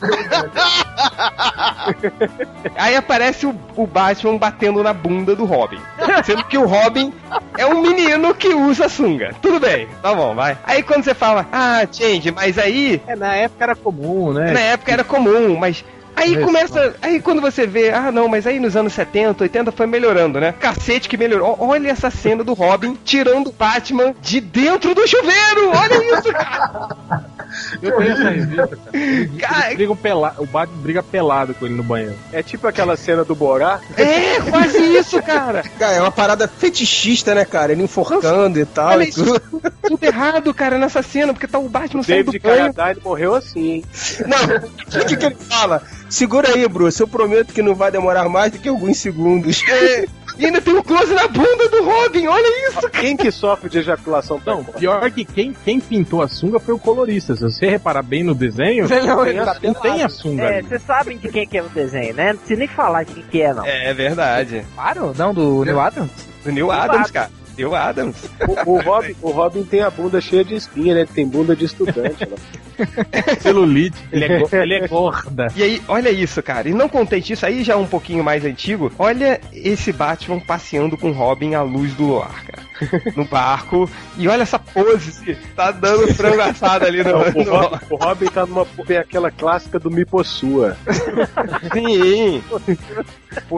aí 2.76 2.94
aparece 2.96 3.46
o, 3.46 3.54
o 3.76 3.86
Batman 3.86 4.36
batendo 4.36 4.82
na 4.82 4.92
bunda 4.92 5.34
do 5.34 5.44
Robin. 5.44 5.80
Sendo 6.24 6.44
que 6.44 6.56
o 6.56 6.66
Robin 6.66 7.12
é 7.58 7.66
um 7.66 7.80
menino 7.82 8.34
que 8.34 8.48
usa 8.48 8.88
sunga. 8.88 9.34
Tudo 9.42 9.58
bem, 9.58 9.88
tá 10.02 10.14
bom, 10.14 10.34
vai. 10.34 10.56
Aí 10.64 10.82
quando 10.82 11.04
você 11.04 11.14
fala, 11.14 11.46
ah, 11.52 11.86
Change, 11.90 12.30
mas 12.30 12.58
aí 12.58 13.02
É, 13.06 13.16
na 13.16 13.34
época 13.34 13.64
era 13.64 13.74
comum, 13.74 14.32
né? 14.32 14.52
Na 14.52 14.60
época 14.60 14.92
era 14.92 15.04
comum, 15.04 15.56
mas. 15.56 15.84
Aí 16.20 16.36
Olha 16.36 16.44
começa. 16.44 16.94
Aí 17.00 17.18
quando 17.18 17.40
você 17.40 17.66
vê, 17.66 17.90
ah 17.90 18.12
não, 18.12 18.28
mas 18.28 18.46
aí 18.46 18.60
nos 18.60 18.76
anos 18.76 18.92
70, 18.92 19.42
80 19.42 19.72
foi 19.72 19.86
melhorando, 19.86 20.38
né? 20.38 20.52
Cacete 20.52 21.08
que 21.08 21.16
melhorou. 21.16 21.56
Olha 21.58 21.88
essa 21.88 22.10
cena 22.10 22.44
do 22.44 22.52
Robin 22.52 22.96
tirando 23.04 23.48
o 23.48 23.52
Batman 23.52 24.14
de 24.20 24.40
dentro 24.40 24.94
do 24.94 25.06
chuveiro! 25.08 25.70
Olha 25.74 26.18
isso, 26.18 26.30
cara! 26.32 27.26
Eu 27.82 27.96
tenho 27.96 28.12
essa 28.12 28.30
revista, 28.30 28.78
cara. 29.40 29.72
Eles 29.72 29.98
pela... 29.98 30.34
O 30.38 30.46
Batman 30.46 30.82
briga 30.82 31.02
pelado 31.02 31.54
com 31.54 31.66
ele 31.66 31.74
no 31.74 31.82
banheiro. 31.82 32.14
É 32.32 32.42
tipo 32.42 32.66
aquela 32.66 32.96
cena 32.96 33.24
do 33.24 33.34
Borá. 33.34 33.80
É, 33.96 34.40
quase 34.42 34.78
isso, 34.78 35.20
cara! 35.22 35.64
Cara, 35.78 35.94
é 35.94 36.00
uma 36.00 36.12
parada 36.12 36.46
fetichista, 36.46 37.34
né, 37.34 37.44
cara? 37.44 37.72
Ele 37.72 37.82
enforcando 37.82 38.60
e 38.60 38.66
tal. 38.66 38.88
Olha 38.88 39.04
e 39.04 39.08
isso. 39.08 39.24
tudo. 39.24 39.72
Tudo 39.82 40.04
errado, 40.04 40.52
cara, 40.52 40.78
nessa 40.78 41.02
cena, 41.02 41.32
porque 41.32 41.46
tá 41.46 41.58
o 41.58 41.68
Batman 41.68 42.02
saindo 42.02 42.30
David 42.32 42.38
do 42.38 42.42
banho. 42.42 42.74
Carradine 42.74 43.04
morreu 43.04 43.34
assim, 43.34 43.70
hein? 43.70 43.84
Não, 44.26 45.00
o 45.00 45.06
que, 45.06 45.16
que 45.16 45.26
ele 45.26 45.36
fala? 45.36 45.82
Segura 46.10 46.50
aí, 46.54 46.66
Bruce. 46.68 47.00
Eu 47.00 47.08
prometo 47.08 47.52
que 47.54 47.62
não 47.62 47.74
vai 47.74 47.90
demorar 47.90 48.28
mais 48.28 48.52
do 48.52 48.58
que 48.58 48.68
alguns 48.68 48.98
segundos. 48.98 49.62
É, 49.70 50.04
e 50.38 50.46
ainda 50.46 50.60
tem 50.60 50.74
um 50.74 50.82
close 50.82 51.12
na 51.12 51.28
bunda 51.28 51.68
do 51.68 51.84
Robin, 51.84 52.26
olha 52.26 52.68
isso, 52.68 52.80
cara! 52.80 52.90
Quem 52.90 53.14
que 53.16 53.30
sofre 53.30 53.68
de 53.68 53.78
ejaculação 53.78 54.40
Não, 54.46 54.56
precoce? 54.64 54.78
pior 54.78 55.10
que 55.10 55.24
quem, 55.24 55.52
quem 55.64 55.78
pintou 55.80 56.22
a 56.22 56.28
sunga 56.28 56.58
foi 56.58 56.72
o 56.74 56.78
colorista. 56.78 57.34
Se 57.36 57.42
você 57.42 57.68
reparar 57.68 58.02
bem 58.02 58.22
no 58.22 58.34
desenho, 58.34 58.88
Não, 58.88 59.24
tem 59.24 59.38
a- 59.38 59.44
tá 59.44 59.56
não 59.62 59.74
tem 59.74 60.02
a 60.02 60.08
sunga. 60.08 60.44
É, 60.44 60.62
vocês 60.62 60.82
sabem 60.82 61.18
de 61.18 61.28
quem 61.28 61.46
que 61.46 61.58
é 61.58 61.62
o 61.62 61.68
desenho, 61.68 62.14
né? 62.14 62.32
Não 62.32 62.38
precisa 62.38 62.58
nem 62.58 62.68
falar 62.68 63.02
de 63.04 63.12
quem 63.14 63.22
que 63.24 63.42
é, 63.42 63.52
não. 63.52 63.66
É 63.66 63.92
verdade. 63.92 64.64
Claro, 64.74 65.12
não, 65.18 65.34
do 65.34 65.62
Neil 65.64 65.80
Adams. 65.80 66.10
Do 66.42 66.52
Neil 66.52 66.70
Adams, 66.70 67.10
cara. 67.10 67.30
Neil 67.56 67.74
Adams. 67.74 68.16
O, 68.66 68.72
o 68.72 68.80
Robin, 68.80 69.14
o 69.22 69.30
Robin 69.30 69.64
tem 69.64 69.82
a 69.82 69.90
bunda 69.90 70.20
cheia 70.20 70.44
de 70.44 70.54
espinha, 70.54 70.94
né? 70.94 71.00
Ele 71.00 71.10
tem 71.12 71.26
bunda 71.26 71.54
de 71.54 71.64
estudante. 71.64 72.26
Né? 72.26 72.36
Celulite. 73.40 73.98
Ele 74.12 74.24
é, 74.24 74.48
ele 74.52 74.74
é 74.74 74.88
gorda. 74.88 75.48
E 75.54 75.62
aí, 75.62 75.82
olha 75.88 76.10
isso, 76.10 76.42
cara. 76.42 76.68
E 76.68 76.72
não 76.72 76.88
contente 76.88 77.32
isso, 77.32 77.44
aí 77.44 77.62
já 77.62 77.74
é 77.74 77.76
um 77.76 77.86
pouquinho 77.86 78.24
mais 78.24 78.44
antigo. 78.44 78.92
Olha 78.98 79.40
esse 79.52 79.92
Batman 79.92 80.40
passeando 80.40 80.96
com 80.96 81.10
Robin 81.10 81.54
à 81.54 81.62
luz 81.62 81.94
do 81.94 82.06
luar, 82.06 82.44
cara. 82.44 82.70
No 83.14 83.24
barco. 83.26 83.90
E 84.16 84.26
olha 84.26 84.42
essa 84.42 84.58
pose. 84.58 85.36
Tá 85.54 85.70
dando 85.70 86.12
frango 86.14 86.40
assado 86.40 86.86
ali 86.86 87.04
no. 87.04 87.10
Não, 87.10 87.20
o, 87.20 87.44
no... 87.44 87.56
Robin, 87.56 87.78
o 87.90 87.96
Robin 87.96 88.26
tá 88.26 88.46
numa. 88.46 88.66
Tem 88.86 88.96
aquela 88.96 89.30
clássica 89.30 89.78
do 89.78 89.90
Me 89.90 90.04
Possua. 90.04 90.76
Sim. 91.72 92.42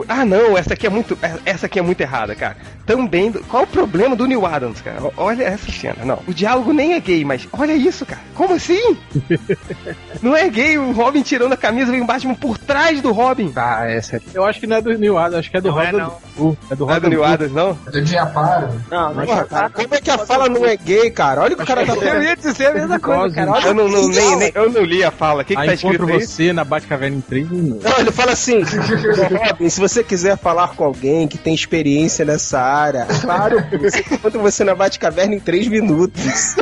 Ah, 0.07 0.25
não, 0.25 0.57
essa 0.57 0.73
aqui 0.73 0.87
é 0.87 0.89
muito. 0.89 1.17
Essa 1.45 1.67
aqui 1.67 1.79
é 1.79 1.81
muito 1.81 2.01
errada, 2.01 2.35
cara. 2.35 2.57
Também. 2.85 3.31
Qual 3.31 3.63
o 3.63 3.67
problema 3.67 3.92
do 4.15 4.27
Neil 4.27 4.45
Adams, 4.45 4.81
cara? 4.81 4.99
Olha 5.15 5.43
essa 5.43 5.71
cena. 5.71 6.03
Não. 6.03 6.19
O 6.27 6.33
diálogo 6.33 6.73
nem 6.73 6.93
é 6.93 6.99
gay, 6.99 7.23
mas 7.23 7.47
olha 7.53 7.73
isso, 7.73 8.05
cara. 8.05 8.21
Como 8.33 8.53
assim? 8.55 8.97
Não 10.21 10.35
é 10.35 10.49
gay, 10.49 10.77
o 10.77 10.91
Robin 10.91 11.21
tirando 11.21 11.53
a 11.53 11.57
camisa 11.57 11.91
vem 11.91 12.01
o 12.01 12.05
Batman 12.05 12.33
por 12.35 12.57
trás 12.57 13.01
do 13.01 13.11
Robin. 13.11 13.51
Ah, 13.55 13.85
essa 13.89 14.21
Eu 14.33 14.43
acho 14.45 14.59
que 14.59 14.67
não 14.67 14.77
é 14.77 14.81
do 14.81 14.97
Neil 14.97 15.17
Adams, 15.17 15.39
acho 15.39 15.51
que 15.51 15.57
é 15.57 15.61
do 15.61 15.69
Não 15.69 15.81
é, 15.81 15.85
Rosa 15.91 15.97
não. 16.03 16.17
Blue. 16.35 16.57
É 16.71 16.75
do 16.75 16.85
Não 16.85 16.93
é 16.95 16.99
do 16.99 17.09
Neil. 17.09 17.23
Adams, 17.23 17.51
não? 17.53 17.73
Do 17.73 18.01
Diaparo. 18.01 18.69
Não, 18.89 19.13
não 19.13 19.25
Porra, 19.25 19.41
é 19.41 19.45
cara, 19.45 19.69
como 19.69 19.95
é 19.95 20.01
que 20.01 20.09
a 20.11 20.17
fala 20.19 20.49
não 20.49 20.65
é 20.65 20.75
gay, 20.77 21.11
cara? 21.11 21.41
Olha 21.41 21.53
o 21.53 21.57
que 21.57 21.63
o 21.63 21.65
cara 21.65 21.85
tá 21.85 21.93
Eu 21.93 22.23
ia 22.23 22.35
dizer 22.35 22.67
a 22.67 22.73
mesma 22.73 22.99
coisa, 22.99 23.35
cara. 23.35 23.51
Olha 23.51 23.67
Eu 23.67 23.73
não, 23.73 23.87
não- 23.89 24.07
nem, 24.07 24.35
nem- 24.37 24.51
eu 24.55 24.69
não 24.71 24.81
li 24.83 25.03
a 25.03 25.11
fala. 25.11 25.41
O 25.41 25.45
que, 25.45 25.55
que 25.55 25.65
tá 25.65 25.73
escrito 25.73 26.05
aí? 26.05 26.25
você 26.25 26.53
na 26.53 26.63
Batcaverna 26.63 27.17
em 27.17 27.21
3 27.21 27.49
minutos. 27.49 27.83
Não, 27.83 27.99
ele 27.99 28.11
fala 28.11 28.31
assim, 28.31 28.61
Robin, 29.47 29.69
se 29.69 29.79
você 29.79 30.03
quiser 30.03 30.37
falar 30.37 30.69
com 30.69 30.83
alguém 30.83 31.27
que 31.27 31.37
tem 31.37 31.53
experiência 31.53 32.23
nessa 32.25 32.59
área, 32.61 33.05
claro, 33.21 33.57
Eu 33.73 34.15
encontro 34.15 34.39
você 34.39 34.63
na 34.63 34.75
Batcaverna 34.75 35.35
em 35.35 35.39
3 35.39 35.67
minutos. 35.67 36.55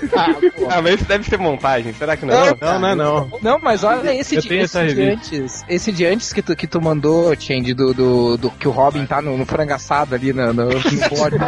Ah, 0.69 0.81
mas 0.81 0.95
isso 0.95 1.05
deve 1.05 1.27
ser 1.27 1.37
montagem. 1.37 1.93
Será 1.93 2.15
que 2.15 2.25
não? 2.25 2.33
é? 2.33 2.55
Não, 2.59 2.79
não 2.79 2.87
é 2.87 2.95
não. 2.95 3.31
Não, 3.41 3.59
mas 3.59 3.83
olha 3.83 4.13
esse, 4.13 4.35
Eu 4.35 4.41
de, 4.41 4.47
tenho 4.47 4.61
esse 4.63 4.87
de 4.93 5.01
antes. 5.01 5.65
Esse 5.67 5.91
de 5.91 6.05
antes 6.05 6.33
que 6.33 6.41
tu, 6.41 6.55
que 6.55 6.67
tu 6.67 6.81
mandou, 6.81 7.35
Change, 7.37 7.73
do, 7.73 7.93
do, 7.93 8.37
do 8.37 8.51
que 8.51 8.67
o 8.67 8.71
Robin 8.71 9.05
tá 9.05 9.21
no, 9.21 9.37
no 9.37 9.45
frangaçado 9.45 10.15
ali 10.15 10.31
no, 10.31 10.53
no, 10.53 10.69
no 10.69 11.09
pódio. 11.09 11.39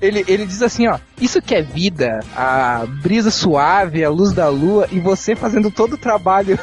Ele, 0.00 0.24
ele 0.26 0.46
diz 0.46 0.62
assim, 0.62 0.86
ó, 0.86 0.98
isso 1.20 1.42
que 1.42 1.54
é 1.54 1.60
vida, 1.60 2.20
a 2.34 2.86
brisa 2.86 3.30
suave, 3.30 4.02
a 4.02 4.08
luz 4.08 4.32
da 4.32 4.48
lua 4.48 4.88
e 4.90 4.98
você 4.98 5.36
fazendo 5.36 5.70
todo 5.70 5.92
o 5.94 5.98
trabalho. 5.98 6.58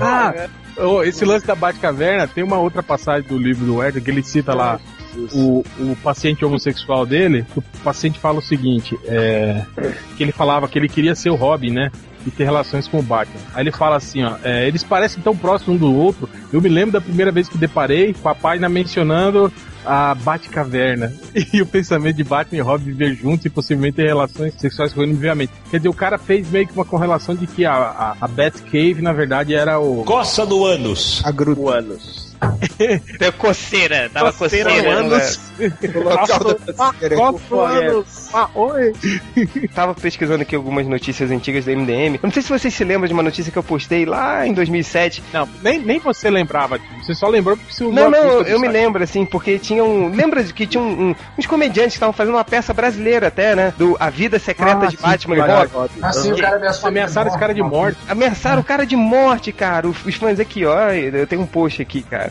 Ah, 0.00 0.48
ô, 0.76 1.02
esse 1.02 1.24
lance 1.24 1.46
da 1.46 1.54
Batcaverna 1.54 2.26
tem 2.28 2.44
uma 2.44 2.58
outra 2.58 2.82
passagem 2.82 3.26
do 3.26 3.38
livro 3.38 3.64
do 3.64 3.76
Werther 3.76 4.02
que 4.02 4.10
ele 4.10 4.22
cita 4.22 4.54
lá 4.54 4.78
o, 5.32 5.64
o 5.78 5.96
paciente 6.02 6.44
homossexual 6.44 7.06
dele. 7.06 7.44
O 7.56 7.62
paciente 7.82 8.18
fala 8.18 8.38
o 8.38 8.42
seguinte: 8.42 8.98
é, 9.04 9.64
que 10.16 10.22
ele 10.22 10.32
falava 10.32 10.68
que 10.68 10.78
ele 10.78 10.88
queria 10.88 11.14
ser 11.14 11.30
o 11.30 11.34
Robin, 11.34 11.70
né? 11.70 11.90
E 12.26 12.30
ter 12.30 12.44
relações 12.44 12.88
com 12.88 12.98
o 12.98 13.02
Batman. 13.02 13.40
Aí 13.54 13.62
ele 13.62 13.72
fala 13.72 13.96
assim: 13.96 14.22
ó, 14.22 14.36
é, 14.42 14.66
eles 14.66 14.82
parecem 14.82 15.22
tão 15.22 15.36
próximos 15.36 15.76
um 15.76 15.78
do 15.78 15.94
outro. 15.94 16.28
Eu 16.52 16.60
me 16.60 16.68
lembro 16.68 16.92
da 16.92 17.00
primeira 17.00 17.30
vez 17.30 17.48
que 17.48 17.58
deparei 17.58 18.14
com 18.14 18.28
a 18.28 18.34
página 18.34 18.68
mencionando 18.68 19.52
a 19.84 20.14
Batcaverna 20.14 21.12
e 21.52 21.60
o 21.60 21.66
pensamento 21.66 22.16
de 22.16 22.24
Batman 22.24 22.58
e 22.58 22.62
Robin 22.62 22.84
viver 22.86 23.14
juntos 23.14 23.44
e 23.44 23.50
possivelmente 23.50 23.96
ter 23.96 24.06
relações 24.06 24.54
sexuais 24.54 24.92
com 24.92 25.02
ele 25.02 25.12
vivamente. 25.12 25.52
Quer 25.70 25.76
dizer, 25.76 25.88
o 25.88 25.94
cara 25.94 26.16
fez 26.16 26.50
meio 26.50 26.66
que 26.66 26.72
uma 26.72 26.84
correlação 26.84 27.34
de 27.34 27.46
que 27.46 27.64
a, 27.66 27.74
a, 27.74 28.16
a 28.20 28.28
Batcave, 28.28 29.02
na 29.02 29.12
verdade, 29.12 29.54
era 29.54 29.78
o. 29.78 30.04
Coça 30.04 30.46
do 30.46 30.64
ânus. 30.64 31.22
A 31.24 31.30
gruta. 31.30 31.60
O 31.60 31.68
ânus. 31.68 32.23
Deu 33.18 33.32
coceira, 33.34 34.10
tava 34.12 34.32
Coceira 34.32 34.70
coceira. 34.70 34.94
né? 34.94 35.00
ânus. 35.00 35.40
O 35.94 35.98
local 36.00 36.38
da 36.44 36.54
coceira. 36.54 37.16
Coça 37.16 37.54
o 37.54 37.60
ânus. 37.60 38.28
Ah, 38.34 38.48
oi. 38.54 38.92
Tava 39.74 39.94
pesquisando 39.94 40.42
aqui 40.42 40.54
algumas 40.56 40.86
notícias 40.86 41.30
antigas 41.30 41.64
do 41.64 41.70
MDM. 41.70 42.14
Eu 42.16 42.20
não 42.24 42.30
sei 42.30 42.42
se 42.42 42.48
vocês 42.48 42.74
se 42.74 42.84
lembram 42.84 43.06
de 43.06 43.14
uma 43.14 43.22
notícia 43.22 43.50
que 43.52 43.58
eu 43.58 43.62
postei 43.62 44.04
lá 44.04 44.46
em 44.46 44.52
2007. 44.52 45.22
Não, 45.32 45.48
nem, 45.62 45.78
nem 45.78 45.98
você 45.98 46.30
lembrava. 46.30 46.78
Você 47.02 47.14
só 47.14 47.28
lembrou 47.28 47.56
porque 47.56 47.72
você 47.72 47.84
usou 47.84 47.94
Não, 47.94 48.10
não, 48.10 48.40
eu, 48.42 48.58
me 48.58 48.68
lembro, 48.68 49.02
assim, 49.02 49.24
porque 49.24 49.58
tinha 49.58 49.84
um. 49.84 50.08
Lembra 50.14 50.42
de 50.42 50.52
que 50.52 50.66
tinha 50.66 50.82
um- 50.82 51.10
um- 51.10 51.14
uns 51.38 51.46
comediantes 51.46 51.92
que 51.92 51.96
estavam 51.96 52.12
fazendo 52.12 52.34
uma 52.34 52.44
peça 52.44 52.72
brasileira 52.74 53.28
até, 53.28 53.54
né? 53.54 53.72
Do 53.76 53.96
A 54.00 54.10
Vida 54.10 54.38
Secreta 54.38 54.84
Ah, 54.84 54.86
de 54.86 54.96
sim, 54.96 55.02
Batman 55.02 55.36
e. 55.36 55.40
Robin. 55.40 55.90
Assim 56.02 56.32
o 56.32 56.36
cara 56.38 56.56
ameaçou 56.56 56.88
Ameaçaram 56.88 57.28
esse 57.28 57.38
cara 57.38 57.54
de 57.54 57.62
morte. 57.62 57.98
Ameaçaram 58.08 58.60
o 58.60 58.64
cara 58.64 58.84
de 58.86 58.96
morte, 58.96 59.52
cara. 59.52 59.86
Os, 59.88 60.04
os 60.04 60.14
fãs 60.14 60.40
aqui, 60.40 60.64
ó, 60.66 60.90
eu 60.90 61.26
tenho 61.26 61.42
um 61.42 61.46
post 61.46 61.80
aqui, 61.80 62.02
cara. 62.02 62.23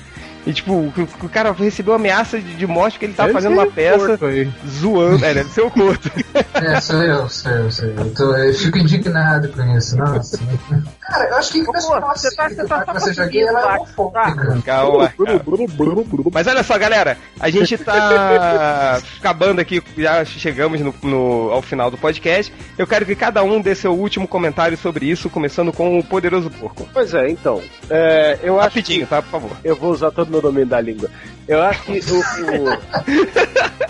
E 0.46 0.52
tipo, 0.54 0.74
o, 0.74 0.94
o 1.24 1.30
cara 1.30 1.54
recebeu 1.54 1.94
ameaça 1.94 2.38
de, 2.40 2.56
de 2.56 2.68
morte 2.68 2.94
porque 2.96 3.06
ele 3.06 3.14
tava 3.14 3.28
Deve 3.30 3.42
fazendo 3.42 3.54
uma 3.54 3.66
peça 3.72 4.06
porco 4.10 4.26
aí. 4.26 4.52
zoando. 4.68 5.24
É, 5.24 5.34
deve 5.34 5.50
ser 5.50 5.62
o 5.62 5.72
corto. 5.72 6.12
É, 6.56 6.80
sou 6.82 7.02
eu, 7.02 7.28
sou 7.30 7.52
eu, 7.52 7.72
sou 7.72 7.86
eu. 7.88 7.96
Eu, 7.98 8.14
tô- 8.14 8.36
eu 8.36 8.54
fico 8.54 8.78
indignado 8.78 9.50
com 9.50 9.62
isso, 9.78 9.98
nossa. 9.98 10.38
Cara, 11.08 11.30
eu 11.30 11.36
acho 11.38 11.52
que 11.52 11.64
Pô, 11.64 11.72
você 11.74 12.36
tá- 12.36 12.50
você 12.50 12.66
tá 12.68 12.94
você 12.94 13.40
ela 13.40 13.62
é 13.76 13.78
homofóbica. 13.78 14.62
Calma. 14.66 15.14
Mas 16.32 16.48
olha 16.48 16.64
só, 16.64 16.78
galera, 16.78 17.18
a 17.40 17.50
gente 17.50 17.78
tá 17.78 19.00
acabando 19.20 19.60
aqui, 19.60 19.82
já 19.98 20.24
chegamos 20.26 20.80
no, 20.82 20.94
no- 21.04 21.52
ao 21.52 21.62
final 21.62 21.90
do 21.92 21.98
podcast. 21.98 22.54
Eu 22.78 22.88
quero 22.88 23.06
que 23.06 23.16
cada 23.16 23.44
um 23.44 23.62
dê 23.62 23.76
seu 23.76 23.94
último 23.94 24.28
comentário 24.28 24.78
sobre 24.78 25.06
isso, 25.06 25.30
começando 25.30 25.72
com 25.74 25.98
o 26.00 26.04
Poderoso 26.04 26.50
Porco. 26.50 26.88
Pois 26.94 27.14
é, 27.14 27.30
então. 27.30 27.62
é, 27.90 28.40
eu 28.42 28.56
acho 28.60 28.74
Rapidinho, 28.74 29.06
tá? 29.06 29.22
Por 29.22 29.30
favor. 29.30 29.52
Eu 29.64 29.76
vou 29.76 29.92
usar 29.92 30.12
todo 30.12 30.28
o 30.30 30.32
meu 30.32 30.42
domínio 30.42 30.68
da 30.68 30.82
língua. 30.82 31.10
Eu 31.48 31.62
acho 31.62 31.84
que 31.84 32.00
o, 32.00 32.20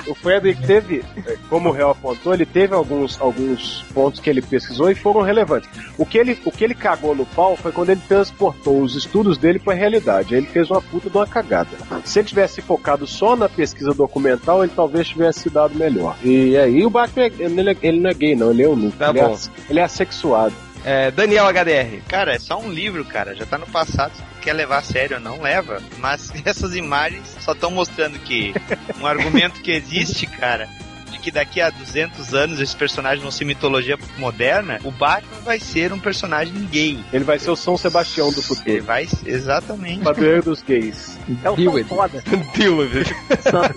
o, 0.07 0.11
o 0.11 0.15
Frederick 0.15 0.65
teve, 0.65 1.03
como 1.49 1.69
o 1.69 1.71
réu 1.71 1.91
apontou, 1.91 2.33
ele 2.33 2.45
teve 2.45 2.73
alguns, 2.73 3.19
alguns 3.21 3.83
pontos 3.93 4.19
que 4.19 4.29
ele 4.29 4.41
pesquisou 4.41 4.89
e 4.89 4.95
foram 4.95 5.21
relevantes. 5.21 5.69
O 5.97 6.05
que, 6.05 6.17
ele, 6.17 6.39
o 6.45 6.51
que 6.51 6.63
ele 6.63 6.73
cagou 6.73 7.02
no 7.15 7.25
pau 7.25 7.55
foi 7.57 7.71
quando 7.71 7.89
ele 7.89 8.01
transportou 8.07 8.81
os 8.81 8.95
estudos 8.95 9.37
dele 9.37 9.59
para 9.59 9.73
a 9.73 9.75
realidade. 9.75 10.33
Aí 10.35 10.41
ele 10.41 10.47
fez 10.47 10.69
uma 10.69 10.81
puta 10.81 11.09
de 11.09 11.17
uma 11.17 11.27
cagada. 11.27 11.69
Se 12.05 12.19
ele 12.19 12.27
tivesse 12.27 12.61
focado 12.61 13.05
só 13.05 13.35
na 13.35 13.49
pesquisa 13.49 13.93
documental, 13.93 14.63
ele 14.63 14.71
talvez 14.75 15.07
tivesse 15.07 15.41
se 15.41 15.49
dado 15.49 15.75
melhor. 15.75 16.15
E 16.23 16.55
aí 16.57 16.85
o 16.85 16.89
Batman, 16.89 17.25
ele, 17.37 17.71
é- 17.71 17.77
ele 17.81 17.99
não 17.99 18.09
é 18.09 18.13
gay, 18.13 18.35
não, 18.35 18.51
ele 18.51 18.61
é 18.61 18.65
eunuco. 18.65 18.97
Tá 18.97 19.09
ele, 19.09 19.21
bom. 19.21 19.33
É, 19.35 19.71
ele 19.71 19.79
é 19.79 19.83
assexuado. 19.83 20.53
É, 20.85 21.11
Daniel 21.11 21.45
HDR. 21.47 22.01
Cara, 22.09 22.33
é 22.35 22.39
só 22.39 22.59
um 22.59 22.69
livro, 22.69 23.05
cara. 23.05 23.33
Já 23.35 23.45
tá 23.45 23.57
no 23.57 23.65
passado. 23.67 24.13
Se 24.15 24.21
tu 24.21 24.41
quer 24.41 24.53
levar 24.53 24.79
a 24.79 24.81
sério, 24.81 25.19
não 25.19 25.41
leva. 25.41 25.81
Mas 25.97 26.29
essas 26.45 26.75
imagens 26.75 27.37
só 27.39 27.53
estão 27.53 27.71
mostrando 27.71 28.19
que 28.19 28.53
um 28.99 29.07
argumento 29.07 29.61
que 29.61 29.71
existe, 29.71 30.27
cara, 30.27 30.67
de 31.13 31.19
que 31.19 31.31
daqui 31.31 31.61
a 31.61 31.69
200 31.69 32.33
anos 32.33 32.59
esse 32.59 32.75
personagem 32.75 33.21
vão 33.21 33.31
ser 33.31 33.45
mitologia 33.45 33.97
moderna, 34.17 34.79
o 34.83 34.91
Batman 34.91 35.39
vai 35.45 35.59
ser 35.59 35.93
um 35.93 35.99
personagem 35.99 36.53
gay. 36.71 36.99
Ele 37.13 37.23
vai 37.23 37.39
ser 37.39 37.51
o 37.51 37.55
São 37.55 37.77
Sebastião 37.77 38.29
do 38.31 38.39
Ele 38.39 38.41
futuro. 38.47 38.83
vai, 38.83 39.07
exatamente. 39.25 40.01
Padroeiro 40.03 40.43
dos 40.43 40.61
gays. 40.61 41.17
É 41.43 41.49
o 41.49 41.55
Deal 41.55 41.73
with 41.73 41.85
foda. 41.85 42.21
Dilo, 42.55 42.87
velho. 42.89 43.15
Santo. 43.41 43.75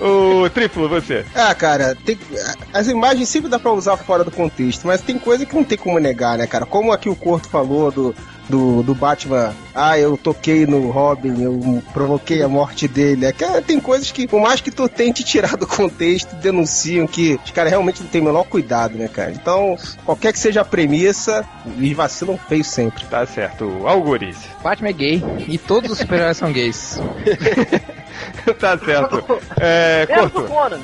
O 0.00 0.48
triplo, 0.50 0.88
você. 0.88 1.24
Ah, 1.34 1.54
cara, 1.54 1.94
tem- 2.04 2.18
as 2.72 2.88
imagens 2.88 3.28
sempre 3.28 3.50
dá 3.50 3.58
pra 3.58 3.72
usar 3.72 3.96
fora 3.96 4.24
do 4.24 4.30
contexto, 4.30 4.86
mas 4.86 5.00
tem 5.00 5.18
coisa 5.18 5.44
que 5.44 5.54
não 5.54 5.64
tem 5.64 5.76
como 5.78 5.98
negar, 5.98 6.38
né, 6.38 6.46
cara? 6.46 6.66
Como 6.66 6.92
aqui 6.92 7.08
o 7.08 7.16
Corto 7.16 7.48
falou 7.48 7.90
do, 7.90 8.14
do, 8.48 8.82
do 8.82 8.94
Batman, 8.94 9.54
ah, 9.74 9.98
eu 9.98 10.16
toquei 10.16 10.66
no 10.66 10.90
Robin, 10.90 11.42
eu 11.42 11.82
provoquei 11.92 12.42
a 12.42 12.48
morte 12.48 12.86
dele. 12.86 13.26
É 13.26 13.32
que, 13.32 13.44
é, 13.44 13.60
tem 13.60 13.80
coisas 13.80 14.10
que, 14.10 14.26
por 14.26 14.40
mais 14.40 14.60
que 14.60 14.70
tu 14.70 14.88
tente 14.88 15.24
tirar 15.24 15.56
do 15.56 15.66
contexto, 15.66 16.34
denunciam 16.36 17.06
que 17.06 17.38
os 17.44 17.50
caras 17.50 17.70
realmente 17.70 18.02
não 18.02 18.08
têm 18.08 18.20
o 18.20 18.24
menor 18.24 18.44
cuidado, 18.44 18.96
né, 18.96 19.08
cara? 19.08 19.32
Então, 19.32 19.76
qualquer 20.04 20.32
que 20.32 20.38
seja 20.38 20.60
a 20.60 20.64
premissa, 20.64 21.44
eles 21.76 21.96
vacilam 21.96 22.38
feio 22.48 22.64
sempre. 22.64 23.04
Tá 23.06 23.26
certo. 23.26 23.86
Algures. 23.86 24.36
Batman 24.62 24.90
é 24.90 24.92
gay 24.92 25.22
e 25.48 25.58
todos 25.58 25.90
os 25.90 25.98
super-heróis 25.98 26.36
são 26.36 26.52
gays. 26.52 27.00
tá 28.60 28.78
certo. 28.78 29.40
É, 29.58 30.06
Menos 30.06 30.32
Corto. 30.32 30.42
do 30.42 30.48
Conan. 30.48 30.80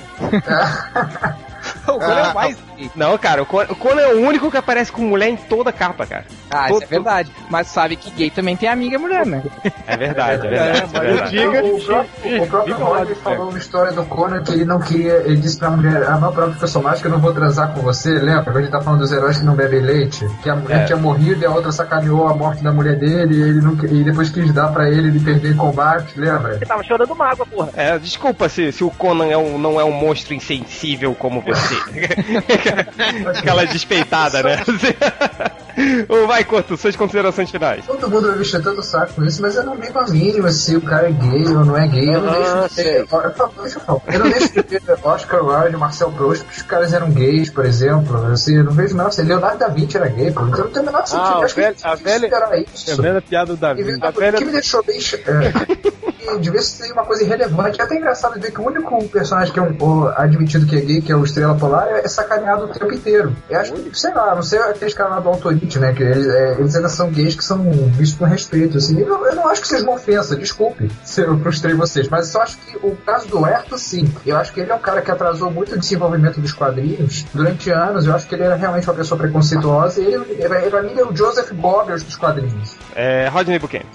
O 1.87 1.99
cara 1.99 2.21
é 2.21 2.31
o 2.31 2.35
mais 2.35 2.57
Não, 2.95 3.17
cara, 3.19 3.43
o 3.43 3.47
Conan, 3.47 4.01
é 4.01 4.15
o 4.15 4.21
único 4.27 4.51
que 4.51 4.57
aparece 4.57 4.93
com 4.93 5.03
mulher 5.03 5.29
em 5.29 5.37
toda 5.37 5.71
a 5.71 5.73
capa, 5.73 6.07
cara. 6.07 6.25
Ah, 6.51 6.71
isso 6.71 6.83
é 6.83 6.87
verdade. 6.87 7.31
Mas 7.49 7.67
sabe 7.69 7.97
que 7.97 8.11
gay 8.11 8.31
também 8.31 8.57
tem 8.57 8.69
amiga 8.69 8.99
mulher, 8.99 9.27
né? 9.27 9.43
É 9.87 9.97
verdade, 9.97 10.47
é 10.47 10.51
verdade. 10.51 10.97
É, 10.97 11.01
verdade. 11.01 11.31
Diga. 11.31 11.65
O 11.65 11.81
próprio, 11.85 12.43
o 12.43 12.47
próprio 12.47 12.75
Roger 12.77 13.17
falou 13.17 13.49
uma 13.51 13.59
história 13.59 13.93
do 13.93 14.05
Conan 14.05 14.43
que 14.43 14.53
ele 14.53 14.65
não 14.65 14.81
queria. 14.81 15.23
Ele 15.25 15.37
disse 15.37 15.59
pra 15.59 15.71
mulher: 15.71 16.05
Ah, 16.09 16.19
meu 16.19 16.33
próprio 16.33 16.59
personagem 16.59 17.01
que 17.01 17.07
eu 17.07 17.11
não 17.13 17.19
vou 17.21 17.33
transar 17.33 17.73
com 17.73 17.81
você. 17.81 18.11
Lembra? 18.11 18.53
A 18.57 18.61
gente 18.63 18.71
tá 18.71 18.81
falando 18.81 19.01
dos 19.01 19.13
heróis 19.13 19.39
que 19.39 19.45
não 19.45 19.55
bebem 19.55 19.81
leite. 19.81 20.27
Que 20.43 20.51
a 20.51 20.57
mulher 20.57 20.83
É. 20.83 20.85
tinha 20.85 20.99
morrido 20.99 21.43
e 21.43 21.47
a 21.47 21.51
outra 21.51 21.73
sacaneou 21.73 22.29
a 22.29 22.35
morte 22.35 22.63
da 22.63 22.73
mulher 22.73 22.97
dele. 22.97 23.35
E, 23.37 23.43
ele 23.43 23.61
não, 23.61 23.73
e 23.85 24.03
depois 24.05 24.31
quis 24.31 24.53
dar 24.53 24.69
pra 24.69 24.89
ele 24.91 25.09
ele 25.09 25.21
perder 25.21 25.53
em 25.53 25.57
combate. 25.57 26.19
Lembra? 26.19 26.55
Ele 26.57 26.67
tava 26.67 26.83
chorando 26.83 27.15
mágoa, 27.15 27.47
porra. 27.47 27.71
É, 27.77 27.99
desculpa 27.99 28.49
se, 28.49 28.73
se 28.73 28.83
o 28.85 28.91
Conan 28.91 29.27
é 29.27 29.37
um, 29.37 29.59
não 29.59 29.81
é 29.81 29.85
um 29.85 29.93
monstro 29.93 30.35
insensível 30.35 31.15
como 31.15 31.41
você. 31.41 31.75
Aquela 33.39 33.65
despeitada, 33.67 34.43
né? 34.43 34.57
Ô, 36.09 36.27
vai, 36.27 36.45
Corto, 36.45 36.77
suas 36.77 36.95
considerações 36.97 37.51
finais. 37.51 37.87
Todo 37.87 38.11
mundo 38.11 38.27
vai 38.29 38.37
mexer 38.37 38.61
tanto 38.61 38.81
o 38.81 38.83
saco 38.83 39.15
com 39.15 39.25
isso, 39.25 39.41
mas 39.41 39.55
eu 39.57 39.63
não 39.63 39.77
ligo 39.77 39.99
a 39.99 40.07
mínima 40.09 40.51
se 40.51 40.77
o 40.77 40.81
cara 40.81 41.09
é 41.09 41.13
gay 41.13 41.47
ou 41.47 41.65
não 41.65 41.77
é 41.77 41.87
gay. 41.87 42.09
Eu 42.15 42.21
não 42.21 42.29
Ah, 42.33 42.61
deixo 42.69 42.75
de 42.75 42.83
ver. 42.83 43.07
Olha, 43.11 43.35
Deixa 43.63 43.81
eu 44.13 44.19
não 44.19 44.31
deixo 44.31 44.49
de 44.53 44.63
ver 44.63 44.83
Oscar 45.03 45.43
Wilde, 45.45 45.77
Marcel 45.77 46.11
Proust, 46.13 46.45
que 46.45 46.57
os 46.57 46.63
caras 46.63 46.93
eram 46.93 47.11
gays, 47.11 47.49
por 47.51 47.65
exemplo. 47.65 48.27
Assim, 48.27 48.57
eu 48.57 48.65
não 48.65 48.73
vejo 48.73 48.95
nada. 48.97 49.09
Assim, 49.09 49.23
Leonardo 49.23 49.59
da 49.59 49.69
Vinci 49.69 49.97
era 49.97 50.09
gay, 50.09 50.31
pô. 50.33 50.47
Então 50.49 50.65
não 50.65 50.71
tem 50.71 50.83
o 50.83 50.87
menor 50.87 51.07
sentido. 51.07 51.27
Ah, 51.27 51.45
acho 51.45 51.55
que 51.55 51.61
a 51.61 51.95
velha- 51.95 52.29
superar 52.29 52.53
É 52.53 52.61
isso. 52.75 52.93
a 52.93 53.03
velha 53.03 53.23
piada 53.23 53.47
do 53.55 53.57
Davi. 53.57 53.83
A 54.03 54.11
velha- 54.11 54.35
O 54.37 54.39
que 54.39 54.45
me 54.45 54.53
deixou 54.53 54.83
bem. 54.85 54.99
É, 54.99 56.00
devia 56.39 56.63
ser 56.63 56.93
uma 56.93 57.05
coisa 57.05 57.23
irrelevante. 57.23 57.81
É 57.81 57.85
até 57.85 57.97
engraçado 57.97 58.41
ver 58.41 58.51
que 58.51 58.61
o 58.61 58.67
único 58.67 59.03
personagem 59.09 59.53
que 59.53 59.59
é 59.59 59.63
um, 59.63 60.07
admitido 60.09 60.67
que 60.67 60.77
é 60.77 60.81
gay, 60.81 61.01
que 61.01 61.13
é 61.13 61.17
o 61.17 61.25
Estrela 61.25 61.55
Polar, 61.55 61.89
é 61.89 62.07
sacaneado 62.09 62.65
o 62.65 62.69
tempo 62.69 62.93
inteiro. 62.93 63.35
Eu 63.49 63.61
acho 63.61 63.73
que, 63.73 63.99
sei 63.99 64.13
lá, 64.13 64.35
não 64.35 64.43
sei 64.43 64.59
aqueles 64.59 64.95
caras 64.95 65.13
lá 65.15 65.21
do 65.21 65.29
Autorite, 65.29 65.79
né? 65.79 65.93
Que 65.93 66.03
eles, 66.03 66.27
é, 66.27 66.53
eles 66.59 66.75
ainda 66.75 66.89
são 66.89 67.11
gays 67.11 67.35
que 67.35 67.45
são 67.45 67.59
vistos 67.91 68.19
com 68.19 68.25
respeito. 68.25 68.79
Assim. 68.79 69.01
Eu, 69.01 69.27
eu 69.27 69.35
não 69.35 69.49
acho 69.49 69.63
que 69.63 69.69
seja 69.69 69.85
uma 69.85 69.95
ofensa, 69.95 70.37
desculpe 70.37 70.91
se 71.05 71.23
eu 71.23 71.39
frustrei 71.41 71.75
vocês, 71.75 72.09
mas 72.09 72.27
eu 72.27 72.33
só 72.33 72.43
acho 72.43 72.59
que 72.59 72.77
o 72.77 72.97
caso 72.97 73.29
do 73.29 73.47
Herto, 73.47 73.79
sim. 73.79 74.13
Eu 74.25 74.37
acho 74.37 74.53
que 74.53 74.61
ele 74.61 74.71
é 74.71 74.75
um 74.75 74.79
cara 74.81 75.03
que 75.03 75.11
atrasou 75.11 75.51
muito 75.51 75.75
o 75.75 75.79
desenvolvimento 75.79 76.41
dos 76.41 76.53
quadrinhos 76.53 77.25
durante 77.33 77.71
anos. 77.71 78.07
Eu 78.07 78.15
acho 78.15 78.27
que 78.27 78.35
ele 78.35 78.45
era 78.45 78.57
realmente 78.57 78.89
uma 78.89 78.95
pessoa 78.95 79.19
preconceituosa 79.19 80.01
e 80.01 80.07
ele, 80.07 80.37
ele, 80.39 80.71
pra 80.71 80.83
mim, 80.83 80.91
ele 80.91 81.01
é 81.01 81.05
o 81.05 81.15
Joseph 81.15 81.51
Goebbels 81.53 82.03
dos 82.03 82.17
quadrinhos. 82.17 82.77
É, 82.95 83.29
Rodney 83.29 83.59
Buchanan. 83.59 83.87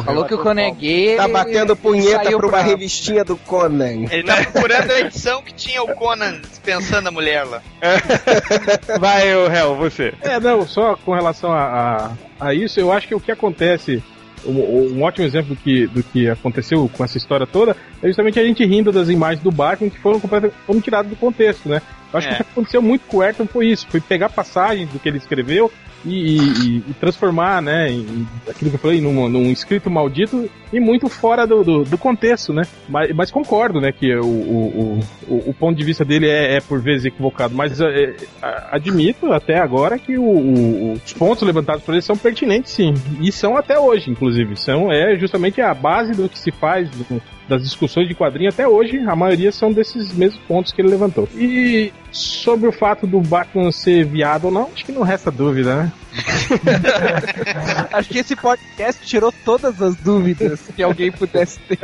Falou 0.00 0.24
que 0.24 0.34
o 0.34 0.38
Conan 0.38 0.62
é 0.62 0.70
gay. 0.70 1.16
Tá 1.16 1.24
ele- 1.24 1.32
batendo 1.32 1.76
punheta 1.76 2.24
pra 2.24 2.36
uma 2.38 2.48
pra- 2.48 2.62
revistinha 2.62 3.24
do 3.24 3.36
Conan. 3.36 4.06
Ele 4.10 4.22
tá 4.22 4.36
procurando 4.44 4.90
a 4.90 5.00
edição 5.00 5.42
que 5.42 5.52
tinha 5.52 5.82
o 5.82 5.94
Conan 5.94 6.40
dispensando 6.40 7.08
a 7.08 7.12
mulher 7.12 7.44
lá. 7.44 7.60
Vai, 8.98 9.34
o 9.34 9.48
réu, 9.48 9.76
você. 9.76 10.14
É, 10.22 10.38
não, 10.40 10.66
só 10.66 10.96
com 10.96 11.12
relação 11.14 11.52
a, 11.52 12.14
a, 12.40 12.48
a 12.48 12.54
isso, 12.54 12.78
eu 12.80 12.92
acho 12.92 13.08
que 13.08 13.14
o 13.14 13.20
que 13.20 13.30
acontece, 13.32 14.02
um, 14.46 14.96
um 14.98 15.02
ótimo 15.02 15.26
exemplo 15.26 15.54
do 15.54 15.56
que, 15.60 15.86
do 15.86 16.02
que 16.02 16.28
aconteceu 16.28 16.88
com 16.92 17.04
essa 17.04 17.18
história 17.18 17.46
toda, 17.46 17.76
é 18.02 18.06
justamente 18.06 18.38
a 18.38 18.44
gente 18.44 18.64
rindo 18.64 18.92
das 18.92 19.08
imagens 19.08 19.42
do 19.42 19.50
Batman 19.50 19.90
que 19.90 19.98
foram, 19.98 20.18
completa- 20.20 20.52
foram 20.66 20.80
tiradas 20.80 21.10
do 21.10 21.16
contexto, 21.16 21.68
né? 21.68 21.82
Eu 22.12 22.18
acho 22.18 22.28
É. 22.28 22.34
que 22.34 22.42
o 22.42 22.44
que 22.44 22.50
aconteceu 22.52 22.82
muito 22.82 23.02
com 23.06 23.18
o 23.18 23.22
Ayrton 23.22 23.46
foi 23.46 23.68
isso, 23.68 23.86
foi 23.88 24.00
pegar 24.00 24.28
passagens 24.28 24.88
do 24.90 24.98
que 24.98 25.08
ele 25.08 25.18
escreveu 25.18 25.72
e, 26.04 26.36
e- 26.36 26.82
e 26.90 26.94
transformar, 27.00 27.62
né, 27.62 27.88
em, 27.90 28.26
aquilo 28.48 28.70
que 28.70 28.76
eu 28.76 28.80
falei, 28.80 29.00
num, 29.00 29.28
num 29.28 29.50
escrito 29.52 29.88
maldito 29.88 30.50
e 30.72 30.80
muito 30.80 31.08
fora 31.08 31.46
do, 31.46 31.62
do, 31.62 31.84
do 31.84 31.96
contexto, 31.96 32.52
né? 32.52 32.62
Mas, 32.88 33.14
mas 33.14 33.30
concordo, 33.30 33.80
né, 33.80 33.92
que 33.92 34.12
o, 34.16 34.24
o, 34.24 35.00
o, 35.28 35.50
o 35.50 35.54
ponto 35.54 35.76
de 35.78 35.84
vista 35.84 36.04
dele 36.04 36.28
é, 36.28 36.56
é 36.56 36.60
por 36.60 36.80
vezes 36.80 37.04
equivocado, 37.06 37.54
mas 37.54 37.80
é, 37.80 38.14
a- 38.42 38.68
admito 38.72 39.32
até 39.32 39.58
agora 39.58 39.96
que 39.98 40.18
o- 40.18 40.22
o- 40.24 40.92
os 40.94 41.12
pontos 41.12 41.42
levantados 41.44 41.82
por 41.84 41.92
ele 41.94 42.02
são 42.02 42.16
pertinentes, 42.16 42.72
sim, 42.72 42.94
e 43.20 43.30
são 43.30 43.56
até 43.56 43.78
hoje, 43.78 44.10
inclusive, 44.10 44.56
são 44.56 44.90
é 44.92 45.16
justamente 45.16 45.60
a 45.60 45.72
base 45.72 46.12
do 46.12 46.28
que 46.28 46.38
se 46.38 46.50
faz 46.50 46.90
do- 46.90 47.22
das 47.48 47.62
discussões 47.62 48.08
de 48.08 48.14
quadrinho 48.14 48.50
até 48.50 48.66
hoje, 48.66 48.98
a 48.98 49.16
maioria 49.16 49.52
são 49.52 49.72
desses 49.72 50.12
mesmos 50.14 50.40
pontos 50.46 50.72
que 50.72 50.80
ele 50.80 50.88
levantou. 50.88 51.28
E 51.34 51.92
sobre 52.10 52.68
o 52.68 52.72
fato 52.72 53.06
do 53.06 53.20
Batman 53.20 53.72
ser 53.72 54.04
viado 54.04 54.46
ou 54.46 54.50
não, 54.50 54.70
acho 54.72 54.84
que 54.84 54.92
não 54.92 55.02
resta 55.02 55.30
dúvida, 55.30 55.76
né? 55.76 55.92
Acho 57.90 58.10
que 58.10 58.18
esse 58.18 58.36
podcast 58.36 59.02
tirou 59.06 59.32
todas 59.44 59.80
as 59.80 59.96
dúvidas 59.96 60.60
que 60.76 60.82
alguém 60.82 61.10
pudesse 61.10 61.58
ter. 61.60 61.78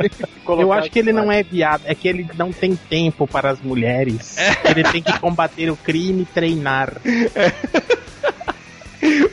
Eu 0.47 0.71
acho 0.71 0.91
que 0.91 0.99
ele 0.99 1.11
não 1.11 1.31
é 1.31 1.41
viado, 1.41 1.81
é 1.85 1.95
que 1.95 2.07
ele 2.07 2.27
não 2.37 2.51
tem 2.51 2.75
tempo 2.75 3.25
para 3.27 3.49
as 3.49 3.59
mulheres. 3.59 4.37
Ele 4.63 4.83
tem 4.83 5.01
que 5.01 5.17
combater 5.19 5.71
o 5.71 5.75
crime 5.75 6.21
e 6.21 6.25
treinar. 6.25 6.93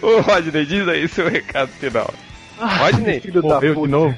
Ô, 0.01 0.21
Rodney, 0.21 0.65
diz 0.65 0.89
aí 0.89 1.07
seu 1.09 1.29
recado 1.29 1.69
final. 1.73 2.11
Rodney. 2.59 3.21
Filho 3.21 3.43
da 3.43 3.49
morreu 3.55 3.75
puta. 3.75 3.87
de 3.87 3.93
novo. 3.93 4.15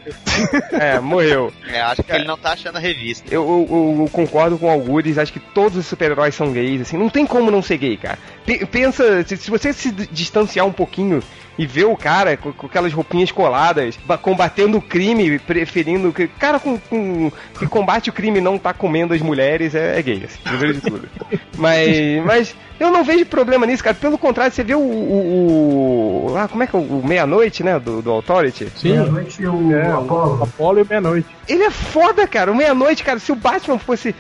é, 0.73 1.01
morreu. 1.01 1.53
É, 1.73 1.81
acho 1.81 2.03
que 2.03 2.13
ele 2.13 2.25
não 2.25 2.37
tá 2.39 2.53
achando 2.53 2.77
a 2.77 2.81
revista. 2.81 3.33
Eu, 3.33 3.43
eu- 3.71 3.97
eu 4.03 4.09
concordo 4.11 4.59
com 4.59 4.67
o 4.67 4.71
Algures, 4.71 5.19
acho 5.19 5.33
que 5.33 5.41
todos 5.41 5.77
os 5.77 5.87
super-heróis 5.87 6.35
são 6.35 6.53
gays, 6.53 6.81
assim, 6.83 6.97
não 6.97 7.09
tem 7.11 7.27
como 7.27 7.51
não 7.51 7.63
ser 7.63 7.79
gay, 7.79 7.97
cara. 7.97 8.19
Pe- 8.49 8.65
pensa, 8.65 9.23
se, 9.25 9.37
se 9.37 9.51
você 9.51 9.73
se 9.75 9.91
distanciar 9.93 10.65
um 10.67 10.73
pouquinho 10.73 11.23
e 11.59 11.67
ver 11.67 11.85
o 11.85 11.97
cara 11.97 12.37
com, 12.37 12.51
com 12.53 12.67
aquelas 12.67 12.93
roupinhas 12.93 13.31
coladas, 13.31 13.99
ba- 14.07 14.17
combatendo 14.17 14.79
o 14.79 14.83
crime, 14.83 15.39
preferindo 15.39 16.13
que. 16.13 16.27
Cara 16.29 16.59
com, 16.59 16.79
com- 16.79 17.31
que 17.59 17.67
combate 17.67 18.09
o 18.09 18.13
crime 18.13 18.39
e 18.39 18.41
não 18.41 18.57
tá 18.57 18.73
comendo 18.73 19.13
as 19.13 19.21
mulheres 19.21 19.75
é, 19.75 19.99
é 19.99 20.03
gay, 20.03 20.23
assim, 20.25 20.39
primeiro 20.43 20.75
de 20.75 20.81
tudo. 20.81 21.09
mas, 21.59 22.25
mas 22.25 22.57
eu 22.81 22.91
não 22.91 23.05
vejo 23.05 23.27
problema 23.27 23.67
nisso, 23.67 23.85
cara. 23.85 23.95
Pelo 23.97 24.17
contrário, 24.17 24.53
você 24.55 24.65
vê 24.65 24.75
o. 24.75 24.79
o, 24.81 26.27
o- 26.33 26.37
ah, 26.39 26.49
como 26.49 26.63
é 26.63 26.67
que 26.67 26.75
é 26.75 26.79
o, 26.79 26.83
o 26.83 27.07
Meia-Noite, 27.07 27.63
né? 27.63 27.79
Do, 27.79 28.01
do 28.01 28.11
Authority? 28.13 28.69
Sim. 28.77 28.93
Meia-noite 28.93 29.47
o 29.47 29.73
É, 29.77 29.91
Apollo. 29.93 30.43
Apolo 30.45 30.81
e 30.81 30.85
meia-noite. 30.89 31.27
Ele 31.49 31.65
é 31.65 31.71
foda, 31.71 32.27
cara. 32.27 32.51
O 32.53 32.55
meia-noite, 32.57 33.03
cara, 33.05 33.19
se 33.19 33.33
o 33.33 33.37
Batman 33.37 33.79
fosse 33.79 34.15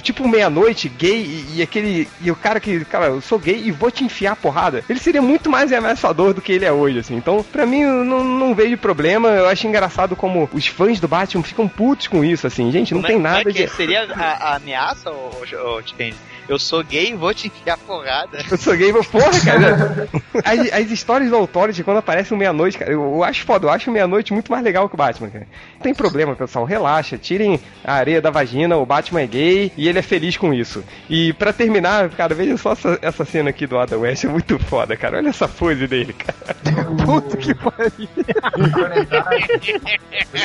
tipo 0.00 0.26
meia-noite, 0.28 0.88
gay, 0.88 1.20
e, 1.22 1.56
e 1.56 1.62
aquele. 1.62 2.08
E 2.20 2.30
o 2.30 2.36
cara 2.36 2.60
que. 2.60 2.84
Cara, 2.84 3.06
eu 3.06 3.20
sou 3.20 3.38
gay 3.38 3.60
e 3.64 3.70
vou 3.70 3.90
te 3.90 4.04
enfiar 4.04 4.32
a 4.32 4.36
porrada. 4.36 4.84
Ele 4.88 4.98
seria 4.98 5.20
muito 5.22 5.50
mais 5.50 5.72
ameaçador 5.72 6.32
do 6.34 6.40
que 6.40 6.52
ele 6.52 6.64
é 6.64 6.72
hoje, 6.72 6.98
assim. 7.00 7.16
Então, 7.16 7.44
pra 7.52 7.66
mim, 7.66 7.82
não, 7.84 8.22
não 8.24 8.54
vejo 8.54 8.76
problema. 8.78 9.28
Eu 9.28 9.48
acho 9.48 9.66
engraçado 9.66 10.16
como 10.16 10.48
os 10.52 10.66
fãs 10.66 11.00
do 11.00 11.08
Batman 11.08 11.42
ficam 11.42 11.66
putos 11.68 12.06
com 12.06 12.24
isso, 12.24 12.46
assim. 12.46 12.70
Gente, 12.70 12.94
não 12.94 13.00
Como 13.00 13.06
é- 13.06 13.10
tem 13.14 13.16
como 13.22 13.28
nada 13.28 13.50
é 13.50 13.52
que 13.52 13.66
de. 13.66 13.72
seria 13.74 14.04
a, 14.14 14.52
a 14.52 14.56
ameaça, 14.56 15.10
ô, 15.10 15.30
ô, 15.42 15.82
Change? 15.82 16.14
Eu 16.48 16.58
sou 16.58 16.82
gay 16.82 17.10
e 17.10 17.14
vou 17.14 17.32
te 17.32 17.48
enfiar 17.48 17.78
porrada. 17.78 18.44
Eu 18.50 18.56
sou 18.56 18.76
gay, 18.76 18.92
mas 18.92 19.06
porra, 19.06 19.30
cara. 19.44 20.08
As, 20.44 20.72
as 20.72 20.90
histórias 20.90 21.30
do 21.30 21.36
Authority, 21.36 21.84
quando 21.84 21.98
aparece 21.98 22.32
o 22.34 22.36
meia-noite, 22.36 22.78
cara, 22.78 22.90
eu, 22.90 23.02
eu 23.02 23.24
acho 23.24 23.44
foda. 23.44 23.66
Eu 23.66 23.70
acho 23.70 23.90
o 23.90 23.92
meia-noite 23.92 24.32
muito 24.32 24.50
mais 24.50 24.64
legal 24.64 24.88
que 24.88 24.94
o 24.94 24.98
Batman, 24.98 25.30
cara. 25.30 25.46
Não 25.74 25.82
tem 25.82 25.94
problema, 25.94 26.34
pessoal. 26.34 26.64
Relaxa. 26.64 27.16
Tirem 27.18 27.60
a 27.84 27.94
areia 27.94 28.20
da 28.20 28.30
vagina. 28.30 28.76
O 28.76 28.86
Batman 28.86 29.20
é 29.22 29.26
gay 29.26 29.72
e 29.76 29.88
ele 29.88 29.98
é 29.98 30.02
feliz 30.02 30.36
com 30.36 30.52
isso. 30.52 30.82
E 31.08 31.32
pra 31.34 31.52
terminar, 31.52 32.08
cara, 32.10 32.34
veja 32.34 32.56
só 32.56 32.72
essa, 32.72 32.98
essa 33.02 33.24
cena 33.24 33.50
aqui 33.50 33.66
do 33.66 33.78
Adam 33.78 34.00
West. 34.00 34.24
É 34.24 34.28
muito 34.28 34.58
foda, 34.58 34.96
cara. 34.96 35.18
Olha 35.18 35.28
essa 35.28 35.46
pose 35.48 35.86
dele, 35.86 36.12
cara. 36.12 36.56
Puta 37.04 37.36
que 37.36 37.54
pariu. 37.54 38.08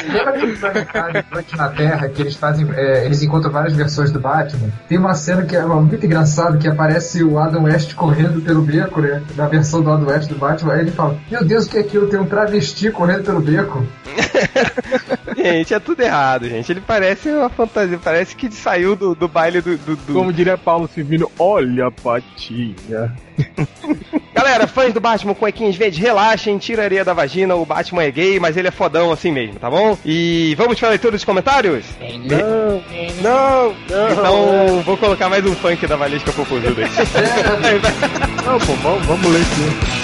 Lembra 0.08 1.26
Noite 1.32 1.56
na 1.56 1.70
Terra 1.70 2.10
que 2.10 2.22
eles 2.22 2.36
fazem. 2.36 2.68
é, 2.76 3.06
eles 3.06 3.22
encontram 3.24 3.52
várias 3.52 3.74
versões 3.74 4.12
do 4.12 4.20
Batman? 4.20 4.72
Tem 4.88 4.98
uma 4.98 5.14
cena 5.16 5.46
que 5.46 5.56
é 5.56 5.64
muito 5.88 6.06
engraçada 6.06 6.58
que 6.58 6.68
aparece 6.68 7.24
o 7.24 7.40
Adam 7.40 7.64
West 7.64 7.94
correndo 7.96 8.42
pelo 8.42 8.62
beco, 8.62 9.02
né? 9.02 9.22
Na 9.36 9.48
versão 9.48 9.82
do 9.82 9.92
Adam 9.92 10.08
West 10.08 10.30
do 10.30 10.36
Batman. 10.36 10.74
Aí 10.74 10.82
ele 10.82 10.92
fala: 10.92 11.18
Meu 11.32 11.44
Deus, 11.44 11.66
o 11.66 11.70
que 11.70 11.78
é 11.78 11.82
aquilo? 11.82 12.08
Tem 12.08 12.20
um 12.20 12.26
travesti 12.26 12.92
correndo 12.92 13.24
pelo 13.24 13.40
beco. 13.42 13.86
Gente, 15.36 15.74
é 15.74 15.80
tudo 15.80 16.02
errado, 16.02 16.48
gente. 16.48 16.72
Ele 16.72 16.82
parece 16.82 17.30
uma 17.30 17.50
fantasia. 17.50 18.00
Parece 18.04 18.36
que 18.36 18.52
saiu 18.52 18.96
do, 18.96 19.14
do 19.14 19.28
baile 19.28 19.62
do- 19.62 19.78
do, 19.78 19.96
do, 19.96 20.14
Como 20.14 20.34
diria 20.34 20.58
Paulo 20.58 20.90
Silvino, 20.94 21.30
olha 21.38 21.88
a 21.88 21.92
patinha. 21.92 23.14
Galera, 24.34 24.68
fãs 24.68 24.94
do 24.94 25.00
Batman 25.00 25.34
com 25.34 25.48
equinhos 25.48 25.76
verdes, 25.76 26.00
relaxem, 26.00 26.58
tira 26.58 26.84
a 26.84 26.86
areia 26.86 27.04
da 27.04 27.14
vagina, 27.14 27.56
o 27.56 27.66
Batman 27.66 28.04
é 28.04 28.12
gay, 28.12 28.40
mas 28.40 28.56
ele 28.56 28.68
é 28.68 28.72
fodão 28.72 29.12
assim 29.12 29.32
mesmo, 29.32 29.60
tá 29.60 29.70
bom? 29.70 29.98
E 30.06 30.54
vamos 30.58 30.80
pra 30.80 30.90
leitura 30.90 31.14
dos 31.14 31.26
comentários? 31.26 31.86
Não, 32.00 32.82
não, 33.22 33.76
não. 33.90 34.12
Então, 34.12 34.82
vou 34.84 34.98
colocar 34.98 35.28
mais 35.28 35.46
um 35.46 35.56
funk 35.56 35.88
da 35.88 35.96
Valesca 35.96 36.32
Popozuda 36.32 36.84
aí. 36.84 36.88
Não, 38.46 38.58
pô, 38.60 38.74
vamos, 38.76 39.06
vamos 39.06 39.32
ler 39.32 39.44
sim. 39.44 39.97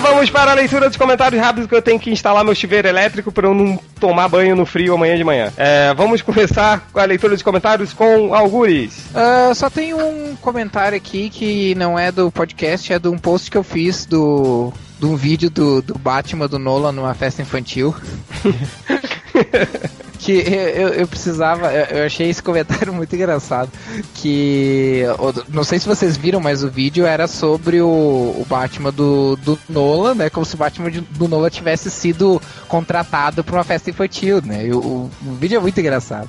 Vamos 0.00 0.30
para 0.30 0.50
a 0.50 0.54
leitura 0.54 0.88
dos 0.88 0.96
comentários 0.96 1.40
rápidos 1.40 1.68
que 1.68 1.74
eu 1.74 1.82
tenho 1.82 1.98
que 1.98 2.10
instalar 2.10 2.44
meu 2.44 2.54
chuveiro 2.54 2.86
elétrico 2.86 3.32
para 3.32 3.46
eu 3.46 3.54
não 3.54 3.78
tomar 3.98 4.28
banho 4.28 4.54
no 4.54 4.66
frio 4.66 4.94
amanhã 4.94 5.16
de 5.16 5.24
manhã. 5.24 5.52
É, 5.56 5.94
vamos 5.94 6.22
começar 6.22 6.86
com 6.92 7.00
a 7.00 7.04
leitura 7.04 7.34
dos 7.34 7.42
comentários 7.42 7.92
com 7.92 8.34
Algures. 8.34 9.06
Ah, 9.14 9.52
só 9.54 9.70
tem 9.70 9.94
um 9.94 10.36
comentário 10.36 10.96
aqui 10.96 11.30
que 11.30 11.74
não 11.74 11.98
é 11.98 12.12
do 12.12 12.30
podcast, 12.30 12.92
é 12.92 12.98
de 12.98 13.08
um 13.08 13.18
post 13.18 13.50
que 13.50 13.56
eu 13.56 13.64
fiz 13.64 14.04
do 14.04 14.72
de 14.98 15.06
um 15.06 15.16
vídeo 15.16 15.50
do, 15.50 15.82
do 15.82 15.98
Batman 15.98 16.48
do 16.48 16.58
Nolan 16.58 16.92
numa 16.92 17.14
festa 17.14 17.42
infantil. 17.42 17.94
que 20.26 20.32
eu, 20.32 20.88
eu 20.88 21.06
precisava, 21.06 21.72
eu, 21.72 22.04
achei 22.04 22.28
esse 22.28 22.42
comentário 22.42 22.90
muito 22.92 23.14
engraçado. 23.14 23.70
Que 24.14 25.04
não 25.48 25.62
sei 25.62 25.78
se 25.78 25.86
vocês 25.86 26.16
viram, 26.16 26.40
mas 26.40 26.64
o 26.64 26.68
vídeo 26.68 27.06
era 27.06 27.28
sobre 27.28 27.80
o, 27.80 27.86
o 27.86 28.44
Batman 28.48 28.90
do, 28.90 29.36
do 29.36 29.56
Nolan, 29.68 30.16
né? 30.16 30.28
Como 30.28 30.44
se 30.44 30.56
o 30.56 30.58
Batman 30.58 30.90
do 30.90 31.28
Nolan 31.28 31.48
tivesse 31.48 31.88
sido 31.92 32.42
contratado 32.66 33.44
para 33.44 33.54
uma 33.54 33.62
festa 33.62 33.88
infantil, 33.88 34.42
né? 34.44 34.64
O, 34.72 34.78
o, 34.78 35.10
o 35.26 35.34
vídeo 35.34 35.58
é 35.58 35.60
muito 35.60 35.78
engraçado. 35.78 36.28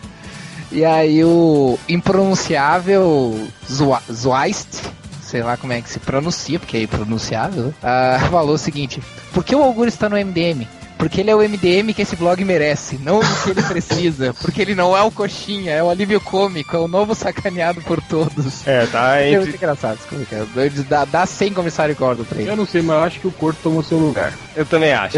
E 0.71 0.85
aí 0.85 1.23
o 1.23 1.79
impronunciável 1.89 3.47
Zweist, 4.11 4.83
sei 5.23 5.41
lá 5.41 5.57
como 5.57 5.73
é 5.73 5.81
que 5.81 5.89
se 5.89 5.97
pronuncia, 5.97 6.59
porque 6.59 6.77
é 6.77 6.83
impronunciável? 6.83 7.73
Ah, 7.81 8.19
falou 8.29 8.53
o 8.53 8.59
seguinte: 8.59 9.01
Por 9.33 9.43
que 9.43 9.55
o 9.55 9.63
Augusto 9.63 9.87
está 9.87 10.07
no 10.07 10.17
MDM? 10.17 10.67
Porque 10.97 11.21
ele 11.21 11.29
é 11.29 11.35
o 11.35 11.39
MDM 11.39 11.93
que 11.93 12.01
esse 12.01 12.15
blog 12.15 12.43
merece, 12.43 12.97
não 12.97 13.19
o 13.19 13.43
que 13.43 13.51
ele 13.51 13.61
precisa. 13.61 14.33
Porque 14.33 14.61
ele 14.61 14.73
não 14.75 14.97
é 14.97 15.01
o 15.03 15.11
coxinha, 15.11 15.71
é 15.71 15.83
o 15.83 15.89
alívio 15.89 16.19
cômico, 16.19 16.75
é 16.75 16.79
o 16.79 16.87
novo 16.87 17.13
sacaneado 17.13 17.81
por 17.81 18.01
todos. 18.01 18.65
É, 18.67 18.85
tá 18.87 19.17
É 19.19 19.27
entre... 19.29 19.39
muito 19.41 19.55
engraçado 19.55 19.99
esse 19.99 20.07
comentário. 20.07 20.47
Dá, 20.89 21.05
dá 21.05 21.25
100 21.25 21.53
comissário 21.53 21.95
Gordon 21.95 22.23
pra 22.23 22.39
ele. 22.41 22.49
Eu 22.49 22.55
não 22.55 22.65
sei, 22.65 22.81
mas 22.81 22.97
eu 22.97 23.03
acho 23.03 23.19
que 23.19 23.27
o 23.27 23.31
corpo 23.31 23.59
tomou 23.61 23.83
seu 23.83 23.97
lugar. 23.97 24.33
Eu 24.55 24.65
também 24.65 24.91
acho. 24.93 25.17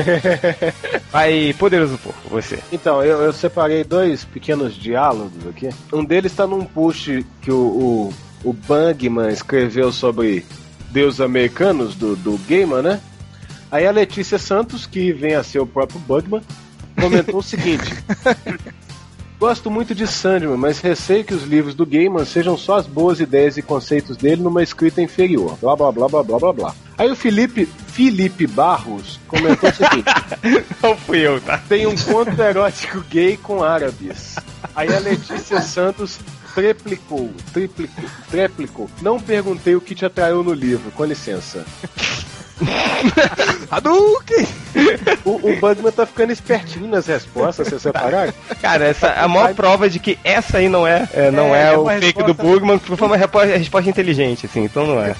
Vai, 1.12 1.56
poderoso 1.58 1.98
porco, 1.98 2.30
você. 2.30 2.60
Então, 2.72 3.04
eu, 3.04 3.22
eu 3.22 3.34
separei 3.34 3.84
dois 3.84 4.24
pequenos 4.24 4.76
diálogos 4.76 5.48
aqui. 5.48 5.70
Um 5.94 6.04
deles 6.04 6.32
está 6.32 6.46
num 6.46 6.66
post 6.66 7.26
que 7.42 7.52
o, 7.52 7.56
o, 7.56 8.14
o 8.50 8.54
Bangman 8.54 9.30
escreveu 9.30 9.92
sobre 9.92 10.46
deuses 10.92 11.22
americanos 11.22 11.96
do, 11.96 12.16
do 12.16 12.38
Gaiman, 12.48 12.82
né? 12.82 13.00
Aí 13.72 13.86
a 13.86 13.92
Letícia 13.92 14.40
Santos, 14.40 14.86
que 14.86 15.12
vem 15.12 15.36
a 15.36 15.44
ser 15.44 15.60
o 15.60 15.68
próprio 15.68 16.00
Bugman, 16.00 16.42
comentou 17.00 17.38
o 17.40 17.44
seguinte: 17.44 17.94
Gosto 19.40 19.72
muito 19.72 19.96
de 19.96 20.06
Sandman, 20.06 20.58
mas 20.58 20.82
receio 20.82 21.24
que 21.24 21.34
os 21.34 21.44
livros 21.44 21.74
do 21.74 21.86
Gaiman 21.86 22.26
sejam 22.26 22.58
só 22.58 22.76
as 22.76 22.86
boas 22.86 23.22
ideias 23.22 23.56
e 23.56 23.62
conceitos 23.62 24.18
dele 24.18 24.42
numa 24.42 24.62
escrita 24.62 25.02
inferior. 25.02 25.58
Blá 25.62 25.78
blá 25.78 25.92
blá 25.94 26.10
blá 26.10 26.24
blá 26.24 26.40
blá 26.40 26.54
blá. 26.54 26.76
Aí 26.98 27.10
o 27.10 27.16
Felipe, 27.16 27.66
Felipe 27.66 28.46
Barros 28.46 29.18
comentou 29.30 29.70
o 29.70 29.74
seguinte: 29.74 30.12
Não 30.84 30.98
fui 30.98 31.20
eu, 31.26 31.40
tá? 31.40 31.58
tem 31.70 31.88
um 31.88 31.96
conto 31.96 32.42
erótico 32.42 33.00
gay 33.10 33.38
com 33.38 33.64
árabes. 33.64 34.36
Aí 34.76 34.94
a 34.94 35.00
Letícia 35.00 35.62
Santos 35.64 36.20
triplicou, 36.54 37.32
triplicou, 37.54 38.10
triplicou. 38.30 38.90
Não 39.02 39.22
perguntei 39.22 39.74
o 39.74 39.80
que 39.80 39.96
te 39.96 40.06
atraiu 40.06 40.44
no 40.44 40.52
livro, 40.52 40.92
com 40.92 41.06
licença. 41.06 41.66
Hadouken! 43.72 44.48
O, 45.26 45.32
o 45.52 45.56
Bugman 45.60 45.92
tá 45.92 46.06
ficando 46.06 46.32
espertinho 46.32 46.88
nas 46.88 47.08
respostas, 47.08 47.68
vocês 47.68 47.82
separaram? 47.82 48.34
Cara, 48.62 48.86
essa 48.86 49.08
é 49.08 49.20
a 49.22 49.28
maior 49.28 49.54
prova 49.54 49.90
de 49.90 50.00
que 50.00 50.18
essa 50.24 50.58
aí 50.58 50.70
não 50.70 50.86
é, 50.88 51.08
é, 51.14 51.32
não 51.32 51.56
é, 51.56 51.74
É, 51.74 51.78
o 51.78 51.86
fake 51.86 52.06
resposta- 52.06 52.28
do 52.28 52.34
Bugman, 52.34 52.80
foi 52.80 53.08
uma 53.08 53.18
resposta 53.18 53.90
inteligente, 53.90 54.46
assim, 54.46 54.64
então 54.64 54.86
não 54.86 55.00
é. 55.02 55.16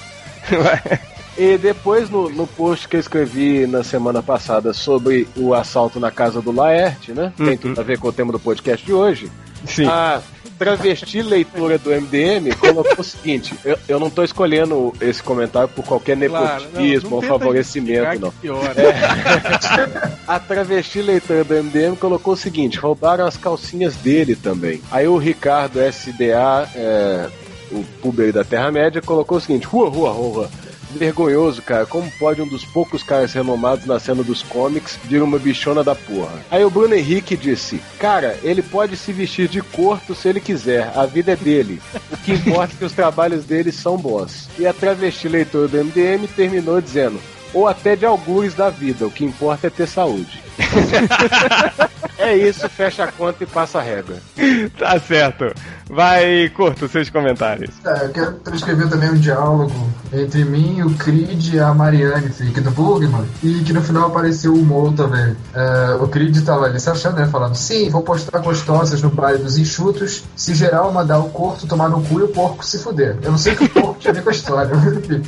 E 1.38 1.56
depois 1.56 2.10
no, 2.10 2.28
no 2.28 2.46
post 2.46 2.86
que 2.86 2.96
eu 2.96 3.00
escrevi 3.00 3.66
na 3.66 3.82
semana 3.82 4.22
passada 4.22 4.74
sobre 4.74 5.26
o 5.34 5.54
assalto 5.54 5.98
na 5.98 6.10
casa 6.10 6.42
do 6.42 6.52
Laerte, 6.52 7.12
né? 7.12 7.32
Tem 7.34 7.56
tudo 7.56 7.80
a 7.80 7.84
ver 7.84 7.98
com 7.98 8.08
o 8.08 8.12
tema 8.12 8.30
do 8.30 8.38
podcast 8.38 8.84
de 8.84 8.92
hoje. 8.92 9.30
Sim. 9.64 9.86
A, 9.86 10.20
travesti 10.60 11.22
leitora 11.22 11.78
do 11.78 11.90
MDM 11.90 12.54
colocou 12.58 12.98
o 12.98 13.02
seguinte: 13.02 13.54
eu, 13.64 13.78
eu 13.88 13.98
não 13.98 14.10
tô 14.10 14.22
escolhendo 14.22 14.92
esse 15.00 15.22
comentário 15.22 15.70
por 15.70 15.82
qualquer 15.82 16.18
Claro, 16.18 16.64
não, 16.64 16.82
nepotismo 16.82 17.10
não 17.10 17.16
ou 17.16 17.22
favorecimento, 17.22 18.20
não. 18.20 18.30
piora. 18.30 18.74
É. 18.78 20.20
A 20.28 20.38
travesti 20.38 21.00
leitora 21.00 21.44
do 21.44 21.54
MDM 21.54 21.96
colocou 21.96 22.34
o 22.34 22.36
seguinte: 22.36 22.78
roubaram 22.78 23.26
as 23.26 23.38
calcinhas 23.38 23.96
dele 23.96 24.36
também. 24.36 24.82
Aí 24.90 25.08
o 25.08 25.16
Ricardo 25.16 25.80
SDA, 25.80 26.68
é, 26.74 27.26
o 27.72 27.82
puber 28.02 28.30
da 28.30 28.44
Terra-média, 28.44 29.00
colocou 29.00 29.38
o 29.38 29.40
seguinte: 29.40 29.66
rua, 29.66 29.88
rua, 29.88 30.10
rua. 30.10 30.50
Vergonhoso, 30.94 31.62
cara. 31.62 31.86
Como 31.86 32.10
pode 32.12 32.42
um 32.42 32.46
dos 32.46 32.64
poucos 32.64 33.02
caras 33.02 33.32
renomados 33.32 33.86
na 33.86 33.98
cena 33.98 34.22
dos 34.22 34.42
comics 34.42 34.98
vir 35.04 35.22
uma 35.22 35.38
bichona 35.38 35.82
da 35.84 35.94
porra? 35.94 36.44
Aí 36.50 36.64
o 36.64 36.70
Bruno 36.70 36.94
Henrique 36.94 37.36
disse: 37.36 37.80
Cara, 37.98 38.38
ele 38.42 38.62
pode 38.62 38.96
se 38.96 39.12
vestir 39.12 39.48
de 39.48 39.60
corto 39.60 40.14
se 40.14 40.28
ele 40.28 40.40
quiser. 40.40 40.92
A 40.96 41.06
vida 41.06 41.32
é 41.32 41.36
dele. 41.36 41.80
O 42.10 42.16
que 42.16 42.32
importa 42.32 42.74
é 42.74 42.78
que 42.78 42.84
os 42.84 42.92
trabalhos 42.92 43.44
dele 43.44 43.72
são 43.72 43.96
bons. 43.96 44.48
E 44.58 44.66
a 44.66 44.72
travesti 44.72 45.28
leitora 45.28 45.68
do 45.68 45.84
MDM 45.84 46.26
terminou 46.34 46.80
dizendo: 46.80 47.20
Ou 47.52 47.66
até 47.66 47.96
de 47.96 48.06
algures 48.06 48.54
da 48.54 48.70
vida. 48.70 49.06
O 49.06 49.10
que 49.10 49.24
importa 49.24 49.66
é 49.66 49.70
ter 49.70 49.86
saúde. 49.86 50.42
é 52.18 52.36
isso, 52.36 52.68
fecha 52.68 53.04
a 53.04 53.12
conta 53.12 53.44
e 53.44 53.46
passa 53.46 53.78
a 53.78 53.82
régua. 53.82 54.16
Tá 54.78 54.98
certo. 54.98 55.52
Vai, 55.88 56.48
curto 56.50 56.88
seus 56.88 57.10
comentários. 57.10 57.70
É, 57.84 58.04
eu 58.04 58.10
quero 58.10 58.32
transcrever 58.34 58.88
também 58.88 59.10
um 59.10 59.16
diálogo 59.16 59.90
entre 60.12 60.44
mim, 60.44 60.82
o 60.82 60.94
Creed 60.94 61.54
e 61.54 61.58
a 61.58 61.72
Marianne, 61.74 62.30
fique 62.30 62.60
do 62.60 62.70
Bugman, 62.70 63.24
e 63.42 63.60
que 63.64 63.72
no 63.72 63.82
final 63.82 64.08
apareceu 64.08 64.52
o 64.52 64.58
humor 64.58 64.92
também. 64.94 65.36
É, 65.54 65.96
o 66.00 66.08
Creed 66.08 66.36
tava 66.44 66.66
ali 66.66 66.78
se 66.78 66.90
achando, 66.90 67.16
né? 67.16 67.26
Falando, 67.26 67.54
sim, 67.54 67.88
vou 67.90 68.02
postar 68.02 68.38
gostosas 68.38 69.02
no 69.02 69.10
baile 69.10 69.42
dos 69.42 69.58
enxutos, 69.58 70.24
se 70.36 70.54
geral 70.54 70.92
mandar 70.92 71.18
o 71.18 71.30
corto 71.30 71.66
tomar 71.66 71.88
no 71.88 72.02
cu 72.02 72.20
e 72.20 72.22
o 72.24 72.28
porco 72.28 72.64
se 72.64 72.78
fuder. 72.78 73.16
Eu 73.22 73.32
não 73.32 73.38
sei 73.38 73.54
o 73.54 73.56
que 73.56 73.64
o 73.64 73.68
porco 73.68 73.98
tinha 73.98 74.12
a 74.12 74.14
ver 74.14 74.22
com 74.22 74.30
a 74.30 74.32
história, 74.32 74.70
mas 74.74 74.96
enfim. 74.96 75.22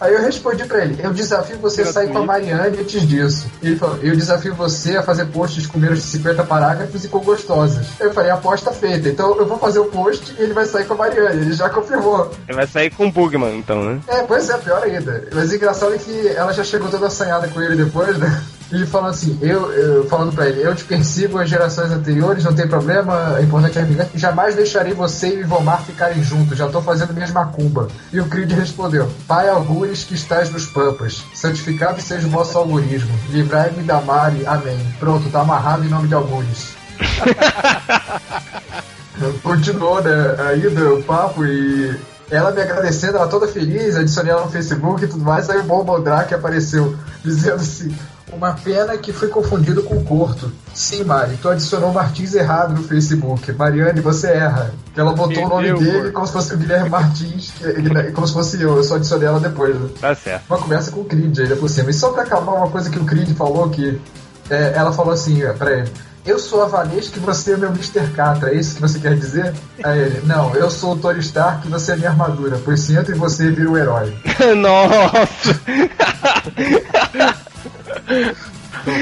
Aí 0.00 0.14
eu 0.14 0.22
respondi 0.22 0.64
pra 0.64 0.82
ele, 0.84 0.98
eu 1.02 1.12
desafio 1.12 1.58
você 1.58 1.82
a 1.82 1.92
sair 1.92 2.08
com 2.08 2.18
a 2.18 2.24
Marianne 2.24 2.78
antes 2.80 3.06
disso. 3.06 3.46
E 3.62 3.68
ele 3.68 3.76
falou, 3.76 3.98
eu 4.02 4.16
desafio 4.16 4.54
você 4.54 4.96
a 4.96 5.02
fazer 5.02 5.26
posts 5.26 5.66
com 5.66 5.78
menos 5.78 5.98
de 5.98 6.04
50 6.06 6.42
parágrafos 6.44 7.04
e 7.04 7.08
com 7.08 7.18
gostosas. 7.20 7.86
Eu 8.00 8.12
falei, 8.12 8.30
aposta 8.30 8.72
feita. 8.72 9.08
Então 9.08 9.36
eu 9.36 9.46
vou 9.46 9.58
fazer 9.58 9.78
o 9.78 9.86
post 9.86 10.34
e 10.38 10.42
ele 10.42 10.54
vai 10.54 10.64
sair 10.64 10.86
com 10.86 10.94
a 10.94 10.96
Marianne. 10.96 11.42
Ele 11.42 11.52
já 11.52 11.68
confirmou. 11.68 12.30
Ele 12.48 12.56
vai 12.56 12.66
sair 12.66 12.90
com 12.90 13.08
o 13.08 13.12
Bugman, 13.12 13.58
então, 13.58 13.84
né? 13.84 14.00
É, 14.08 14.22
pois 14.22 14.48
é, 14.48 14.56
pior 14.56 14.82
ainda. 14.82 15.28
Mas 15.34 15.50
o 15.50 15.54
engraçado 15.54 15.94
é 15.94 15.98
que 15.98 16.28
ela 16.28 16.52
já 16.52 16.64
chegou 16.64 16.88
toda 16.88 17.06
assanhada 17.06 17.48
com 17.48 17.60
ele 17.60 17.76
depois, 17.76 18.16
né? 18.18 18.42
E 18.72 18.86
falando 18.86 19.10
assim, 19.10 19.36
eu, 19.42 19.72
eu 19.72 20.08
falando 20.08 20.32
pra 20.32 20.48
ele, 20.48 20.62
eu 20.62 20.74
te 20.74 20.84
persigo 20.84 21.38
as 21.38 21.48
gerações 21.48 21.90
anteriores, 21.90 22.44
não 22.44 22.54
tem 22.54 22.68
problema, 22.68 23.36
é 23.38 23.42
importante 23.42 23.78
é 23.78 23.82
vingança, 23.82 24.10
jamais 24.14 24.54
deixarei 24.54 24.94
você 24.94 25.28
e 25.28 25.38
o 25.38 25.40
Ivomar 25.40 25.82
ficarem 25.82 26.22
juntos, 26.22 26.56
já 26.56 26.68
tô 26.68 26.80
fazendo 26.80 27.12
minhas 27.12 27.32
macumba. 27.32 27.88
E 28.12 28.20
o 28.20 28.26
Creed 28.26 28.52
respondeu, 28.52 29.10
Pai 29.26 29.48
Algures 29.48 30.04
que 30.04 30.14
estás 30.14 30.50
nos 30.50 30.66
pampas, 30.66 31.24
santificado 31.34 32.00
seja 32.00 32.28
o 32.28 32.30
vosso 32.30 32.56
algorismo, 32.56 33.10
livrai-me 33.30 33.82
da 33.82 34.00
Mari, 34.00 34.46
amém. 34.46 34.78
Pronto, 35.00 35.28
tá 35.30 35.40
amarrado 35.40 35.84
em 35.84 35.88
nome 35.88 36.06
de 36.06 36.14
Algures. 36.14 36.76
Continuou, 39.42 40.00
né, 40.00 40.36
ainda 40.48 40.94
o 40.94 41.02
papo 41.02 41.44
e 41.44 41.98
ela 42.30 42.52
me 42.52 42.62
agradecendo, 42.62 43.16
ela 43.16 43.26
toda 43.26 43.48
feliz, 43.48 43.96
adicionei 43.96 44.32
ela 44.32 44.44
no 44.44 44.50
Facebook 44.50 45.04
e 45.04 45.08
tudo 45.08 45.24
mais, 45.24 45.50
aí 45.50 45.58
o 45.58 45.64
Bom 45.64 45.84
Bondrake 45.84 46.32
apareceu 46.32 46.96
dizendo 47.24 47.56
assim, 47.56 47.94
uma 48.32 48.52
pena 48.52 48.96
que 48.98 49.12
fui 49.12 49.28
confundido 49.28 49.82
com 49.82 49.96
o 49.96 50.04
Corto. 50.04 50.50
Sim, 50.74 51.04
Mari, 51.04 51.36
tu 51.40 51.48
adicionou 51.48 51.92
Martins 51.92 52.34
errado 52.34 52.74
no 52.74 52.82
Facebook. 52.82 53.52
Mariane, 53.52 54.00
você 54.00 54.28
erra. 54.28 54.72
Que 54.94 55.00
ela 55.00 55.12
botou 55.12 55.44
o 55.44 55.48
nome 55.48 55.68
Meu 55.68 55.78
dele 55.78 56.00
Deus. 56.02 56.12
como 56.12 56.26
se 56.26 56.32
fosse 56.32 56.54
o 56.54 56.56
Guilherme 56.58 56.88
Martins, 56.88 57.50
que 57.56 57.64
ele- 57.64 58.12
como 58.12 58.26
se 58.26 58.32
fosse 58.32 58.60
eu, 58.62 58.76
eu 58.76 58.84
só 58.84 58.96
adicionei 58.96 59.28
ela 59.28 59.40
depois. 59.40 59.74
Né? 59.74 59.88
Tá 60.00 60.14
certo. 60.14 60.44
Uma 60.48 60.58
conversa 60.58 60.90
com 60.90 61.00
o 61.00 61.04
Creed 61.04 61.38
ainda 61.38 61.56
por 61.56 61.68
cima. 61.68 61.90
E 61.90 61.94
só 61.94 62.10
pra 62.10 62.22
acalmar 62.22 62.54
uma 62.56 62.68
coisa 62.70 62.88
que 62.90 62.98
o 62.98 63.04
Creed 63.04 63.34
falou, 63.36 63.68
que 63.70 64.00
é, 64.48 64.72
ela 64.74 64.92
falou 64.92 65.12
assim 65.12 65.44
ó, 65.44 65.52
pra 65.52 65.72
ele. 65.72 65.90
Eu 66.26 66.38
sou 66.38 66.62
a 66.62 66.66
Valesca 66.66 67.16
e 67.16 67.20
você 67.20 67.54
é 67.54 67.56
meu 67.56 67.70
Mr. 67.70 68.06
Catra, 68.14 68.50
é 68.50 68.54
isso 68.54 68.74
que 68.74 68.82
você 68.82 68.98
quer 68.98 69.16
dizer? 69.16 69.54
Aí 69.82 69.98
ele, 69.98 70.20
não, 70.26 70.54
eu 70.54 70.70
sou 70.70 70.92
o 70.92 70.96
Tony 70.98 71.18
Stark 71.20 71.66
e 71.66 71.70
você 71.70 71.92
é 71.92 71.96
minha 71.96 72.10
armadura, 72.10 72.60
pois 72.62 72.80
se 72.80 72.94
entra 72.94 73.14
em 73.14 73.18
você 73.18 73.50
vira 73.50 73.70
o 73.70 73.78
herói. 73.78 74.14
Nossa! 74.60 75.60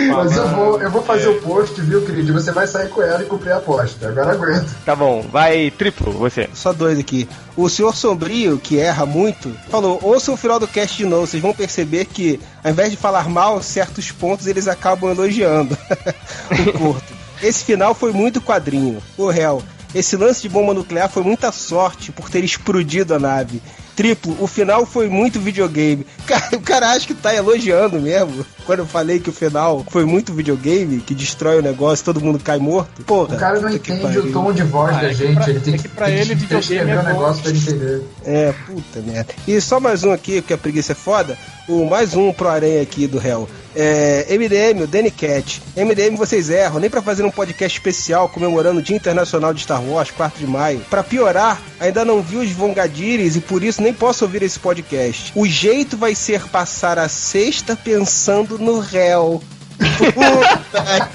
Mas 0.09 0.37
eu 0.37 0.49
vou, 0.49 0.81
eu 0.81 0.91
vou 0.91 1.03
fazer 1.03 1.29
o 1.29 1.41
post, 1.41 1.81
viu, 1.81 2.03
Creed? 2.03 2.31
Você 2.31 2.51
vai 2.51 2.67
sair 2.67 2.89
com 2.89 3.03
ela 3.03 3.23
e 3.23 3.27
cumprir 3.27 3.53
a 3.53 3.59
aposta. 3.59 4.09
Agora 4.09 4.33
aguenta. 4.33 4.67
Tá 4.85 4.97
bom, 4.97 5.23
vai 5.23 5.71
triplo, 5.71 6.11
você. 6.13 6.49
Só 6.55 6.73
dois 6.73 6.99
aqui. 6.99 7.29
O 7.57 7.69
senhor 7.69 7.95
Sombrio, 7.95 8.59
que 8.59 8.79
erra 8.79 9.05
muito, 9.07 9.55
falou: 9.71 9.99
ouça 10.03 10.33
o 10.33 10.37
final 10.37 10.59
do 10.59 10.67
cast 10.67 10.97
de 10.97 11.05
novo, 11.05 11.27
vocês 11.27 11.43
vão 11.43 11.55
perceber 11.55 12.07
que, 12.07 12.41
ao 12.65 12.71
invés 12.71 12.91
de 12.91 12.97
falar 12.97 13.29
mal, 13.29 13.63
certos 13.63 14.11
pontos 14.11 14.47
eles 14.47 14.67
acabam 14.67 15.11
elogiando. 15.11 15.77
o 16.67 16.73
curto. 16.79 17.19
Esse 17.43 17.65
final 17.65 17.95
foi 17.95 18.13
muito 18.13 18.41
quadrinho. 18.41 19.01
O 19.17 19.29
réu. 19.29 19.63
Esse 19.95 20.17
lance 20.17 20.43
de 20.43 20.49
bomba 20.49 20.75
nuclear 20.75 21.09
foi 21.09 21.23
muita 21.23 21.51
sorte 21.51 22.13
por 22.13 22.29
ter 22.29 22.45
explodido 22.45 23.15
a 23.15 23.19
nave. 23.19 23.63
Triplo, 23.99 24.37
o 24.39 24.47
final 24.47 24.87
foi 24.87 25.09
muito 25.09 25.41
videogame. 25.41 26.07
Cara, 26.25 26.57
o 26.57 26.61
cara 26.61 26.91
acha 26.93 27.05
que 27.05 27.15
tá 27.15 27.35
elogiando 27.35 28.01
mesmo. 28.01 28.47
Quando 28.65 28.79
eu 28.81 28.87
falei 28.87 29.19
que 29.19 29.29
o 29.29 29.33
final 29.33 29.85
foi 29.91 30.05
muito 30.05 30.33
videogame, 30.33 31.01
que 31.01 31.17
destrói 31.17 31.59
o 31.59 31.63
negócio, 31.63 32.05
todo 32.05 32.21
mundo 32.21 32.39
cai 32.39 32.59
morto. 32.59 33.03
Porra, 33.03 33.35
O 33.35 33.39
cara 33.39 33.59
não 33.61 33.69
entende 33.71 34.19
o 34.21 34.31
tom 34.31 34.53
de 34.53 34.63
voz 34.63 34.95
Ah, 34.95 35.01
da 35.01 35.07
é 35.07 35.09
que 35.09 35.15
gente. 35.15 35.35
pra- 35.35 35.49
ele 35.51 35.59
tem 35.61 35.75
é 35.75 35.77
que, 35.79 35.83
que 35.83 35.89
pra 35.89 36.11
ele 36.13 36.29
que 36.29 36.35
videogame 36.37 36.91
é 36.93 37.01
o 37.01 37.03
negócio 37.03 37.43
pra 37.43 37.51
ele 37.51 37.59
entender. 37.59 38.03
É, 38.25 38.55
puta 38.67 39.01
merda. 39.01 39.35
E 39.49 39.61
só 39.61 39.81
mais 39.81 40.05
um 40.05 40.13
aqui, 40.13 40.41
porque 40.43 40.53
a 40.55 40.59
preguiça 40.59 40.93
é 40.93 40.95
foda. 40.95 41.37
O 41.67 41.85
mais 41.85 42.15
um 42.15 42.33
pro 42.33 42.49
aranha 42.49 42.81
aqui 42.81 43.07
do 43.09 43.19
réu. 43.19 43.49
É, 43.81 44.27
MDM, 44.37 44.83
o 44.83 44.87
Danny 44.89 45.09
Cat. 45.09 45.63
MDM 45.77 46.17
vocês 46.17 46.51
erram, 46.51 46.81
nem 46.81 46.91
pra 46.91 47.01
fazer 47.01 47.23
um 47.23 47.31
podcast 47.31 47.79
especial 47.79 48.29
comemorando 48.29 48.81
o 48.81 48.83
Dia 48.83 48.97
Internacional 48.97 49.55
de 49.55 49.63
Star 49.63 49.81
Wars, 49.81 50.11
4 50.11 50.41
de 50.41 50.49
maio. 50.49 50.81
Pra 50.91 51.05
piorar, 51.05 51.63
ainda 51.79 52.05
não 52.05 52.21
vi 52.21 52.39
os 52.39 52.51
Vongadires 52.51 53.37
e 53.37 53.41
por 53.41 53.63
isso 53.63 53.81
nem 53.81 53.95
posso 53.95 54.25
ouvir 54.25 54.43
esse 54.43 54.59
podcast. 54.59 55.31
O 55.33 55.47
jeito 55.47 55.97
vai 55.97 56.17
ser 56.17 56.43
passar 56.49 56.99
a 56.99 57.09
sexta 57.09 57.77
pensando 57.77 58.59
no 58.59 58.81
réu. 58.81 59.41
Puta 59.79 61.09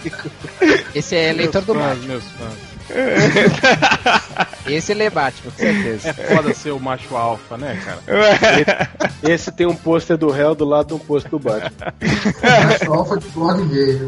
que 0.00 0.10
pariu. 0.10 0.88
Esse 0.94 1.16
é 1.16 1.30
eleitor 1.30 1.62
do 1.62 1.74
meus 1.74 2.22
fãs. 2.22 2.67
Esse 4.66 4.92
ele 4.92 5.04
é 5.04 5.10
Batman, 5.10 5.50
com 5.50 5.58
certeza. 5.58 6.08
É 6.10 6.12
foda 6.12 6.54
ser 6.54 6.70
o 6.70 6.80
macho 6.80 7.16
alfa, 7.16 7.56
né, 7.56 7.80
cara? 7.84 8.90
Esse 9.22 9.50
tem 9.50 9.66
um 9.66 9.74
pôster 9.74 10.16
do 10.16 10.30
réu 10.30 10.54
do 10.54 10.64
lado 10.64 10.88
de 10.88 10.94
um 10.94 10.98
pôster 10.98 11.30
do 11.30 11.38
Batman. 11.38 11.92
Macho 12.68 12.92
alfa 12.92 13.16
de 13.18 13.28
blog 13.28 13.64
gay. 13.68 14.00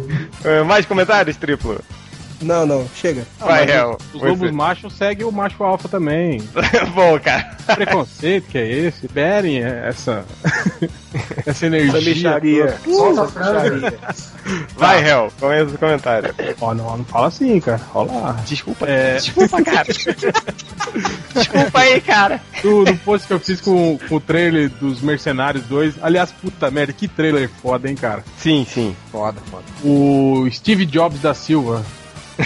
É, 0.44 0.62
Mais 0.62 0.86
comentários, 0.86 1.36
triplo? 1.36 1.80
Não, 2.41 2.64
não, 2.64 2.88
chega. 2.95 3.26
Vai, 3.38 3.61
mas 3.61 3.70
réu. 3.70 3.99
Os 4.14 4.22
lobos 4.22 4.51
machos 4.51 4.95
seguem 4.95 5.26
o 5.26 5.32
macho 5.32 5.62
alfa 5.62 5.88
também. 5.88 6.41
Bom, 6.95 7.18
cara. 7.20 7.57
Preconceito 7.74 8.49
que 8.49 8.59
é 8.59 8.66
esse? 8.66 9.03
Liberem 9.03 9.62
essa. 9.62 10.24
essa 11.45 11.66
energia. 11.66 11.99
Essa 11.99 12.09
mixaria. 12.09 12.78
toda. 12.82 12.97
Solta 12.97 13.22
a 13.22 13.28
frase. 13.28 13.97
Vai, 14.76 15.03
réu. 15.03 15.30
Começa 15.38 15.74
o 15.74 15.78
comentário. 15.78 16.34
Ó, 16.61 16.74
não, 16.74 16.97
não 16.97 17.05
fala 17.05 17.28
assim, 17.28 17.61
cara. 17.61 17.80
Olha 17.95 18.12
lá. 18.12 18.32
Desculpa. 18.47 18.86
É, 18.86 19.16
Desculpa, 19.16 19.62
cara. 19.62 19.86
Desculpa 21.34 21.78
aí, 21.78 22.01
cara. 22.01 22.41
do, 22.62 22.84
do 22.84 22.97
post 22.99 23.26
que 23.26 23.34
eu 23.34 23.41
fiz 23.41 23.61
com, 23.61 23.99
com 24.09 24.16
o 24.16 24.20
trailer 24.20 24.70
dos 24.70 25.03
Mercenários 25.03 25.64
2. 25.64 25.97
Aliás, 26.03 26.32
puta 26.32 26.70
merda, 26.70 26.93
que 26.93 27.07
trailer 27.07 27.51
foda, 27.62 27.88
hein, 27.88 27.95
cara. 27.95 28.24
Sim, 28.38 28.66
sim. 28.68 28.97
Foda, 29.12 29.41
foda. 29.51 29.64
O 29.84 30.49
Steve 30.51 30.86
Jobs 30.86 31.20
da 31.20 31.34
Silva, 31.34 31.84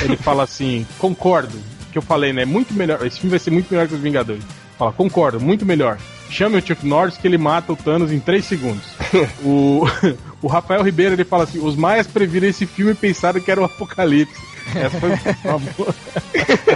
ele 0.03 0.17
fala 0.17 0.43
assim: 0.45 0.87
concordo. 0.99 1.59
Que 1.93 1.99
eu 1.99 2.03
falei, 2.03 2.33
né? 2.33 2.45
Muito 2.45 2.75
melhor. 2.75 3.07
Esse 3.07 3.21
filme 3.21 3.31
vai 3.31 3.39
ser 3.39 3.51
muito 3.53 3.71
melhor 3.71 3.87
que 3.87 3.95
os 3.95 4.01
Vingadores. 4.01 4.43
Fala, 4.77 4.93
concordo, 4.93 5.41
muito 5.41 5.65
melhor. 5.65 5.97
Chame 6.29 6.57
o 6.57 6.67
Chuck 6.67 6.85
Norris 6.85 7.17
que 7.17 7.29
ele 7.29 7.39
mata 7.39 7.73
o 7.73 7.77
Thanos 7.77 8.11
em 8.11 8.19
3 8.19 8.45
segundos. 8.45 8.83
o, 9.45 9.85
o 10.43 10.49
Rafael 10.49 10.83
Ribeiro 10.83 11.15
ele 11.15 11.25
fala 11.25 11.45
assim: 11.45 11.61
os 11.61 11.77
maias 11.77 12.07
previram 12.07 12.49
esse 12.49 12.67
filme 12.67 12.93
e 12.93 12.97
pensaram 12.97 13.41
que 13.41 13.51
era 13.51 13.61
o 13.61 13.65
Apocalipse. 13.65 14.35
Essa 14.75 14.99
foi 14.99 15.11
uma 15.45 15.59
boa. 15.59 15.95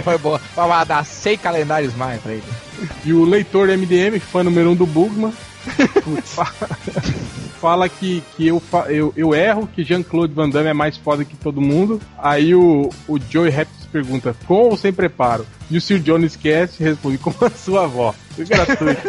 Foi 0.03 0.17
boa. 0.19 0.41
Vamos 0.55 0.87
dar 0.87 1.05
100 1.05 1.37
calendários 1.39 1.93
mais 1.95 2.21
pra 2.21 2.31
ele. 2.33 2.43
E 3.03 3.11
o 3.11 3.25
leitor 3.25 3.67
MDM, 3.67 4.19
fã 4.19 4.43
número 4.43 4.69
1 4.69 4.71
um 4.71 4.75
do 4.75 4.85
Bugman, 4.85 5.33
fa- 6.23 6.53
fala 7.59 7.89
que, 7.89 8.23
que 8.35 8.47
eu, 8.47 8.61
eu, 8.87 9.13
eu 9.15 9.35
erro, 9.35 9.67
que 9.67 9.83
Jean-Claude 9.83 10.33
Van 10.33 10.49
Damme 10.49 10.69
é 10.69 10.73
mais 10.73 10.97
foda 10.97 11.25
que 11.25 11.35
todo 11.35 11.61
mundo. 11.61 12.01
Aí 12.17 12.55
o, 12.55 12.89
o 13.07 13.19
Joey 13.19 13.51
Raptors 13.51 13.85
pergunta, 13.91 14.35
com 14.47 14.69
ou 14.69 14.77
sem 14.77 14.93
preparo? 14.93 15.45
E 15.69 15.77
o 15.77 15.81
Sir 15.81 15.99
John 15.99 16.19
esquece 16.19 16.81
e 16.81 16.85
responde, 16.85 17.17
com 17.17 17.33
a 17.45 17.49
sua 17.49 17.83
avó. 17.83 18.13
Gratuito. 18.37 19.01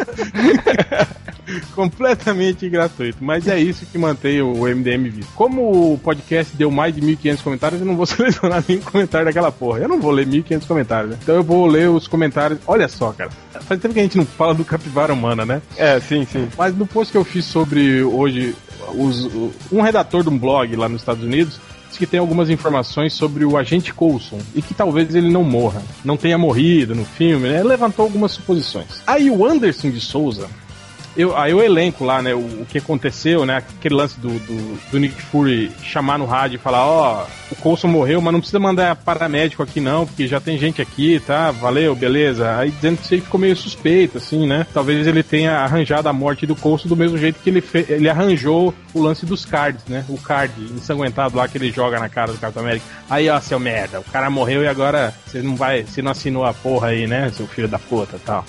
Completamente 1.75 2.67
gratuito. 2.69 3.17
Mas 3.21 3.47
é 3.47 3.59
isso 3.59 3.85
que 3.85 3.97
mantém 3.97 4.41
o 4.41 4.53
MDM 4.67 5.09
vivo. 5.09 5.27
Como 5.35 5.93
o 5.93 5.97
podcast 5.97 6.55
deu 6.55 6.71
mais 6.71 6.93
de 6.95 7.01
1.500 7.01 7.41
comentários, 7.43 7.81
eu 7.81 7.87
não 7.87 7.95
vou 7.95 8.05
selecionar 8.07 8.63
nenhum 8.67 8.81
comentário 8.81 9.25
daquela 9.25 9.51
porra. 9.51 9.79
Eu 9.79 9.87
não 9.89 9.99
vou 9.99 10.11
ler 10.11 10.25
1.500 10.27 10.67
comentários, 10.67 11.11
né? 11.11 11.17
Então 11.21 11.35
eu 11.35 11.43
vou 11.43 11.65
ler 11.65 11.89
os 11.89 12.07
comentários. 12.07 12.59
Olha 12.67 12.87
só, 12.87 13.11
cara. 13.11 13.29
Faz 13.61 13.79
tempo 13.79 13.93
que 13.93 13.99
a 13.99 14.03
gente 14.03 14.17
não 14.17 14.25
fala 14.25 14.53
do 14.53 14.65
capivara 14.65 15.13
humana, 15.13 15.45
né? 15.45 15.61
É, 15.77 15.99
sim, 15.99 16.25
sim. 16.25 16.47
Mas 16.57 16.75
no 16.75 16.85
post 16.87 17.11
que 17.11 17.17
eu 17.17 17.23
fiz 17.25 17.45
sobre 17.45 18.03
hoje, 18.03 18.55
os- 18.95 19.29
um 19.71 19.81
redator 19.81 20.23
de 20.23 20.29
um 20.29 20.37
blog 20.37 20.75
lá 20.75 20.89
nos 20.89 21.01
Estados 21.01 21.23
Unidos 21.23 21.59
disse 21.87 21.99
que 21.99 22.07
tem 22.07 22.19
algumas 22.21 22.49
informações 22.49 23.11
sobre 23.13 23.43
o 23.43 23.57
agente 23.57 23.93
Coulson 23.93 24.39
e 24.55 24.61
que 24.61 24.73
talvez 24.73 25.13
ele 25.13 25.29
não 25.29 25.43
morra, 25.43 25.81
não 26.05 26.15
tenha 26.15 26.37
morrido 26.37 26.95
no 26.95 27.03
filme, 27.03 27.49
né? 27.49 27.61
Levantou 27.61 28.03
algumas 28.05 28.31
suposições. 28.31 29.01
Aí 29.05 29.29
o 29.29 29.45
Anderson 29.45 29.89
de 29.89 29.99
Souza, 29.99 30.47
eu, 31.15 31.35
aí 31.35 31.53
o 31.53 31.61
elenco 31.61 32.05
lá, 32.05 32.21
né? 32.21 32.33
O, 32.33 32.39
o 32.39 32.65
que 32.67 32.77
aconteceu, 32.77 33.45
né? 33.45 33.57
Aquele 33.57 33.95
lance 33.95 34.19
do, 34.19 34.29
do, 34.29 34.91
do 34.91 34.99
Nick 34.99 35.21
Fury 35.21 35.71
chamar 35.83 36.17
no 36.17 36.25
rádio 36.25 36.55
e 36.55 36.59
falar: 36.59 36.85
Ó, 36.85 37.25
o 37.51 37.55
Coulson 37.55 37.87
morreu, 37.87 38.21
mas 38.21 38.31
não 38.31 38.39
precisa 38.39 38.59
mandar 38.59 38.95
paramédico 38.95 39.61
aqui 39.61 39.81
não, 39.81 40.05
porque 40.05 40.27
já 40.27 40.39
tem 40.39 40.57
gente 40.57 40.81
aqui, 40.81 41.19
tá? 41.19 41.51
Valeu, 41.51 41.95
beleza. 41.95 42.57
Aí 42.57 42.71
dizendo 42.71 42.97
que 42.97 43.03
isso 43.03 43.13
aí 43.13 43.21
ficou 43.21 43.39
meio 43.39 43.55
suspeito, 43.55 44.17
assim, 44.17 44.47
né? 44.47 44.65
Talvez 44.73 45.05
ele 45.05 45.21
tenha 45.21 45.57
arranjado 45.57 46.07
a 46.07 46.13
morte 46.13 46.45
do 46.45 46.55
Coulson 46.55 46.87
do 46.87 46.95
mesmo 46.95 47.17
jeito 47.17 47.39
que 47.41 47.49
ele, 47.49 47.63
ele 47.89 48.09
arranjou 48.09 48.73
o 48.93 49.01
lance 49.01 49.25
dos 49.25 49.43
cards, 49.45 49.83
né? 49.87 50.05
O 50.07 50.17
card 50.17 50.53
ensanguentado 50.73 51.35
lá 51.35 51.47
que 51.47 51.57
ele 51.57 51.71
joga 51.71 51.99
na 51.99 52.07
cara 52.07 52.31
do 52.31 52.37
Capitão 52.37 52.63
América. 52.63 52.85
Aí, 53.09 53.29
ó, 53.29 53.39
seu 53.39 53.59
merda, 53.59 53.99
o 53.99 54.03
cara 54.03 54.29
morreu 54.29 54.63
e 54.63 54.67
agora 54.67 55.13
você 55.25 55.41
não 55.41 55.55
vai, 55.55 55.83
você 55.83 56.01
não 56.01 56.11
assinou 56.11 56.45
a 56.45 56.53
porra 56.53 56.89
aí, 56.89 57.05
né? 57.05 57.29
Seu 57.35 57.47
filho 57.47 57.67
da 57.67 57.79
puta 57.79 58.19
tal. 58.25 58.45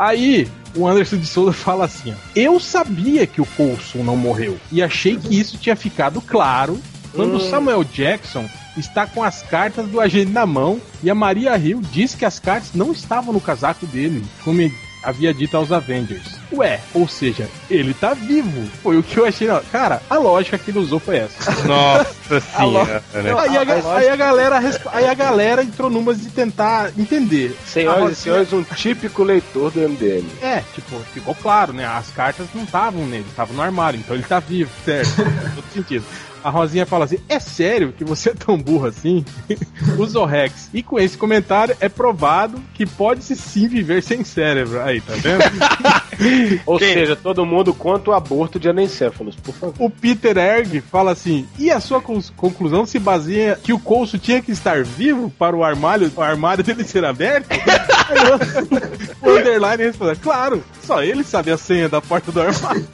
Aí, 0.00 0.48
o 0.74 0.88
Anderson 0.88 1.18
de 1.18 1.26
Souza 1.26 1.52
fala 1.52 1.84
assim: 1.84 2.12
ó, 2.12 2.16
Eu 2.34 2.58
sabia 2.58 3.26
que 3.26 3.38
o 3.38 3.44
Coulson 3.44 4.02
não 4.02 4.16
morreu 4.16 4.58
e 4.72 4.82
achei 4.82 5.18
que 5.18 5.38
isso 5.38 5.58
tinha 5.58 5.76
ficado 5.76 6.22
claro 6.22 6.80
quando 7.12 7.36
o 7.36 7.40
Samuel 7.40 7.84
Jackson 7.84 8.48
está 8.78 9.06
com 9.06 9.22
as 9.22 9.42
cartas 9.42 9.86
do 9.88 10.00
agente 10.00 10.32
na 10.32 10.46
mão 10.46 10.80
e 11.02 11.10
a 11.10 11.14
Maria 11.14 11.58
Hill 11.58 11.82
diz 11.92 12.14
que 12.14 12.24
as 12.24 12.38
cartas 12.38 12.70
não 12.72 12.92
estavam 12.92 13.30
no 13.34 13.42
casaco 13.42 13.84
dele, 13.86 14.24
como 14.42 14.62
havia 15.02 15.32
dito 15.32 15.56
aos 15.56 15.70
Avengers. 15.72 16.38
Ué, 16.52 16.80
ou 16.94 17.06
seja, 17.08 17.48
ele 17.70 17.94
tá 17.94 18.12
vivo. 18.14 18.68
Foi 18.82 18.96
o 18.98 19.02
que 19.02 19.16
eu 19.18 19.24
achei. 19.26 19.48
ó. 19.48 19.60
Cara, 19.72 20.02
a 20.10 20.16
lógica 20.18 20.58
que 20.58 20.70
ele 20.70 20.78
usou 20.80 20.98
foi 20.98 21.18
essa. 21.18 21.50
Nossa 21.66 22.14
lo- 22.34 22.40
senhora. 22.84 23.04
Aí 23.40 23.56
a, 23.56 23.64
ga- 23.64 23.96
aí 23.96 24.08
a 24.08 24.16
galera, 24.16 24.58
resp- 24.58 24.86
aí 24.92 25.06
a 25.06 25.14
galera 25.14 25.62
entrou 25.62 25.88
numas 25.90 26.20
de 26.20 26.28
tentar 26.30 26.90
entender. 26.98 27.56
Senhoras 27.66 28.12
e 28.18 28.20
senhores, 28.22 28.52
um 28.52 28.62
típico 28.62 29.22
leitor 29.22 29.70
do 29.70 29.80
MDM. 29.80 30.26
é, 30.42 30.62
tipo, 30.74 30.98
ficou 31.14 31.34
claro, 31.34 31.72
né? 31.72 31.86
As 31.86 32.10
cartas 32.10 32.46
não 32.54 32.64
estavam 32.64 33.06
nele, 33.06 33.26
estavam 33.28 33.54
no 33.54 33.62
armário, 33.62 33.98
então 34.00 34.14
ele 34.16 34.24
tá 34.24 34.38
vivo, 34.40 34.70
certo? 34.84 35.20
Em 35.22 35.54
todo 35.54 35.64
sentido. 35.72 36.04
A 36.42 36.50
Rosinha 36.50 36.86
fala 36.86 37.04
assim: 37.04 37.18
é 37.28 37.38
sério 37.38 37.92
que 37.92 38.04
você 38.04 38.30
é 38.30 38.34
tão 38.34 38.58
burro 38.58 38.86
assim? 38.86 39.24
O 39.98 40.24
Rex. 40.24 40.70
E 40.72 40.82
com 40.82 40.98
esse 40.98 41.16
comentário 41.16 41.76
é 41.80 41.88
provado 41.88 42.60
que 42.74 42.84
pode-se 42.86 43.36
sim 43.36 43.68
viver 43.68 44.02
sem 44.02 44.24
cérebro. 44.24 44.80
Aí, 44.82 45.00
tá 45.00 45.14
vendo? 45.14 45.42
Ou 46.66 46.78
seja, 46.78 47.16
todo 47.16 47.46
mundo 47.46 47.72
contra 47.72 48.10
o 48.10 48.14
aborto 48.14 48.58
de 48.58 48.68
anencéfalos, 48.68 49.36
por 49.36 49.54
favor. 49.54 49.74
O 49.78 49.90
Peter 49.90 50.36
Erg 50.36 50.80
fala 50.80 51.12
assim: 51.12 51.46
e 51.58 51.70
a 51.70 51.80
sua 51.80 52.00
conclusão 52.00 52.86
se 52.86 52.98
baseia 52.98 53.58
que 53.62 53.72
o 53.72 53.78
Coulson 53.78 54.18
tinha 54.18 54.42
que 54.42 54.52
estar 54.52 54.82
vivo 54.82 55.30
para 55.38 55.56
o 55.56 55.64
armário, 55.64 56.10
o 56.14 56.22
armário 56.22 56.64
dele 56.64 56.84
ser 56.84 57.04
aberto? 57.04 57.48
O 59.22 59.30
Underline 59.30 59.84
responde: 59.84 60.18
claro, 60.18 60.64
só 60.82 61.02
ele 61.02 61.22
sabe 61.22 61.50
a 61.50 61.58
senha 61.58 61.88
da 61.88 62.00
porta 62.00 62.32
do 62.32 62.40
armário. 62.40 62.86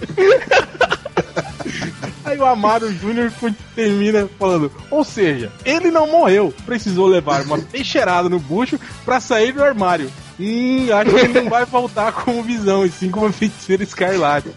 Aí 2.26 2.36
o 2.38 2.44
Amaro 2.44 2.92
Júnior 2.92 3.32
termina 3.74 4.28
falando: 4.36 4.70
ou 4.90 5.04
seja, 5.04 5.50
ele 5.64 5.92
não 5.92 6.10
morreu, 6.10 6.52
precisou 6.66 7.06
levar 7.06 7.42
uma 7.42 7.58
peixeirada 7.72 8.28
no 8.28 8.40
bucho 8.40 8.80
pra 9.04 9.20
sair 9.20 9.52
do 9.52 9.62
armário. 9.62 10.10
Hum, 10.38 10.88
acho 10.92 11.10
que 11.10 11.20
ele 11.20 11.40
não 11.40 11.48
vai 11.48 11.64
voltar 11.64 12.12
como 12.12 12.42
visão, 12.42 12.84
e 12.84 12.90
sim 12.90 13.10
como 13.10 13.32
feiticeiro 13.32 13.84
escarlate. 13.84 14.50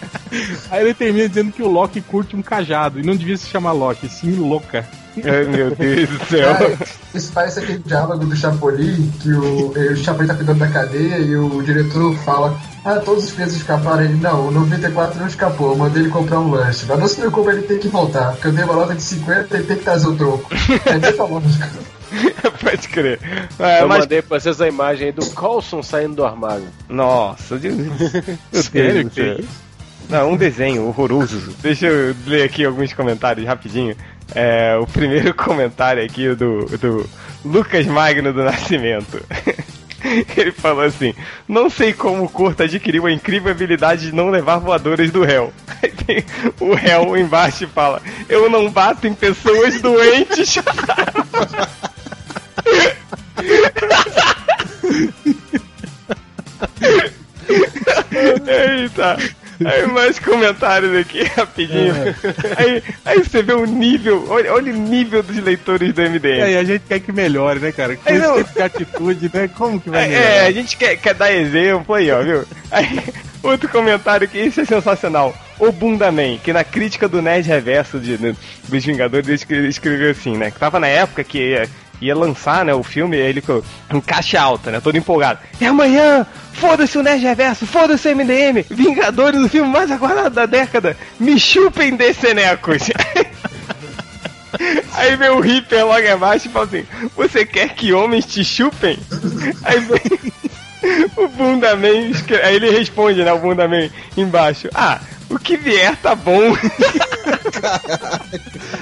Aí 0.70 0.82
ele 0.82 0.94
termina 0.94 1.28
dizendo 1.28 1.52
que 1.52 1.62
o 1.62 1.68
Loki 1.68 2.00
curte 2.00 2.34
um 2.34 2.42
cajado, 2.42 2.98
e 2.98 3.04
não 3.04 3.14
devia 3.14 3.36
se 3.36 3.46
chamar 3.46 3.72
Loki, 3.72 4.08
sim 4.08 4.34
louca. 4.34 4.88
Ai, 5.22 5.44
meu 5.44 5.76
Deus 5.76 6.08
do 6.08 6.26
céu. 6.26 6.54
Cara, 6.54 6.78
isso 7.14 7.30
parece 7.32 7.60
aquele 7.60 7.78
diálogo 7.80 8.24
do 8.24 8.34
Chapolin, 8.34 9.12
que 9.20 9.30
o, 9.30 9.68
o 9.68 9.96
Chapolin 9.96 10.26
tá 10.26 10.34
cuidando 10.34 10.58
da 10.58 10.68
cadeia 10.68 11.18
e 11.18 11.36
o 11.36 11.62
diretor 11.62 12.16
fala: 12.20 12.58
Ah, 12.84 12.96
todos 12.96 13.24
os 13.24 13.30
presos 13.30 13.56
escaparam. 13.58 14.02
Ele, 14.02 14.14
não, 14.14 14.48
o 14.48 14.50
94 14.50 15.20
não 15.20 15.26
escapou, 15.26 15.70
eu 15.70 15.76
mandei 15.76 16.02
ele 16.02 16.10
comprar 16.10 16.40
um 16.40 16.50
lanche. 16.50 16.84
Mas 16.88 16.98
não 16.98 17.06
se 17.08 17.16
preocupe, 17.16 17.50
ele 17.50 17.62
tem 17.62 17.78
que 17.78 17.88
voltar, 17.88 18.32
porque 18.32 18.48
eu 18.48 18.52
dei 18.52 18.64
uma 18.64 18.74
nota 18.74 18.94
de 18.94 19.02
50 19.02 19.56
e 19.58 19.62
tem 19.62 19.76
que 19.76 19.84
trazer 19.84 20.08
o 20.08 20.16
troco. 20.16 20.50
É 20.86 20.98
bem 20.98 21.12
famoso. 21.12 21.46
Pode 22.60 22.88
crer. 22.88 23.18
É, 23.58 23.82
eu 23.82 23.88
mas- 23.88 24.00
mandei 24.00 24.20
pra 24.20 24.38
vocês 24.40 24.60
a 24.60 24.66
imagem 24.68 25.06
aí 25.06 25.12
do 25.12 25.24
Coulson 25.30 25.82
saindo 25.82 26.16
do 26.16 26.24
armário. 26.24 26.66
Nossa, 26.88 27.56
Deus. 27.58 27.76
Sério 28.52 29.08
que 29.08 29.14
tem 29.14 29.36
céu. 29.36 29.44
Não, 30.10 30.32
um 30.32 30.36
desenho 30.36 30.86
horroroso. 30.88 31.54
Deixa 31.62 31.86
eu 31.86 32.14
ler 32.26 32.42
aqui 32.42 32.64
alguns 32.64 32.92
comentários 32.92 33.46
rapidinho. 33.46 33.96
É, 34.34 34.76
o 34.76 34.86
primeiro 34.86 35.32
comentário 35.34 36.04
aqui 36.04 36.26
é 36.26 36.34
do, 36.34 36.66
do 36.78 37.08
Lucas 37.44 37.86
Magno 37.86 38.32
do 38.32 38.42
Nascimento. 38.42 39.22
Ele 40.36 40.52
falou 40.52 40.84
assim: 40.84 41.14
Não 41.48 41.70
sei 41.70 41.92
como 41.92 42.24
o 42.24 42.28
Corto 42.28 42.62
adquiriu 42.62 43.06
a 43.06 43.12
incrível 43.12 43.50
habilidade 43.50 44.06
de 44.06 44.14
não 44.14 44.30
levar 44.30 44.58
voadoras 44.58 45.10
do 45.10 45.24
réu. 45.24 45.52
O 46.60 46.74
réu 46.74 47.16
embaixo 47.16 47.66
fala: 47.68 48.02
Eu 48.28 48.50
não 48.50 48.70
bato 48.70 49.06
em 49.06 49.14
pessoas 49.14 49.80
doentes. 49.80 50.56
Eita. 58.46 59.16
Aí 59.66 59.86
mais 59.86 60.18
comentários 60.18 60.96
aqui, 60.96 61.22
rapidinho. 61.36 61.94
Aí, 62.56 62.82
aí 63.04 63.18
você 63.18 63.42
vê 63.42 63.52
o 63.52 63.64
nível, 63.66 64.26
olha, 64.28 64.52
olha 64.52 64.72
o 64.72 64.76
nível 64.76 65.22
dos 65.22 65.36
leitores 65.38 65.92
do 65.92 66.02
MDM. 66.02 66.42
Aí 66.42 66.56
a 66.56 66.64
gente 66.64 66.82
quer 66.88 67.00
que 67.00 67.12
melhore, 67.12 67.60
né, 67.60 67.72
cara? 67.72 67.96
Com 67.96 68.10
esse 68.10 68.18
não- 68.18 68.36
tipo 68.42 68.52
de 68.54 68.62
atitude, 68.62 69.30
né? 69.32 69.48
Como 69.56 69.80
que 69.80 69.90
vai 69.90 70.04
É, 70.04 70.08
melhorar? 70.08 70.26
é, 70.30 70.46
a 70.46 70.52
gente 70.52 70.76
quer, 70.76 70.96
quer 70.96 71.14
dar 71.14 71.32
exemplo 71.32 71.94
aí, 71.94 72.10
ó, 72.10 72.22
viu? 72.22 72.44
Aí, 72.70 73.00
outro 73.42 73.68
comentário 73.68 74.28
que 74.28 74.38
esse 74.38 74.60
é 74.60 74.64
sensacional. 74.64 75.34
O 75.58 75.70
Bundaman, 75.70 76.38
que 76.42 76.52
na 76.52 76.64
crítica 76.64 77.06
do 77.08 77.22
Nerd 77.22 77.46
Reverso 77.46 78.00
de, 78.00 78.18
né, 78.18 78.34
dos 78.68 78.84
Vingadores, 78.84 79.26
ele 79.28 79.36
escre- 79.36 79.68
escreveu 79.68 80.10
assim, 80.10 80.36
né? 80.36 80.50
Que 80.50 80.58
tava 80.58 80.80
na 80.80 80.88
época 80.88 81.22
que 81.22 81.54
ia, 82.06 82.14
lançar, 82.14 82.64
né, 82.64 82.74
o 82.74 82.82
filme, 82.82 83.16
ele 83.16 83.42
em 83.92 84.00
caixa 84.00 84.40
alta, 84.40 84.70
né? 84.70 84.80
Todo 84.80 84.96
empolgado. 84.96 85.40
É 85.60 85.66
amanhã! 85.66 86.26
Foda-se 86.52 86.98
o 86.98 87.02
Nerd 87.02 87.22
Reverso, 87.22 87.66
foda-se 87.66 88.08
o 88.08 88.16
MDM! 88.16 88.64
Vingadores, 88.70 89.40
o 89.40 89.48
filme 89.48 89.70
mais 89.70 89.90
aguardado 89.90 90.34
da 90.34 90.46
década! 90.46 90.96
Me 91.18 91.38
chupem 91.38 91.96
descenecos! 91.96 92.90
Aí 94.94 95.16
vem 95.16 95.30
o 95.30 95.40
Reaper 95.40 95.86
logo 95.86 96.12
abaixo 96.12 96.46
e 96.46 96.50
fala 96.50 96.66
assim: 96.66 96.84
Você 97.16 97.46
quer 97.46 97.70
que 97.70 97.94
homens 97.94 98.26
te 98.26 98.44
chupem? 98.44 98.98
Aí 99.64 99.80
vem 99.80 100.32
o 101.16 101.28
Bundaman, 101.28 102.12
aí 102.42 102.56
ele 102.56 102.70
responde, 102.70 103.22
né? 103.22 103.32
O 103.32 103.38
Bundaman 103.38 103.90
embaixo: 104.16 104.68
Ah, 104.74 105.00
o 105.32 105.38
que 105.38 105.56
vier 105.56 105.96
tá 105.96 106.14
bom. 106.14 106.54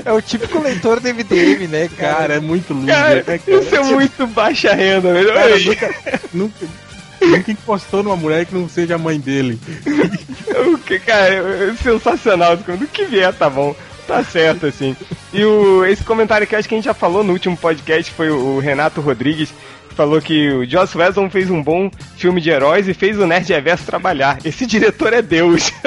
É 0.04 0.12
o 0.12 0.22
típico 0.22 0.60
leitor 0.60 1.00
do 1.00 1.08
MDM, 1.08 1.68
né, 1.68 1.90
cara? 1.96 2.14
Cara, 2.14 2.34
é 2.34 2.40
muito 2.40 2.72
lindo, 2.72 2.86
Cara, 2.86 3.16
né, 3.16 3.22
cara? 3.22 3.42
isso 3.46 3.76
é 3.76 3.82
muito 3.82 4.26
baixa 4.28 4.74
renda, 4.74 5.12
velho. 5.12 5.32
Cara, 5.34 5.58
nunca, 5.58 5.94
nunca, 6.32 6.66
nunca 7.20 7.52
encostou 7.52 8.02
numa 8.02 8.16
mulher 8.16 8.46
que 8.46 8.54
não 8.54 8.68
seja 8.68 8.94
a 8.94 8.98
mãe 8.98 9.20
dele. 9.20 9.58
o 10.72 10.78
que, 10.78 10.98
cara, 10.98 11.34
é 11.34 11.74
sensacional. 11.82 12.56
Do 12.56 12.86
que 12.86 13.04
vier 13.04 13.32
tá 13.34 13.50
bom. 13.50 13.74
Tá 14.06 14.24
certo, 14.24 14.66
assim. 14.66 14.96
E 15.32 15.44
o, 15.44 15.84
esse 15.84 16.02
comentário 16.02 16.46
que 16.46 16.54
eu 16.54 16.58
acho 16.58 16.68
que 16.68 16.74
a 16.74 16.78
gente 16.78 16.86
já 16.86 16.94
falou 16.94 17.22
no 17.22 17.32
último 17.32 17.56
podcast 17.56 18.10
foi 18.12 18.30
o, 18.30 18.56
o 18.56 18.58
Renato 18.58 19.00
Rodrigues. 19.00 19.52
Falou 20.00 20.18
que 20.18 20.48
o 20.50 20.64
Joss 20.64 20.96
Whedon 20.96 21.28
fez 21.28 21.50
um 21.50 21.62
bom 21.62 21.90
filme 22.16 22.40
de 22.40 22.48
heróis 22.48 22.88
e 22.88 22.94
fez 22.94 23.18
o 23.18 23.26
Nerd 23.26 23.52
Reverso 23.52 23.84
trabalhar. 23.84 24.38
Esse 24.42 24.64
diretor 24.64 25.12
é 25.12 25.20
Deus. 25.20 25.70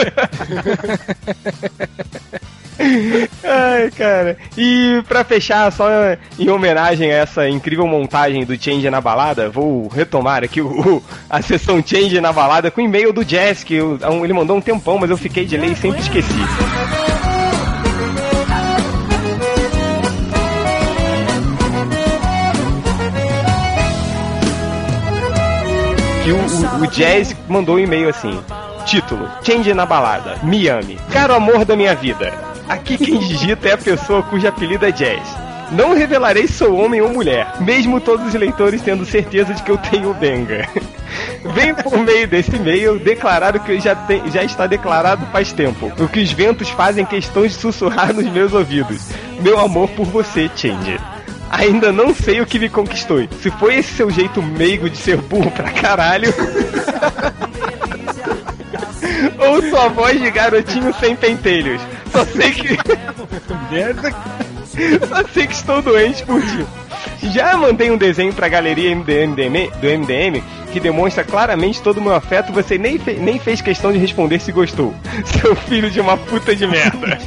Ai, 3.44 3.90
cara. 3.98 4.38
E 4.56 5.02
pra 5.08 5.24
fechar, 5.24 5.72
só 5.72 5.88
em 6.38 6.48
homenagem 6.48 7.12
a 7.12 7.16
essa 7.16 7.50
incrível 7.50 7.88
montagem 7.88 8.46
do 8.46 8.56
Change 8.56 8.88
na 8.88 9.02
balada, 9.02 9.50
vou 9.50 9.88
retomar 9.88 10.44
aqui 10.44 10.62
o, 10.62 10.68
o- 10.98 11.04
a 11.28 11.42
sessão 11.42 11.82
Change 11.84 12.22
na 12.22 12.32
balada 12.32 12.70
com 12.70 12.82
o 12.82 12.84
e-mail 12.84 13.12
do 13.12 13.26
Jazz, 13.26 13.64
que 13.64 13.74
eu- 13.74 13.98
ele 14.24 14.34
mandou 14.34 14.56
um 14.56 14.62
tempão, 14.62 15.00
mas 15.00 15.10
eu 15.10 15.18
fiquei 15.18 15.44
de 15.44 15.58
ler 15.58 15.72
e 15.72 15.76
sempre 15.76 16.02
esqueci. 16.02 16.28
Que 26.24 26.32
o, 26.32 26.38
o- 26.38 26.84
o 26.84 26.88
Jazz 26.88 27.36
mandou 27.48 27.76
um 27.76 27.80
e-mail 27.80 28.10
assim: 28.10 28.40
Título: 28.86 29.28
Change 29.44 29.74
na 29.74 29.86
balada. 29.86 30.38
Miami. 30.44 30.98
Caro 31.12 31.34
amor 31.34 31.66
da 31.66 31.76
minha 31.76 31.96
vida. 31.96 32.34
Aqui 32.68 32.98
quem 32.98 33.18
digita 33.20 33.68
é 33.70 33.74
a 33.74 33.78
pessoa 33.78 34.24
cujo 34.24 34.48
apelido 34.48 34.86
é 34.86 34.92
Jazz. 34.92 35.28
Não 35.72 35.96
revelarei 35.96 36.46
se 36.48 36.54
sou 36.54 36.76
homem 36.76 37.02
ou 37.02 37.10
mulher, 37.10 37.48
mesmo 37.62 38.00
todos 38.00 38.28
os 38.28 38.34
leitores 38.36 38.82
tendo 38.82 39.06
certeza 39.06 39.54
de 39.54 39.64
que 39.64 39.72
eu 39.72 39.78
tenho 39.78 40.14
Benga. 40.14 40.68
Venho 41.54 41.76
por 41.76 41.98
meio 41.98 42.28
desse 42.28 42.56
e-mail 42.56 43.00
declarar 43.00 43.56
o 43.56 43.60
que 43.60 43.80
já, 43.80 43.96
tem, 43.96 44.30
já 44.32 44.44
está 44.44 44.66
declarado 44.68 45.26
faz 45.32 45.52
tempo. 45.52 45.92
O 46.00 46.08
que 46.08 46.20
os 46.22 46.32
ventos 46.32 46.70
fazem 46.70 47.06
questão 47.06 47.44
de 47.46 47.54
sussurrar 47.54 48.14
nos 48.14 48.26
meus 48.32 48.54
ouvidos. 48.54 49.02
Meu 49.40 49.60
amor 49.60 49.90
por 49.90 50.06
você, 50.06 50.50
Change. 50.56 50.98
Ainda 51.54 51.92
não 51.92 52.16
sei 52.16 52.42
o 52.42 52.48
que 52.48 52.58
me 52.58 52.68
conquistou. 52.68 53.20
Se 53.40 53.52
foi 53.52 53.76
esse 53.76 53.94
seu 53.94 54.10
jeito 54.10 54.42
meigo 54.42 54.90
de 54.90 54.98
ser 54.98 55.18
burro 55.18 55.52
pra 55.52 55.70
caralho. 55.70 56.34
ou 59.38 59.62
sua 59.70 59.88
voz 59.90 60.20
de 60.20 60.32
garotinho 60.32 60.92
sem 61.00 61.16
pentelhos. 61.16 61.80
Só 62.12 62.26
sei 62.26 62.50
que. 62.52 62.70
Só 65.08 65.24
sei 65.32 65.46
que 65.46 65.54
estou 65.54 65.80
doente 65.84 66.26
por 66.26 66.42
ti. 66.42 66.66
Já 67.32 67.56
mandei 67.58 67.90
um 67.92 67.98
desenho 67.98 68.34
pra 68.34 68.48
galeria 68.50 68.96
MDM, 68.96 69.70
do 69.82 69.88
MDM 69.88 70.42
que 70.72 70.80
demonstra 70.80 71.24
claramente 71.24 71.82
todo 71.82 71.98
o 71.98 72.02
meu 72.02 72.16
afeto. 72.16 72.52
Você 72.52 72.78
nem, 72.78 72.98
fe- 72.98 73.14
nem 73.20 73.38
fez 73.40 73.62
questão 73.62 73.92
de 73.92 73.98
responder 74.00 74.40
se 74.40 74.52
gostou. 74.52 74.94
Seu 75.26 75.56
filho 75.56 75.90
de 75.90 76.00
uma 76.02 76.18
puta 76.18 76.56
de 76.56 76.66
merda. 76.66 77.20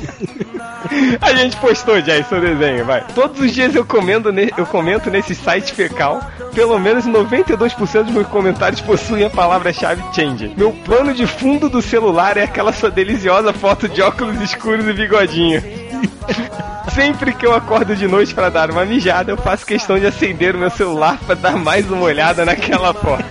A 1.20 1.34
gente 1.34 1.56
postou 1.56 2.00
já 2.00 2.16
esse 2.16 2.28
seu 2.28 2.40
desenho, 2.40 2.84
vai. 2.84 3.04
Todos 3.14 3.40
os 3.40 3.52
dias 3.52 3.74
eu 3.74 3.84
comento, 3.84 4.32
ne- 4.32 4.50
eu 4.56 4.66
comento 4.66 5.10
nesse 5.10 5.34
site 5.34 5.72
fecal. 5.72 6.20
Pelo 6.54 6.78
menos 6.78 7.04
92% 7.06 8.04
dos 8.04 8.12
meus 8.14 8.26
comentários 8.28 8.80
possuem 8.80 9.24
a 9.24 9.30
palavra-chave 9.30 10.02
change. 10.14 10.52
Meu 10.56 10.72
plano 10.72 11.12
de 11.12 11.26
fundo 11.26 11.68
do 11.68 11.82
celular 11.82 12.36
é 12.36 12.44
aquela 12.44 12.72
sua 12.72 12.90
deliciosa 12.90 13.52
foto 13.52 13.88
de 13.88 14.00
óculos 14.00 14.40
escuros 14.40 14.86
e 14.88 14.92
bigodinho. 14.92 15.62
Sempre 16.94 17.34
que 17.34 17.46
eu 17.46 17.54
acordo 17.54 17.94
de 17.94 18.06
noite 18.08 18.34
pra 18.34 18.48
dar 18.48 18.70
uma 18.70 18.84
mijada, 18.84 19.30
eu 19.30 19.36
faço 19.36 19.66
questão 19.66 19.98
de 19.98 20.06
acender 20.06 20.54
o 20.54 20.58
meu 20.58 20.70
celular 20.70 21.18
pra 21.26 21.34
dar 21.34 21.56
mais 21.56 21.90
uma 21.90 22.02
olhada 22.02 22.44
naquela 22.44 22.94
foto. 22.94 23.24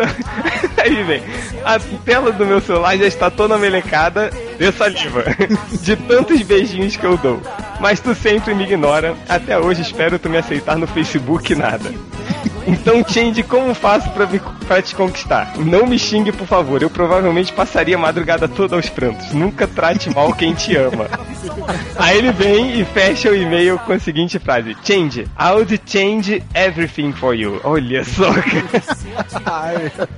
Aí 0.82 1.02
vem, 1.02 1.22
a 1.64 1.78
tela 2.04 2.32
do 2.32 2.46
meu 2.46 2.60
celular 2.60 2.96
já 2.96 3.06
está 3.06 3.30
toda 3.30 3.58
melecada 3.58 4.30
de 4.58 4.72
saliva, 4.72 5.24
de 5.82 5.96
tantos 5.96 6.42
beijinhos 6.42 6.96
que 6.96 7.04
eu 7.04 7.16
dou. 7.16 7.40
Mas 7.80 8.00
tu 8.00 8.14
sempre 8.14 8.54
me 8.54 8.64
ignora, 8.64 9.14
até 9.28 9.58
hoje 9.58 9.82
espero 9.82 10.18
tu 10.18 10.28
me 10.28 10.38
aceitar 10.38 10.76
no 10.76 10.86
Facebook 10.86 11.54
nada. 11.54 11.92
Então, 12.66 13.02
Change, 13.06 13.42
como 13.42 13.74
faço 13.74 14.08
pra, 14.10 14.26
me- 14.26 14.40
pra 14.66 14.80
te 14.82 14.94
conquistar? 14.94 15.52
Não 15.58 15.86
me 15.86 15.98
xingue, 15.98 16.30
por 16.32 16.46
favor. 16.46 16.82
Eu 16.82 16.90
provavelmente 16.90 17.52
passaria 17.52 17.96
a 17.96 17.98
madrugada 17.98 18.46
toda 18.48 18.76
aos 18.76 18.88
prantos. 18.88 19.32
Nunca 19.32 19.66
trate 19.66 20.08
mal 20.14 20.32
quem 20.34 20.54
te 20.54 20.76
ama. 20.76 21.06
Aí 21.96 22.18
ele 22.18 22.32
vem 22.32 22.80
e 22.80 22.84
fecha 22.84 23.30
o 23.30 23.34
e-mail 23.34 23.78
com 23.80 23.92
a 23.92 23.98
seguinte 23.98 24.38
frase: 24.38 24.76
Change, 24.84 25.26
I'll 25.38 25.66
change 25.86 26.42
everything 26.54 27.12
for 27.12 27.34
you. 27.34 27.60
Olha 27.64 28.04
só, 28.04 28.30
cara. 29.42 30.08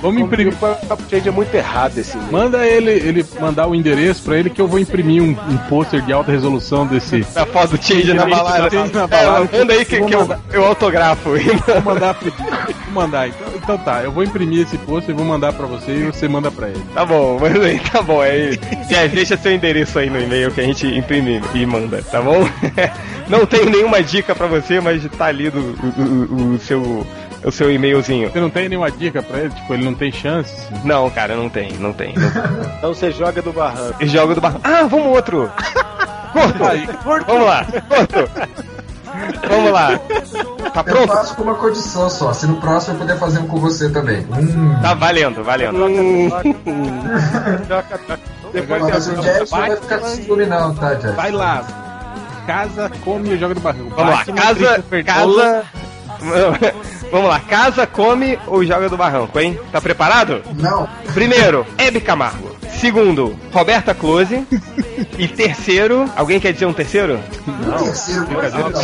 Vamos 0.00 0.22
imprimir. 0.22 0.52
O 0.54 1.10
Change 1.10 1.28
é 1.28 1.32
muito 1.32 1.54
errado 1.54 1.98
esse. 1.98 2.16
Manda 2.30 2.66
ele, 2.66 2.90
ele 2.90 3.24
mandar 3.40 3.66
o 3.66 3.74
endereço 3.74 4.22
pra 4.22 4.36
ele 4.36 4.48
que 4.50 4.60
eu 4.60 4.68
vou 4.68 4.78
imprimir 4.78 5.22
um, 5.22 5.30
um 5.30 5.56
pôster 5.68 6.00
de 6.02 6.12
alta 6.12 6.30
resolução 6.32 6.86
desse. 6.86 7.26
A 7.34 7.44
foto 7.46 7.76
do 7.76 7.82
Change 7.84 8.12
na 8.14 8.26
balada. 8.26 8.70
Change 8.70 8.92
na 8.94 9.02
É, 9.04 9.06
balada. 9.06 9.48
manda 9.58 9.72
aí 9.72 9.84
que, 9.84 10.00
que 10.00 10.14
eu, 10.14 10.36
eu 10.52 10.64
autografo. 10.64 11.30
Vou 11.30 11.82
mandar, 11.82 12.14
pro- 12.14 12.30
vou 12.32 12.92
mandar. 12.94 13.28
Então, 13.28 13.46
então 13.56 13.78
tá, 13.78 14.02
eu 14.02 14.12
vou 14.12 14.22
imprimir 14.24 14.62
esse 14.62 14.78
pôster 14.78 15.14
e 15.14 15.16
vou 15.18 15.26
mandar 15.26 15.52
pra 15.52 15.66
você 15.66 15.90
e 15.92 16.06
você 16.06 16.28
manda 16.28 16.50
pra 16.50 16.68
ele. 16.68 16.82
Tá 16.94 17.04
bom, 17.04 17.38
mas 17.42 17.60
aí, 17.60 17.78
tá 17.80 18.00
bom. 18.02 18.20
Aí, 18.20 18.58
Jess, 18.88 19.12
deixa 19.12 19.36
seu 19.36 19.52
endereço 19.52 19.98
aí 19.98 20.08
no 20.08 20.20
e-mail 20.20 20.50
que 20.50 20.60
a 20.60 20.64
gente 20.64 20.86
imprime 20.86 21.40
e 21.54 21.66
manda, 21.66 22.02
tá 22.02 22.20
bom? 22.22 22.48
Não 23.28 23.44
tenho 23.44 23.68
nenhuma 23.68 24.02
dica 24.02 24.34
pra 24.34 24.46
você, 24.46 24.80
mas 24.80 25.02
tá 25.18 25.26
ali 25.26 25.50
do, 25.50 25.58
o, 25.60 26.02
o- 26.02 26.54
o 26.54 26.58
seu, 26.58 27.06
o 27.44 27.50
seu 27.52 27.70
e-mailzinho. 27.70 28.30
Você 28.30 28.40
não 28.40 28.50
tem 28.50 28.68
nenhuma 28.68 28.90
dica 28.90 29.22
pra 29.22 29.38
ele? 29.38 29.50
Tipo, 29.50 29.74
ele 29.74 29.84
não 29.84 29.94
tem 29.94 30.10
chance? 30.12 30.52
Não, 30.84 31.08
cara, 31.10 31.34
não 31.36 31.48
tem, 31.48 31.72
não 31.78 31.92
tem. 31.92 32.14
Não 32.14 32.30
tem. 32.30 32.72
Então 32.78 32.94
você 32.94 33.10
joga 33.10 33.40
do 33.42 33.52
barranco. 33.52 33.94
E 34.02 34.06
jogo 34.06 34.34
do 34.34 34.40
barco. 34.40 34.60
Ah, 34.64 34.84
vamos 34.88 35.06
outro! 35.08 35.50
Corto! 36.32 37.26
Vamos 37.26 37.46
lá, 37.46 37.64
corto! 37.88 38.30
Vamos 39.48 39.72
lá. 39.72 39.98
Tá 40.72 40.80
Eu 40.86 40.94
pronto? 40.94 41.08
faço 41.12 41.34
com 41.34 41.42
uma 41.42 41.54
condição 41.54 42.08
só. 42.08 42.32
Se 42.32 42.46
no 42.46 42.56
próximo 42.60 42.94
eu 42.94 42.98
puder 43.00 43.18
fazer 43.18 43.40
um 43.40 43.46
com 43.48 43.58
você 43.58 43.90
também. 43.90 44.20
Hum. 44.30 44.76
Tá 44.80 44.94
valendo, 44.94 45.42
valendo. 45.42 45.78
Depois 48.52 48.82
Mas 48.88 49.08
o 49.08 49.16
Jackson 49.16 49.56
vai- 49.56 49.68
vai 49.70 49.76
ficar 49.80 49.98
com 49.98 50.06
ciúme 50.08 50.46
não, 50.46 50.74
tá, 50.74 50.94
Jackson? 50.94 51.16
Vai 51.16 51.30
lá. 51.32 51.64
Casa, 52.46 52.90
come 53.04 53.30
e 53.30 53.38
joga 53.38 53.54
do 53.54 53.60
barril. 53.60 53.90
Vamos 53.94 54.14
lá, 54.14 54.24
casa, 54.24 54.84
casa. 55.04 55.64
Vamos 57.10 57.28
lá, 57.28 57.40
casa, 57.40 57.86
come 57.86 58.38
ou 58.46 58.64
joga 58.64 58.88
do 58.88 58.96
barranco, 58.96 59.38
hein? 59.40 59.58
Tá 59.72 59.80
preparado? 59.80 60.42
Não. 60.56 60.88
Primeiro, 61.14 61.66
Hebe 61.78 62.00
Camargo. 62.00 62.56
Segundo, 62.78 63.36
Roberta 63.52 63.94
Close. 63.94 64.46
E 65.18 65.26
terceiro, 65.26 66.08
alguém 66.16 66.38
quer 66.38 66.52
dizer 66.52 66.66
um 66.66 66.72
terceiro? 66.72 67.18
Não. 67.46 67.78
Terceiro, 67.78 68.26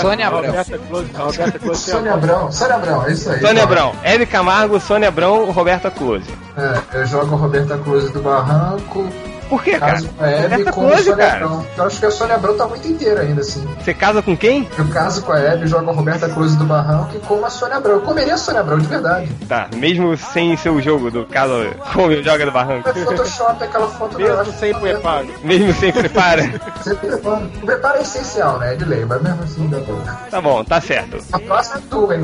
Sônia 0.00 0.26
Abrão. 0.26 0.46
Roberta 0.46 0.78
Close, 0.78 1.10
Roberta 1.12 1.58
Close 1.58 1.90
é 1.90 1.94
Sônia 1.94 2.14
Abrão. 2.14 2.52
Sônia 2.52 2.74
Abrão, 2.74 3.06
é 3.06 3.12
isso 3.12 3.30
aí. 3.30 3.40
Sônia. 3.40 3.62
Abrão. 3.62 3.92
Hebe 4.02 4.26
Camargo, 4.26 4.80
Sônia 4.80 5.08
Abrão, 5.08 5.50
Roberta 5.50 5.90
Close. 5.90 6.26
É, 6.56 6.98
eu 6.98 7.06
jogo 7.06 7.36
Roberta 7.36 7.78
Cruz 7.78 8.10
do 8.10 8.20
Barranco. 8.20 9.08
Por 9.54 9.62
quê, 9.62 9.78
cara? 9.78 9.92
Caso 9.92 10.08
com 10.08 10.24
a 10.24 10.28
Hebe 10.28 10.64
com 10.64 10.68
a 10.68 10.72
Close, 10.72 11.04
Sônia 11.04 11.16
cara. 11.16 11.44
Abrão. 11.44 11.66
Eu 11.76 11.84
acho 11.84 12.00
que 12.00 12.06
a 12.06 12.10
Sônia 12.10 12.34
Abrão 12.34 12.56
tá 12.56 12.66
muito 12.66 12.88
inteira 12.88 13.20
ainda, 13.20 13.40
assim. 13.40 13.64
Você 13.78 13.94
casa 13.94 14.20
com 14.20 14.36
quem? 14.36 14.68
Eu 14.76 14.88
caso 14.88 15.22
com 15.22 15.30
a 15.30 15.38
Hebe, 15.38 15.68
jogo 15.68 15.88
a 15.88 15.92
Roberta 15.92 16.28
Cruz 16.28 16.56
do 16.56 16.64
Barranco 16.64 17.14
e 17.14 17.20
como 17.20 17.46
a 17.46 17.50
Sônia 17.50 17.76
Abrão. 17.76 17.92
Eu 17.92 18.00
comeria 18.00 18.34
a 18.34 18.36
Sônia 18.36 18.62
Abrão, 18.62 18.80
de 18.80 18.88
verdade. 18.88 19.30
Tá, 19.48 19.68
mesmo 19.76 20.16
sem 20.16 20.56
seu 20.56 20.82
jogo 20.82 21.08
do 21.08 21.24
caso 21.26 21.52
come 21.92 22.16
ou 22.16 22.22
joga 22.24 22.44
do 22.44 22.50
barranco. 22.50 22.88
É 22.88 22.92
Photoshop, 22.94 23.62
aquela 23.62 23.86
foto 23.86 24.18
Mesmo 24.18 24.52
sem 24.54 24.74
preparo. 24.74 25.28
Mesmo 25.44 25.72
sem 25.74 25.92
prepara. 25.92 26.42
Você 26.82 26.96
prepara. 26.96 27.44
O 27.62 27.66
preparo 27.66 27.98
é 27.98 28.02
essencial, 28.02 28.58
né? 28.58 28.74
De 28.74 28.84
lei, 28.84 29.04
mas 29.04 29.22
mesmo 29.22 29.40
assim 29.44 29.68
dá 29.68 29.78
bom. 29.78 30.02
Tá 30.32 30.40
bom, 30.40 30.64
tá 30.64 30.80
certo. 30.80 31.18
A 31.32 31.38
próxima 31.38 31.76
é 31.76 31.82
tua, 31.88 32.16
hein? 32.16 32.22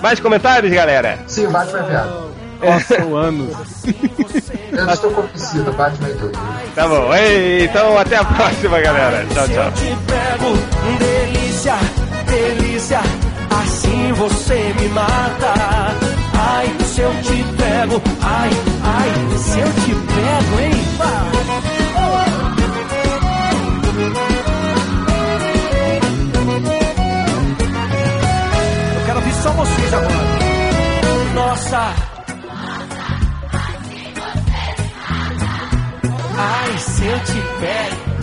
Mais 0.00 0.18
comentários, 0.18 0.72
galera? 0.72 1.18
Sim, 1.26 1.44
é 1.44 1.82
viado. 1.82 2.32
Nossa, 2.64 3.04
o 3.04 3.16
ano. 3.16 3.50
Eu 4.76 4.86
não 4.86 4.92
estou 4.94 5.10
convencido, 5.12 5.72
Batman 5.72 6.08
é 6.08 6.12
doido. 6.14 6.38
Tá 6.74 6.88
bom, 6.88 7.14
Ei, 7.14 7.64
então 7.64 7.96
até 7.98 8.16
a 8.16 8.24
próxima, 8.24 8.80
galera. 8.80 9.24
Tchau, 9.32 9.48
tchau. 9.48 9.72
te 9.72 9.96
pego, 10.06 10.98
delícia, 10.98 11.74
delícia, 12.26 13.00
assim 13.62 14.12
você 14.14 14.74
me 14.80 14.88
mata. 14.88 15.54
Ai, 16.36 16.74
se 16.84 17.00
eu 17.00 17.10
te 17.22 17.44
pego, 17.56 18.02
ai, 18.22 18.50
ai, 18.82 19.38
se 19.38 19.58
eu 19.60 19.66
te 19.66 19.94
pego, 19.94 20.60
hein? 20.60 21.84
Eu 28.96 29.06
quero 29.06 29.18
ouvir 29.18 29.34
só 29.34 29.50
vocês 29.50 29.94
agora. 29.94 30.14
Nossa. 31.34 32.13
Ai, 36.36 36.78
se 36.78 37.06
eu 37.06 37.18
te 37.20 37.40
pego. 37.60 38.14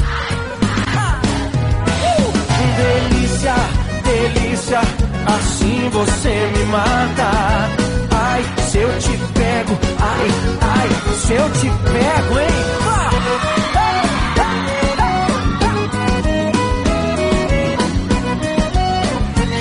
Delícia, 2.77 3.55
delícia, 4.03 4.79
assim 5.27 5.89
você 5.91 6.51
me 6.57 6.65
mata. 6.65 7.69
Ai, 8.11 8.43
se 8.69 8.77
eu 8.79 8.99
te 8.99 9.17
pego, 9.33 9.79
ai, 9.99 10.27
ai, 10.61 10.89
se 11.15 11.33
eu 11.33 11.49
te 11.51 11.69
pego, 11.69 12.39
hein? 12.39 12.81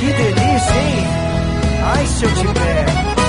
Que 0.00 0.12
delícia, 0.12 0.74
hein? 0.80 1.06
Ai, 1.84 2.06
se 2.06 2.24
eu 2.24 2.34
te 2.34 2.46
pego. 2.46 3.19